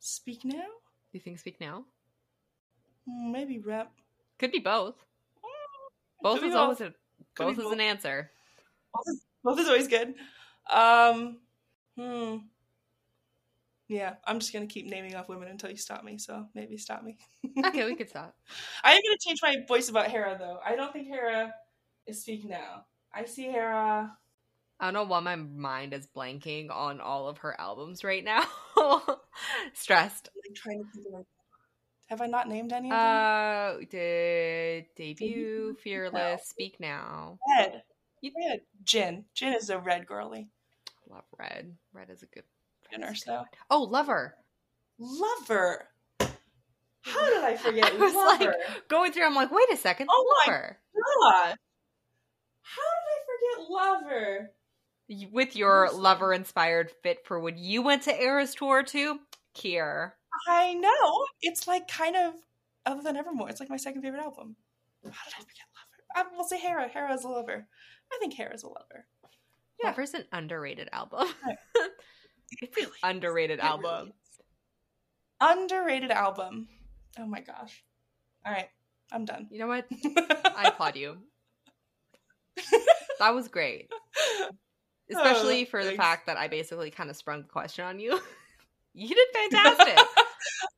Speak 0.00 0.44
now? 0.44 0.66
You 1.12 1.20
think 1.20 1.38
Speak 1.38 1.60
Now? 1.60 1.84
Hmm, 3.08 3.32
Maybe 3.32 3.58
rep. 3.58 3.90
Could 4.38 4.52
be 4.52 4.58
both. 4.60 4.94
Mm, 5.44 6.22
Both 6.22 6.40
Could 6.40 6.48
is 6.50 6.54
always 6.54 6.80
a 6.80 6.92
Could 7.34 7.44
both 7.46 7.58
is 7.58 7.64
both. 7.64 7.72
an 7.72 7.80
answer. 7.80 8.30
Both 8.92 9.04
is, 9.08 9.22
both 9.44 9.60
is 9.60 9.68
always 9.68 9.88
good. 9.88 10.14
Um, 10.70 11.38
hmm. 11.96 12.36
Yeah, 13.88 14.14
I'm 14.24 14.40
just 14.40 14.52
gonna 14.52 14.66
keep 14.66 14.86
naming 14.86 15.14
off 15.14 15.28
women 15.28 15.48
until 15.48 15.70
you 15.70 15.76
stop 15.76 16.02
me. 16.02 16.18
So 16.18 16.46
maybe 16.54 16.76
stop 16.76 17.02
me. 17.02 17.16
Okay, 17.66 17.84
we 17.86 17.94
could 17.94 18.08
stop. 18.10 18.34
I 18.82 18.92
am 18.92 19.00
gonna 19.02 19.16
change 19.24 19.38
my 19.42 19.56
voice 19.68 19.88
about 19.88 20.10
Hera 20.10 20.36
though. 20.38 20.58
I 20.64 20.74
don't 20.76 20.92
think 20.92 21.06
Hera 21.06 21.54
is 22.06 22.20
speak 22.22 22.44
now. 22.44 22.84
I 23.14 23.24
see 23.24 23.44
Hera. 23.44 24.16
I 24.78 24.84
don't 24.84 24.92
know 24.94 25.04
why 25.04 25.20
my 25.20 25.36
mind 25.36 25.94
is 25.94 26.06
blanking 26.14 26.70
on 26.70 27.00
all 27.00 27.28
of 27.28 27.38
her 27.38 27.58
albums 27.58 28.04
right 28.04 28.22
now. 28.24 28.44
Stressed. 29.74 30.28
I'm 30.34 30.54
trying 30.54 30.82
to 30.84 30.90
think 31.02 31.06
of. 31.14 31.24
Have 32.06 32.20
I 32.20 32.26
not 32.26 32.48
named 32.48 32.72
any 32.72 32.88
of 32.90 32.96
them? 32.96 33.80
Uh, 33.80 33.84
did 33.90 34.86
debut, 34.94 35.76
fearless, 35.82 36.48
speak 36.48 36.78
now. 36.78 37.38
red. 37.58 37.82
you- 38.20 38.32
Red. 38.48 38.60
Jyn. 38.84 39.24
Jyn 39.34 39.56
is 39.56 39.70
a 39.70 39.78
red 39.78 40.06
girly. 40.06 40.48
Love 41.08 41.24
red. 41.38 41.74
Red 41.92 42.10
is 42.10 42.22
a 42.22 42.26
good. 42.26 42.44
Good 42.90 43.00
Red 43.02 43.10
is 43.14 43.26
nurse, 43.26 43.40
a 43.40 43.44
good 43.50 43.58
Oh, 43.70 43.82
lover. 43.82 44.36
Lover. 44.98 45.88
How 46.20 47.26
did 47.30 47.44
I 47.44 47.56
forget 47.56 47.92
I 47.92 47.96
was 47.96 48.14
like- 48.14 48.54
Going 48.88 49.12
through, 49.12 49.26
I'm 49.26 49.34
like, 49.34 49.50
wait 49.52 49.70
a 49.72 49.76
second. 49.76 50.08
Oh 50.10 50.44
my- 50.46 50.52
God. 50.52 51.56
How 52.62 52.82
did 53.04 53.12
I 53.12 53.58
forget 53.58 53.70
Lover? 53.70 54.50
With 55.32 55.54
your 55.54 55.88
lover 55.92 56.32
inspired 56.32 56.90
fit 57.04 57.24
for 57.24 57.38
when 57.38 57.56
you 57.58 57.80
went 57.82 58.02
to 58.02 58.20
Eras 58.20 58.56
tour 58.56 58.82
too, 58.82 59.20
Kir. 59.54 60.15
I 60.48 60.74
know. 60.74 61.26
It's 61.42 61.66
like 61.66 61.88
kind 61.88 62.16
of 62.16 62.34
other 62.84 63.02
than 63.02 63.16
Evermore. 63.16 63.48
It's 63.50 63.60
like 63.60 63.70
my 63.70 63.76
second 63.76 64.02
favorite 64.02 64.22
album. 64.22 64.56
How 65.04 65.10
did 65.10 65.34
I 65.34 65.40
forget 65.40 65.66
Lover? 66.16 66.26
Um, 66.28 66.32
I 66.32 66.36
will 66.36 66.44
say 66.44 66.58
Hera. 66.58 66.88
Hera's 66.88 67.24
a 67.24 67.28
lover. 67.28 67.66
I 68.12 68.18
think 68.20 68.34
Hera 68.34 68.54
is 68.54 68.62
a 68.62 68.68
lover. 68.68 69.06
Yeah. 69.82 69.90
Lover's 69.90 70.14
an 70.14 70.24
underrated 70.32 70.88
album. 70.92 71.28
Right. 71.46 71.56
it's 72.62 72.76
an 72.78 72.88
underrated 73.02 73.60
album. 73.60 73.94
really 73.96 74.08
is. 74.08 74.40
Underrated 75.40 76.10
album. 76.10 76.68
Oh 77.18 77.26
my 77.26 77.40
gosh. 77.40 77.82
All 78.46 78.52
right, 78.52 78.68
I'm 79.12 79.24
done. 79.24 79.48
You 79.50 79.58
know 79.60 79.66
what? 79.66 79.86
I 80.56 80.68
applaud 80.68 80.96
you. 80.96 81.18
That 83.18 83.34
was 83.34 83.48
great. 83.48 83.90
Especially 85.10 85.62
Oh, 85.66 85.70
for 85.70 85.84
the 85.84 85.92
fact 85.92 86.26
that 86.26 86.36
I 86.36 86.48
basically 86.48 86.90
kind 86.90 87.10
of 87.10 87.16
sprung 87.16 87.42
the 87.42 87.48
question 87.48 87.84
on 87.84 87.98
you. 87.98 88.18
you 88.94 89.08
did 89.14 89.28
fantastic. 89.50 89.98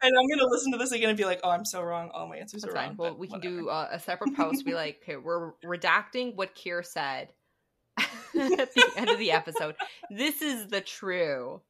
And 0.03 0.13
I'm 0.17 0.29
gonna 0.29 0.49
listen 0.51 0.73
to 0.73 0.79
this 0.79 0.93
again 0.93 1.09
and 1.11 1.19
be 1.19 1.25
like, 1.25 1.41
"Oh, 1.45 1.51
I'm 1.51 1.65
so 1.65 1.83
wrong. 1.83 2.11
All 2.13 2.29
my 2.29 2.37
answers 2.37 2.63
That's 2.63 2.73
are 2.75 2.77
fine. 2.77 2.89
wrong." 2.91 2.97
Well, 2.99 3.17
we 3.17 3.29
can 3.29 3.41
do 3.41 3.69
uh, 3.69 3.89
a 3.91 3.99
separate 3.99 4.35
post. 4.37 4.65
Be 4.65 4.75
like, 4.75 5.01
okay, 5.03 5.17
we're 5.17 5.53
redacting 5.65 6.35
what 6.37 6.55
Kir 6.55 6.83
said 6.83 7.33
at 7.99 8.05
the 8.75 8.93
end 8.97 9.11
of 9.11 9.19
the 9.19 9.33
episode. 9.33 9.75
This 10.11 10.43
is 10.43 10.69
the 10.69 10.81
true 10.81 11.61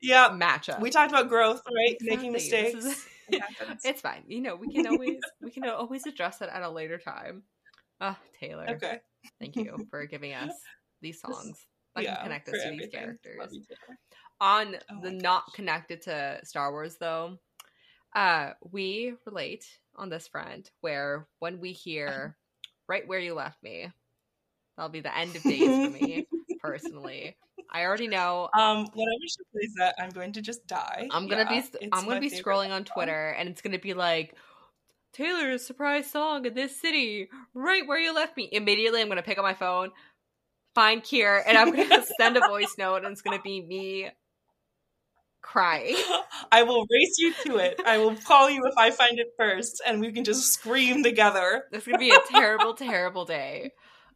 Yeah, 0.00 0.30
matchup. 0.30 0.80
we 0.80 0.90
talked 0.90 1.10
about 1.12 1.28
growth, 1.28 1.62
right? 1.66 1.96
Making 2.00 2.34
Exactly. 2.34 2.72
This 2.72 2.74
mistakes. 2.74 2.84
is- 2.84 3.06
It 3.32 3.42
it's 3.84 4.00
fine. 4.00 4.24
You 4.26 4.40
know, 4.40 4.56
we 4.56 4.72
can 4.72 4.88
always 4.88 5.18
we 5.40 5.52
can 5.52 5.64
always 5.68 6.04
address 6.06 6.40
it 6.42 6.48
at 6.52 6.62
a 6.62 6.68
later 6.68 6.98
time. 6.98 7.44
Ah, 8.00 8.18
Taylor, 8.40 8.66
okay. 8.70 8.98
thank 9.38 9.54
you 9.54 9.86
for 9.88 10.04
giving 10.06 10.32
us 10.32 10.50
these 11.00 11.20
songs 11.20 11.64
that 11.94 12.02
yeah, 12.02 12.14
can 12.16 12.24
connect 12.24 12.48
us 12.48 12.54
to 12.54 12.70
these 12.70 12.88
everything. 12.92 13.00
characters. 13.00 13.58
Love 14.40 14.50
you, 14.56 14.70
Taylor. 14.70 14.72
On 14.72 14.76
Oh 14.90 15.00
the 15.02 15.10
not 15.10 15.44
gosh. 15.46 15.54
connected 15.54 16.02
to 16.02 16.40
Star 16.44 16.70
Wars 16.72 16.96
though, 16.96 17.38
uh, 18.14 18.50
we 18.70 19.14
relate 19.26 19.66
on 19.96 20.08
this 20.08 20.28
front 20.28 20.70
where 20.80 21.26
when 21.38 21.60
we 21.60 21.72
hear 21.72 22.36
right 22.88 23.06
where 23.06 23.18
you 23.20 23.34
left 23.34 23.62
me, 23.62 23.90
that'll 24.76 24.90
be 24.90 25.00
the 25.00 25.16
end 25.16 25.36
of 25.36 25.42
days 25.44 25.78
for 25.82 25.90
me 25.90 26.26
personally. 26.60 27.36
I 27.70 27.84
already 27.84 28.08
know 28.08 28.48
Um, 28.58 28.86
whenever 28.94 29.26
she 29.28 29.42
plays 29.52 29.74
that, 29.78 29.94
I'm 29.98 30.10
going 30.10 30.32
to 30.32 30.42
just 30.42 30.66
die. 30.66 31.08
I'm 31.10 31.28
gonna 31.28 31.44
Yeah, 31.44 31.62
be 31.62 31.88
I'm 31.92 32.06
gonna 32.06 32.20
be 32.20 32.30
scrolling 32.30 32.70
on. 32.70 32.84
Twitter 32.84 33.30
and 33.38 33.48
it's 33.48 33.62
gonna 33.62 33.78
be 33.78 33.94
like 33.94 34.34
Taylor's 35.12 35.64
surprise 35.66 36.10
song 36.10 36.46
in 36.46 36.54
this 36.54 36.80
city, 36.80 37.28
right 37.54 37.86
where 37.86 37.98
you 37.98 38.14
left 38.14 38.36
me. 38.36 38.48
Immediately 38.52 39.00
I'm 39.00 39.08
gonna 39.08 39.22
pick 39.22 39.38
up 39.38 39.44
my 39.44 39.54
phone, 39.54 39.90
find 40.74 41.02
Kir, 41.02 41.42
and 41.46 41.56
I'm 41.58 41.70
gonna 41.72 42.02
send 42.20 42.36
a 42.36 42.42
voice 42.42 42.76
note 42.78 43.04
and 43.04 43.12
it's 43.12 43.22
gonna 43.22 43.40
be 43.40 43.60
me 43.62 44.10
crying. 45.42 45.96
I 46.52 46.62
will 46.62 46.86
race 46.90 47.16
you 47.18 47.32
to 47.44 47.56
it. 47.58 47.80
I 47.84 47.98
will 47.98 48.16
call 48.16 48.50
you 48.50 48.64
if 48.66 48.74
I 48.76 48.90
find 48.90 49.18
it 49.18 49.28
first, 49.36 49.82
and 49.86 50.00
we 50.00 50.12
can 50.12 50.24
just 50.24 50.52
scream 50.52 51.02
together. 51.02 51.64
It's 51.72 51.86
gonna 51.86 51.98
be 51.98 52.10
a 52.10 52.18
terrible, 52.30 52.74
terrible 52.74 53.24
day. 53.24 53.72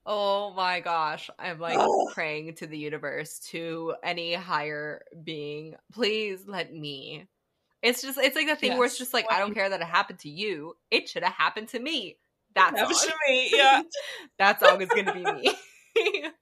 Oh 0.07 0.53
my 0.53 0.81
gosh. 0.81 1.31
I'm 1.39 1.59
like 1.59 1.79
praying 2.13 2.55
to 2.57 2.67
the 2.67 2.79
universe, 2.79 3.39
to 3.51 3.95
any 4.03 4.35
higher 4.35 5.03
being. 5.23 5.77
Please 5.93 6.45
let 6.47 6.73
me. 6.73 7.27
It's 7.83 8.01
just 8.01 8.19
it's 8.19 8.37
like 8.37 8.47
the 8.47 8.57
thing 8.57 8.79
where 8.79 8.87
it's 8.87 8.99
just 8.99 9.13
like 9.13 9.27
I 9.31 9.39
don't 9.39 9.55
care 9.55 9.69
that 9.69 9.81
it 9.81 9.87
happened 9.87 10.21
to 10.21 10.31
you. 10.31 10.75
It 10.91 11.09
should 11.09 11.23
have 11.23 11.35
happened 11.35 11.69
to 11.69 11.79
me. 11.79 12.17
That's 12.55 12.79
song. 12.79 13.11
to 13.11 13.15
me. 13.29 13.51
Yeah. 13.53 13.83
that 14.39 14.61
song 14.61 14.81
is 14.81 14.89
gonna 14.89 15.13
be 15.13 15.25
me. 15.25 15.55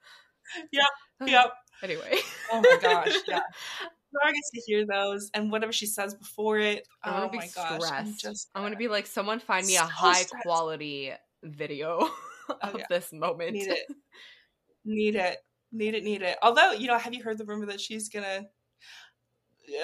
Yep. 0.73 0.87
Yep. 1.29 1.53
Anyway. 1.83 2.19
Oh 2.51 2.61
my 2.61 2.79
gosh. 2.81 3.15
Yeah. 3.29 3.41
Laura 4.13 4.33
gets 4.33 4.51
to 4.51 4.61
hear 4.67 4.87
those, 4.87 5.31
and 5.35 5.51
whatever 5.51 5.73
she 5.73 5.87
says 5.87 6.15
before 6.15 6.59
it. 6.59 6.87
I'm 7.03 7.13
gonna 7.13 7.27
oh 7.27 7.29
be 7.31 7.39
my 7.39 7.49
gosh. 7.55 7.83
Stressed. 7.83 8.21
just. 8.21 8.51
I'm 8.55 8.63
gonna 8.63 8.77
be 8.77 8.89
like, 8.89 9.07
someone 9.07 9.41
find 9.41 9.67
me 9.67 9.77
a 9.77 9.83
high 9.83 10.23
stressed. 10.23 10.43
quality 10.43 11.13
video 11.43 12.09
of 12.63 12.77
yeah. 12.79 12.85
this 12.89 13.13
moment. 13.13 13.53
need 13.53 13.69
it. 13.69 13.87
Need 14.85 15.15
it. 15.15 15.39
Need 15.71 15.95
it. 15.95 16.03
Need 16.03 16.23
it. 16.23 16.37
Although, 16.43 16.73
you 16.73 16.89
know, 16.89 16.99
have 16.99 17.15
you 17.15 17.23
heard 17.23 17.39
the 17.39 17.45
rumor 17.45 17.67
that 17.67 17.81
she's 17.81 18.09
gonna, 18.09 18.47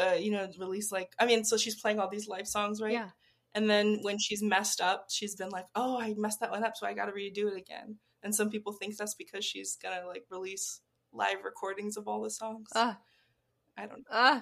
uh, 0.03 0.15
you 0.15 0.33
know, 0.33 0.49
release 0.59 0.91
like? 0.91 1.13
I 1.21 1.25
mean, 1.25 1.45
so 1.45 1.57
she's 1.57 1.81
playing 1.81 2.01
all 2.01 2.09
these 2.09 2.27
live 2.27 2.49
songs, 2.49 2.83
right? 2.83 2.93
Yeah. 2.93 3.11
And 3.55 3.71
then 3.71 4.01
when 4.03 4.19
she's 4.19 4.43
messed 4.43 4.81
up, 4.81 5.07
she's 5.09 5.37
been 5.37 5.51
like, 5.51 5.67
"Oh, 5.77 5.99
I 6.01 6.15
messed 6.19 6.41
that 6.41 6.51
one 6.51 6.65
up, 6.65 6.77
so 6.77 6.85
I 6.87 6.95
got 6.95 7.07
to 7.07 7.13
redo 7.13 7.47
it 7.47 7.57
again." 7.57 7.99
And 8.25 8.35
some 8.35 8.51
people 8.51 8.73
think 8.73 8.97
that's 8.97 9.15
because 9.15 9.45
she's 9.45 9.77
gonna 9.77 10.05
like 10.07 10.25
release 10.31 10.81
live 11.13 11.45
recordings 11.45 11.97
of 11.97 12.09
all 12.09 12.23
the 12.23 12.31
songs. 12.31 12.69
Uh, 12.75 12.95
I 13.79 13.87
don't 13.87 13.99
know. 14.01 14.05
uh, 14.17 14.41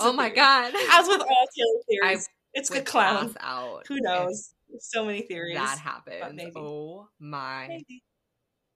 oh 0.00 0.12
my 0.12 0.24
theory. 0.24 0.36
god. 0.36 0.74
As 0.90 1.06
with 1.06 1.20
all 1.20 1.46
Taylor 1.56 1.80
I 2.02 2.08
theories, 2.08 2.28
it's 2.52 2.68
the 2.70 2.80
clown. 2.82 3.34
out. 3.40 3.86
Who 3.88 4.00
knows? 4.00 4.50
So 4.80 5.04
many 5.04 5.22
theories. 5.22 5.54
That 5.56 5.78
happens. 5.78 6.34
maybe. 6.34 6.52
Oh 6.56 7.06
my 7.20 7.66
Maybe. 7.68 8.02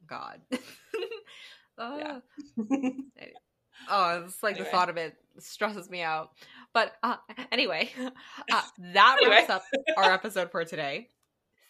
god. 0.07 0.41
Uh. 1.79 2.21
Oh, 3.89 4.25
it's 4.27 4.43
like 4.43 4.57
Anyway. 4.57 4.65
the 4.65 4.71
thought 4.77 4.89
of 4.91 4.97
it 4.97 5.15
stresses 5.39 5.89
me 5.89 6.03
out. 6.03 6.31
But 6.75 6.93
uh, 7.03 7.17
anyway, 7.53 7.91
uh, 7.97 8.11
that 8.93 9.17
Anyway. 9.23 9.37
wraps 9.37 9.51
up 9.51 9.63
our 9.97 10.13
episode 10.13 10.51
for 10.51 10.65
today. 10.65 11.09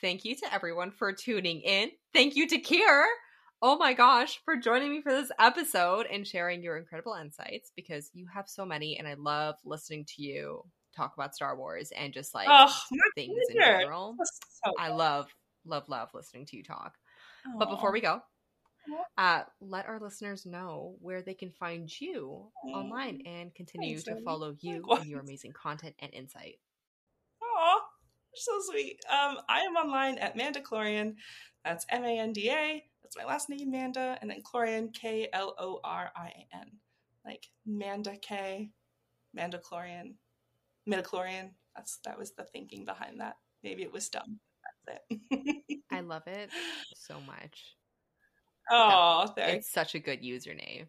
Thank 0.00 0.24
you 0.24 0.34
to 0.36 0.52
everyone 0.52 0.90
for 0.90 1.12
tuning 1.12 1.60
in. 1.60 1.90
Thank 2.14 2.34
you 2.34 2.48
to 2.48 2.58
Kir. 2.60 3.04
Oh 3.60 3.76
my 3.76 3.92
gosh, 3.92 4.40
for 4.44 4.56
joining 4.56 4.92
me 4.92 5.02
for 5.02 5.12
this 5.12 5.32
episode 5.38 6.06
and 6.06 6.24
sharing 6.24 6.62
your 6.62 6.76
incredible 6.76 7.14
insights 7.14 7.72
because 7.74 8.08
you 8.14 8.26
have 8.32 8.48
so 8.48 8.64
many, 8.64 8.98
and 8.98 9.08
I 9.08 9.14
love 9.14 9.56
listening 9.64 10.04
to 10.16 10.22
you 10.22 10.62
talk 10.96 11.14
about 11.16 11.34
Star 11.34 11.56
Wars 11.56 11.90
and 11.96 12.12
just 12.12 12.34
like 12.34 12.46
oh, 12.48 12.72
things 13.16 13.36
in 13.50 13.56
general. 13.56 14.16
So 14.64 14.72
I 14.78 14.90
love, 14.90 15.26
love, 15.64 15.88
love 15.88 16.10
listening 16.14 16.46
to 16.46 16.56
you 16.56 16.62
talk. 16.62 16.94
But 17.58 17.68
before 17.70 17.92
we 17.92 18.00
go, 18.00 18.20
uh, 19.16 19.42
let 19.60 19.86
our 19.86 19.98
listeners 19.98 20.46
know 20.46 20.94
where 21.00 21.22
they 21.22 21.34
can 21.34 21.50
find 21.50 21.88
you 22.00 22.50
online 22.64 23.22
and 23.26 23.52
continue 23.54 23.96
Thanks, 23.96 24.04
to 24.04 24.10
Ellie. 24.12 24.22
follow 24.24 24.54
you 24.60 24.82
Likewise. 24.82 25.00
and 25.00 25.10
your 25.10 25.20
amazing 25.20 25.52
content 25.52 25.96
and 25.98 26.14
insight. 26.14 26.58
Aw, 27.42 27.80
so 28.34 28.52
sweet. 28.70 29.00
Um, 29.10 29.38
I 29.48 29.60
am 29.60 29.74
online 29.74 30.18
at 30.18 30.36
Mandaklorian. 30.36 31.14
That's 31.64 31.84
M 31.88 32.04
A 32.04 32.18
N 32.20 32.32
D 32.32 32.50
A. 32.50 32.84
That's 33.08 33.24
my 33.24 33.32
last 33.32 33.48
name, 33.48 33.70
Manda, 33.70 34.18
and 34.20 34.28
then 34.28 34.42
Klorian, 34.42 34.92
K 34.92 35.28
L 35.32 35.54
O 35.58 35.80
R 35.82 36.10
I 36.14 36.26
A 36.26 36.56
N. 36.56 36.72
Like 37.24 37.46
Manda 37.64 38.16
K, 38.20 38.70
Manda 39.32 39.58
Klorian, 39.58 40.16
midichlorian. 40.86 41.52
That's 41.74 42.00
that 42.04 42.18
was 42.18 42.32
the 42.32 42.44
thinking 42.44 42.84
behind 42.84 43.20
that. 43.20 43.36
Maybe 43.62 43.82
it 43.82 43.92
was 43.94 44.10
dumb. 44.10 44.40
That's 44.86 45.08
it. 45.20 45.74
I 45.90 46.00
love 46.00 46.24
it 46.26 46.50
so 46.96 47.14
much. 47.26 47.76
Oh, 48.70 49.32
That- 49.34 49.36
thanks. 49.36 49.66
It's 49.66 49.72
such 49.72 49.94
a 49.94 50.00
good 50.00 50.22
username. 50.22 50.88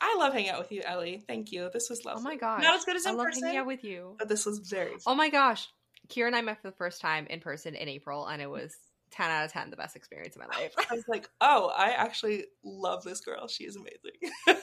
I 0.00 0.14
love 0.16 0.34
hanging 0.34 0.50
out 0.50 0.60
with 0.60 0.70
you, 0.70 0.82
Ellie. 0.84 1.24
Thank 1.26 1.50
you. 1.50 1.70
This 1.72 1.90
was 1.90 2.02
oh 2.06 2.10
lovely. 2.10 2.20
Oh 2.20 2.24
my 2.24 2.36
gosh. 2.36 2.62
Not 2.62 2.76
as 2.76 2.84
good 2.84 2.94
as 2.94 3.04
I 3.04 3.10
in 3.10 3.16
love 3.16 3.26
person, 3.26 3.42
hanging 3.42 3.58
out 3.58 3.66
with 3.66 3.82
you. 3.82 4.14
but 4.16 4.28
this 4.28 4.46
was 4.46 4.60
very 4.60 4.92
fun. 4.92 5.00
Oh 5.08 5.14
my 5.16 5.28
gosh. 5.28 5.68
Kira 6.08 6.28
and 6.28 6.36
I 6.36 6.40
met 6.40 6.62
for 6.62 6.68
the 6.68 6.76
first 6.76 7.00
time 7.00 7.26
in 7.28 7.40
person 7.40 7.74
in 7.74 7.88
April, 7.88 8.24
and 8.26 8.40
it 8.40 8.44
mm-hmm. 8.44 8.52
was 8.52 8.76
10 9.10 9.30
out 9.30 9.44
of 9.44 9.52
10 9.52 9.70
the 9.70 9.76
best 9.76 9.96
experience 9.96 10.36
of 10.36 10.42
my 10.42 10.58
life. 10.58 10.72
I 10.90 10.94
was 10.94 11.04
like, 11.08 11.28
oh, 11.40 11.72
I 11.76 11.90
actually 11.90 12.44
love 12.64 13.04
this 13.04 13.20
girl. 13.20 13.48
She 13.48 13.64
is 13.64 13.76
amazing. 13.76 14.62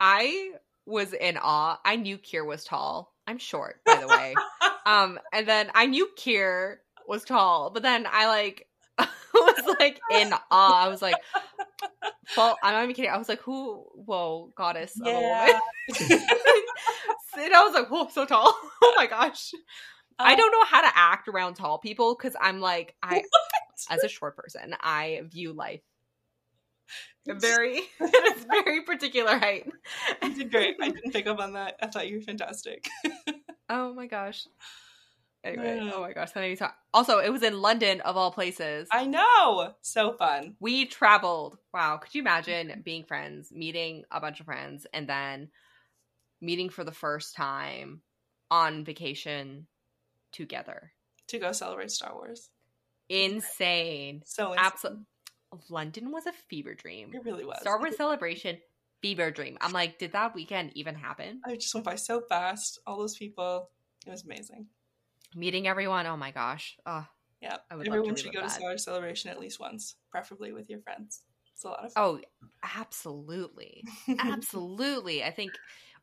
I 0.00 0.50
was 0.86 1.12
in 1.12 1.36
awe. 1.36 1.78
I 1.84 1.96
knew 1.96 2.18
Kir 2.18 2.44
was 2.44 2.64
tall. 2.64 3.12
I'm 3.26 3.38
short, 3.38 3.80
by 3.84 3.96
the 3.96 4.08
way. 4.08 4.34
um, 4.86 5.18
and 5.32 5.46
then 5.46 5.70
I 5.74 5.86
knew 5.86 6.08
Kir 6.16 6.80
was 7.06 7.24
tall, 7.24 7.70
but 7.70 7.82
then 7.82 8.06
I 8.10 8.28
like 8.28 8.66
was 9.34 9.76
like 9.78 10.00
in 10.10 10.32
awe. 10.50 10.84
I 10.84 10.88
was 10.88 11.02
like, 11.02 11.16
well, 12.36 12.56
I'm 12.62 12.74
not 12.74 12.82
even 12.84 12.94
kidding. 12.94 13.10
I 13.10 13.18
was 13.18 13.28
like, 13.28 13.40
who? 13.40 13.84
Whoa, 13.94 14.50
goddess 14.56 14.98
of 15.00 15.06
a 15.06 15.12
woman. 15.12 15.22
yeah. 15.30 15.60
and 17.38 17.54
I 17.54 17.64
was 17.64 17.74
like, 17.74 17.90
whoa, 17.90 18.08
so 18.08 18.24
tall. 18.24 18.54
Oh 18.82 18.94
my 18.96 19.06
gosh. 19.06 19.52
I 20.18 20.32
Um, 20.32 20.38
don't 20.38 20.52
know 20.52 20.64
how 20.64 20.80
to 20.82 20.90
act 20.94 21.28
around 21.28 21.54
tall 21.54 21.78
people 21.78 22.14
because 22.16 22.34
I'm 22.40 22.60
like, 22.60 22.94
I, 23.02 23.16
What? 23.30 23.96
as 23.96 24.02
a 24.04 24.08
short 24.08 24.36
person, 24.36 24.74
I 24.80 25.22
view 25.26 25.52
life 25.52 25.80
very, 27.26 27.80
it's 28.00 28.44
very 28.44 28.82
particular 28.82 29.38
height. 29.38 29.70
You 30.22 30.34
did 30.34 30.50
great. 30.50 30.76
I 30.80 30.90
didn't 30.90 31.12
pick 31.12 31.26
up 31.26 31.38
on 31.38 31.52
that. 31.54 31.76
I 31.82 31.86
thought 31.86 32.08
you 32.08 32.16
were 32.16 32.22
fantastic. 32.22 32.88
Oh 33.68 33.92
my 33.92 34.06
gosh. 34.06 34.46
Anyway, 35.44 35.90
oh 35.92 36.00
my 36.00 36.12
gosh. 36.12 36.32
That 36.32 36.40
made 36.40 36.50
me 36.50 36.56
talk. 36.56 36.74
Also, 36.92 37.18
it 37.18 37.30
was 37.30 37.42
in 37.42 37.60
London 37.60 38.00
of 38.00 38.16
all 38.16 38.32
places. 38.32 38.88
I 38.92 39.06
know. 39.06 39.74
So 39.82 40.12
fun. 40.14 40.56
we 40.58 40.86
traveled. 40.86 41.58
Wow. 41.72 41.98
Could 41.98 42.14
you 42.14 42.22
imagine 42.22 42.82
being 42.84 43.04
friends, 43.04 43.52
meeting 43.52 44.04
a 44.10 44.20
bunch 44.20 44.40
of 44.40 44.46
friends, 44.46 44.86
and 44.92 45.08
then 45.08 45.48
meeting 46.40 46.70
for 46.70 46.82
the 46.84 46.92
first 46.92 47.34
time 47.36 48.00
on 48.50 48.84
vacation 48.84 49.66
together? 50.38 50.92
To 51.28 51.38
go 51.38 51.52
celebrate 51.52 51.90
Star 51.90 52.14
Wars. 52.14 52.50
Insane. 53.08 54.22
So 54.24 54.52
insane. 54.52 54.64
Absolutely. 54.66 55.04
London 55.68 56.12
was 56.12 56.26
a 56.26 56.32
fever 56.32 56.74
dream. 56.74 57.10
It 57.12 57.24
really 57.24 57.44
was. 57.44 57.58
Star 57.60 57.78
Wars 57.78 57.96
Celebration, 57.96 58.58
fever 59.02 59.30
dream. 59.30 59.56
I'm 59.60 59.72
like, 59.72 59.98
did 59.98 60.12
that 60.12 60.34
weekend 60.34 60.72
even 60.74 60.94
happen? 60.94 61.40
I 61.46 61.54
just 61.56 61.74
went 61.74 61.86
by 61.86 61.96
so 61.96 62.20
fast. 62.20 62.78
All 62.86 62.98
those 62.98 63.16
people. 63.16 63.70
It 64.06 64.10
was 64.10 64.24
amazing. 64.24 64.66
Meeting 65.34 65.66
everyone. 65.66 66.06
Oh 66.06 66.16
my 66.16 66.30
gosh. 66.30 66.76
Oh, 66.86 67.06
Yeah. 67.40 67.56
I 67.70 67.76
would 67.76 67.88
Everyone 67.88 68.14
should 68.16 68.32
go 68.32 68.42
to. 68.42 68.50
Star 68.50 68.68
Wars 68.70 68.84
Celebration 68.84 69.30
at 69.30 69.40
least 69.40 69.58
once, 69.58 69.96
preferably 70.10 70.52
with 70.52 70.68
your 70.70 70.80
friends. 70.80 71.22
It's 71.54 71.64
a 71.64 71.68
lot 71.68 71.84
of 71.84 71.92
fun. 71.92 72.04
oh, 72.04 72.20
absolutely. 72.62 73.82
Absolutely. 74.18 75.24
I 75.24 75.32
think, 75.32 75.52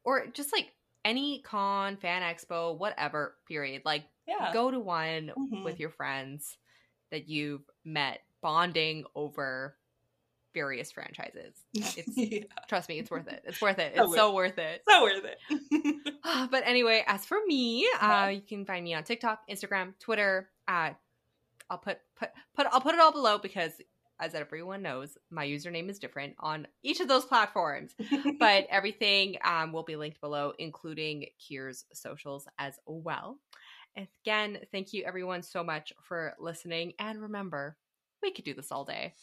or 0.03 0.27
just 0.27 0.51
like 0.51 0.73
any 1.05 1.39
con, 1.41 1.95
fan 1.97 2.21
expo, 2.21 2.77
whatever, 2.77 3.35
period. 3.47 3.83
Like, 3.85 4.03
yeah. 4.27 4.51
go 4.51 4.69
to 4.71 4.79
one 4.79 5.31
Mhm. 5.37 5.63
with 5.63 5.79
your 5.79 5.91
friends 5.91 6.57
that 7.11 7.29
you've 7.29 7.63
met, 7.85 8.19
bonding 8.41 9.05
over 9.15 9.77
various 10.53 10.91
franchises. 10.91 11.55
It's, 11.73 12.17
yeah. 12.17 12.43
trust 12.67 12.89
me, 12.89 12.97
it's 12.99 13.11
worth 13.11 13.27
it. 13.27 13.43
It's 13.45 13.61
worth 13.61 13.77
it. 13.79 13.93
So 13.95 14.03
It's 14.05 14.15
so 14.15 14.33
worth 14.33 14.57
it. 14.57 14.81
So 14.87 15.03
worth 15.03 15.23
it. 15.25 16.17
but 16.51 16.63
anyway, 16.65 17.03
as 17.07 17.25
for 17.25 17.37
me, 17.45 17.87
uh, 18.01 18.31
you 18.33 18.41
can 18.41 18.65
find 18.65 18.83
me 18.83 18.93
on 18.93 19.03
TikTok, 19.03 19.47
Instagram, 19.49 19.93
Twitter. 19.99 20.49
Uh, 20.67 20.91
I'll 21.69 21.77
put 21.77 21.99
put 22.15 22.29
put 22.55 22.67
I'll 22.71 22.81
put 22.81 22.93
it 22.95 22.99
all 23.01 23.11
below 23.11 23.37
because, 23.37 23.73
as 24.19 24.33
everyone 24.33 24.81
knows, 24.81 25.17
my 25.29 25.45
username 25.45 25.89
is 25.89 25.99
different 25.99 26.35
on 26.39 26.67
each 26.83 26.99
of 26.99 27.07
those 27.07 27.25
platforms. 27.25 27.93
But 28.39 28.67
everything 28.69 29.37
um, 29.43 29.71
will 29.71 29.83
be 29.83 29.95
linked 29.95 30.21
below, 30.21 30.53
including 30.59 31.27
Kir's 31.47 31.85
socials 31.93 32.47
as 32.57 32.79
well. 32.85 33.39
Again, 33.97 34.59
thank 34.71 34.93
you 34.93 35.03
everyone 35.05 35.41
so 35.41 35.63
much 35.63 35.93
for 36.03 36.33
listening, 36.39 36.93
and 36.99 37.21
remember, 37.21 37.77
we 38.21 38.31
could 38.31 38.45
do 38.45 38.53
this 38.53 38.71
all 38.71 38.83
day. 38.83 39.13